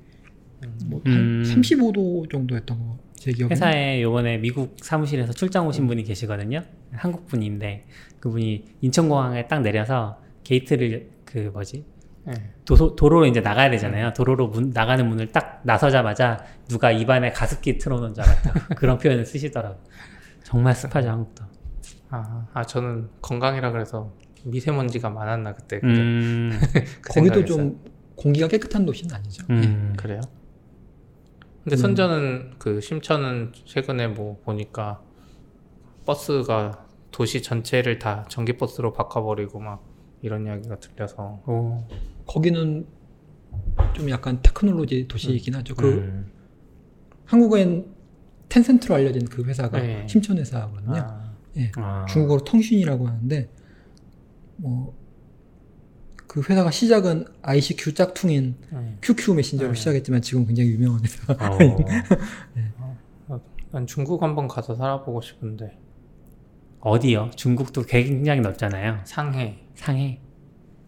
뭐한 0.86 1.02
음. 1.06 1.42
35도 1.46 2.30
정도였던 2.30 2.78
거 2.78 2.98
제 3.20 3.32
기억에 3.32 3.50
회사에 3.52 4.00
요번에 4.00 4.38
미국 4.38 4.76
사무실에서 4.80 5.34
출장 5.34 5.66
오신 5.66 5.86
분이 5.86 6.04
계시거든요. 6.04 6.64
한국 6.92 7.26
분인데 7.26 7.84
그분이 8.18 8.64
인천공항에 8.80 9.46
딱 9.46 9.60
내려서 9.60 10.18
게이트를 10.42 11.10
그 11.26 11.50
뭐지 11.52 11.84
네. 12.24 12.34
도, 12.64 12.94
도로로 12.94 13.26
이제 13.26 13.40
나가야 13.40 13.70
되잖아요. 13.70 14.12
도로로 14.12 14.48
문, 14.48 14.70
나가는 14.70 15.06
문을 15.06 15.32
딱 15.32 15.60
나서자마자 15.64 16.44
누가 16.68 16.90
입안에 16.90 17.32
가습기 17.32 17.78
틀어놓은 17.78 18.14
줄 18.14 18.24
알았다. 18.24 18.74
그런 18.76 18.98
표현을 18.98 19.24
쓰시더라고. 19.24 19.78
정말 20.42 20.74
습하죠 20.74 21.08
한국도. 21.08 21.44
아, 22.10 22.46
아 22.52 22.64
저는 22.64 23.08
건강이라 23.22 23.70
그래서 23.72 24.12
미세먼지가 24.44 25.10
많았나 25.10 25.54
그때 25.54 25.80
근데 25.80 26.00
음, 26.00 26.60
그 27.02 27.14
거기도. 27.14 27.44
좀 27.44 27.80
공기가 28.16 28.48
깨끗한 28.48 28.84
도시는 28.84 29.14
아니죠. 29.14 29.44
음. 29.48 29.94
그래요? 29.96 30.20
근데 31.64 31.76
음. 31.76 31.78
선전은 31.78 32.54
그 32.58 32.80
심천은 32.80 33.52
최근에 33.64 34.08
뭐 34.08 34.40
보니까 34.44 35.00
버스가 36.04 36.86
도시 37.10 37.42
전체를 37.42 37.98
다 37.98 38.24
전기 38.28 38.56
버스로 38.56 38.92
바꿔버리고 38.92 39.60
막 39.60 39.89
이런 40.22 40.46
이야기가 40.46 40.78
들려서 40.80 41.42
오, 41.46 41.84
거기는 42.26 42.86
좀 43.94 44.10
약간 44.10 44.40
테크놀로지 44.42 45.08
도시이긴 45.08 45.54
하죠. 45.56 45.74
그 45.74 45.88
음. 45.88 46.30
한국엔 47.24 47.86
텐센트로 48.48 48.94
알려진 48.96 49.24
그 49.26 49.44
회사가 49.44 49.80
네. 49.80 50.06
심천 50.08 50.38
회사거든요. 50.38 50.96
아, 50.96 51.34
예. 51.56 51.70
아. 51.76 52.04
중국어로 52.08 52.44
통신이라고 52.44 53.06
하는데 53.06 53.48
뭐 54.56 55.00
그 56.30 56.40
회사가 56.48 56.70
시작은 56.70 57.24
ICQ 57.42 57.92
짝퉁인 57.94 58.54
네. 58.70 58.98
QQ 59.02 59.34
메신저로 59.34 59.72
네. 59.72 59.74
시작했지만 59.76 60.22
지금 60.22 60.46
굉장히 60.46 60.70
유명한 60.70 61.02
회사. 61.02 61.34
어. 63.26 63.40
난 63.72 63.84
중국 63.84 64.22
한번 64.22 64.46
가서 64.46 64.76
살아보고 64.76 65.22
싶은데 65.22 65.76
어디요? 66.78 67.32
중국도 67.34 67.82
굉장히 67.82 68.42
넓잖아요. 68.42 69.00
상해 69.02 69.58
상해. 69.80 70.20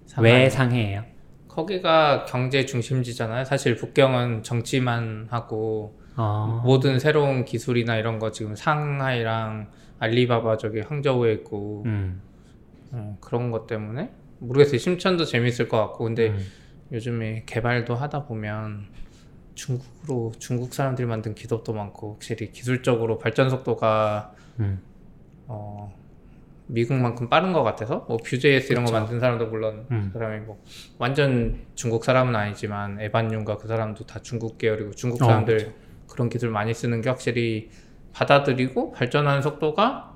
상하이. 0.04 0.32
왜 0.32 0.50
상해예요? 0.50 1.04
거기가 1.48 2.26
경제 2.26 2.66
중심지잖아요 2.66 3.46
사실 3.46 3.74
북경은 3.74 4.42
정치만 4.42 5.28
하고 5.30 5.98
어. 6.14 6.60
모든 6.62 6.98
새로운 6.98 7.46
기술이나 7.46 7.96
이런 7.96 8.18
거 8.18 8.30
지금 8.32 8.54
상하이랑 8.54 9.70
알리바바 9.98 10.58
저기 10.58 10.80
항저우에 10.80 11.32
있고 11.32 11.84
음. 11.86 12.20
음, 12.92 13.16
그런 13.20 13.50
것 13.50 13.66
때문에 13.66 14.10
모르겠어요 14.40 14.76
심천도 14.76 15.24
재밌을 15.24 15.68
것 15.68 15.78
같고 15.78 16.04
근데 16.04 16.28
음. 16.28 16.46
요즘에 16.92 17.44
개발도 17.46 17.94
하다 17.94 18.26
보면 18.26 18.88
중국으로 19.54 20.32
중국 20.38 20.74
사람들이 20.74 21.06
만든 21.06 21.34
기업도 21.34 21.72
많고 21.72 22.14
확실히 22.14 22.50
기술적으로 22.50 23.18
발전 23.18 23.48
속도가 23.48 24.34
음. 24.60 24.82
어, 25.46 25.94
미국만큼 26.66 27.28
빠른 27.28 27.52
것 27.52 27.62
같아서 27.62 28.04
뭐 28.08 28.16
Vue.js 28.18 28.72
이런 28.72 28.84
거 28.84 28.92
만든 28.92 29.20
사람도 29.20 29.46
물론 29.48 29.86
음. 29.90 30.10
그 30.12 30.18
사람이 30.18 30.40
뭐 30.40 30.62
완전 30.98 31.66
중국 31.74 32.04
사람은 32.04 32.34
아니지만 32.34 33.00
에반 33.00 33.23
유인가 33.23 33.56
그 33.58 33.68
사람도 33.68 34.06
다 34.06 34.20
중국 34.22 34.58
계열이고 34.58 34.92
중국 34.92 35.22
어, 35.22 35.26
사람들 35.26 35.72
그런 36.08 36.28
기술 36.28 36.50
많이 36.50 36.72
쓰는 36.72 37.00
게 37.02 37.08
확실히 37.10 37.70
받아들이고 38.12 38.92
발전하는 38.92 39.42
속도가 39.42 40.12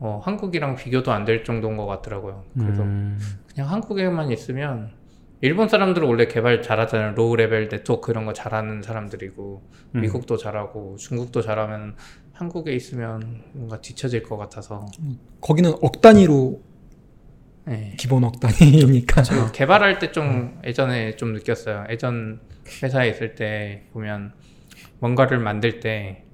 어, 0.00 0.20
한국이랑 0.24 0.76
비교도 0.76 1.10
안 1.12 1.24
될 1.24 1.44
정도인 1.44 1.76
것 1.76 1.86
같더라고요. 1.86 2.44
그래서 2.58 2.82
음. 2.82 3.18
그냥 3.52 3.70
한국에만 3.70 4.30
있으면 4.30 4.92
일본 5.40 5.68
사람들은 5.68 6.06
원래 6.08 6.26
개발 6.26 6.62
잘하잖아요. 6.62 7.14
low 7.14 7.36
level 7.36 7.68
네트워크 7.68 8.10
이런 8.10 8.24
거 8.26 8.32
잘하는 8.32 8.82
사람들이고 8.82 9.62
음. 9.94 10.00
미국도 10.00 10.36
잘하고 10.36 10.96
중국도 10.96 11.42
잘하면 11.42 11.94
한국에 12.38 12.72
있으면 12.72 13.42
뭔가 13.52 13.80
뒤처질 13.80 14.22
것 14.22 14.36
같아서 14.36 14.86
거기는 15.40 15.72
억 15.82 16.00
단위로 16.00 16.62
네. 17.64 17.94
기본 17.98 18.22
억 18.24 18.38
단위니까. 18.38 19.22
저 19.24 19.50
개발할 19.52 19.98
때 19.98 20.12
좀 20.12 20.60
예전에 20.64 21.16
좀 21.16 21.32
느꼈어요. 21.34 21.86
예전 21.90 22.40
회사에 22.82 23.08
있을 23.10 23.34
때 23.34 23.82
보면 23.92 24.32
뭔가를 25.00 25.38
만들 25.40 25.80
때 25.80 26.24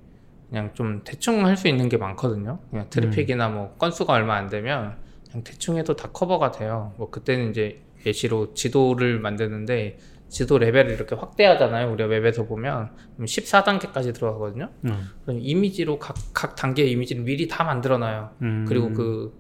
그냥 0.50 0.70
좀 0.74 1.00
대충 1.04 1.46
할 1.46 1.56
수 1.56 1.68
있는 1.68 1.88
게 1.88 1.96
많거든요. 1.96 2.58
그냥 2.70 2.86
트래픽이나 2.90 3.48
뭐 3.48 3.74
건수가 3.78 4.12
얼마 4.12 4.36
안 4.36 4.48
되면 4.50 4.96
그냥 5.30 5.42
대충 5.42 5.78
해도 5.78 5.96
다 5.96 6.10
커버가 6.12 6.50
돼요. 6.52 6.92
뭐 6.98 7.08
그때는 7.10 7.50
이제 7.50 7.80
예시로 8.04 8.52
지도를 8.52 9.18
만드는데 9.20 9.98
지도 10.28 10.58
레벨을 10.58 10.90
이렇게 10.92 11.14
확대하잖아요. 11.14 11.92
우리가 11.92 12.08
웹에서 12.08 12.44
보면 12.44 12.90
14단계까지 13.20 14.14
들어가거든요. 14.14 14.68
음. 14.84 15.10
그럼 15.24 15.38
이미지로 15.40 15.98
각, 15.98 16.16
각 16.32 16.56
단계의 16.56 16.90
이미지를 16.90 17.22
미리 17.22 17.46
다 17.46 17.62
만들어놔요. 17.64 18.30
음. 18.42 18.64
그리고 18.68 18.92
그, 18.92 19.32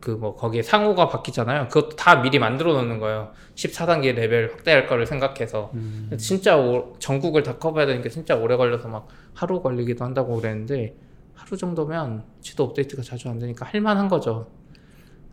그 0.00 0.12
뭐 0.12 0.36
거기에 0.36 0.62
상호가 0.62 1.08
바뀌잖아요. 1.08 1.66
그것도 1.68 1.96
다 1.96 2.22
미리 2.22 2.38
만들어 2.38 2.72
놓는 2.74 3.00
거예요. 3.00 3.32
14단계 3.56 4.14
레벨 4.14 4.52
확대할 4.52 4.86
거를 4.86 5.06
생각해서. 5.06 5.72
음. 5.74 6.10
진짜 6.18 6.56
오- 6.56 6.94
전국을 7.00 7.42
다 7.42 7.58
커버해야 7.58 7.86
되니까 7.88 8.08
진짜 8.08 8.36
오래 8.36 8.56
걸려서 8.56 8.86
막 8.88 9.08
하루 9.34 9.60
걸리기도 9.60 10.04
한다고 10.04 10.36
그랬는데 10.36 10.94
하루 11.34 11.56
정도면 11.56 12.24
지도 12.40 12.62
업데이트가 12.64 13.02
자주 13.02 13.28
안 13.28 13.38
되니까 13.40 13.66
할만한 13.66 14.08
거죠. 14.08 14.48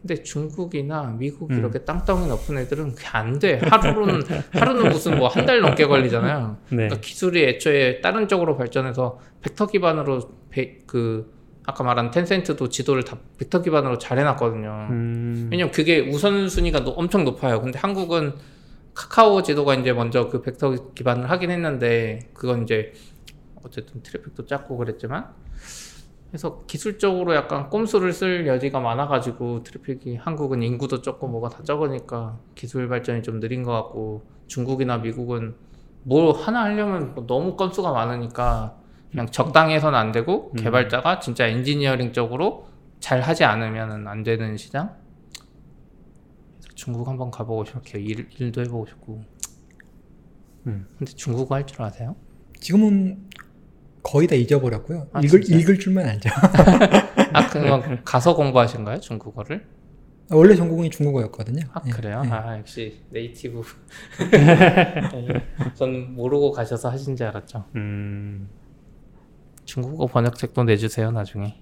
근데 0.07 0.21
중국이나 0.21 1.15
미국 1.17 1.49
음. 1.49 1.57
이렇게 1.57 1.79
땅덩이 1.79 2.27
넓은 2.27 2.59
애들은 2.59 2.93
그게 2.93 3.07
안 3.11 3.39
돼. 3.39 3.57
하루는 3.57 4.21
하루는 4.53 4.91
무슨 4.91 5.17
뭐 5.17 5.29
한 5.29 5.47
달 5.47 5.61
넘게 5.61 5.87
걸리잖아요. 5.87 6.57
네. 6.69 6.75
그러니까 6.75 6.99
기술이 7.01 7.43
애초에 7.43 8.01
다른 8.01 8.27
쪽으로 8.27 8.55
발전해서 8.55 9.19
벡터 9.41 9.65
기반으로 9.65 10.29
배- 10.51 10.77
그 10.85 11.33
아까 11.65 11.83
말한 11.83 12.11
텐센트도 12.11 12.69
지도를 12.69 13.01
다 13.03 13.17
벡터 13.39 13.63
기반으로 13.63 13.97
잘 13.97 14.19
해놨거든요. 14.19 14.87
음. 14.91 15.49
왜냐면 15.51 15.71
그게 15.71 15.99
우선순위가 16.01 16.83
노- 16.83 16.91
엄청 16.91 17.23
높아요. 17.25 17.59
근데 17.59 17.79
한국은 17.79 18.35
카카오 18.93 19.41
지도가 19.41 19.73
이제 19.73 19.91
먼저 19.91 20.29
그 20.29 20.43
벡터 20.43 20.93
기반을 20.93 21.31
하긴 21.31 21.49
했는데 21.49 22.29
그건 22.35 22.61
이제 22.63 22.93
어쨌든 23.63 24.03
트래픽도 24.03 24.45
작고 24.45 24.77
그랬지만 24.77 25.29
그래서 26.35 26.65
기술적으로 26.65 27.33
약간 27.33 27.69
꼼수를 27.69 28.11
쓸 28.11 28.45
여지가 28.45 28.81
많아가지고 28.81 29.63
트래픽이 29.63 30.17
한국은 30.17 30.63
인구도 30.63 31.01
적고 31.01 31.29
뭐가 31.29 31.47
다 31.47 31.63
적으니까 31.63 32.37
기술 32.55 32.89
발전이 32.89 33.23
좀 33.23 33.39
느린 33.39 33.63
것 33.63 33.71
같고 33.71 34.25
중국이나 34.47 34.97
미국은 34.97 35.55
뭐 36.03 36.33
하나 36.33 36.63
하려면 36.63 37.15
뭐 37.15 37.25
너무 37.25 37.55
건수가 37.55 37.89
많으니까 37.89 38.77
그냥 39.11 39.27
적당히 39.27 39.75
해서는 39.75 39.97
안 39.97 40.11
되고 40.11 40.51
음. 40.51 40.55
개발자가 40.57 41.21
진짜 41.21 41.47
엔지니어링적으로 41.47 42.67
잘 42.99 43.21
하지 43.21 43.45
않으면 43.45 44.05
안 44.05 44.23
되는 44.23 44.57
시장 44.57 44.93
중국 46.73 47.07
한번 47.07 47.31
가보고 47.31 47.63
싶어요 47.63 48.03
일, 48.03 48.27
일도 48.37 48.59
해보고 48.59 48.85
싶고 48.87 49.23
음. 50.67 50.85
근데 50.97 51.13
중국어 51.13 51.55
할 51.55 51.65
줄 51.65 51.81
아세요? 51.81 52.17
지금은 52.59 53.29
거의 54.05 54.27
다 54.27 54.35
잊어버렸고요. 54.35 55.07
아, 55.13 55.19
읽을? 55.19 55.51
읽을 55.51 55.79
줄만 55.79 56.07
알죠. 56.07 56.29
아 57.33 57.47
그건 57.49 58.03
가서 58.05 58.35
공부하신 58.35 58.83
거예요 58.83 58.99
중국어를? 58.99 59.65
원래 60.29 60.55
전공이 60.55 60.91
중국어였거든요. 60.91 61.63
아 61.73 61.81
예, 61.87 61.89
그래요? 61.89 62.21
예. 62.23 62.29
아 62.29 62.57
역시 62.59 63.01
네이티브 63.09 63.61
네, 64.31 65.43
전 65.73 66.13
모르고 66.13 66.51
가셔서 66.51 66.89
하신 66.89 67.15
줄 67.15 67.27
알았죠 67.27 67.65
음. 67.75 68.47
중국어 69.65 70.05
번역책도 70.05 70.63
내주세요 70.63 71.09
나중에 71.11 71.59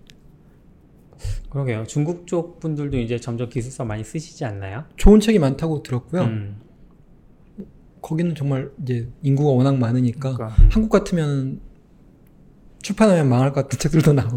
그러게요. 1.50 1.86
중국 1.86 2.28
쪽 2.28 2.60
분들도 2.60 2.98
이제 2.98 3.18
점점 3.18 3.48
기술서 3.48 3.86
많이 3.86 4.04
쓰시지 4.04 4.44
않나요? 4.44 4.84
좋은 4.98 5.22
책이 5.22 5.40
많다고 5.40 5.82
들었고요. 5.82 6.24
음. 6.24 6.60
거기는 8.02 8.36
정말 8.36 8.70
이제 8.82 9.08
인구가 9.22 9.52
워낙 9.52 9.78
많으니까 9.78 10.34
그러니까 10.34 10.62
한국 10.70 10.90
같으면 10.90 11.62
출판하면 12.84 13.30
망할 13.30 13.52
것 13.52 13.64
같은 13.64 13.80
책들도 13.80 14.14
나오고 14.14 14.36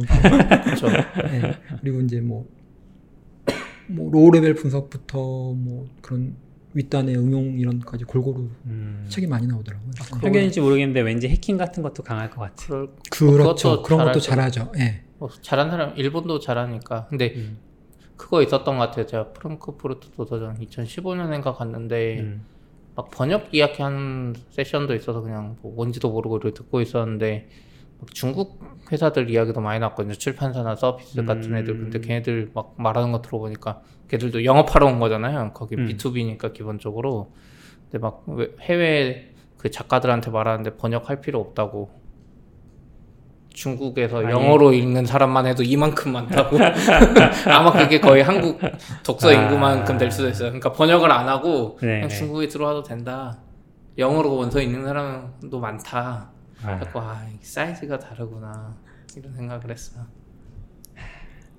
그렇죠 0.64 0.86
예. 0.86 1.54
그리고 1.80 2.00
이제 2.00 2.20
뭐, 2.20 2.46
뭐 3.88 4.10
low 4.10 4.30
level 4.30 4.54
분석부터 4.54 5.18
뭐 5.18 5.86
그런 6.00 6.36
윗단의 6.72 7.16
응용 7.16 7.58
이런까지 7.58 8.04
골고루 8.04 8.48
음. 8.66 9.06
책이 9.08 9.26
많이 9.26 9.46
나오더라고요. 9.46 9.90
그러고- 9.90 10.20
편견인지 10.20 10.60
모르겠는데 10.60 11.00
왠지 11.00 11.28
해킹 11.28 11.56
같은 11.56 11.82
것도 11.82 12.02
강할 12.02 12.30
것 12.30 12.40
같아요. 12.42 12.88
그럴 13.10 13.32
그렇죠. 13.38 13.82
그런 13.82 14.04
것도 14.04 14.20
잘하죠. 14.20 14.72
예. 14.78 15.02
뭐 15.18 15.28
잘한 15.40 15.70
사람 15.70 15.96
일본도 15.96 16.38
잘하니까 16.40 17.06
근데 17.08 17.32
음. 17.36 17.58
그거 18.16 18.42
있었던 18.42 18.78
것 18.78 18.84
같아요 18.84 19.06
제가 19.06 19.32
프랑크푸르트 19.32 20.10
도서전 20.10 20.58
2015년인가 20.60 21.56
갔는데 21.56 22.20
음. 22.20 22.44
막 22.94 23.10
번역 23.10 23.54
이야기하는 23.54 24.34
세션도 24.50 24.94
있어서 24.94 25.20
그냥 25.22 25.56
뭐 25.62 25.74
뭔지도 25.74 26.10
모르고 26.10 26.38
듣고 26.40 26.80
있었는데 26.80 27.48
막 27.48 27.65
중국 28.12 28.60
회사들 28.92 29.30
이야기도 29.30 29.60
많이 29.60 29.80
나왔거든요 29.80 30.14
출판사나 30.14 30.76
서비스 30.76 31.24
같은 31.24 31.52
음. 31.52 31.56
애들 31.56 31.78
근데 31.78 32.00
걔네들 32.00 32.50
막 32.54 32.74
말하는 32.76 33.10
거 33.12 33.22
들어보니까 33.22 33.80
걔들도 34.08 34.44
영업하러 34.44 34.86
온 34.86 34.98
거잖아요 35.00 35.52
거기 35.54 35.76
음. 35.76 35.86
B2B니까 35.88 36.52
기본적으로 36.52 37.32
근데 37.84 37.98
막 37.98 38.22
왜- 38.26 38.50
해외 38.60 39.32
그 39.56 39.70
작가들한테 39.70 40.30
말하는데 40.30 40.76
번역할 40.76 41.20
필요 41.20 41.40
없다고 41.40 41.90
중국에서 43.50 44.18
아니. 44.18 44.30
영어로 44.30 44.74
읽는 44.74 45.06
사람만 45.06 45.46
해도 45.46 45.62
이만큼 45.62 46.12
많다고 46.12 46.58
아마 47.50 47.72
그게 47.72 47.98
거의 47.98 48.22
한국 48.22 48.60
독서 49.02 49.30
아. 49.30 49.32
인구만큼 49.32 49.96
될 49.96 50.10
수도 50.10 50.28
있어요 50.28 50.50
그러니까 50.50 50.72
번역을 50.72 51.10
안 51.10 51.26
하고 51.28 51.78
네, 51.80 51.86
그냥 52.00 52.08
네. 52.08 52.14
중국에 52.14 52.48
들어와도 52.48 52.82
된다. 52.82 53.38
영어로 53.98 54.36
원서 54.36 54.60
읽는 54.60 54.84
사람도 54.84 55.58
많다. 55.58 56.30
아, 56.62 56.78
그래서 56.78 57.00
아, 57.00 57.28
이 57.28 57.44
사이즈가 57.44 57.98
다르구나. 57.98 58.76
이런 59.16 59.32
생각을 59.34 59.70
했어요. 59.70 60.06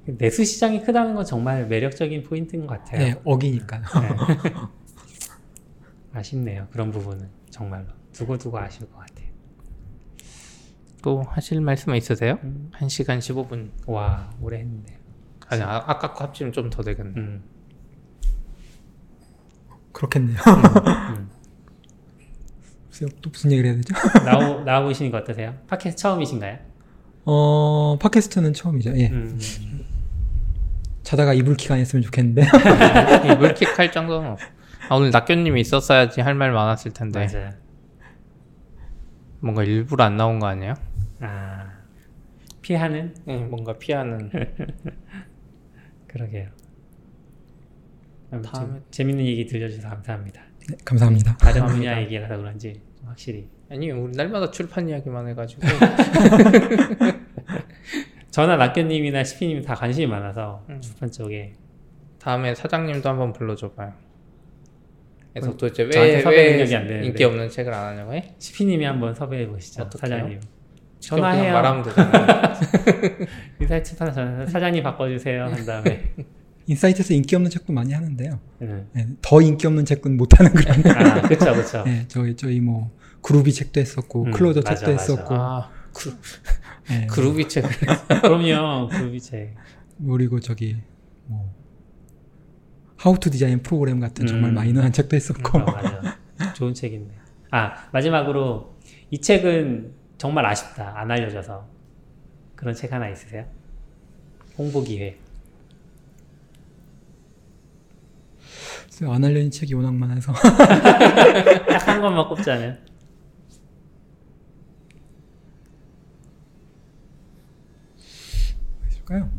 내수 0.05 0.45
시장이 0.45 0.83
크다는 0.83 1.15
건 1.15 1.25
정말 1.25 1.67
매력적인 1.67 2.23
포인트인 2.23 2.65
것 2.65 2.77
같아요. 2.79 3.01
예, 3.01 3.21
어기니까. 3.25 3.79
네. 3.79 4.53
아쉽네요. 6.13 6.67
그런 6.71 6.91
부분은 6.91 7.29
정말로 7.49 7.87
두고두고 8.13 8.57
아쉬울 8.57 8.89
것 8.91 8.99
같아요. 8.99 9.27
또 11.03 11.21
하실 11.23 11.61
말씀 11.61 11.93
있으세요? 11.95 12.39
음. 12.43 12.71
1시간 12.73 13.19
15분. 13.19 13.69
와 13.87 14.29
오래 14.41 14.59
했는데. 14.59 14.97
아니, 15.47 15.61
아, 15.61 15.83
아까 15.87 16.13
거 16.13 16.23
합치면 16.25 16.53
좀 16.53 16.69
더 16.69 16.81
되겠네. 16.83 17.13
음. 17.17 17.43
그렇겠네요. 19.91 20.37
음. 20.37 21.29
글쎄요, 22.97 23.09
또 23.21 23.29
무슨 23.29 23.51
얘기를 23.51 23.69
해야 23.69 23.75
되죠? 23.77 23.93
나오 24.25 24.63
나와 24.63 24.83
보시는 24.83 25.11
거 25.11 25.17
어떠세요? 25.17 25.53
팟캐스트 25.67 26.01
처음이신가요? 26.01 26.57
어, 27.25 27.97
팟캐스트는 27.99 28.53
처음이죠. 28.53 28.97
예. 28.97 29.09
음. 29.09 29.37
자다가 31.03 31.33
이불킥 31.33 31.71
안 31.71 31.77
했으면 31.79 32.01
좋겠는데. 32.03 32.41
이 33.31 33.35
물킥 33.35 33.77
할 33.77 33.91
정도는 33.91 34.31
없- 34.31 34.39
아, 34.89 34.95
오늘 34.95 35.11
낙교님이 35.11 35.61
있었어야지 35.61 36.21
할 36.21 36.33
말 36.35 36.51
많았을 36.51 36.91
텐데. 36.93 37.27
맞아요. 37.31 37.49
뭔가 39.41 39.63
일부러 39.63 40.03
안 40.03 40.17
나온 40.17 40.39
거 40.39 40.47
아니에요? 40.47 40.73
아 41.21 41.67
피하는 42.61 43.13
네, 43.25 43.37
뭔가 43.37 43.77
피하는. 43.77 44.31
그러게요. 46.07 46.47
다음에- 48.31 48.81
재밌는 48.91 49.23
얘기 49.25 49.45
들려주셔서 49.45 49.87
감사합니다. 49.89 50.41
네, 50.69 50.75
감사합니다. 50.83 51.37
다른 51.37 51.65
분야 51.67 52.01
얘기라서 52.01 52.35
그런지 52.37 52.73
좀 52.73 52.86
확실히 53.07 53.47
아니, 53.69 53.91
우리 53.91 54.15
날마다 54.15 54.49
출판 54.51 54.87
이야기만 54.87 55.27
해가지고. 55.29 55.61
저나 58.31 58.55
낙견님이나 58.57 59.23
시피님 59.23 59.61
다 59.63 59.73
관심이 59.75 60.07
많아서 60.07 60.63
음. 60.69 60.79
출판 60.81 61.11
쪽에 61.11 61.53
다음에 62.19 62.53
사장님도 62.55 63.07
한번 63.09 63.33
불러줘봐요. 63.33 63.93
그래서 65.33 65.51
음, 65.51 65.57
도대체 65.57 65.89
저한테 65.89 66.29
왜, 66.29 66.63
왜. 66.99 67.05
인기 67.05 67.23
없는 67.23 67.49
책을 67.49 67.73
안 67.73 67.87
하냐고 67.93 68.13
해? 68.13 68.33
시피님이 68.37 68.85
한번 68.85 69.13
섭외해 69.13 69.47
보시죠 69.47 69.83
어떡해요? 69.83 69.99
사장님. 70.17 70.39
전화해요. 70.99 71.53
말하면 71.53 71.83
되잖아요. 71.83 72.53
출판 73.83 74.11
사- 74.13 74.45
사장님 74.47 74.83
바꿔주세요 74.83 75.43
한 75.45 75.65
다음에. 75.65 76.03
인사이트에서 76.67 77.13
인기 77.13 77.35
없는 77.35 77.49
책도 77.49 77.71
많이 77.73 77.93
하는데요. 77.93 78.39
음. 78.61 78.89
예, 78.97 79.07
더 79.21 79.41
인기 79.41 79.65
없는 79.67 79.85
책은 79.85 80.17
못하는 80.17 80.53
그런. 80.53 80.85
아 80.87 81.21
그렇죠 81.21 81.53
그렇죠. 81.53 81.83
예, 81.87 82.05
저희 82.07 82.35
저희 82.35 82.59
뭐 82.59 82.91
그루비 83.21 83.53
책도 83.53 83.79
했었고 83.79 84.25
음, 84.25 84.31
클로저 84.31 84.61
맞아, 84.61 84.75
책도 84.75 84.91
맞아. 84.91 85.01
했었고. 85.01 85.35
아, 85.35 85.69
그, 85.93 86.17
예, 86.91 87.07
그루비 87.07 87.47
책. 87.47 87.63
그럼요 88.21 88.89
그루비 88.89 89.19
책. 89.21 89.53
그리고 90.05 90.39
저기 90.41 90.77
뭐 91.25 91.53
How 92.97 93.17
to 93.17 93.29
Design 93.29 93.63
Programs 93.63 93.99
같은 93.99 94.27
정말 94.27 94.51
음. 94.51 94.55
마이너한 94.55 94.91
책도 94.91 95.15
했었고. 95.15 95.59
아, 95.59 95.63
맞아. 95.63 96.17
좋은 96.53 96.73
책인데. 96.73 97.13
아 97.51 97.87
마지막으로 97.93 98.75
이 99.09 99.21
책은 99.21 99.93
정말 100.17 100.45
아쉽다 100.45 100.99
안 100.99 101.09
알려져서 101.09 101.65
그런 102.55 102.73
책 102.73 102.91
하나 102.91 103.07
있으세요? 103.09 103.45
홍보 104.57 104.83
기회. 104.83 105.17
그래서 108.81 108.86
안 109.05 109.23
알려진 109.23 109.51
책이 109.51 109.73
워낙 109.75 109.93
많아서 109.93 110.31
딱 111.67 111.87
한 111.87 112.01
것만 112.01 112.27
꼽자면. 112.29 112.77
있을까요? 118.89 119.29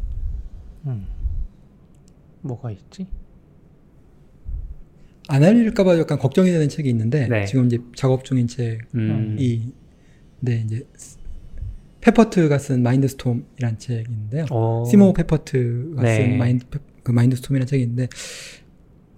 뭐가 2.43 2.71
있지? 2.71 3.07
안 5.29 5.45
알려질까봐 5.45 5.99
약간 5.99 6.19
걱정이 6.19 6.51
되는 6.51 6.69
책이 6.69 6.89
있는데 6.89 7.29
네. 7.29 7.45
지금 7.45 7.67
이제 7.67 7.79
작업 7.95 8.25
중인 8.25 8.47
책이 8.47 8.79
음. 8.95 9.37
네 10.41 10.63
이제 10.65 10.87
페퍼트가 12.01 12.57
쓴 12.59 12.83
Mindstorms란 12.83 13.79
책인데요. 13.79 14.47
오. 14.51 14.85
시모어 14.89 15.13
페퍼트가 15.13 16.01
어. 16.01 16.05
네. 16.05 16.17
쓴 16.17 16.39
마인드 16.39 16.67
페- 16.71 16.79
그 17.03 17.13
Mindstorms라는 17.13 17.67
책이 17.67 17.83
있는데 17.83 18.09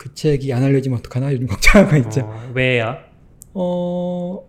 그 0.00 0.14
책이 0.14 0.50
안 0.54 0.62
알려지면 0.62 0.98
어떡하나 1.00 1.30
요즘 1.30 1.46
걱정하고 1.46 1.94
있죠. 1.96 2.22
어, 2.22 2.52
왜요? 2.54 2.96
어 3.52 4.46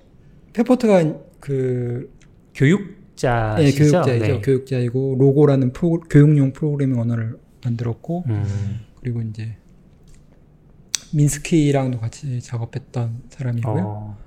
페퍼트가 0.53 1.13
그 1.41 2.09
교육자시죠? 2.55 3.57
예, 3.59 3.71
교육자이죠. 3.71 4.25
네. 4.25 4.39
교육자이고 4.41 5.17
로고라는 5.19 5.73
프로, 5.73 5.99
교육용 6.09 6.53
프로그래밍 6.53 6.97
언어를 6.97 7.37
만들었고 7.65 8.23
음. 8.29 8.79
그리고 9.01 9.21
이제 9.23 9.57
민스키랑도 11.13 11.99
같이 11.99 12.39
작업했던 12.39 13.23
사람이고요. 13.27 13.83
어. 13.85 14.17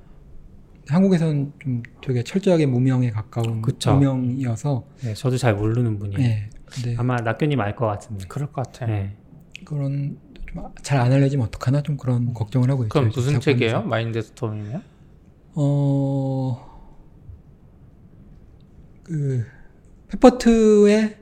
한국에서는 0.88 1.52
좀 1.58 1.82
되게 2.02 2.22
철저하게 2.22 2.66
무명에 2.66 3.08
가까운 3.10 3.62
그쵸. 3.62 3.94
무명이어서 3.94 4.84
네, 5.04 5.14
저도 5.14 5.38
잘 5.38 5.54
모르는 5.54 5.98
분이에요. 5.98 6.20
예. 6.20 6.50
근데 6.66 6.96
아마 6.98 7.16
낙교님 7.16 7.58
알 7.60 7.74
것 7.76 7.86
같은데. 7.86 8.26
그럴 8.28 8.52
것 8.52 8.66
같아. 8.66 8.84
네. 8.84 9.16
그런 9.64 10.18
좀 10.18 10.23
잘 10.82 10.98
안 11.00 11.12
알려지면 11.12 11.46
어떡하나 11.46 11.82
좀 11.82 11.96
그런 11.96 12.32
걱정을 12.34 12.70
하고 12.70 12.84
있죠. 12.84 12.90
그럼 12.90 13.10
무슨. 13.14 13.40
책이에요? 13.40 13.82
마인드 13.82 14.20
스톰이면? 14.22 14.82
어, 15.56 16.58
그, 19.04 19.44
페퍼트의 20.08 21.16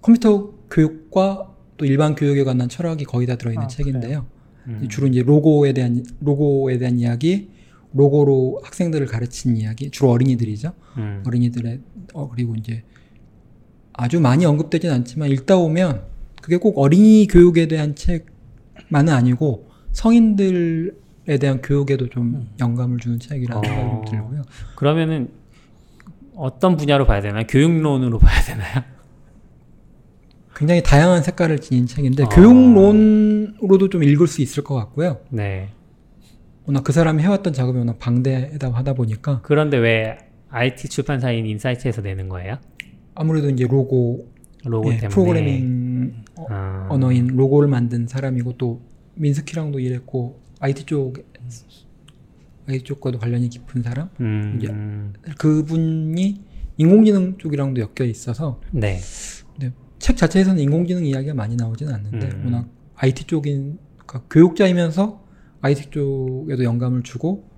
컴퓨터 0.00 0.52
교육과 0.70 1.54
또 1.76 1.84
일반 1.84 2.14
교육에 2.14 2.44
관한 2.44 2.68
철학이 2.68 3.04
거의 3.04 3.26
다 3.26 3.36
들어있는 3.36 3.64
아, 3.64 3.68
책인데요. 3.68 4.26
음. 4.66 4.86
주로 4.88 5.06
이제 5.06 5.22
로고에 5.22 5.72
대한, 5.72 6.04
로고에 6.20 6.78
대한 6.78 6.98
이야기, 6.98 7.50
로고로 7.94 8.60
학생들을 8.64 9.06
가르친 9.06 9.56
이야기, 9.56 9.90
주로 9.90 10.10
어린이들이죠. 10.10 10.72
음. 10.98 11.22
어린이들의, 11.26 11.80
어, 12.14 12.28
그리고 12.28 12.54
이제 12.56 12.84
아주 13.92 14.20
많이 14.20 14.44
언급되진 14.46 14.90
않지만 14.90 15.30
읽다 15.30 15.56
보면 15.56 16.04
그게 16.40 16.56
꼭 16.56 16.78
어린이 16.78 17.26
교육에 17.28 17.68
대한 17.68 17.94
책 17.94 18.31
만은 18.92 19.12
아니고 19.14 19.70
성인들에 19.92 21.38
대한 21.40 21.62
교육에도 21.62 22.08
좀 22.10 22.46
영감을 22.60 22.98
주는 22.98 23.18
책이라는 23.18 23.58
어. 23.58 23.62
생각이 23.66 23.90
좀 23.90 24.04
들고요. 24.04 24.42
그러면은 24.76 25.30
어떤 26.36 26.76
분야로 26.76 27.06
봐야 27.06 27.20
되나요? 27.22 27.44
교육론으로 27.48 28.18
봐야 28.18 28.40
되나요? 28.42 28.82
굉장히 30.54 30.82
다양한 30.82 31.22
색깔을 31.22 31.58
지닌 31.58 31.86
책인데 31.86 32.24
아. 32.24 32.28
교육론으로도 32.28 33.88
좀 33.88 34.02
읽을 34.04 34.26
수 34.26 34.42
있을 34.42 34.62
것 34.62 34.74
같고요. 34.74 35.20
네. 35.30 35.70
워낙 36.66 36.84
그 36.84 36.92
사람이 36.92 37.22
해왔던 37.22 37.54
작업이 37.54 37.78
워낙 37.78 37.98
방대하다 37.98 38.70
하다 38.70 38.92
보니까 38.92 39.40
그런데 39.42 39.78
왜 39.78 40.18
IT 40.50 40.88
출판사인 40.88 41.46
인사이트에서 41.46 42.02
내는 42.02 42.28
거예요? 42.28 42.58
아무래도 43.14 43.48
이제 43.48 43.66
로고, 43.66 44.28
로고 44.64 44.92
예. 44.92 44.98
프로그래밍 44.98 45.91
어, 46.36 46.46
아. 46.50 46.86
언어인 46.90 47.26
로고를 47.28 47.68
만든 47.68 48.06
사람이고 48.06 48.56
또 48.58 48.80
민스키랑도 49.14 49.78
일했고 49.80 50.40
IT 50.60 50.84
쪽 50.86 51.14
IT 52.68 52.84
쪽과도 52.84 53.18
관련이 53.18 53.48
깊은 53.48 53.82
사람 53.82 54.08
음. 54.20 54.58
이제- 54.58 55.34
그분이 55.38 56.40
인공지능 56.78 57.36
쪽이랑도 57.38 57.80
엮여 57.80 58.08
있어서 58.08 58.60
네. 58.72 58.98
책 59.98 60.16
자체에서는 60.16 60.58
인공지능 60.60 61.06
이야기가 61.06 61.32
많이 61.34 61.54
나오지는 61.54 61.94
않는데 61.94 62.26
음. 62.28 62.42
워낙 62.46 62.68
IT 62.96 63.24
쪽인 63.24 63.78
그러니까 64.04 64.22
교육자이면서 64.30 65.22
IT 65.60 65.90
쪽에도 65.90 66.64
영감을 66.64 67.02
주고 67.04 67.48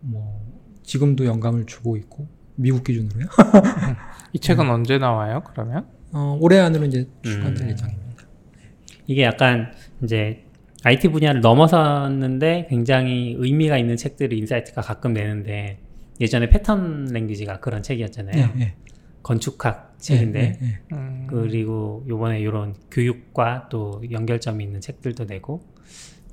뭐 0.00 0.42
지금도 0.82 1.26
영감을 1.26 1.66
주고 1.66 1.96
있고 1.98 2.26
미국 2.56 2.84
기준으로요. 2.84 3.26
이 4.32 4.38
책은 4.38 4.70
언제 4.70 4.96
나와요? 4.96 5.42
그러면? 5.50 5.86
어, 6.14 6.38
올해 6.40 6.58
안으로 6.60 6.86
이제 6.86 7.06
출간될 7.22 7.66
음. 7.66 7.70
예정입니다. 7.70 8.24
이게 9.06 9.24
약간 9.24 9.72
이제 10.02 10.44
IT 10.84 11.08
분야를 11.08 11.40
넘어섰는데 11.40 12.68
굉장히 12.70 13.34
의미가 13.38 13.78
있는 13.78 13.96
책들을 13.96 14.36
인사이트가 14.36 14.80
가끔 14.80 15.12
내는데 15.12 15.78
예전에 16.20 16.48
Pattern 16.48 17.06
Language가 17.06 17.60
그런 17.60 17.82
책이었잖아요. 17.82 18.52
예, 18.56 18.60
예. 18.60 18.74
건축학 19.22 19.96
책인데 19.98 20.40
예, 20.40 20.58
예, 20.62 20.68
예. 20.68 20.80
음, 20.92 21.26
그리고 21.28 22.04
요번에 22.06 22.38
이런 22.40 22.74
교육과 22.90 23.68
또 23.70 24.02
연결점이 24.10 24.62
있는 24.62 24.80
책들도 24.80 25.24
내고 25.24 25.62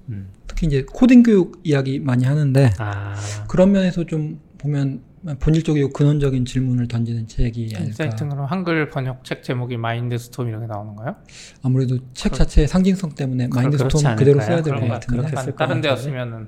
음. 0.09 0.29
특히 0.45 0.67
이제 0.67 0.83
코딩 0.83 1.23
교육 1.23 1.61
이야기 1.63 1.99
많이 1.99 2.25
하는데 2.25 2.69
아 2.77 3.15
그런 3.47 3.71
면에서 3.71 4.05
좀 4.05 4.41
보면 4.57 5.01
본질적이고 5.39 5.89
근원적인 5.89 6.45
질문을 6.45 6.87
던지는 6.87 7.27
책이 7.27 7.73
아닐까. 7.75 7.83
인사이트는 7.83 8.31
그럼 8.31 8.45
한글 8.45 8.89
번역 8.89 9.23
책 9.23 9.43
제목이 9.43 9.77
Mindstorm 9.77 10.47
이렇게 10.49 10.65
나오는 10.65 10.95
거예요? 10.95 11.15
아무래도 11.61 11.97
책 12.13 12.33
자체의 12.33 12.67
상징성 12.67 13.13
때문에 13.15 13.47
그럼 13.49 13.69
그렇지 13.69 13.83
Mindstorm 13.83 14.15
그대로? 14.15 14.39
써야 14.41 14.61
될것 14.61 14.81
그런 14.81 14.87
것 14.87 14.93
같은데. 14.95 15.27
쓸것 15.41 15.55
다른 15.57 15.81
데 15.81 15.89
같은데? 15.89 15.89
였으면은 15.89 16.47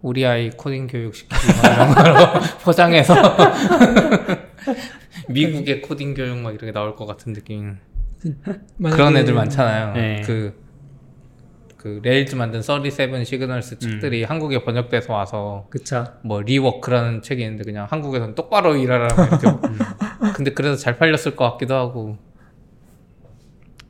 우리 0.00 0.24
아이 0.24 0.50
코딩 0.50 0.86
교육 0.86 1.14
시키고 1.14 1.36
이런 1.64 1.94
걸로 1.94 2.40
포장해서 2.64 3.14
미국의 5.28 5.82
코딩 5.82 6.14
교육 6.14 6.38
막 6.38 6.50
이렇게 6.50 6.72
나올 6.72 6.96
것 6.96 7.06
같은 7.06 7.32
느낌. 7.32 7.76
만약에 8.78 8.96
그런 8.96 9.16
애들 9.16 9.34
많잖아요. 9.34 9.92
네. 9.94 10.22
그, 10.24 10.54
그 11.86 12.00
레일즈 12.02 12.34
만든 12.34 12.62
37signals 12.62 13.78
책들이 13.78 14.24
한국에 14.24 14.64
번역돼서 14.64 15.12
와서 15.14 15.68
그쵸 15.70 16.04
뭐 16.24 16.40
Rework라는 16.40 17.22
책이 17.22 17.40
있는데 17.42 17.62
그냥 17.62 17.86
한국에서는 17.88 18.34
똑바로 18.34 18.74
일하라 18.74 19.06
막 19.14 19.28
이렇게 19.28 19.46
근데 20.34 20.52
그래서 20.52 20.74
잘 20.74 20.98
팔렸을 20.98 21.36
것 21.36 21.48
같기도 21.52 21.76
하고 21.76 22.18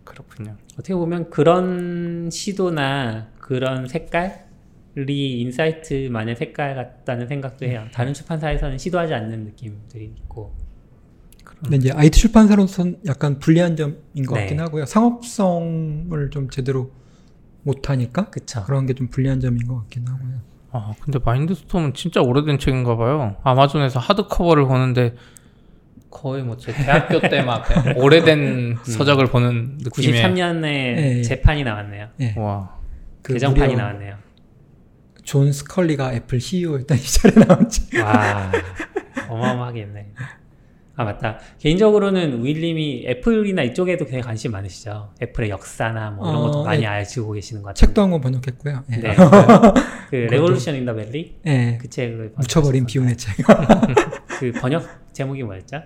그렇군요. 0.04 0.56
어떻게 0.74 0.94
보면 0.94 1.30
그런 1.30 2.28
시도나 2.30 3.28
그런 3.38 3.88
색깔이 3.88 4.36
인사이트만의 5.40 6.36
색깔 6.36 6.74
같다는 6.74 7.28
생각도 7.28 7.64
해요. 7.64 7.86
다른 7.94 8.12
출판사에서는 8.12 8.76
시도하지 8.76 9.14
않는 9.14 9.44
느낌들이 9.44 10.04
있고. 10.04 10.54
근데 11.62 11.76
이제 11.76 11.90
IT 11.92 12.20
출판사로서는 12.20 12.98
약간 13.06 13.38
불리한 13.38 13.76
점인 13.76 14.26
것 14.26 14.34
네. 14.34 14.40
같긴 14.40 14.60
하고요. 14.60 14.84
상업성을 14.84 16.28
좀 16.30 16.50
제대로 16.50 16.90
못하니까 17.66 18.30
그쵸. 18.30 18.62
그런 18.64 18.86
게 18.86 18.94
좀 18.94 19.08
불리한 19.08 19.40
점인 19.40 19.66
것 19.66 19.76
같긴 19.80 20.06
하고요. 20.08 20.40
아 20.72 20.94
근데 21.00 21.18
Mindstorms는 21.22 21.94
진짜 21.94 22.20
오래된 22.20 22.58
책인가 22.58 22.96
봐요. 22.96 23.36
아마존에서 23.42 23.98
hardcover를 24.00 24.66
보는데 24.66 25.14
거의 26.10 26.42
뭐 26.44 26.56
제 26.56 26.72
대학교 26.72 27.20
때 27.20 27.42
막 27.42 27.64
오래된 27.96 28.76
서적을 28.84 29.26
보는 29.26 29.78
느낌의 29.82 30.22
93년에 30.22 30.64
예, 30.64 31.16
예. 31.18 31.22
재판이 31.22 31.64
나왔네요. 31.64 32.08
예. 32.20 32.34
와 32.36 32.75
그 32.75 33.32
개정판이 33.34 33.72
무려 33.74 33.82
나왔네요. 33.84 34.16
존 35.24 35.50
스컬리가 35.52 36.14
애플 36.14 36.40
CEO였던 36.40 36.96
시절에 36.98 37.44
나온 37.46 37.68
책. 37.68 38.00
와, 38.02 38.52
어마어마하겠네. 39.28 40.12
아, 40.98 41.04
맞다. 41.04 41.38
개인적으로는 41.58 42.42
윌님이 42.42 43.04
애플이나 43.06 43.62
이쪽에도 43.62 44.04
굉장히 44.06 44.22
관심 44.22 44.52
많으시죠. 44.52 45.12
애플의 45.22 45.50
역사나 45.50 46.12
뭐 46.12 46.26
이런 46.28 46.40
어, 46.40 46.46
것도 46.46 46.64
많이 46.64 46.82
예. 46.82 46.86
알고 46.86 47.32
계시는 47.32 47.62
것 47.62 47.68
같아요. 47.68 47.86
책도 47.86 48.00
한 48.02 48.10
권 48.10 48.20
번역했고요. 48.22 48.84
예. 48.92 48.96
네. 48.96 49.14
그, 50.08 50.10
그 50.10 50.16
Revolution 50.16 50.74
in 50.74 50.82
the 50.82 50.94
Valley? 50.94 51.36
예. 51.46 51.78
그 51.80 51.88
책을 51.90 52.32
묻혀버린? 52.36 52.86
비운의 52.86 53.16
책. 53.18 53.36
그 54.40 54.52
번역 54.52 54.84
제목이 55.12 55.42
뭐였죠? 55.42 55.82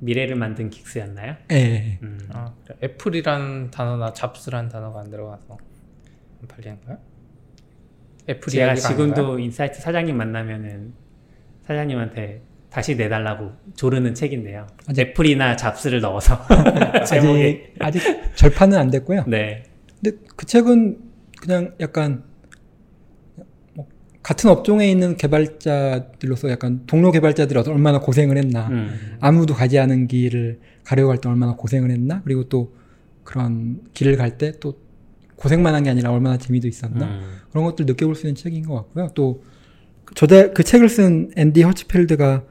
미래를 0.00 0.36
만든 0.36 0.70
geeks였나요? 0.70 1.36
예. 1.52 1.98
음. 2.02 2.18
아, 2.32 2.52
그래. 2.64 2.76
애플이라는 2.82 3.70
단어나 3.70 4.12
잡스라는 4.12 4.68
단어가 4.70 5.00
안 5.00 5.10
들어가서 5.10 5.56
안 6.42 6.48
팔리는 6.48 6.78
거야? 6.86 6.98
애플이 8.28 8.52
제가? 8.52 8.74
지금도 8.74 9.38
인사이트 9.38 9.80
사장님 9.80 10.16
만나면은 10.16 10.92
사장님한테 11.66 12.42
다시 12.70 12.94
내달라고 12.96 13.50
조르는 13.74 14.14
책인데요. 14.14 14.66
아직- 14.88 15.00
애플이나 15.00 15.56
잡스를 15.56 16.00
넣어서 16.00 16.38
제목에 17.06 17.74
아직 17.80 18.00
아직 18.06 18.36
절판은 18.36 18.78
안 18.78 18.90
됐고요. 18.90 19.24
네. 19.26 19.64
근데 20.02 20.16
그 20.36 20.46
책은 20.46 20.98
그냥 21.40 21.74
약간 21.80 22.22
뭐 23.74 23.86
같은 24.22 24.50
업종에 24.50 24.90
있는 24.90 25.16
개발자들로서 25.16 26.50
약간 26.50 26.82
동료 26.86 27.10
개발자들이 27.10 27.58
얼마나 27.68 27.98
고생을 28.00 28.36
했나 28.36 28.68
음. 28.68 29.16
아무도 29.20 29.54
가지 29.54 29.78
않은 29.78 30.06
길을 30.06 30.60
가려고 30.84 31.10
할 31.10 31.18
때 31.18 31.28
얼마나 31.28 31.54
고생을 31.56 31.90
했나 31.90 32.22
그리고 32.24 32.44
또 32.48 32.74
그런 33.24 33.80
길을 33.94 34.16
갈 34.16 34.38
때 34.38 34.52
또 34.60 34.78
고생만 35.36 35.74
한 35.74 35.82
게 35.84 35.90
아니라 35.90 36.10
얼마나 36.12 36.36
재미도 36.36 36.68
있었나 36.68 37.06
음. 37.06 37.20
그런 37.50 37.64
것들 37.64 37.86
느껴볼 37.86 38.14
수 38.14 38.26
있는 38.26 38.34
책인 38.36 38.64
것 38.66 38.74
같고요. 38.76 39.08
또 39.14 39.42
저자 40.14 40.50
그 40.52 40.62
책을 40.62 40.88
쓴 40.88 41.30
앤디 41.36 41.62
허츠펠드가 41.62 42.44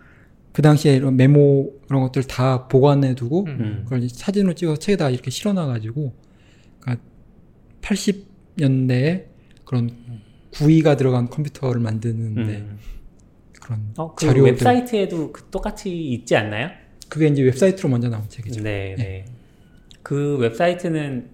그 0.51 0.61
당시에 0.61 0.95
이런 0.95 1.15
메모 1.15 1.71
그런 1.87 2.01
것들 2.03 2.23
다 2.23 2.67
보관해 2.67 3.15
두고 3.15 3.45
음. 3.45 3.57
음. 3.59 3.81
그걸 3.83 4.03
이제 4.03 4.15
사진으로 4.17 4.53
찍어서 4.53 4.79
책에다 4.79 5.09
이렇게 5.09 5.29
실어놔 5.29 5.67
가지고 5.67 6.13
그러니까 6.79 7.03
80년대에 7.81 9.25
그런 9.65 9.91
GUI가 10.51 10.97
들어간 10.97 11.29
컴퓨터를 11.29 11.79
만드는데 11.81 12.41
음. 12.41 12.77
그런 13.61 13.93
어, 13.97 14.15
그 14.15 14.25
자료들 14.25 14.51
웹사이트에도 14.51 15.31
그 15.31 15.43
똑같이 15.51 15.95
있지 15.95 16.35
않나요? 16.35 16.69
그게 17.07 17.27
이제 17.27 17.43
웹사이트로 17.43 17.89
먼저 17.89 18.09
나온 18.09 18.27
책이죠. 18.27 18.63
네, 18.63 18.95
네. 18.97 19.25
그 20.01 20.37
웹사이트는 20.37 21.29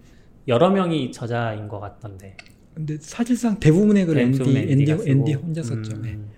여러 0.48 0.70
명이 0.70 1.12
저자인 1.12 1.68
것 1.68 1.80
같던데. 1.80 2.36
근데 2.74 2.98
사실상 3.00 3.60
대부분의 3.60 4.06
글 4.06 4.18
앤디 4.18 4.38
대부분 4.38 4.58
앤디. 4.58 4.92
앤디 5.12 5.34
혼자 5.34 5.64
썼죠. 5.64 6.02
네. 6.02 6.10
음. 6.10 6.30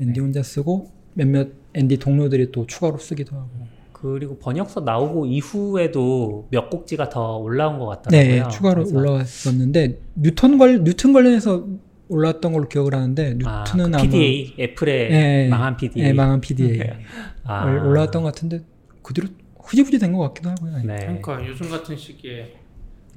앤디 0.00 0.20
혼자 0.20 0.42
쓰고 0.42 0.90
몇몇 1.14 1.61
앤디 1.74 1.98
동료들이 1.98 2.52
또 2.52 2.66
추가로 2.66 2.98
쓰기도 2.98 3.36
하고. 3.36 3.48
그리고 3.92 4.36
번역서 4.38 4.80
나오고 4.80 5.26
이후에도 5.26 6.48
몇 6.50 6.68
꼭지가 6.70 7.08
더 7.08 7.36
올라온 7.36 7.78
것 7.78 7.86
같더라고요. 7.86 8.42
네, 8.44 8.48
추가로 8.50 8.84
올라왔었는데 8.92 10.00
뉴턴 10.16 10.58
관 10.58 10.82
뉴튼 10.82 11.12
관련해서 11.12 11.64
올라왔던 12.08 12.52
걸로 12.52 12.68
기억을 12.68 12.94
하는데 12.94 13.36
아, 13.44 13.64
뉴튼은 13.64 13.90
그 13.92 13.96
아마 13.96 14.02
PDA 14.02 14.54
애플의 14.58 15.10
예, 15.12 15.48
망한 15.48 15.76
PDA. 15.76 16.08
예, 16.08 16.12
망한 16.12 16.40
PDA 16.40 16.80
아, 17.44 17.64
올라왔던 17.64 18.22
것 18.22 18.34
같은데 18.34 18.60
그대로 19.02 19.28
흐지부지 19.62 19.98
된 20.00 20.12
것 20.12 20.18
같기도 20.28 20.50
하고요. 20.50 20.78
네. 20.84 20.96
그러니까 20.96 21.46
요즘 21.46 21.70
같은 21.70 21.96
시기에 21.96 22.54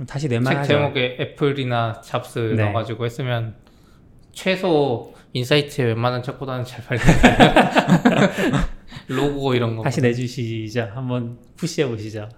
다시 0.07 0.29
책 0.29 0.37
낼 0.39 0.48
만하죠. 0.48 0.67
제목에 0.67 1.17
애플이나 1.19 1.99
잡스 2.01 2.37
네. 2.55 2.63
넣어가지고 2.63 3.05
했으면 3.05 3.55
최소 4.31 5.13
인사이트에 5.39 5.83
웬만한 5.87 6.23
책보다는 6.23 6.63
잘 6.63 6.81
팔리는 6.85 7.07
로고 9.09 9.53
이런 9.53 9.75
거 9.75 9.83
다시 9.83 9.99
내주시죠. 9.99 10.89
한번 10.95 11.37
푸시해 11.57 11.85
보시죠. 11.87 12.29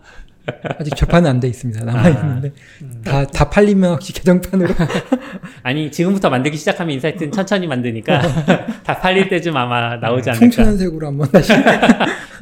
아직 0.80 0.95
재판은 0.95 1.30
안 1.30 1.40
돼 1.40 1.48
있습니다. 1.48 1.86
남아 1.86 1.99
아. 2.02 2.10
있는데 2.10 2.53
음. 2.82 3.02
다 3.06 3.24
다 3.28 3.49
팔리면 3.52 3.94
혹시 3.94 4.14
개정판으로 4.14 4.74
아니 5.61 5.91
지금부터 5.91 6.32
만들기 6.32 6.57
시작하면 6.57 6.94
인사이트는 6.95 7.32
천천히 7.32 7.68
만드니까 7.68 8.19
다 8.84 8.98
팔릴 8.99 9.30
때쯤 9.30 9.56
아마 9.56 9.98
나오지 9.98 10.32
않을까. 10.32 10.40
풍천한 10.40 10.78
색으로 10.78 11.07
한번 11.07 11.30
다시 11.32 11.53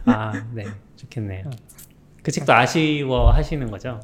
아, 0.06 0.32
네, 0.54 0.64
좋겠네요. 0.96 1.50
그 2.24 2.32
책도 2.32 2.54
아쉬워 2.54 3.30
하시는 3.32 3.70
거죠? 3.70 4.00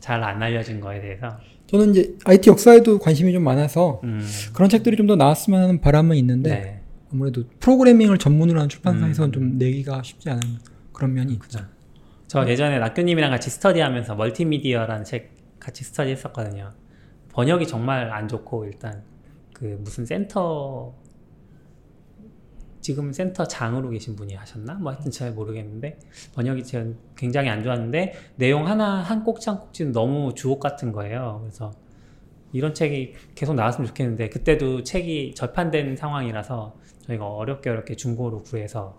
잘 0.00 0.22
안 0.22 0.42
알려진 0.42 0.80
거에 0.80 1.00
대해서. 1.00 1.38
저는 1.66 1.90
이제 1.90 2.14
IT 2.24 2.48
역사에도 2.50 2.98
관심이 2.98 3.32
좀 3.32 3.42
많아서 3.44 4.00
음, 4.04 4.24
그런 4.52 4.68
책들이 4.68 4.96
좀 4.96 5.06
더 5.06 5.16
나왔으면 5.16 5.62
하는 5.62 5.80
바람은 5.80 6.16
있는데 6.16 6.50
네, 6.50 6.80
아무래도 7.12 7.44
프로그래밍을 7.60 8.18
전문으로 8.18 8.58
하는 8.58 8.68
출판사에서는 8.68 9.30
음. 9.30 9.32
좀 9.32 9.58
내기가 9.58 10.02
쉽지 10.02 10.30
않은 10.30 10.40
그런 10.92 11.14
면이 11.14 11.32
있죠. 11.34 11.60
저 12.28 12.48
예전에 12.48 12.78
낙교님이랑 12.78 13.30
같이 13.30 13.50
스터디하면서 13.50 14.16
멀티미디어라는 14.16 15.04
책 15.04 15.30
같이 15.60 15.84
스터디했었거든요. 15.84 16.72
번역이 17.32 17.66
정말 17.66 18.10
안 18.12 18.26
좋고 18.28 18.64
일단 18.64 19.02
그 19.52 19.78
무슨 19.80 20.06
센터 20.06 20.92
지금 22.80 23.12
센터 23.12 23.46
장으로 23.46 23.90
계신 23.90 24.16
분이 24.16 24.34
하셨나? 24.34 24.74
뭐 24.74 24.92
하여튼 24.92 25.10
잘 25.10 25.32
모르겠는데 25.32 25.98
번역이 26.34 26.64
전 26.64 26.96
굉장히 27.16 27.48
안 27.48 27.62
좋았는데 27.62 28.14
내용 28.36 28.66
하나 28.66 29.02
한 29.02 29.24
꼭지 29.24 29.50
한 29.50 29.58
꼭지는 29.58 29.92
너무 29.92 30.34
주옥 30.34 30.60
같은 30.60 30.92
거예요. 30.92 31.40
그래서 31.42 31.72
이런 32.52 32.74
책이 32.74 33.14
계속 33.34 33.54
나왔으면 33.54 33.88
좋겠는데 33.88 34.28
그때도 34.30 34.82
책이 34.82 35.34
절판된 35.34 35.96
상황이라서 35.96 36.76
저희가 37.06 37.26
어렵게 37.26 37.70
어렵게 37.70 37.96
중고로 37.96 38.42
구해서 38.42 38.98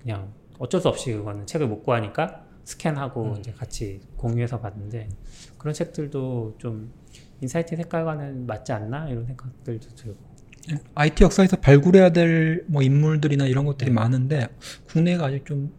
그냥 0.00 0.32
어쩔 0.58 0.80
수 0.80 0.88
없이 0.88 1.12
그거는 1.12 1.46
책을 1.46 1.66
못 1.68 1.82
구하니까 1.82 2.44
스캔하고 2.64 3.36
이제 3.38 3.52
같이 3.52 4.00
공유해서 4.16 4.60
봤는데 4.60 5.08
그런 5.58 5.74
책들도 5.74 6.56
좀 6.58 6.92
인사이트 7.40 7.74
색깔과는 7.74 8.46
맞지 8.46 8.72
않나 8.72 9.08
이런 9.08 9.26
생각들도 9.26 9.88
들고 9.96 10.31
IT 10.94 11.24
역사에서 11.24 11.56
발굴해야 11.56 12.10
될 12.10 12.64
뭐 12.68 12.82
인물들이나 12.82 13.46
이런 13.46 13.64
것들이 13.64 13.90
네. 13.90 13.94
많은데 13.94 14.48
국내가 14.86 15.26
아직 15.26 15.44
좀 15.46 15.72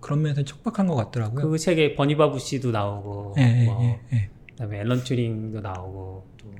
그런 0.00 0.22
면에서 0.22 0.42
척박한 0.44 0.86
것 0.86 0.94
같더라고요. 0.96 1.48
그 1.50 1.58
책에 1.58 1.94
버니바 1.94 2.38
부시도 2.38 2.70
나오고 2.70 3.34
예, 3.38 3.42
예, 3.42 3.64
뭐 3.66 3.82
예, 3.82 4.00
예. 4.14 4.30
그다음에 4.50 4.78
앨런 4.80 5.04
튜링도 5.04 5.60
나오고 5.60 6.26
또 6.38 6.50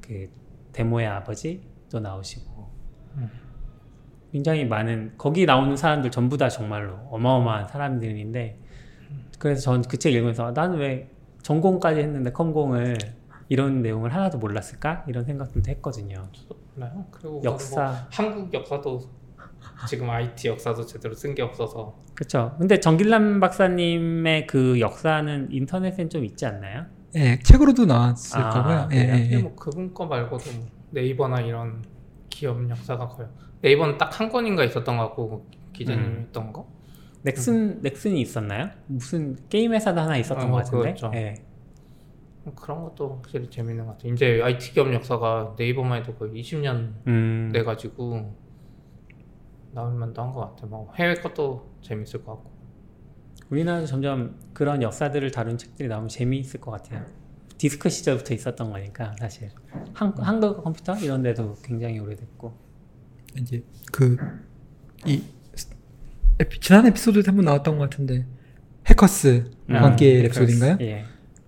그 0.00 0.30
데모의 0.72 1.06
아버지도 1.08 1.98
나오시고 1.98 2.70
음. 3.16 3.30
굉장히 4.30 4.64
많은 4.64 5.14
거기 5.18 5.46
나오는 5.46 5.76
사람들 5.76 6.10
전부 6.12 6.36
다 6.36 6.48
정말로 6.48 6.94
어마어마한 7.10 7.66
사람들인데 7.68 8.60
그래서 9.40 9.60
전 9.62 9.82
그 9.82 9.96
책 9.98 10.12
읽으면서 10.14 10.52
나는 10.52 10.78
왜 10.78 11.10
전공까지 11.42 11.98
했는데 12.00 12.30
컴공을 12.30 12.96
이런 13.48 13.82
내용을 13.82 14.14
하나도 14.14 14.38
몰랐을까 14.38 15.04
이런 15.08 15.24
생각들도 15.24 15.68
했거든요. 15.72 16.28
몰라요. 16.76 17.06
그리고 17.10 17.30
뭐 17.34 17.42
역사 17.44 18.06
한국 18.10 18.52
역사도 18.52 19.00
지금 19.88 20.08
IT 20.10 20.48
역사도 20.48 20.86
제대로 20.86 21.14
쓴 21.14 21.34
게 21.34 21.42
없어서 21.42 21.94
그렇죠. 22.14 22.54
근데 22.58 22.78
정길남 22.80 23.40
박사님의 23.40 24.46
그 24.46 24.80
역사는 24.80 25.48
인터넷엔 25.50 26.08
좀 26.08 26.24
있지 26.24 26.46
않나요? 26.46 26.86
예, 27.14 27.38
책으로도 27.40 27.86
나왔을 27.86 28.38
아, 28.40 28.50
거고요. 28.50 28.88
예? 28.92 28.96
예, 28.96 29.30
예. 29.32 29.38
뭐 29.38 29.54
그분 29.54 29.92
거 29.92 30.06
말고도 30.06 30.44
뭐 30.52 30.66
네이버나 30.90 31.40
이런 31.40 31.82
기업 32.30 32.68
역사가 32.70 33.08
거의 33.08 33.28
네이버는 33.62 33.98
딱 33.98 34.20
한 34.20 34.28
건인가 34.30 34.64
있었던 34.64 34.96
것 34.96 35.02
같고 35.08 35.46
기자님이 35.72 36.06
음. 36.06 36.20
했던 36.26 36.52
거 36.52 36.66
넥슨 37.22 37.80
넥슨이 37.82 38.20
있었나요? 38.20 38.70
무슨 38.86 39.36
게임 39.48 39.72
회사도 39.74 40.00
하나 40.00 40.16
있었던 40.16 40.46
어, 40.46 40.50
것 40.50 40.56
같은데. 40.58 40.76
그거였죠. 40.94 41.10
예. 41.14 41.34
뭐 42.46 42.54
그런 42.54 42.84
것도 42.84 43.16
확실히 43.16 43.50
재밌는 43.50 43.86
것 43.86 43.92
같아요. 43.92 44.12
이제 44.12 44.40
IT 44.40 44.72
기업 44.72 44.92
역사가 44.94 45.56
네이버만 45.58 45.98
해도 46.00 46.14
거의 46.14 46.40
20년 46.40 46.92
음. 47.08 47.50
돼가지고 47.52 48.32
나올 49.72 49.92
만도 49.94 50.22
한 50.22 50.32
것 50.32 50.40
같아요. 50.40 50.68
뭐 50.70 50.92
해외 50.94 51.14
것도 51.16 51.68
재밌을 51.82 52.24
것 52.24 52.34
같고. 52.36 52.52
우리나라도 53.50 53.86
점점 53.86 54.38
그런 54.52 54.80
역사들을 54.80 55.28
다룬 55.32 55.58
책들이 55.58 55.88
나오면 55.88 56.08
재미있을 56.08 56.60
것 56.60 56.70
같아요. 56.70 57.04
디스크 57.58 57.88
시절부터 57.88 58.34
있었던 58.34 58.70
거니까 58.70 59.14
사실 59.18 59.50
한, 59.94 60.12
한국 60.18 60.62
컴퓨터 60.62 60.94
이런 60.98 61.22
데도 61.22 61.54
굉장히 61.64 61.98
오래됐고 61.98 62.52
이제 63.40 63.64
그이 63.92 65.22
지난 66.60 66.86
에피소드에 66.86 67.22
한번 67.26 67.46
나왔던 67.46 67.78
것 67.78 67.88
같은데 67.90 68.26
해커스 68.86 69.50
음, 69.70 69.74
광기의 69.74 70.24
해커스. 70.24 70.40
랩소디인가요? 70.40 70.80
예. 70.82 71.04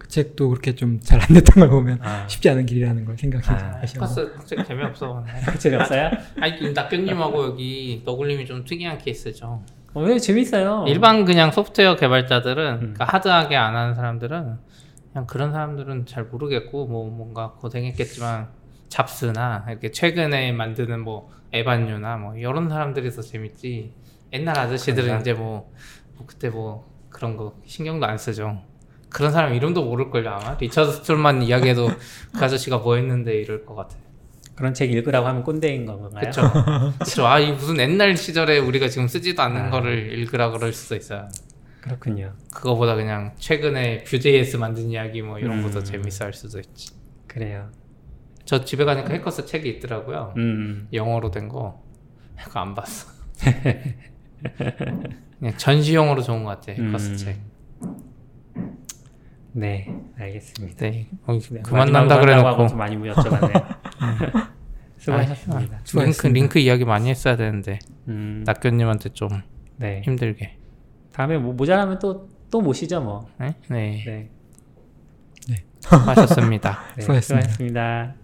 그 0.08 0.12
책도 0.12 0.48
그렇게 0.48 0.74
좀 0.74 1.00
잘 1.00 1.20
안 1.20 1.28
됐던 1.34 1.60
걸 1.60 1.68
보면 1.68 2.00
아, 2.02 2.26
쉽지 2.26 2.48
않은 2.50 2.64
길이라는 2.66 3.04
걸 3.04 3.16
생각해 3.18 3.46
아, 3.48 3.78
하시고 3.82 4.00
파스 4.00 4.32
책 4.46 4.66
재미없어. 4.66 5.22
재미없어요? 5.58 6.10
아니 6.40 6.72
낙교님하고 6.72 7.44
여기 7.44 8.02
너굴님이 8.04 8.46
좀 8.46 8.64
특이한 8.64 8.98
케이스죠. 8.98 9.62
어, 9.94 10.00
왜 10.02 10.18
재밌어요? 10.18 10.84
일반 10.88 11.24
그냥 11.24 11.50
소프트웨어 11.50 11.96
개발자들은 11.96 12.72
음. 12.74 12.78
그러니까 12.78 13.04
하드하게 13.04 13.56
안 13.56 13.76
하는 13.76 13.94
사람들은 13.94 14.56
그냥 15.12 15.26
그런 15.26 15.52
사람들은 15.52 16.06
잘 16.06 16.24
모르겠고 16.24 16.86
뭐 16.86 17.10
뭔가 17.10 17.52
고생했겠지만 17.58 18.48
잡스나 18.88 19.66
이렇게 19.68 19.90
최근에 19.90 20.52
만드는 20.52 21.00
뭐 21.00 21.30
에반유나 21.52 22.16
뭐 22.16 22.36
이런 22.36 22.68
사람들이서 22.68 23.22
재밌지 23.22 23.92
옛날 24.32 24.58
아저씨들은 24.58 25.04
그런가? 25.04 25.20
이제 25.20 25.32
뭐, 25.34 25.70
뭐 26.16 26.26
그때 26.26 26.48
뭐 26.50 26.86
그런 27.10 27.36
거 27.36 27.54
신경도 27.66 28.06
안 28.06 28.16
쓰죠 28.18 28.62
그런 29.08 29.32
사람 29.32 29.54
이름도 29.54 29.84
모를걸요 29.84 30.28
아마 30.28 30.56
리처드 30.60 30.92
스툴만 30.92 31.42
이야기해도 31.42 31.88
그 32.36 32.44
아저씨가 32.44 32.78
뭐 32.78 32.96
했는데 32.96 33.34
이럴 33.34 33.64
것 33.64 33.74
같아 33.74 33.96
그런 34.54 34.74
책 34.74 34.92
읽으라고 34.92 35.26
하면 35.26 35.44
꼰대인 35.44 35.86
건가요? 35.86 36.24
그쵸 36.26 36.42
그쵸 36.98 37.26
아이 37.26 37.52
무슨 37.52 37.78
옛날 37.78 38.16
시절에 38.16 38.58
우리가 38.58 38.88
지금 38.88 39.08
쓰지도 39.08 39.42
않는 39.42 39.66
아. 39.66 39.70
거를 39.70 40.12
읽으라 40.12 40.50
그럴 40.50 40.72
수도 40.72 40.96
있어요 40.96 41.28
그렇군요. 41.80 42.34
그거보다 42.54 42.94
그냥 42.94 43.34
최근에 43.38 44.04
Vue.js 44.04 44.56
만든 44.56 44.90
이야기 44.90 45.22
뭐 45.22 45.38
이런 45.38 45.62
것도 45.62 45.78
음. 45.78 45.84
재밌어 45.84 46.24
할 46.26 46.32
수도 46.32 46.58
있지. 46.58 46.92
그래요. 47.26 47.70
저 48.44 48.64
집에 48.64 48.84
가니까 48.84 49.10
해커스 49.10 49.46
책이 49.46 49.68
있더라고요. 49.70 50.34
음. 50.36 50.88
영어로 50.92 51.30
된 51.30 51.48
거. 51.48 51.82
그거 52.42 52.60
안 52.60 52.74
봤어. 52.74 53.10
그냥 55.38 55.56
전시용으로 55.56 56.22
좋은 56.22 56.44
것 56.44 56.50
같아. 56.50 56.72
해커스 56.72 57.10
음. 57.10 57.16
책. 57.16 57.40
네, 59.52 59.88
알겠습니다. 60.18 60.76
네. 60.78 61.08
어, 61.26 61.38
네, 61.38 61.60
그만 61.62 61.90
난다 61.92 62.20
그래놓고 62.20 62.74
많이 62.76 62.96
여쭤봤네요. 62.96 63.78
수고하셨습니다. 64.98 65.58
링크, 65.60 65.76
수고하셨습니다. 65.84 66.34
링크 66.34 66.58
이야기 66.58 66.84
많이 66.84 67.08
했어야 67.10 67.36
되는데 67.36 67.78
음, 68.08 68.42
낙교님한테 68.46 69.10
좀 69.10 69.28
네. 69.76 70.02
힘들게. 70.04 70.56
다음에 71.12 71.38
뭐 71.38 71.52
모자라면 71.52 71.98
또 71.98 72.38
또 72.50 72.60
모시죠 72.60 73.00
뭐. 73.00 73.28
네. 73.38 73.54
네. 73.68 74.04
네. 75.48 75.64
하셨습니다. 75.82 76.78
네, 76.96 77.02
수고하셨습니다. 77.02 77.40
수고하셨습니다. 77.40 78.14